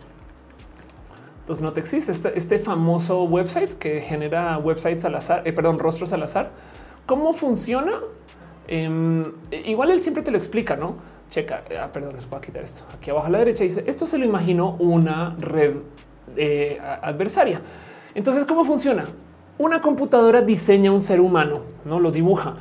[1.46, 5.78] entonces no te existe este, este, famoso website que genera websites al azar, eh, perdón,
[5.78, 6.50] rostros al azar.
[7.06, 7.92] ¿Cómo funciona?
[8.66, 9.22] Em,
[9.64, 10.96] igual él siempre te lo explica, no?
[11.30, 12.82] Checa, eh, ah, perdón, les voy a quitar esto.
[12.92, 15.76] Aquí abajo a la derecha dice esto se lo imaginó una red
[16.36, 17.60] eh, adversaria.
[18.16, 19.06] Entonces, ¿cómo funciona?
[19.56, 22.56] Una computadora diseña un ser humano, no lo dibuja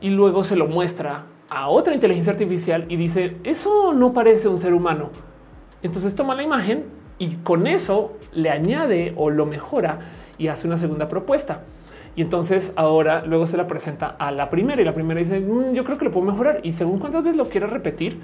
[0.00, 4.58] y luego se lo muestra a otra inteligencia artificial y dice eso no parece un
[4.58, 5.10] ser humano.
[5.82, 10.00] Entonces toma la imagen y con eso le añade o lo mejora
[10.38, 11.60] y hace una segunda propuesta.
[12.16, 15.72] Y entonces ahora luego se la presenta a la primera y la primera dice mm,
[15.72, 18.18] yo creo que lo puedo mejorar y según cuántas veces lo quiera repetir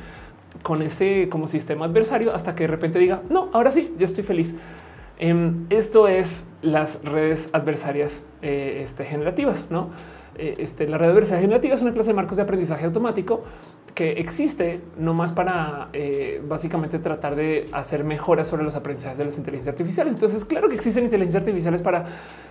[0.64, 4.24] con ese como sistema adversario hasta que de repente diga no, ahora sí, ya estoy
[4.24, 4.56] feliz.
[5.20, 9.90] Em, esto es las redes adversarias eh, este, generativas, no?
[10.36, 13.44] Eh, este, la red adversaria generativa es una clase de marcos de aprendizaje automático
[13.94, 19.24] que existe no más para eh, básicamente tratar de hacer mejoras sobre los aprendizajes de
[19.24, 20.12] las inteligencias artificiales.
[20.12, 22.06] Entonces, claro que existen inteligencias artificiales para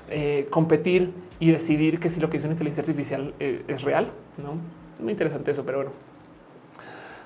[0.09, 4.11] eh, competir y decidir que si lo que hizo una inteligencia artificial eh, es real.
[4.41, 4.55] No
[4.99, 5.91] muy interesante eso, pero bueno.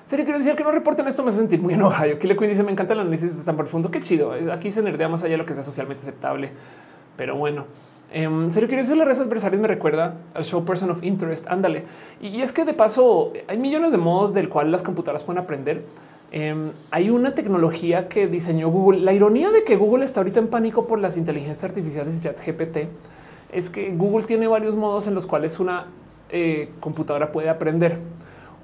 [0.06, 2.12] Serio, quiero decir que no reporten esto, me hace sentir muy enojado.
[2.12, 3.90] Aquí le dice: Me encanta el análisis tan profundo.
[3.90, 4.32] Qué chido.
[4.52, 6.50] Aquí se nerdea más allá de lo que sea socialmente aceptable,
[7.16, 7.66] pero bueno.
[8.14, 11.46] Em, serio, quiero decir, las redes adversarias me recuerda al show Person of Interest.
[11.48, 11.84] Ándale.
[12.20, 15.82] Y, es que de paso hay millones de modos del cual las computadoras pueden aprender.
[16.30, 19.00] Em, hay una tecnología que diseñó Google.
[19.00, 22.38] La ironía de que Google está ahorita en pánico por las inteligencias artificiales y chat
[22.38, 22.88] GPT
[23.50, 25.86] es que Google tiene varios modos en los cuales una
[26.30, 27.98] eh, computadora puede aprender.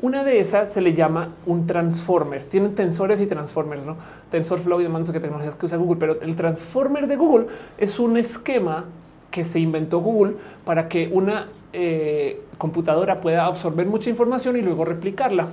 [0.01, 2.45] Una de esas se le llama un transformer.
[2.45, 3.97] Tienen tensores y transformers, no
[4.31, 7.47] TensorFlow y demás, no sé qué tecnologías que usa Google, pero el transformer de Google
[7.79, 8.85] es un esquema
[9.31, 10.35] que se inventó Google
[10.65, 15.49] para que una eh, computadora pueda absorber mucha información y luego replicarla.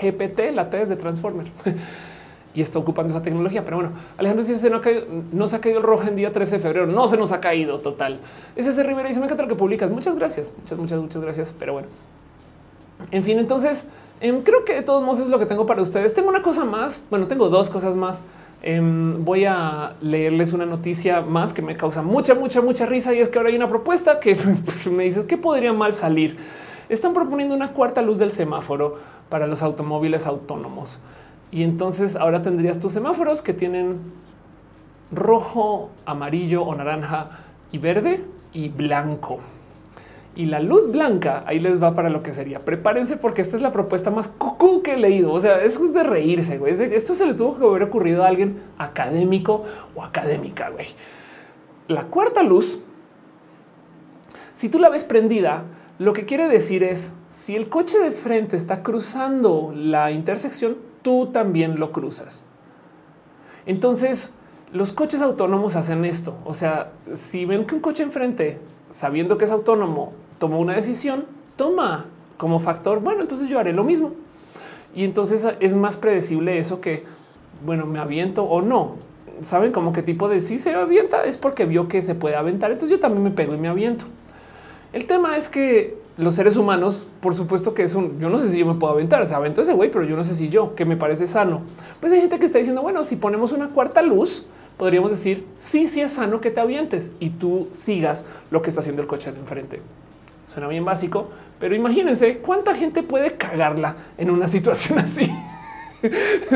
[0.00, 1.46] GPT, la T es de Transformer.
[2.54, 3.64] y está ocupando esa tecnología.
[3.64, 6.16] Pero bueno, Alejandro dice se no, ha caído, no se ha caído el rojo en
[6.16, 6.86] día 13 de febrero.
[6.86, 8.20] No se nos ha caído total.
[8.56, 9.90] Ese es Rivera dice me encanta lo que publicas.
[9.90, 10.54] Muchas gracias.
[10.58, 11.54] Muchas, muchas, muchas gracias.
[11.58, 11.88] Pero bueno,
[13.10, 13.86] en fin, entonces
[14.20, 16.14] em, creo que de todos modos es lo que tengo para ustedes.
[16.14, 17.04] Tengo una cosa más.
[17.10, 18.24] Bueno, tengo dos cosas más.
[18.60, 23.20] Em, voy a leerles una noticia más que me causa mucha, mucha, mucha risa y
[23.20, 26.36] es que ahora hay una propuesta que pues, me dice que podría mal salir.
[26.88, 30.98] Están proponiendo una cuarta luz del semáforo para los automóviles autónomos.
[31.50, 33.98] Y entonces ahora tendrías tus semáforos que tienen
[35.12, 37.30] rojo, amarillo o naranja
[37.70, 39.38] y verde y blanco.
[40.38, 42.60] Y la luz blanca ahí les va para lo que sería.
[42.60, 45.32] Prepárense porque esta es la propuesta más cucú que he leído.
[45.32, 46.58] O sea, eso es de reírse.
[46.58, 46.80] Güey.
[46.94, 49.64] Esto se le tuvo que haber ocurrido a alguien académico
[49.96, 50.70] o académica.
[50.70, 50.86] Güey.
[51.88, 52.80] La cuarta luz,
[54.54, 55.64] si tú la ves prendida,
[55.98, 61.30] lo que quiere decir es si el coche de frente está cruzando la intersección, tú
[61.32, 62.44] también lo cruzas.
[63.66, 64.34] Entonces,
[64.72, 66.36] los coches autónomos hacen esto.
[66.44, 71.24] O sea, si ven que un coche enfrente, sabiendo que es autónomo, tomó una decisión,
[71.56, 74.12] toma como factor, bueno, entonces yo haré lo mismo.
[74.94, 77.04] Y entonces es más predecible eso que,
[77.64, 78.96] bueno, me aviento o no.
[79.42, 82.72] Saben como qué tipo de si se avienta es porque vio que se puede aventar.
[82.72, 84.06] Entonces yo también me pego y me aviento.
[84.92, 88.48] El tema es que los seres humanos, por supuesto que es un, yo no sé
[88.48, 90.74] si yo me puedo aventar, se aventó ese güey, pero yo no sé si yo,
[90.74, 91.60] que me parece sano.
[92.00, 94.44] Pues hay gente que está diciendo, bueno, si ponemos una cuarta luz,
[94.76, 98.80] podríamos decir, sí, sí es sano que te avientes y tú sigas lo que está
[98.80, 99.80] haciendo el coche de enfrente.
[100.48, 101.28] Suena bien básico,
[101.60, 105.30] pero imagínense cuánta gente puede cagarla en una situación así.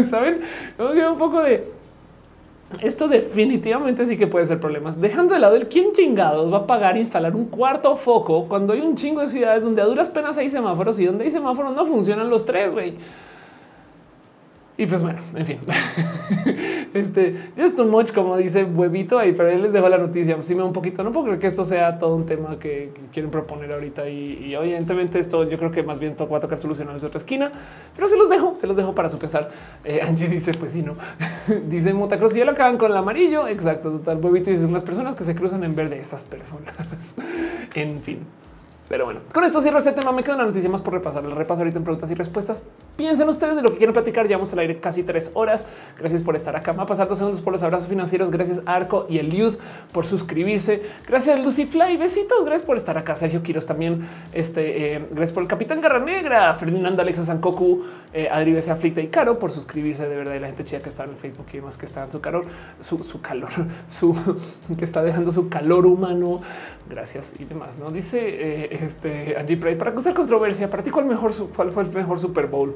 [0.09, 0.41] Saben,
[0.79, 1.65] un poco de
[2.81, 5.01] esto definitivamente sí que puede ser problemas.
[5.01, 8.81] Dejando de lado el quién chingados va a pagar instalar un cuarto foco cuando hay
[8.81, 11.85] un chingo de ciudades donde a duras penas hay semáforos y donde hay semáforos no
[11.85, 12.95] funcionan los tres, güey.
[14.83, 15.59] Y pues bueno, en fin,
[16.95, 20.37] este es too much, como dice huevito ahí, pero él les dejo la noticia.
[20.43, 21.05] Sí, me un poquito.
[21.05, 24.09] No puedo creer que esto sea todo un tema que, quieren proponer ahorita.
[24.09, 27.53] Y, evidentemente, esto yo creo que más bien va a tocar solucionar en otra esquina,
[27.95, 29.51] pero se los dejo, se los dejo para su pesar.
[29.85, 30.97] Eh, Angie dice: Pues sí, no
[31.69, 32.35] dice Motacross.
[32.35, 33.47] Y ya lo acaban con el amarillo.
[33.47, 34.19] Exacto, total.
[34.21, 36.75] Huevito dice: Unas personas que se cruzan en verde, esas personas.
[37.77, 38.19] en fin.
[38.93, 40.13] Pero bueno, con esto cierro este tema.
[40.13, 41.25] Me queda una noticia más por repasar.
[41.25, 42.63] El repaso ahorita en preguntas y respuestas.
[42.95, 44.29] Piensen ustedes de lo que quieren platicar.
[44.29, 45.67] Llevamos al aire casi tres horas.
[45.99, 46.73] Gracias por estar acá.
[46.73, 48.31] Va a pasar dos segundos por los abrazos financieros.
[48.31, 49.55] Gracias Arco y Eliud
[49.93, 50.83] por suscribirse.
[51.09, 51.97] Gracias Lucy Fly.
[51.97, 52.45] Besitos.
[52.45, 53.17] Gracias por estar acá.
[53.17, 54.07] Sergio Quiros también.
[54.35, 56.53] Este, eh, gracias por el Capitán Garra Negra.
[56.53, 57.85] Ferdinand Alexa Sankoku.
[58.13, 60.35] Eh, Adri Bese Aflicta y Caro por suscribirse de verdad.
[60.35, 62.21] Y la gente chida que está en el Facebook y demás que está en su
[62.21, 62.45] calor,
[62.81, 63.49] su, su calor,
[63.87, 64.15] su
[64.79, 66.43] que está dejando su calor humano
[66.89, 67.79] gracias y demás.
[67.79, 70.69] No dice eh, este Angie Pride para causar controversia.
[70.69, 72.75] Para ti, ¿cuál mejor fue el mejor Super Bowl?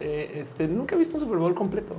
[0.00, 1.94] Eh, este nunca he visto un Super Bowl completo,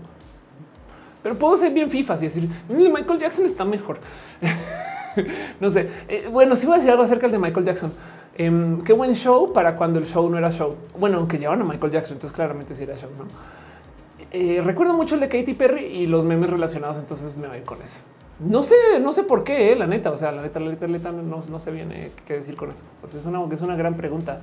[1.24, 4.00] pero puedo ser bien FIFA y decir Michael Jackson está mejor.
[5.60, 5.90] no sé.
[6.08, 7.94] Eh, bueno, si voy a decir algo acerca de Michael Jackson.
[8.38, 10.76] Em, qué buen show para cuando el show no era show.
[11.00, 13.10] Bueno, aunque llevaban a Michael Jackson, entonces claramente sí era show.
[13.18, 13.26] No
[14.64, 16.98] recuerdo mucho el de Katy Perry y los memes relacionados.
[16.98, 18.00] Entonces me voy con ese.
[18.40, 20.12] No sé, no sé por qué, eh, la neta.
[20.12, 22.70] O sea, la neta, la neta, la neta no, no sé bien qué decir con
[22.72, 22.84] eso.
[23.04, 24.42] Es una, es una gran pregunta.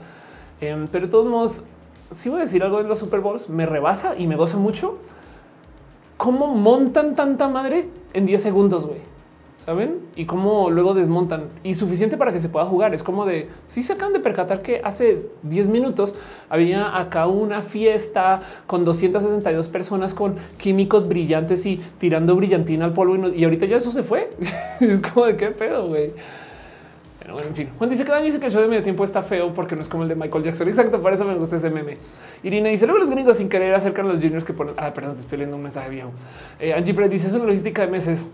[0.60, 1.62] Em, pero de todos modos,
[2.10, 4.98] si voy a decir algo de los Super Bowls, me rebasa y me gozo mucho.
[6.16, 9.00] ¿Cómo montan tanta madre en 10 segundos, güey?
[9.64, 10.00] Saben?
[10.16, 12.94] Y cómo luego desmontan y suficiente para que se pueda jugar.
[12.94, 16.14] Es como de si se acaban de percatar que hace 10 minutos
[16.48, 23.28] había acá una fiesta con 262 personas con químicos brillantes y tirando brillantina al polvo
[23.28, 24.30] y, ahorita ya eso se fue.
[24.80, 26.12] es como de qué pedo, güey.
[27.20, 29.22] Pero bueno, en fin, Juan dice que dice que el show de medio tiempo está
[29.22, 30.68] feo porque no es como el de Michael Jackson.
[30.68, 31.98] Exacto, por eso me gusta ese meme.
[32.42, 34.74] Irina dice luego los gringos sin querer acercan a los juniors que ponen.
[34.76, 36.10] Ah, perdón, te estoy leyendo un mensaje viejo.
[36.58, 38.28] Eh, Angie Brett dice es una logística de meses.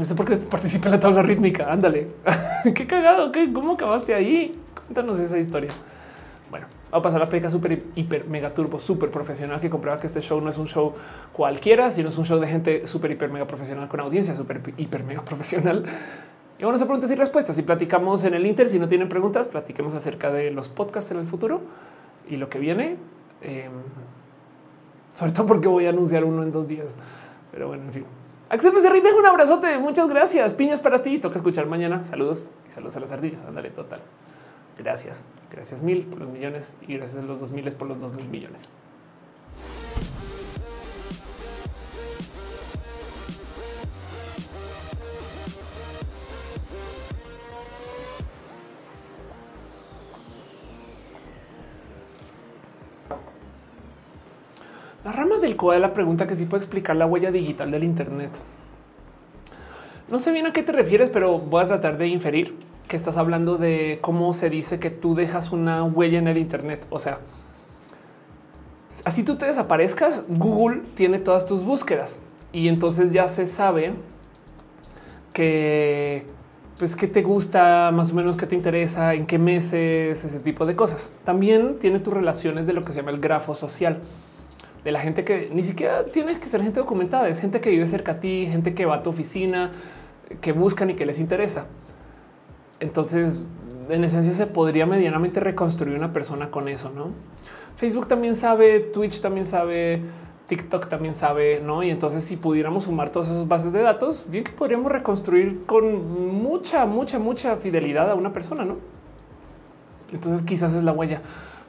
[0.00, 1.70] No sé por qué participa en la tabla rítmica.
[1.70, 2.08] Ándale.
[2.74, 3.30] qué cagado.
[3.30, 3.52] ¿Qué?
[3.52, 4.58] ¿Cómo acabaste ahí?
[4.86, 5.72] Cuéntanos esa historia.
[6.48, 10.06] Bueno, va a pasar la peca súper, hiper, mega turbo, súper profesional que comprueba que
[10.06, 10.94] este show no es un show
[11.34, 15.04] cualquiera, sino es un show de gente súper, hiper, mega profesional con audiencia súper, hiper,
[15.04, 15.84] mega profesional.
[16.58, 17.54] Y vamos a preguntas y respuestas.
[17.54, 21.18] Si platicamos en el Inter, si no tienen preguntas, platiquemos acerca de los podcasts en
[21.18, 21.60] el futuro
[22.26, 22.96] y lo que viene.
[23.42, 23.70] Em,
[25.14, 26.96] sobre todo porque voy a anunciar uno en dos días.
[27.52, 28.19] Pero bueno, en fin.
[28.50, 29.78] Axel Becerrita, un abrazote.
[29.78, 30.54] Muchas gracias.
[30.54, 31.18] Piñas para ti.
[31.20, 32.02] Toca escuchar mañana.
[32.02, 33.42] Saludos y saludos a las ardillas.
[33.44, 34.00] Ándale, total.
[34.76, 35.24] Gracias.
[35.52, 38.28] Gracias mil por los millones y gracias a los dos miles por los dos mil
[38.28, 38.72] millones.
[55.04, 58.30] La rama del la pregunta que si puede explicar la huella digital del Internet.
[60.10, 62.54] No sé bien a qué te refieres, pero voy a tratar de inferir
[62.86, 66.86] que estás hablando de cómo se dice que tú dejas una huella en el Internet.
[66.90, 67.20] O sea,
[69.04, 72.18] así tú te desaparezcas, Google tiene todas tus búsquedas
[72.52, 73.94] y entonces ya se sabe
[75.32, 76.26] que
[76.76, 80.66] pues qué te gusta, más o menos qué te interesa, en qué meses, ese tipo
[80.66, 81.10] de cosas.
[81.24, 84.00] También tiene tus relaciones de lo que se llama el grafo social
[84.84, 87.86] de la gente que ni siquiera tienes que ser gente documentada, es gente que vive
[87.86, 89.70] cerca a ti, gente que va a tu oficina,
[90.40, 91.66] que buscan y que les interesa.
[92.80, 93.46] Entonces,
[93.88, 97.10] en esencia se podría medianamente reconstruir una persona con eso, ¿no?
[97.76, 100.02] Facebook también sabe, Twitch también sabe,
[100.46, 101.82] TikTok también sabe, ¿no?
[101.82, 106.42] Y entonces si pudiéramos sumar todas esas bases de datos, bien que podríamos reconstruir con
[106.42, 108.76] mucha, mucha, mucha fidelidad a una persona, ¿no?
[110.12, 111.22] Entonces quizás es la huella.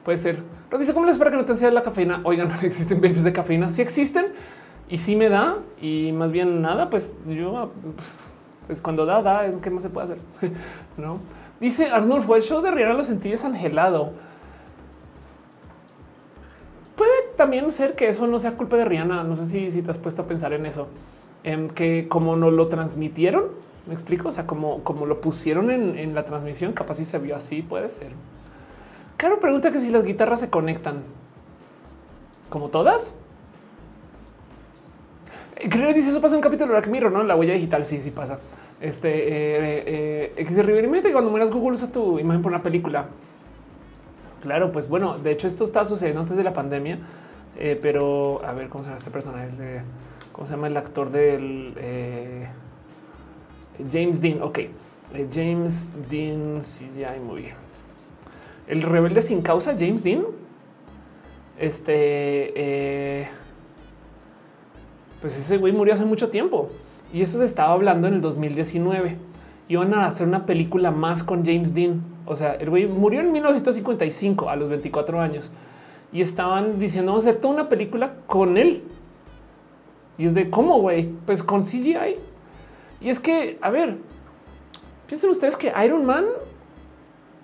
[0.03, 0.43] Puede ser.
[0.69, 2.21] Lo dice, ¿cómo les para que no te enseñe la cafeína?
[2.23, 3.69] Oigan, no existen babies de cafeína.
[3.69, 4.27] Si existen
[4.89, 7.71] y si me da y más bien nada, pues yo,
[8.67, 10.17] pues cuando da, da, ¿qué más se puede hacer?
[10.97, 11.19] no
[11.59, 14.13] dice Arnulfo, el show de Rihanna lo sentí desangelado
[17.01, 19.23] puede también ser que eso no sea culpa de Rihanna.
[19.23, 20.87] No sé si, si te has puesto a pensar en eso,
[21.43, 23.45] en que como no lo transmitieron,
[23.87, 24.27] me explico.
[24.27, 27.89] O sea, como, como lo pusieron en, la transmisión, capaz si se vio así, puede
[27.89, 28.11] ser.
[29.21, 31.03] Claro, pregunta que si las guitarras se conectan
[32.49, 33.13] como todas.
[35.57, 37.21] Eh, creo que dice eso pasa en un capítulo de Black Mirror, no?
[37.21, 37.83] La huella digital.
[37.83, 38.39] Sí, sí pasa.
[38.81, 43.09] Este eh, eh, X de cuando mueras Google usa tu imagen por una película.
[44.41, 46.97] Claro, pues bueno, de hecho esto está sucediendo antes de la pandemia,
[47.59, 49.83] eh, pero a ver cómo se llama este personaje,
[50.31, 52.47] cómo se llama el actor del eh,
[53.91, 54.41] James Dean.
[54.41, 54.71] Ok, eh,
[55.31, 56.59] James Dean,
[57.23, 57.70] muy bien.
[58.71, 60.23] El rebelde sin causa, James Dean.
[61.59, 63.29] Este,
[65.21, 66.69] pues ese güey murió hace mucho tiempo
[67.13, 69.17] y eso se estaba hablando en el 2019.
[69.67, 73.31] Iban a hacer una película más con James Dean o sea, el güey murió en
[73.31, 75.51] 1955 a los 24 años
[76.13, 78.83] y estaban diciendo vamos a hacer toda una película con él.
[80.17, 82.17] Y es de cómo, güey, pues con CGI.
[82.99, 83.97] Y es que, a ver,
[85.07, 86.25] piensen ustedes que Iron Man,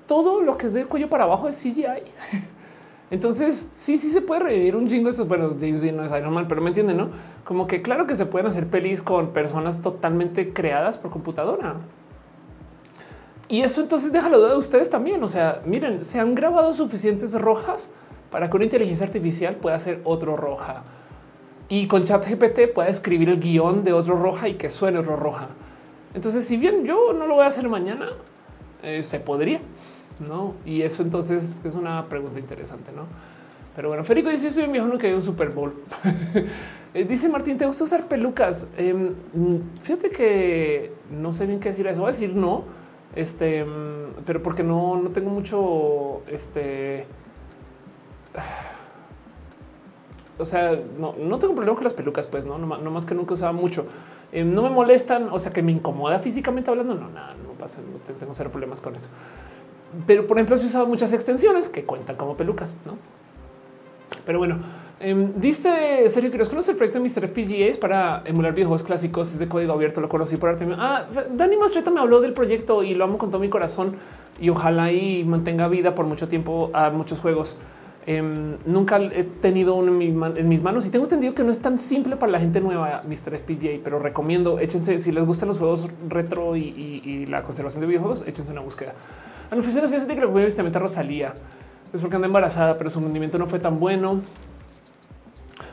[0.07, 2.03] todo lo que es de cuello para abajo es CGI.
[3.11, 5.09] Entonces, sí, sí se puede revivir un jingo.
[5.09, 7.09] Eso, bueno, James no es Iron Man, pero me entienden, no?
[7.43, 11.75] Como que claro que se pueden hacer pelis con personas totalmente creadas por computadora.
[13.47, 15.23] Y eso entonces déjalo de ustedes también.
[15.23, 17.89] O sea, miren, se han grabado suficientes rojas
[18.29, 20.83] para que una inteligencia artificial pueda hacer otro roja.
[21.69, 25.15] Y con chat GPT pueda escribir el guion de otro roja y que suene otro
[25.15, 25.47] roja.
[26.13, 28.09] Entonces, si bien yo no lo voy a hacer mañana,
[28.83, 29.59] eh, se podría,
[30.19, 30.55] ¿no?
[30.65, 33.03] Y eso entonces es una pregunta interesante, ¿no?
[33.75, 35.73] Pero bueno, Federico dice, soy un viejo que hay un Super Bowl.
[36.93, 38.65] Eh, dice Martín, ¿te gusta usar pelucas?
[38.77, 39.13] Em,
[39.81, 41.99] fíjate que no sé bien qué decir eso.
[41.99, 42.63] Voy a decir no
[43.17, 47.07] este, mm, pero porque no, no tengo mucho, este,
[50.39, 53.33] o sea, no, no tengo problema con las pelucas, pues no, no, más que nunca
[53.33, 53.85] usaba mucho.
[54.31, 56.93] Eh, no me molestan, o sea, que me incomoda físicamente hablando.
[56.93, 59.09] No, nada, no pasa, no tengo cero problemas con eso.
[60.05, 62.97] Pero por ejemplo, he usado muchas extensiones que cuentan como pelucas, no?
[64.25, 64.59] Pero bueno,
[64.99, 67.27] eh, diste Sergio Quiroz, ¿conoce el proyecto de Mr.
[67.27, 69.31] FPGAs para emular videojuegos clásicos?
[69.31, 70.67] Es de código abierto, lo conocí por arte.
[70.77, 73.95] Ah, Dani Mastreta me habló del proyecto y lo amo con todo mi corazón
[74.39, 77.55] y ojalá y mantenga vida por mucho tiempo a muchos juegos.
[78.07, 81.77] Em, nunca he tenido uno en, mis manos y tengo entendido que no es tan
[81.77, 83.35] simple para la gente nueva, Mr.
[83.35, 88.23] FPGA, pero recomiendo, échense, si les gustan los juegos retro y, la conservación de videojuegos,
[88.25, 88.93] échense una búsqueda.
[89.49, 91.33] Anunciaciones, ya se que lo a Rosalía.
[91.93, 94.21] Es porque anda embarazada, pero su rendimiento no fue tan bueno.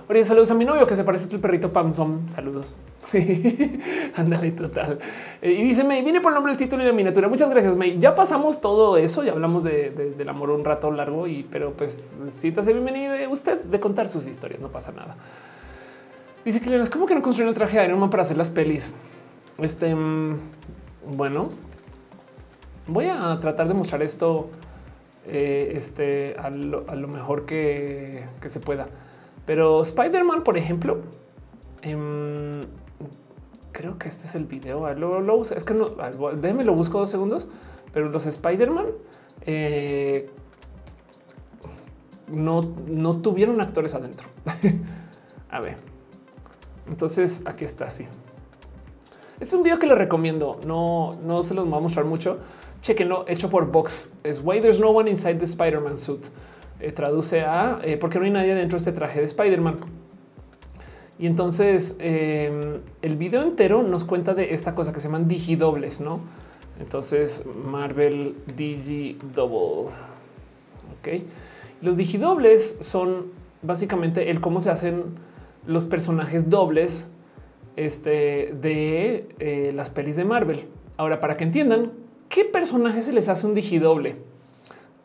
[0.09, 2.29] Oye, saludos a mi novio que se parece al perrito Pamson.
[2.29, 2.77] Saludos.
[4.17, 4.99] Ándale, total.
[5.41, 7.29] Eh, y dice, me viene por el nombre del título y la miniatura.
[7.29, 7.99] Muchas gracias, May.
[7.99, 12.17] Ya pasamos todo eso, ya hablamos del amor un rato largo, y pero pues
[12.61, 15.17] hace bienvenido usted de contar sus historias, no pasa nada.
[16.45, 18.51] Dice que es como que no construyeron el traje de Iron Man para hacer las
[18.51, 18.93] pelis.
[19.59, 20.37] Este, mm,
[21.17, 21.49] bueno,
[22.87, 24.51] voy a tratar de mostrar esto
[25.27, 28.87] eh, este, a lo, mejor que se pueda.
[29.47, 31.03] Pero Spider-Man, por ejemplo,
[31.83, 32.63] em,
[33.73, 34.93] creo que este es el video.
[34.95, 35.91] Lo, Es que no,
[36.37, 37.49] déjeme lo busco dos segundos,
[37.93, 38.87] pero los Spider-Man
[39.43, 40.31] eh,
[42.29, 44.29] no, no tuvieron actores adentro.
[45.51, 45.77] a ver,
[46.89, 48.07] entonces aquí está así.
[49.41, 50.59] Es un video que les recomiendo.
[50.65, 52.39] No, no se los va a mostrar mucho.
[52.85, 54.13] Chequenlo, hecho por Vox.
[54.25, 56.27] Es Why There's No One Inside the Spider-Man Suit.
[56.81, 59.77] eh, traduce a eh, ¿por qué no hay nadie dentro de este traje de Spider-Man?
[61.19, 66.03] Y entonces em, el video entero nos cuenta de esta cosa que se llaman digidobles,
[66.03, 66.21] ¿no?
[66.79, 69.91] Entonces Marvel Digi Double.
[70.99, 71.23] Ok.
[71.81, 73.33] Los digidobles son
[73.63, 75.05] básicamente el cómo se hacen
[75.67, 77.09] los personajes dobles
[77.77, 80.67] este, de eh, las pelis de Marvel.
[80.99, 84.17] Ahora, para que entiendan qué personaje se les hace un digidoble,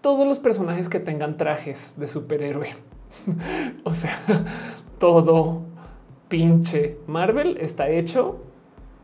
[0.02, 2.70] todos los personajes que tengan trajes de superhéroe.
[3.84, 4.18] o sea,
[5.00, 5.64] todo
[6.30, 8.38] pinche Marvel está hecho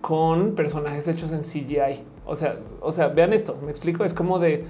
[0.01, 2.03] con personajes hechos en CGI.
[2.25, 3.57] O sea, o sea, vean esto.
[3.63, 4.05] Me explico.
[4.05, 4.63] Es como de eh,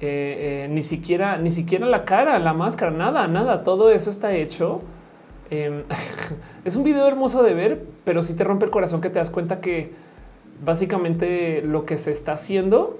[0.00, 3.62] eh, ni siquiera, ni siquiera la cara, la máscara, nada, nada.
[3.62, 4.80] Todo eso está hecho.
[5.50, 5.84] Em,
[6.64, 9.30] es un video hermoso de ver, pero si te rompe el corazón que te das
[9.30, 9.92] cuenta que
[10.64, 12.98] básicamente lo que se está haciendo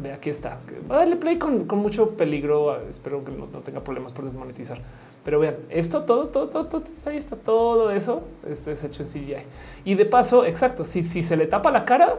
[0.00, 0.60] Ve aquí está.
[0.88, 2.80] Va a darle play con, mucho peligro.
[2.88, 4.78] Espero que no, tenga problemas por desmonetizar.
[5.24, 8.22] Pero vean, esto todo, todo, todo, todo ahí está todo eso.
[8.48, 9.36] Este es hecho en CGI.
[9.84, 10.84] Y de paso, exacto.
[10.84, 12.14] Si, si se le tapa la cara,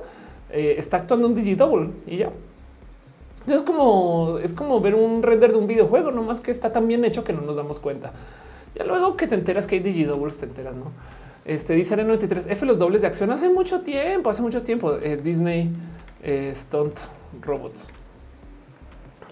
[0.50, 2.32] eh, está actuando un digidouble y ya.
[3.42, 6.86] Entonces, como es como ver un render de un videojuego, no más que está tan
[6.86, 8.12] bien hecho que no nos damos cuenta.
[8.76, 10.86] Ya luego que te enteras que hay digidoubles, te enteras, no?
[11.50, 14.94] Este dice en 93 F los dobles de acción hace mucho tiempo, hace mucho tiempo.
[15.02, 15.72] Eh, Disney
[16.22, 17.00] eh, Stunt
[17.42, 17.90] Robots.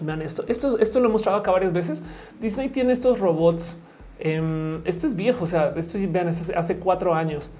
[0.00, 0.44] Vean esto.
[0.48, 2.02] Esto, esto lo he mostrado acá varias veces.
[2.40, 3.80] Disney tiene estos robots.
[4.18, 5.44] Em, esto es viejo.
[5.44, 7.52] O sea, esto vean, hace, cuatro años,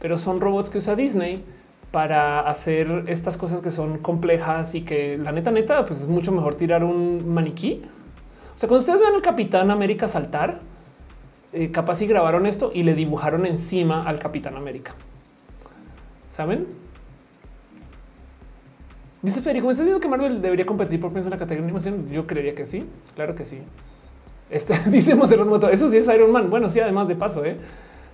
[0.00, 1.44] pero son robots que usa Disney
[1.90, 6.32] para hacer estas cosas que son complejas y que la neta, neta, pues es mucho
[6.32, 7.82] mejor tirar un maniquí.
[8.54, 10.60] O sea, cuando ustedes vean al Capitán América saltar,
[11.52, 14.94] eh, capaz y grabaron esto y le dibujaron encima al Capitán América.
[16.30, 16.66] ¿Saben?
[19.22, 22.06] Dice Federico, ¿me estás diciendo que Marvel debería competir por en la categoría de animación?
[22.08, 23.62] Yo creería que sí, claro que sí.
[24.50, 26.50] Este, dice Monserrat Moto, eso sí es Iron Man.
[26.50, 27.56] Bueno, sí, además de paso, ¿eh?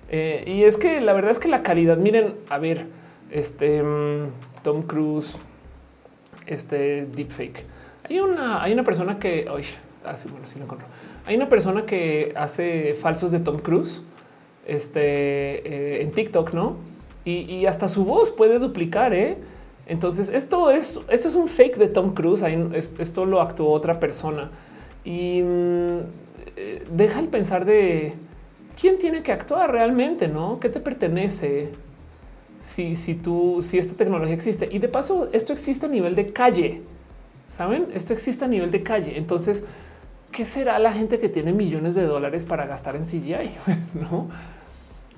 [0.09, 0.45] ¿eh?
[0.47, 2.87] y es que la verdad es que la calidad, miren, a ver,
[3.31, 4.29] este mm,
[4.63, 5.39] Tom Cruise,
[6.47, 7.65] este deepfake.
[8.09, 9.65] Hay una, hay una persona que, hoy,
[10.05, 10.87] así, ah, bueno, sí lo encontró.
[11.27, 14.03] Hay una persona que hace falsos de Tom Cruise,
[14.67, 16.77] este, eh, en TikTok, ¿no?
[17.25, 19.37] Y, hasta su voz puede duplicar, ¿eh?
[19.87, 22.43] Entonces, esto es, esto es un fake de Tom Cruise.
[22.99, 24.51] Esto lo actuó otra persona
[25.05, 25.99] y mm,
[26.91, 28.15] deja el pensar de
[28.81, 30.59] quién tiene que actuar realmente, no?
[30.59, 31.71] ¿Qué te pertenece?
[32.59, 36.33] Si, si tú, si esta tecnología existe y de paso, esto existe a nivel de
[36.33, 36.83] calle.
[37.49, 39.19] Saben, esto existe a nivel de calle.
[39.19, 39.65] Entonces,
[40.33, 43.51] ¿qué será la gente que tiene millones de dólares para gastar en CGI?
[43.95, 44.29] no?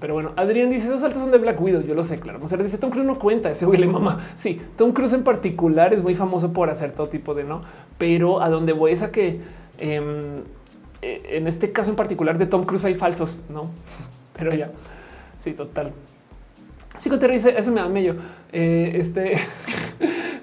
[0.01, 1.83] Pero bueno, Adrián dice esos saltos son de Black Widow.
[1.83, 2.39] Yo lo sé, claro.
[2.39, 4.27] Monserrat dice Tom Cruise no cuenta ese güey mamá.
[4.35, 7.63] Sí, Tom Cruise en particular es muy famoso por hacer todo tipo de no,
[7.97, 9.41] pero a donde voy es a que
[9.79, 10.43] em,
[11.01, 13.71] e, en este caso en particular de Tom Cruise hay falsos, no?
[14.37, 14.73] Pero ya,
[15.39, 15.93] sí, total.
[16.99, 18.15] Te dice ese me da medio.
[18.53, 19.39] Eh, este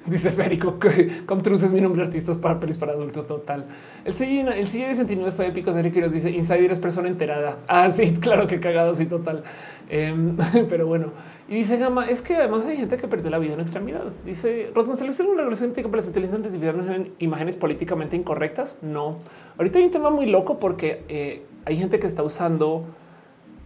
[0.06, 3.28] dice Férico que Tom Cruise es mi nombre de artistas para pelis para adultos.
[3.28, 3.66] Total.
[4.06, 5.72] El siguiente, el de 69 fue épico.
[5.74, 7.58] Sergio Quiroz dice Insider es persona enterada.
[7.68, 8.96] Ah, sí, claro que cagado.
[8.96, 9.44] Sí, total.
[9.90, 10.38] Em,
[10.70, 11.08] pero bueno,
[11.50, 14.06] y dice Gama es que además hay gente que perdió la vida en extremidad.
[14.26, 18.76] Dice Rod González, ¿es una relación para las inteligencias artificiales en imágenes políticamente incorrectas?
[18.82, 19.20] No.
[19.58, 22.86] Ahorita hay un tema muy loco porque eh, hay gente que está usando.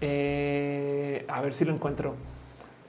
[0.01, 2.15] Eh, a ver si lo encuentro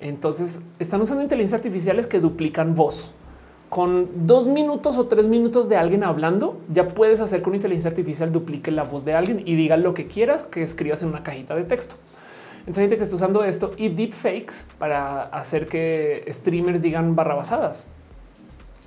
[0.00, 3.14] entonces están usando inteligencias artificiales que duplican voz.
[3.68, 7.90] Con dos minutos o tres minutos de alguien hablando, ya puedes hacer que una inteligencia
[7.90, 11.22] artificial duplique la voz de alguien y diga lo que quieras que escribas en una
[11.22, 11.96] cajita de texto.
[12.60, 17.86] Entonces, gente que está usando esto y deepfakes para hacer que streamers digan barrabasadas.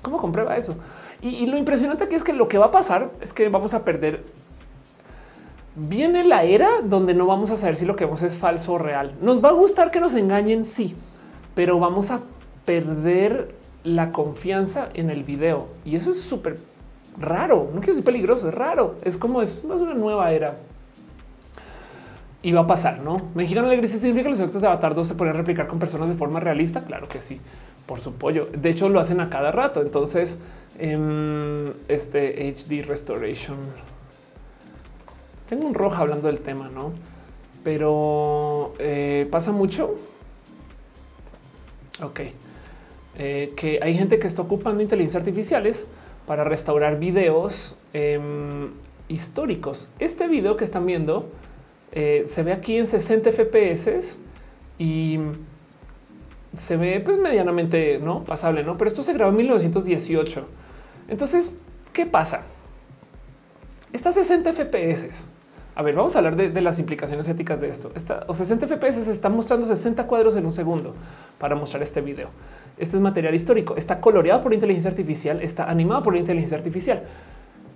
[0.01, 0.77] ¿Cómo comprueba eso?
[1.21, 3.73] Y, y, lo impresionante aquí es que lo que va a pasar es que vamos
[3.73, 4.23] a perder.
[5.75, 8.77] Viene la era donde no vamos a saber si lo que vemos es falso o
[8.77, 9.15] real.
[9.21, 10.95] Nos va a gustar que nos engañen, sí,
[11.55, 12.21] pero vamos a
[12.65, 15.67] perder la confianza en el video.
[15.85, 16.57] Y eso es súper
[17.19, 17.69] raro.
[17.73, 18.95] No quiero decir peligroso, es raro.
[19.03, 20.57] Es como es más una nueva era.
[22.41, 23.17] Y va a pasar, ¿no?
[23.35, 26.15] Mexicano Alegre significa que los efectos de Avatar 2 se pueden replicar con personas de
[26.15, 26.81] forma realista.
[26.85, 27.41] Claro que sí,
[27.85, 28.47] por su pollo.
[28.53, 29.81] De hecho, lo hacen a cada rato.
[29.81, 30.39] Entonces,
[30.77, 33.57] em, este HD Restoration.
[35.49, 36.93] Tengo un rojo hablando del tema, no?
[37.63, 39.95] Pero eh, pasa mucho.
[42.01, 42.21] Ok.
[43.21, 45.85] Eh, que hay gente que está ocupando inteligencia artificiales
[46.25, 48.71] para restaurar videos em,
[49.09, 49.91] históricos.
[49.99, 51.29] Este video que están viendo
[51.91, 54.19] eh, se ve aquí en 60 FPS
[54.77, 55.19] y
[56.53, 58.77] se ve pues medianamente no pasable, no?
[58.77, 60.45] Pero esto se grabó en 1918.
[61.09, 61.57] Entonces,
[61.91, 62.43] ¿qué pasa?
[63.91, 65.27] Está 60 FPS.
[65.75, 67.91] A ver, vamos a hablar de, las implicaciones éticas de esto.
[68.27, 70.93] O 60 FPS se está mostrando 60 cuadros en un segundo
[71.37, 72.29] para mostrar este video.
[72.79, 73.75] Este es material histórico.
[73.75, 77.03] Está coloreado por inteligencia artificial, está animado por inteligencia artificial,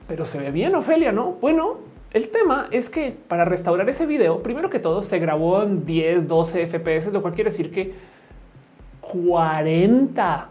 [0.07, 1.33] pero se ve bien, Ofelia, ¿no?
[1.41, 1.80] Bueno,
[2.14, 6.27] el tema es que para restaurar ese video, primero que todo, se grabó en 10,
[6.27, 7.93] 12 FPS, lo cual quiere decir que
[9.01, 10.49] 40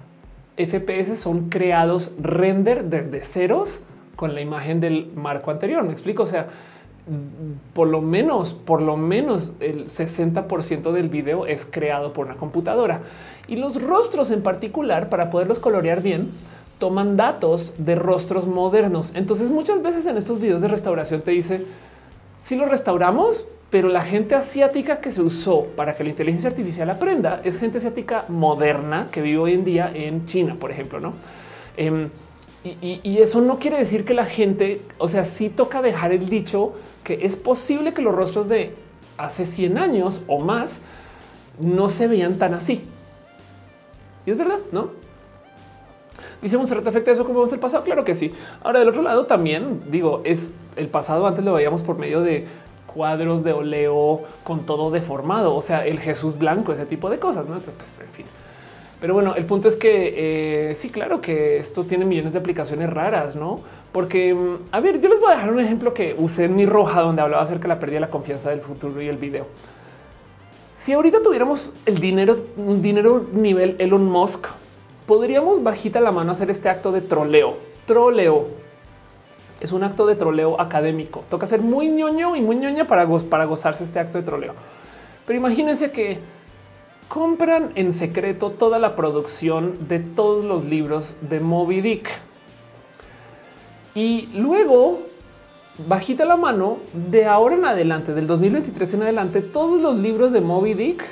[0.56, 3.80] FPS son creados render desde ceros
[4.16, 5.82] con la imagen del marco anterior.
[5.82, 6.24] Me explico.
[6.24, 6.48] O sea,
[7.72, 13.00] por lo menos, por lo menos el 60% del video es creado por una computadora
[13.48, 16.30] y los rostros en particular para poderlos colorear bien
[16.78, 19.12] toman datos de rostros modernos.
[19.14, 21.64] Entonces muchas veces en estos videos de restauración te dice
[22.38, 26.90] si lo restauramos, pero la gente asiática que se usó para que la inteligencia artificial
[26.90, 31.14] aprenda es gente asiática moderna que vive hoy en día en China, por ejemplo, no?
[31.76, 32.10] Em,
[32.64, 36.74] y, eso no quiere decir que la gente, o sea, sí toca dejar el dicho
[37.02, 38.74] que es posible que los rostros de
[39.18, 40.80] hace 100 años o más
[41.58, 42.84] no se veían tan así.
[44.26, 44.90] Y es verdad, ¿no?
[46.40, 47.84] Dice cierto efecto eso como vemos el pasado.
[47.84, 48.32] Claro que sí.
[48.62, 51.26] Ahora del otro lado también digo es el pasado.
[51.26, 52.46] Antes lo veíamos por medio de
[52.86, 57.46] cuadros de oleo con todo deformado, o sea, el Jesús blanco, ese tipo de cosas,
[57.46, 57.58] ¿no?
[57.58, 58.26] Pues, en fin.
[59.02, 62.88] Pero bueno, el punto es que eh, sí, claro que esto tiene millones de aplicaciones
[62.88, 63.58] raras, ¿no?
[63.90, 66.66] Porque, mm, a ver, yo les voy a dejar un ejemplo que usé en mi
[66.66, 69.48] roja donde hablaba acerca de la pérdida de la confianza del futuro y el video.
[70.76, 74.46] Si ahorita tuviéramos el dinero, un dinero nivel Elon Musk,
[75.04, 77.56] podríamos bajita la mano hacer este acto de troleo,
[77.86, 78.46] troleo,
[79.60, 81.24] es un acto de troleo académico.
[81.28, 84.54] Toca ser muy ñoño y muy ñoña para, para gozarse este acto de troleo.
[85.26, 86.18] Pero imagínense que
[87.12, 92.08] compran en secreto toda la producción de todos los libros de Moby Dick.
[93.94, 94.98] Y luego,
[95.86, 100.40] bajita la mano, de ahora en adelante, del 2023 en adelante, todos los libros de
[100.40, 101.04] Moby Dick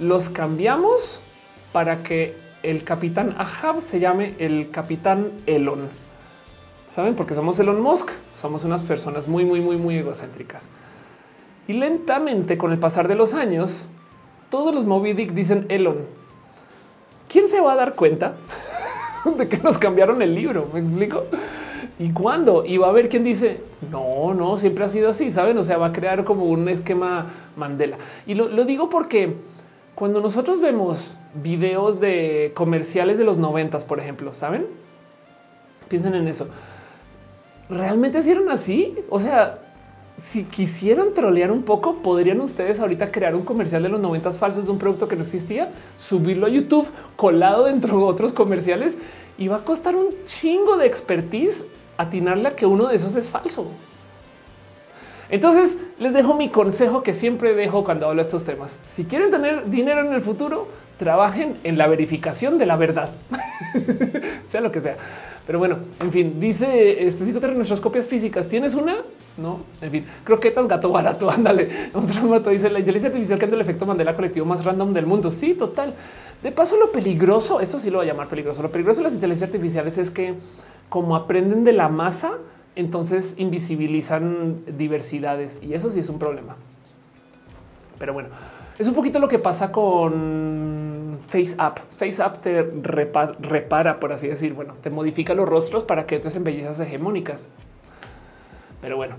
[0.00, 1.20] los cambiamos
[1.70, 2.34] para que
[2.64, 5.90] el capitán Ahab se llame el capitán Elon.
[6.92, 10.66] Saben, porque somos Elon Musk, somos unas personas muy, muy, muy, muy egocéntricas.
[11.68, 13.86] Y lentamente, con el pasar de los años,
[14.50, 15.98] todos los Moby Dick dicen Elon.
[17.28, 18.34] ¿Quién se va a dar cuenta
[19.38, 20.68] de que nos cambiaron el libro?
[20.72, 21.24] ¿Me explico?
[21.98, 22.64] ¿Y cuándo?
[22.64, 25.56] Y va a haber quien dice, no, no, siempre ha sido así, ¿saben?
[25.58, 27.98] O sea, va a crear como un esquema Mandela.
[28.26, 29.34] Y lo, lo digo porque
[29.94, 34.66] cuando nosotros vemos videos de comerciales de los noventas, por ejemplo, ¿saben?
[35.88, 36.48] Piensen en eso
[37.70, 38.94] realmente hicieron así.
[39.08, 39.58] O sea,
[40.22, 44.66] si quisieran trolear un poco, podrían ustedes ahorita crear un comercial de los noventas falsos
[44.66, 48.98] de un producto que no existía, subirlo a YouTube colado dentro de otros comerciales
[49.38, 51.64] y va a costar un chingo de expertise
[51.96, 53.66] atinarle a que uno de esos es falso.
[55.30, 58.78] Entonces les dejo mi consejo que siempre dejo cuando hablo de estos temas.
[58.86, 60.68] Si quieren tener dinero en el futuro,
[60.98, 63.10] trabajen en la verificación de la verdad,
[64.48, 64.96] sea lo que sea.
[65.46, 68.48] Pero bueno, en fin, dice este psicoterapia nuestras copias físicas.
[68.48, 68.96] ¿Tienes una?
[69.36, 71.30] No, en fin, croquetas, gato barato.
[71.30, 71.90] Ándale.
[72.50, 75.30] Dice la inteligencia artificial que es el efecto Mandela colectivo más random del mundo.
[75.30, 75.94] Sí, total.
[76.42, 78.62] De paso, lo peligroso, esto sí lo voy a llamar peligroso.
[78.62, 80.34] Lo peligroso de las inteligencias artificiales es que,
[80.88, 82.32] como aprenden de la masa,
[82.76, 86.56] entonces invisibilizan diversidades y eso sí es un problema.
[87.98, 88.30] Pero bueno,
[88.78, 91.80] es un poquito lo que pasa con FaceApp.
[91.90, 94.54] FaceApp te repara, por así decir.
[94.54, 97.48] Bueno, te modifica los rostros para que entres en bellezas hegemónicas.
[98.80, 99.16] Pero bueno,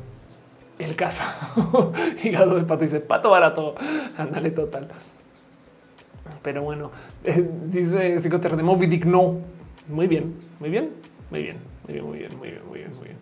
[0.80, 1.24] el caso.
[2.24, 3.76] Hígado de pato dice pato barato.
[4.18, 4.88] Ándale total.
[6.42, 6.92] Pero bueno,
[7.24, 9.06] eh, dice psicoterra de Moby Dick.
[9.06, 9.38] No,
[9.88, 10.88] muy bien, muy bien,
[11.30, 11.58] muy bien,
[11.88, 13.18] muy bien, muy bien, muy bien, muy bien, muy bien.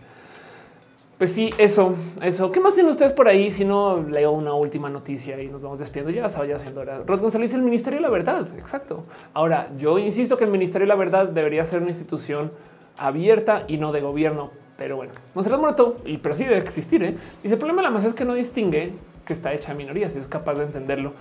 [1.18, 2.50] Pues sí, eso, eso.
[2.50, 3.52] ¿Qué más tienen ustedes por ahí?
[3.52, 7.00] Si no leo una última noticia y nos vamos despidiendo, ya estaba ya haciendo hora.
[7.06, 8.48] Rod González, el Ministerio de la Verdad.
[8.58, 9.02] Exacto.
[9.34, 12.52] Ahora, yo insisto que el Ministerio de la Verdad debería ser una institución
[12.98, 14.52] abierta y no de gobierno.
[14.80, 17.04] Pero bueno, no se lo muerto, y pero sí debe existir.
[17.04, 17.16] ¿eh?
[17.44, 18.94] Dice el problema la más es que no distingue
[19.26, 21.14] que está hecha a minorías si es capaz de entenderlo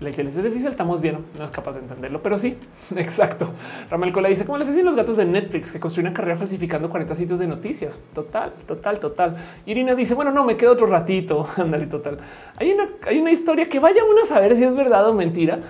[0.00, 2.58] la inteligencia artificial estamos bien, no es capaz de entenderlo, pero sí,
[2.96, 3.48] exacto.
[3.90, 6.88] Ramel Cola dice cómo les hacen los gatos de Netflix que construyen una carrera falsificando
[6.88, 7.98] 40 sitios de noticias.
[8.14, 9.36] Total, total, total.
[9.64, 11.48] Irina dice bueno, no me quedo otro ratito.
[11.56, 12.18] Ándale, total.
[12.56, 15.60] Hay una, hay una historia que vaya uno a saber si es verdad o mentira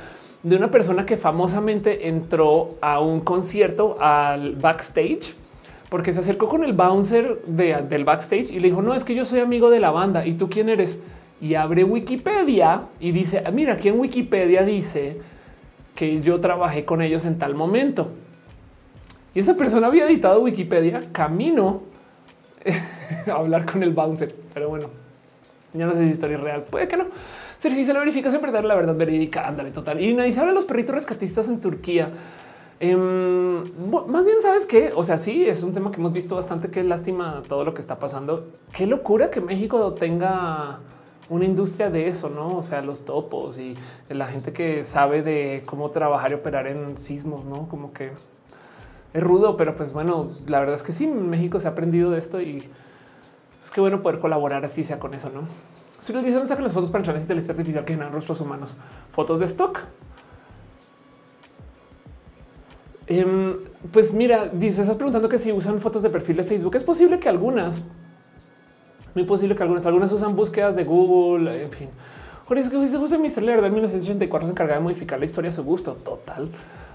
[0.43, 5.35] de una persona que famosamente entró a un concierto al backstage
[5.89, 9.25] porque se acercó con el bouncer del backstage y le dijo no es que yo
[9.25, 11.01] soy amigo de la banda y tú quién eres
[11.41, 15.19] y abre Wikipedia y dice, mira, aquí en Wikipedia dice
[15.95, 18.11] que yo trabajé con ellos en tal momento.
[19.35, 21.83] Y esa persona había editado Wikipedia camino
[23.33, 24.89] hablar con el bouncer, pero bueno,
[25.75, 27.07] ya no sé si es historia real, puede que no.
[27.59, 29.47] Sergio dice la verificación verdad, la verdad verídica.
[29.47, 30.01] Ándale, total.
[30.01, 32.11] Y nadie de los perritos rescatistas en Turquía.
[32.79, 33.65] Em,
[34.09, 36.71] más bien, sabes que, o sea, sí es un tema que hemos visto bastante.
[36.71, 38.49] Qué lástima todo lo que está pasando.
[38.73, 40.79] Qué locura que México tenga
[41.29, 42.57] una industria de eso, no?
[42.57, 43.77] O sea, los topos y
[44.09, 48.13] la gente que sabe de cómo trabajar y operar en sismos, no como que
[49.13, 52.19] es rudo, pero pues bueno, la verdad es que sí, México se ha aprendido de
[52.19, 52.69] esto y
[53.65, 55.43] es que bueno poder colaborar así sea con eso, no?
[56.01, 58.77] Si les dicen sacan las fotos para entrar en inteligencia artificial que generan rostros humanos,
[59.13, 59.81] fotos de stock.
[63.07, 63.57] Em,
[63.93, 66.75] pues mira, dice, estás preguntando que si usan fotos de perfil de Facebook.
[66.75, 67.85] Es posible que algunas,
[69.15, 71.89] muy posible que algunas, algunas usan búsquedas de Google, en fin.
[72.47, 73.43] Jorge es que se usa Mr.
[73.43, 75.95] Lear del 1984 se encarga de modificar la historia a su gusto.
[75.95, 76.49] Total.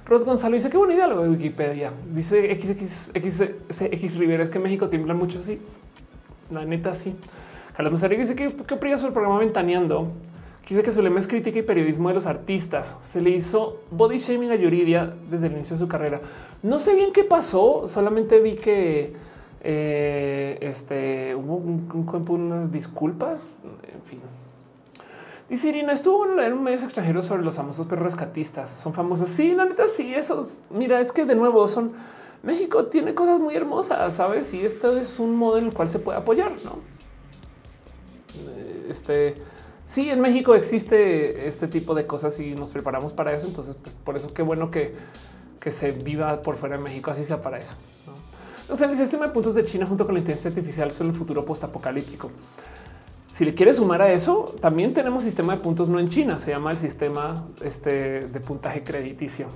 [0.05, 1.91] Rod Gonzalo dice qué buena idea lo de Wikipedia.
[2.13, 5.61] Dice XX Rivera es que México tiembla mucho así.
[6.49, 7.15] La neta sí.
[7.75, 10.11] Carlos Mazario dice que qué opinas sobre el programa Ventaneando.
[10.67, 12.95] Dice que su lema es crítica y periodismo de los artistas.
[13.01, 16.21] Se le hizo body shaming a Yuridia desde el inicio de su carrera.
[16.63, 19.13] No sé bien qué pasó, solamente vi que
[19.63, 23.59] eh, este hubo un, unas disculpas.
[23.93, 24.21] En fin,
[25.49, 28.69] Dice Irina, estuvo en medios extranjeros sobre los famosos perros rescatistas.
[28.69, 29.27] Son famosos.
[29.27, 30.63] Sí, la neta, sí, esos.
[30.69, 31.91] Mira, es que de nuevo son
[32.43, 34.53] México tiene cosas muy hermosas, sabes?
[34.53, 36.79] Y esto es un modo en el cual se puede apoyar, no?
[38.89, 39.35] Este
[39.91, 43.45] sí, en México existe este tipo de cosas y nos preparamos para eso.
[43.47, 44.93] Entonces, pues por eso qué bueno que,
[45.59, 47.75] que se viva por fuera de México, así sea para eso.
[48.69, 51.13] O sea, el sistema de puntos de China junto con la inteligencia artificial son el
[51.13, 52.31] futuro postapocalíptico.
[53.29, 56.51] Si le quieres sumar a eso, también tenemos sistema de puntos no en China, se
[56.51, 59.47] llama el sistema este, de puntaje crediticio.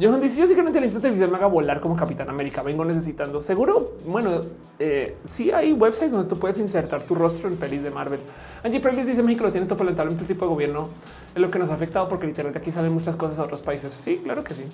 [0.00, 2.62] Johan dice: Yo sí que la inteligencia artificial me haga volar como Capitán América.
[2.62, 3.96] Vengo necesitando seguro.
[4.06, 4.40] Bueno,
[4.78, 8.20] eh, sí hay websites donde tú puedes insertar tu rostro en pelis de Marvel.
[8.64, 10.88] Angie Prelis dice: México lo tiene todo lamentablemente tipo de gobierno
[11.34, 13.92] es lo que nos ha afectado porque literalmente aquí saben muchas cosas a otros países.
[13.92, 14.64] Sí, claro que sí.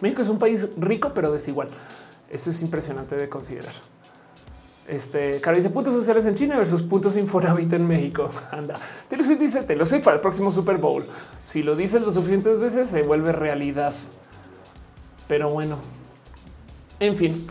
[0.00, 1.68] México es un país rico, pero desigual.
[2.30, 3.74] Eso es impresionante de considerar.
[4.88, 8.30] Este Caro dice puntos sociales en China versus puntos Infonavit en México.
[8.50, 11.04] Anda, Taylor Swift dice te lo sé para el próximo Super Bowl.
[11.44, 13.94] Si lo dices lo suficientes veces se vuelve realidad.
[15.28, 15.76] Pero bueno,
[17.00, 17.46] en fin,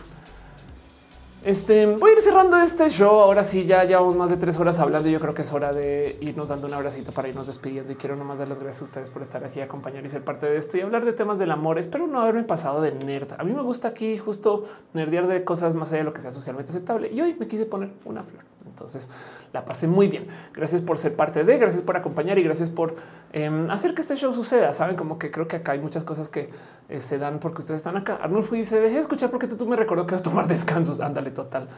[1.44, 3.20] este voy a ir cerrando este show.
[3.20, 5.08] Ahora sí, ya llevamos más de tres horas hablando.
[5.08, 7.92] Yo creo que es hora de irnos dando un abracito para irnos despidiendo.
[7.92, 10.46] Y quiero nomás dar las gracias a ustedes por estar aquí, acompañar y ser parte
[10.46, 11.78] de esto y hablar de temas del amor.
[11.78, 13.32] Espero no haberme pasado de nerd.
[13.38, 16.32] A mí me gusta aquí justo nerdear de cosas más allá de lo que sea
[16.32, 17.10] socialmente aceptable.
[17.12, 18.42] Y hoy me quise poner una flor.
[18.68, 19.08] Entonces
[19.52, 20.28] la pasé muy bien.
[20.54, 22.96] Gracias por ser parte de, gracias por acompañar y gracias por
[23.32, 24.72] em, hacer que este show suceda.
[24.72, 26.50] Saben como que creo que acá hay muchas cosas que
[26.88, 28.18] eh, se dan porque ustedes están acá.
[28.22, 31.00] Arnulfo dice dejé de escuchar porque tú, me recordó que a tomar descansos.
[31.00, 31.68] Ándale, total.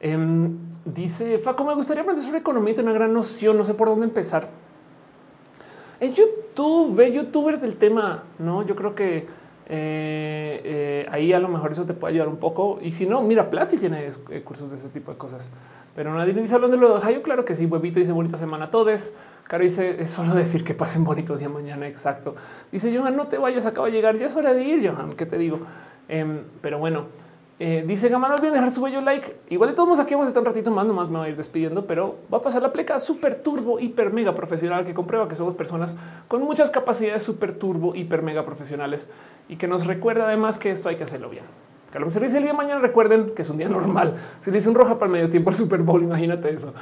[0.00, 3.56] Em, dice Faco, me gustaría aprender sobre economía una gran noción.
[3.56, 4.48] No sé por dónde empezar.
[5.98, 8.24] En YouTube, ve youtubers del tema.
[8.38, 9.26] No, yo creo que
[9.68, 12.78] eh, eh, ahí a lo mejor eso te puede ayudar un poco.
[12.82, 14.06] Y si no, mira, Platzi tiene
[14.44, 15.48] cursos de ese tipo de cosas.
[15.94, 18.66] Pero nadie dice hablando de lo de Yo Claro que sí, huevito dice bonita semana
[18.66, 19.12] a todos.
[19.44, 21.86] Caro dice es solo decir que pasen bonito día mañana.
[21.88, 22.34] Exacto.
[22.70, 24.18] Dice Johan, no te vayas, acaba de llegar.
[24.18, 25.14] Ya es hora de ir, Johan.
[25.14, 25.60] ¿Qué te digo?
[26.08, 27.06] Em, pero bueno,
[27.58, 29.34] eh, dice Gama, no olviden dejar su bello like.
[29.48, 31.36] Igual de todos aquí vamos a estar un ratito más, nomás me voy a ir
[31.36, 35.36] despidiendo, pero va a pasar la pleca super turbo, hiper mega profesional que comprueba que
[35.36, 35.96] somos personas
[36.28, 39.08] con muchas capacidades super turbo, hiper mega profesionales
[39.48, 41.44] y que nos recuerda además que esto hay que hacerlo bien.
[41.90, 44.16] Que a el día de mañana recuerden que es un día normal.
[44.40, 46.74] Si le dice un roja para el medio tiempo al Super Bowl, imagínate eso.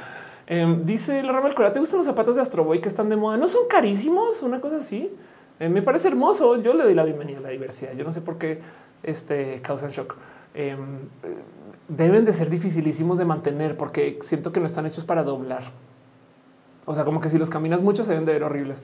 [0.47, 3.37] Em, dice la Rama Cora, ¿te gustan los zapatos de Astroboy que están de moda?
[3.37, 5.11] No son carísimos, una cosa así.
[5.59, 6.61] Eh, me parece hermoso.
[6.61, 7.93] Yo le doy la bienvenida a la diversidad.
[7.93, 8.59] Yo no sé por qué
[9.03, 10.15] este causan shock.
[10.55, 11.09] Em,
[11.89, 15.63] deben de ser dificilísimos de mantener porque siento que no están hechos para doblar.
[16.85, 18.81] O sea, como que si los caminas mucho se deben de ver horribles.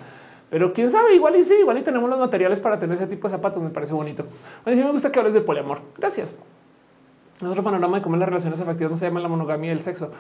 [0.50, 3.28] Pero quién sabe, igual y sí, igual y tenemos los materiales para tener ese tipo
[3.28, 3.64] de zapatos.
[3.64, 4.26] Me parece bonito.
[4.66, 5.82] Sí me gusta que hables de poliamor.
[5.98, 6.36] Gracias.
[7.42, 10.12] Otro panorama de cómo las relaciones afectivas no se llama la monogamia y el sexo.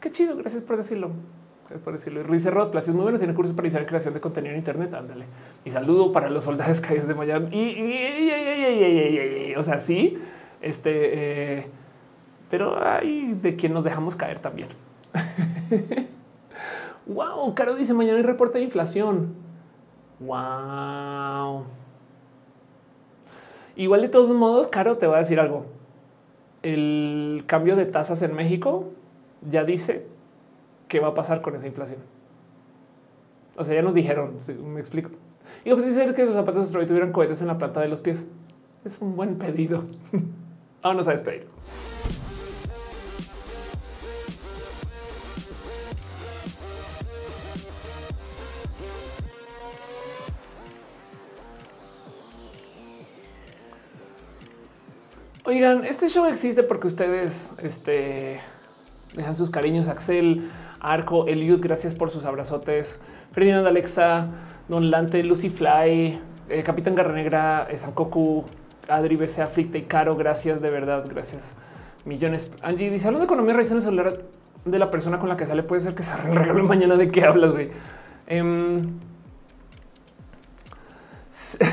[0.00, 0.36] Qué chido.
[0.36, 1.10] Gracias por decirlo.
[1.64, 2.22] Gracias por decirlo.
[2.22, 3.18] Rice Rod, es muy bueno.
[3.18, 4.94] Tiene cursos para iniciar creación de contenido en Internet.
[4.94, 5.24] Ándale.
[5.64, 7.48] Y saludo para los soldados calles de Miami.
[7.50, 10.16] Y, o sea, sí,
[10.62, 11.66] este, eh,
[12.48, 14.68] pero hay de quien nos dejamos caer también.
[17.06, 19.34] wow, Caro dice mañana hay reporte de inflación.
[20.20, 21.64] Wow.
[23.74, 25.66] Igual de todos modos, Caro, te voy a decir algo.
[26.62, 28.90] El cambio de tasas en México
[29.50, 30.06] ya dice
[30.88, 32.00] qué va a pasar con esa inflación.
[33.56, 34.36] O sea, ya nos dijeron,
[34.72, 35.10] me explico.
[35.64, 38.26] Y pues dice que los zapatos de tuvieran cohetes en la planta de los pies.
[38.84, 39.84] Es un buen pedido.
[40.82, 41.46] Vámonos a despedir.
[55.44, 58.40] Oigan, este show existe porque ustedes este,
[59.14, 59.88] dejan sus cariños.
[59.88, 63.00] Axel, Arco, Eliud, gracias por sus abrazotes.
[63.32, 64.28] Ferdinand, Alexa,
[64.68, 68.44] Don Lante, Lucy Fly, eh, Capitán Garra Negra, eh, Sankoku,
[68.88, 70.16] Adri, BC, Aflicta y Caro.
[70.16, 71.04] Gracias de verdad.
[71.08, 71.54] Gracias.
[72.04, 72.52] Millones.
[72.62, 74.22] Angie dice hablando de economía, revisen el celular
[74.64, 75.62] de la persona con la que sale.
[75.62, 76.96] Puede ser que se regale mañana.
[76.96, 77.70] ¿De qué hablas, güey?
[78.26, 78.98] Em,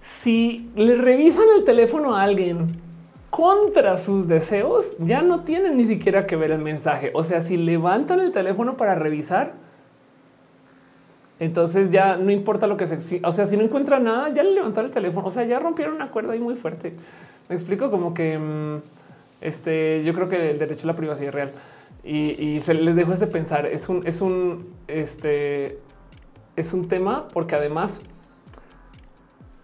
[0.00, 2.80] si le revisan el teléfono a alguien
[3.30, 7.10] contra sus deseos, ya no tienen ni siquiera que ver el mensaje.
[7.14, 9.54] O sea, si levantan el teléfono para revisar,
[11.38, 14.52] entonces ya no importa lo que se O sea, si no encuentra nada, ya le
[14.52, 15.26] levantaron el teléfono.
[15.26, 16.94] O sea, ya rompieron una cuerda ahí muy fuerte.
[17.48, 18.82] Me explico como que mm,
[19.40, 21.52] este, yo creo que el derecho a la privacidad es real
[22.02, 23.66] y, se les dejo ese pensar.
[23.66, 25.78] Es un, es un, este,
[26.54, 28.02] es un tema porque además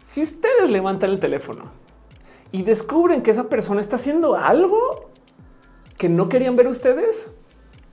[0.02, 1.70] si ustedes levantan el teléfono
[2.50, 5.10] y descubren que esa persona está haciendo algo
[5.96, 7.30] que no querían ver ustedes,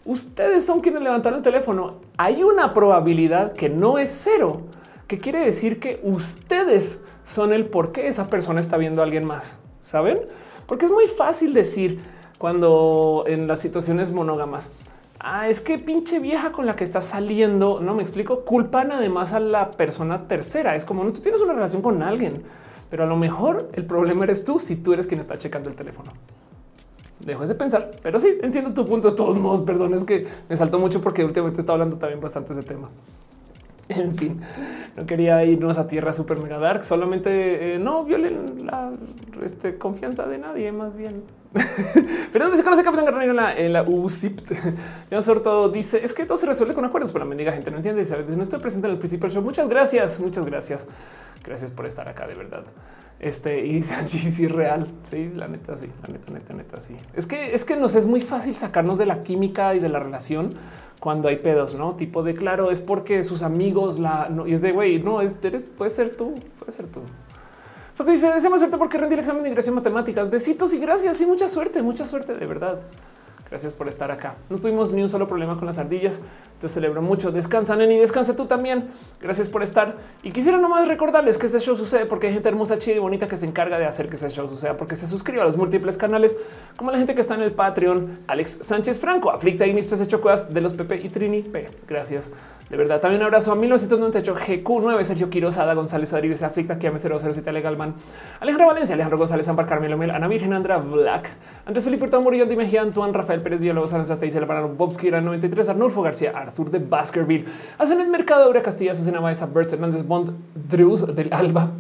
[0.10, 1.98] ustedes son quienes levantaron el teléfono.
[2.18, 4.62] Hay una probabilidad que no es cero,
[5.08, 9.24] que quiere decir que ustedes son el por qué esa persona está viendo a alguien
[9.24, 9.58] más.
[9.84, 10.22] Saben?
[10.66, 12.00] Porque es muy fácil decir
[12.40, 14.72] cuando en las situaciones monógamas,
[15.22, 19.34] Ah, es que pinche vieja con la que estás saliendo, no me explico, culpan además
[19.34, 20.78] a la persona tercera.
[20.78, 22.44] Es como no tú tienes una relación con alguien,
[22.90, 25.76] pero a lo mejor el problema eres tú si tú eres quien está checando el
[25.76, 26.14] teléfono.
[27.20, 29.12] Dejo de pensar, pero sí entiendo tu punto.
[29.12, 32.54] De todos modos, perdón, es que me saltó mucho porque últimamente está hablando también bastante
[32.54, 32.90] de tema.
[33.98, 34.40] En fin,
[34.96, 38.92] no quería irnos a tierra super mega dark, solamente eh, no violen la
[39.44, 41.24] este, confianza de nadie, más bien.
[42.32, 44.40] Pero no se conoce Capitán Garranero en la, en la UCIP.
[45.22, 47.78] sobre todo dice es que todo se resuelve con acuerdos, pero la mendiga gente no
[47.78, 48.02] entiende.
[48.02, 49.42] Dice no estoy presente en el principio show.
[49.42, 50.88] Muchas gracias, muchas gracias.
[51.44, 52.66] Gracias por estar acá de verdad.
[53.20, 54.88] Este y sí, real.
[55.04, 56.96] Sí, la neta, sí, la neta, neta, neta, sí.
[57.16, 60.00] Es que es que nos es muy fácil sacarnos de la química y de la
[60.00, 60.54] relación
[61.00, 64.62] cuando hay pedos, no tipo de claro, es porque sus amigos la no, y es
[64.62, 67.02] de güey, no es, eres, puede ser tú, puede ser tú.
[67.96, 70.30] Porque dice, deseamos suerte porque rendí el examen de ingreso en matemáticas.
[70.30, 72.80] Besitos y gracias y mucha suerte, mucha suerte de verdad.
[73.50, 74.36] Gracias por estar acá.
[74.50, 76.22] No tuvimos ni un solo problema con las ardillas.
[76.60, 77.32] Te celebro mucho.
[77.32, 78.90] Descansa, y descansa tú también.
[79.22, 79.96] Gracias por estar.
[80.22, 83.28] Y quisiera nomás recordarles que este show sucede porque hay gente hermosa, chida y bonita
[83.28, 85.98] que se encarga de hacer que ese show suceda, porque se suscribe a los múltiples
[85.98, 86.38] canales,
[86.76, 90.22] como la gente que está en el Patreon, Alex Sánchez Franco, Aflicta y Nistres Hecho
[90.50, 91.70] de los Pepe y Trini P.
[91.88, 92.32] Gracias.
[92.70, 97.00] De verdad, también un abrazo a 1998 GQ9, Sergio Quiroz, Ada González, Adribe Aflicta, Kiame
[97.00, 97.96] 007, Legalman,
[98.40, 101.30] Alejandro Valencia, Alejandro González, Ampar Carmelo Mel, Ana Virgen, Andra Black,
[101.66, 105.70] Andrés Felipe Hurtado Murillo, de Mejía, Antoine, Rafael Pérez Villalobos, Aranza, Isela Barano, Bobski, 93,
[105.70, 107.46] Arnulfo García, Arthur de Baskerville,
[107.78, 110.32] Hacen el Mercado, Aura Castilla, Susana Baeza, Bert Hernández Bond,
[110.70, 111.72] Drews del Alba,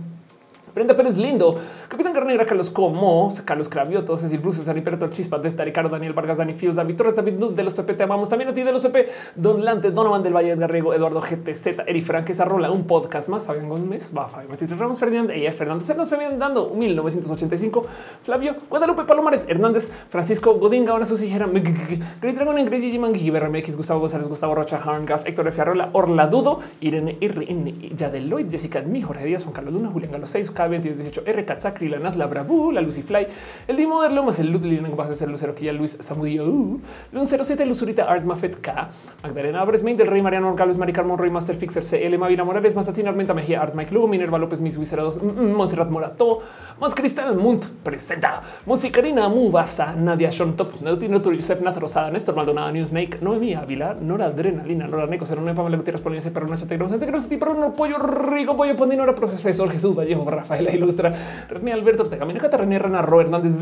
[0.73, 1.55] Brenda Pérez Lindo,
[1.87, 6.37] Capitán Carnera, Carlos Como, Carlos Cravioto, Cecil Bruce, San Imperator Chispas, de Ricardo, Daniel Vargas,
[6.37, 8.81] Dani Fields, David Torres, David de los PP, te amamos también a ti de los
[8.81, 12.85] PP, Don Lante, Donovan del Valle, Edgar Riego, Eduardo GTZ, Eri Frank, esa rola, un
[12.85, 17.85] podcast más, Fabián Gómez, va, Fabián Ramos, Ferdinand, ella, Fernando Cernas, Dando, 1985,
[18.23, 23.99] Flavio, Guadalupe Palomares, Hernández, Francisco Godinga, ahora su hijera, Great Dragon, Ingrid Jiman, RMX, Gustavo
[24.01, 25.61] González, Gustavo Rocha, Harngaf, Héctor F.
[25.61, 30.27] Arrola, Orla Dudo, Irene Irene, Yadeloid, Jessica Mi, Jorge Díaz, Juan Carlos Luna, Julián Galo
[30.27, 33.27] 6, K2018, R Katsakri, la Nat, la Bravu, la Lucifly,
[33.67, 36.81] el Dimo de más el Ludlin, va a ser Lucero, que Luis Samudio, uh,
[37.11, 38.89] Lun 07, Luzurita, Art Mafet K,
[39.23, 43.09] Magdalena Abres, Main Rey, Mariano Orgalos, Mari Carmon, Roy Master Fixer, CL, Mavina Morales, Mazatina,
[43.09, 45.23] Armenta Mejía, Art Mike Lugo, Minerva López, Miss Wizard 2,
[45.55, 46.41] Monserrat Morato,
[46.79, 52.71] Más Cristal Munt, presenta, Musicarina, Mubasa, Nadia Sean Top, Neutino Josep Nat Rosada, Néstor Maldonado,
[52.71, 57.05] Newsmake, Noemí Ávila, Nora Adrenalina, Nora Neco, Serona Pamela Gutiérrez, Polinesia, Perro Nacha Tegro, Santa
[57.05, 61.13] Cruz, Tipo, No Pollo Rico, Pollo Pondino, Profesor Jesús Vallejo, Rafaela Ilustra,
[61.47, 63.53] René Alberto Ortega, Mina Catarrina, Rana, Ro Hernández,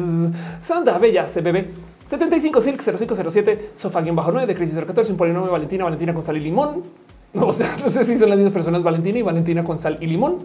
[0.61, 1.67] Sanda, Bella, CBB,
[2.05, 6.37] 75 Silk 0507, Sofá bajo 9 de Crisis 014, un polinomio Valentina, Valentina con sal
[6.37, 6.83] y limón.
[7.33, 10.07] O sea, no sé si son las mismas personas, Valentina y Valentina con sal y
[10.07, 10.37] limón.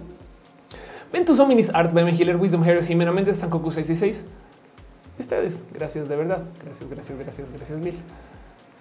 [1.12, 4.26] Ventus Hominis Art, BM Healer, Wisdom Harris, Jimena Méndez, Sankoku 666.
[5.18, 6.42] Ustedes, gracias de verdad.
[6.64, 7.94] Gracias, gracias, gracias, gracias mil.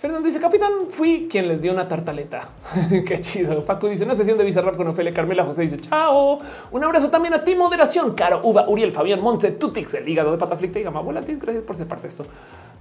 [0.02, 2.50] Fernando dice capitán, fui quien les dio una tartaleta.
[3.06, 3.62] Qué chido.
[3.62, 5.44] Facu dice una sesión de Bizarrap con Ofelia Carmela.
[5.44, 6.40] José dice chao.
[6.72, 8.16] Un abrazo también a ti, moderación.
[8.16, 11.40] Caro, Uva, Uriel, Fabián, Monte, Tutix, el hígado de Pataflicta y Gama Volantis.
[11.40, 12.26] Gracias por ser parte de esto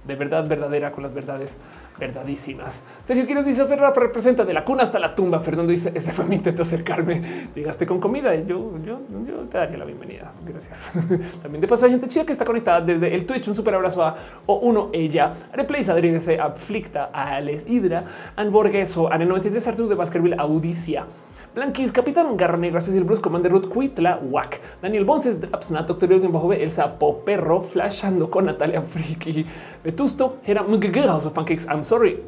[0.03, 1.57] de verdad verdadera con las verdades
[1.99, 2.83] verdadísimas.
[3.03, 5.39] Sergio Quiroz dice Ferra representa de la cuna hasta la tumba.
[5.39, 7.49] Fernando dice ese fue mi intento acercarme.
[7.53, 10.31] Llegaste con comida y yo, yo, yo te daría la bienvenida.
[10.43, 10.91] Gracias.
[11.41, 13.47] También de paso hay gente chida que está conectada desde el Twitch.
[13.47, 14.15] Un super abrazo a
[14.47, 21.05] O1 ella, Replays, Adrívese, Aflicta, Alex Hidra, Anborgueso, a 93 Artur de Baskerville, Audicia.
[21.53, 26.31] Blanquis, Capitán Garra Negra, Cecil Bruce, Commander Ruth, Cuitla, Wack, Daniel Bonces, Drapsnat, Doctor Jürgen
[26.31, 29.45] Bajo Elsa Perro, Flashando con Natalia Friki,
[29.83, 32.23] Vetusto, Era House of Pancakes, I'm sorry,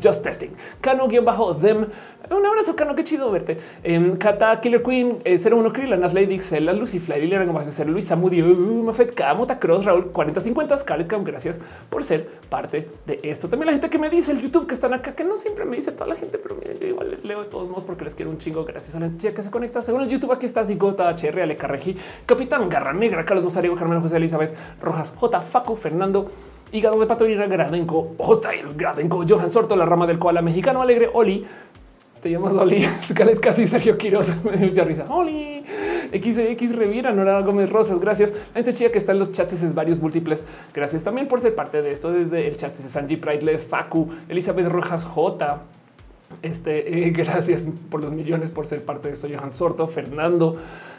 [0.00, 0.50] just testing.
[0.80, 1.86] Cano guion bajo them
[2.30, 2.94] un abrazo, Cano.
[2.94, 3.58] Qué chido verte.
[4.18, 8.42] Kata, Killer Queen, eh, 01 Krill, Nas Lady, Xela, Lucifly, Lilian, como ser Luis Samudi,
[8.42, 11.22] uh, Mafet, Kamota Cross, Raúl 4050, Scarlett Cam.
[11.22, 13.48] Gracias por ser parte de esto.
[13.48, 15.76] También la gente que me dice el YouTube que están acá, que no siempre me
[15.76, 18.14] dice toda la gente, pero miren, yo igual les leo de todos modos porque les
[18.14, 18.64] quiero un chingo.
[18.64, 19.82] Gracias a la gente que se conecta.
[19.82, 24.00] Según el YouTube, aquí está Zigota, HR, Ale Carreji, Capitán Garra Negra, Carlos Mozariego, Carmen
[24.00, 25.40] José Elizabeth Rojas, J.
[25.40, 26.30] Facu, Fernando.
[26.74, 31.46] Hígado de Pato Gradenco, Hostile, Gradenco, Johan Sorto, la rama del koala mexicano alegre, Oli,
[32.20, 35.04] te llamas Oli, Scarlett casi Sergio Quiroz, me dio mucha risa.
[35.08, 35.64] Oli,
[36.12, 38.32] XX Revira, Nora Gómez Rosas, gracias.
[38.32, 40.46] La gente chida que está en los chats es varios múltiples.
[40.74, 44.66] Gracias también por ser parte de esto desde el chat de Sanji Prideless, Facu, Elizabeth
[44.66, 45.62] Rojas J.
[46.42, 49.28] Este, eh, gracias por los millones por ser parte de esto.
[49.32, 50.56] Johan Sorto, Fernando.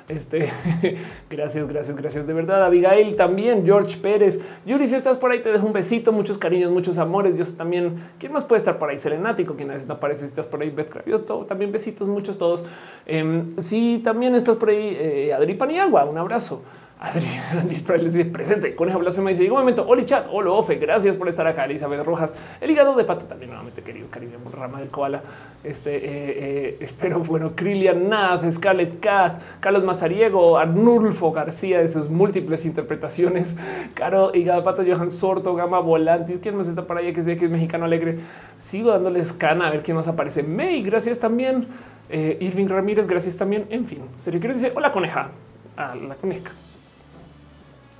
[0.08, 0.52] Este,
[1.30, 2.64] gracias, gracias, gracias de verdad.
[2.64, 4.40] Abigail también, George Pérez.
[4.66, 7.36] Yuri, si estás por ahí, te dejo un besito, muchos cariños, muchos amores.
[7.36, 8.98] Yo también, ¿quién más puede estar por ahí?
[9.00, 12.38] Selenático, quien a veces no aparece, si estás por ahí, Beth Cravioto, también besitos, muchos
[12.38, 12.66] todos.
[13.08, 16.62] Eh, si también estás por ahí, eh, Adri Paniagua, un abrazo.
[17.06, 18.76] Adrián les dice presente.
[18.76, 19.86] Conejo Blasfema dice: un momento.
[19.88, 20.76] Oli chat, hola Ofe.
[20.76, 21.66] Gracias por estar acá.
[21.66, 25.22] Elizabeth Rojas, el hígado de pata también nuevamente querido cariño, rama del koala.
[25.64, 32.10] Este, eh, eh, pero bueno, Krilian Nath, Scarlett Cat, Carlos Mazariego, Arnulfo García de sus
[32.10, 33.56] múltiples interpretaciones.
[33.94, 36.40] Caro, hígado de pata, Johan Sorto, Gama Volantis.
[36.40, 38.18] ¿Quién más está para allá que sea que es mexicano alegre?
[38.58, 40.42] Sigo dándoles cana a ver quién más aparece.
[40.42, 41.68] May, gracias también.
[42.10, 43.68] Eh, Irving Ramírez, gracias también.
[43.70, 45.30] En fin, serio, quiero decir hola coneja.
[45.78, 46.52] A la coneja.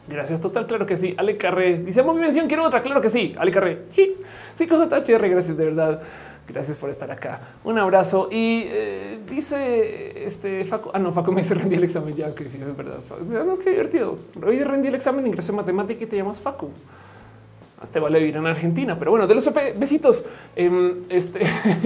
[0.08, 0.68] Gracias, total.
[0.68, 1.16] Claro que sí.
[1.18, 2.82] Ale Carré dice: Mi mención, quiero otra.
[2.82, 3.36] Claro que sí.
[3.38, 3.84] Ale Carré.
[3.94, 4.16] Sí,
[4.60, 5.30] HR.
[5.30, 6.02] Gracias de verdad.
[6.48, 7.40] Gracias por estar acá.
[7.64, 8.30] Un abrazo.
[8.32, 10.92] Y eh, dice este Faco.
[10.94, 12.16] Ah, no, Faco me dice rendí el examen.
[12.16, 13.00] Ya que sí, es verdad.
[13.10, 14.20] Además, qué divertido.
[14.46, 16.70] Hoy rendí el examen de ingreso en matemática y te llamas Facu.
[17.82, 20.24] Hasta vale vivir en Argentina, pero bueno, de los besitos.
[20.56, 21.42] Em, este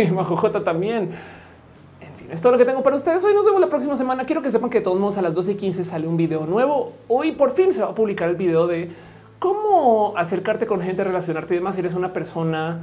[0.14, 1.10] Majo J también
[2.32, 3.24] es todo lo que tengo para ustedes.
[3.26, 4.26] Hoy nos vemos la próxima semana.
[4.26, 6.46] Quiero que sepan que de todos modos a las 12 y 15 sale un video
[6.46, 6.94] nuevo.
[7.08, 8.90] Hoy por fin se va a publicar el video de
[9.40, 11.76] cómo acercarte con gente, relacionarte y demás.
[11.76, 12.82] Si eres una persona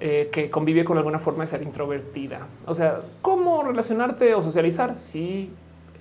[0.00, 4.94] eh, que convive con alguna forma de ser introvertida, o sea, cómo relacionarte o socializar
[4.96, 5.50] si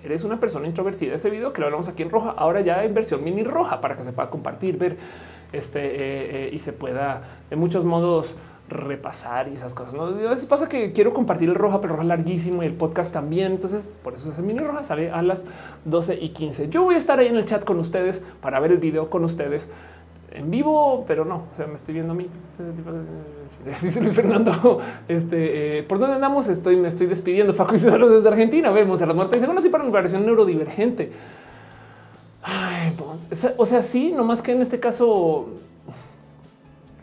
[0.04, 1.16] eres una persona introvertida.
[1.16, 3.96] Ese video que lo hablamos aquí en roja, ahora ya en versión mini roja para
[3.96, 4.98] que se pueda compartir, ver
[5.54, 8.38] este eh, eh, y se pueda de muchos modos
[8.70, 9.94] repasar y esas cosas.
[9.94, 10.04] ¿no?
[10.04, 13.54] A veces pasa que quiero compartir el roja, pero roja larguísimo y el podcast también.
[13.54, 15.46] Entonces, por eso ese mini roja sale a las
[15.86, 16.70] 12 y 15.
[16.70, 19.24] Yo voy a estar ahí en el chat con ustedes para ver el video con
[19.24, 19.70] ustedes
[20.32, 22.28] en vivo, pero no, o sea, me estoy viendo a mí.
[23.82, 26.48] Dice Luis Fernando, este, eh, ¿por dónde andamos?
[26.48, 27.54] Estoy, me estoy despidiendo.
[27.54, 28.70] Facu y saludos desde Argentina.
[28.72, 29.38] Vemos a las muertes.
[29.38, 31.12] Dice, bueno, sí, para una versión neurodivergente.
[33.58, 35.50] O sea, sí, nomás que en este caso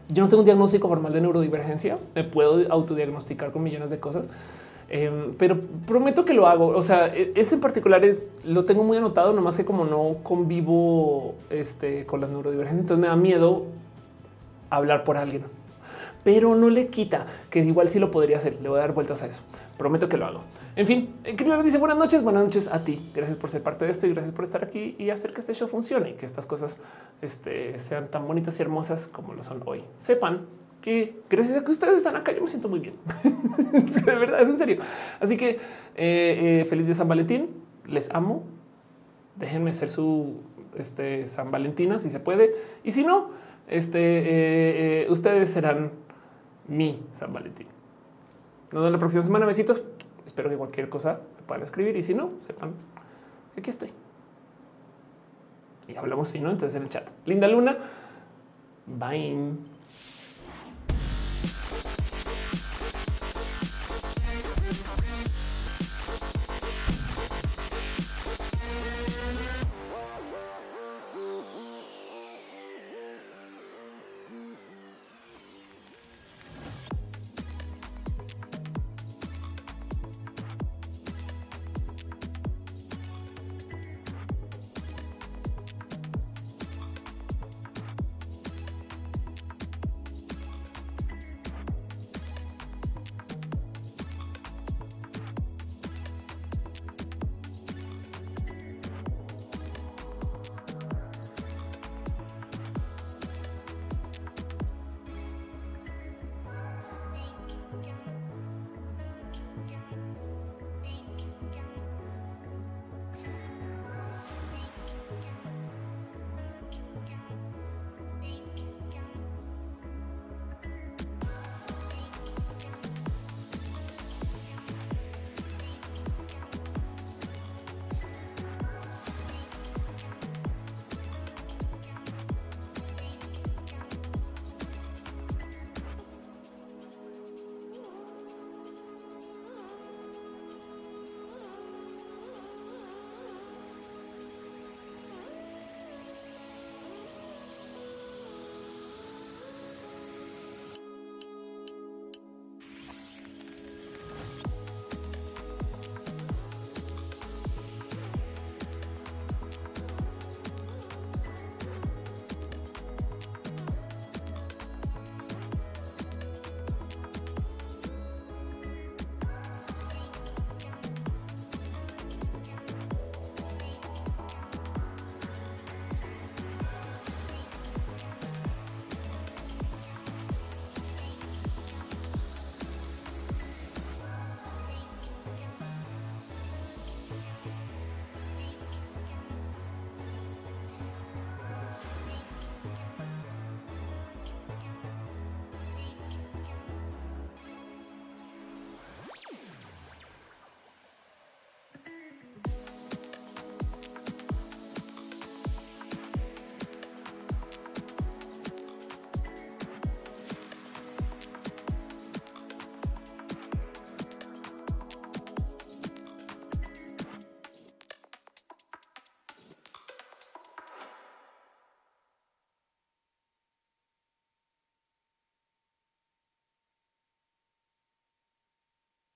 [0.09, 4.27] yo no tengo un diagnóstico formal de neurodivergencia, me puedo autodiagnosticar con millones de cosas,
[4.89, 6.69] em, pero prometo que lo hago.
[6.69, 10.17] O sea, e, ese en particular es lo tengo muy anotado, nomás que como no
[10.23, 13.65] convivo este, con las neurodivergencias, entonces me da miedo
[14.71, 15.45] hablar por alguien,
[16.25, 18.59] pero no le quita que igual sí lo podría hacer.
[18.61, 19.43] Le voy a dar vueltas a eso.
[19.77, 20.41] Prometo que lo hago.
[20.75, 23.11] En fin, claro, dice buenas noches, buenas noches a ti.
[23.15, 25.55] Gracias por ser parte de esto y gracias por estar aquí y hacer que este
[25.55, 26.81] show funcione y que estas cosas
[27.23, 29.85] este, sean tan bonitas y hermosas como lo son hoy.
[29.97, 30.47] Sepan
[30.81, 32.95] que gracias a que ustedes están acá, yo me siento muy bien.
[34.05, 34.83] de verdad, es en serio.
[35.21, 35.59] Así que eh,
[35.97, 37.51] eh, feliz de San Valentín.
[37.87, 38.45] Les amo.
[39.37, 40.41] Déjenme ser su
[40.77, 42.55] este, San Valentina si se puede.
[42.83, 43.31] Y si no,
[43.69, 45.91] este, eh, ustedes serán
[46.69, 47.67] mi San Valentín.
[48.73, 49.47] Nos vemos la próxima semana.
[49.47, 49.83] Besitos.
[50.27, 52.73] Espero que cualquier cosa me puedan escribir y si no, sepan
[53.55, 53.93] que aquí estoy.
[55.87, 57.09] Y hablamos si no, entonces en el chat.
[57.27, 57.77] Linda Luna.
[58.87, 59.74] Bye.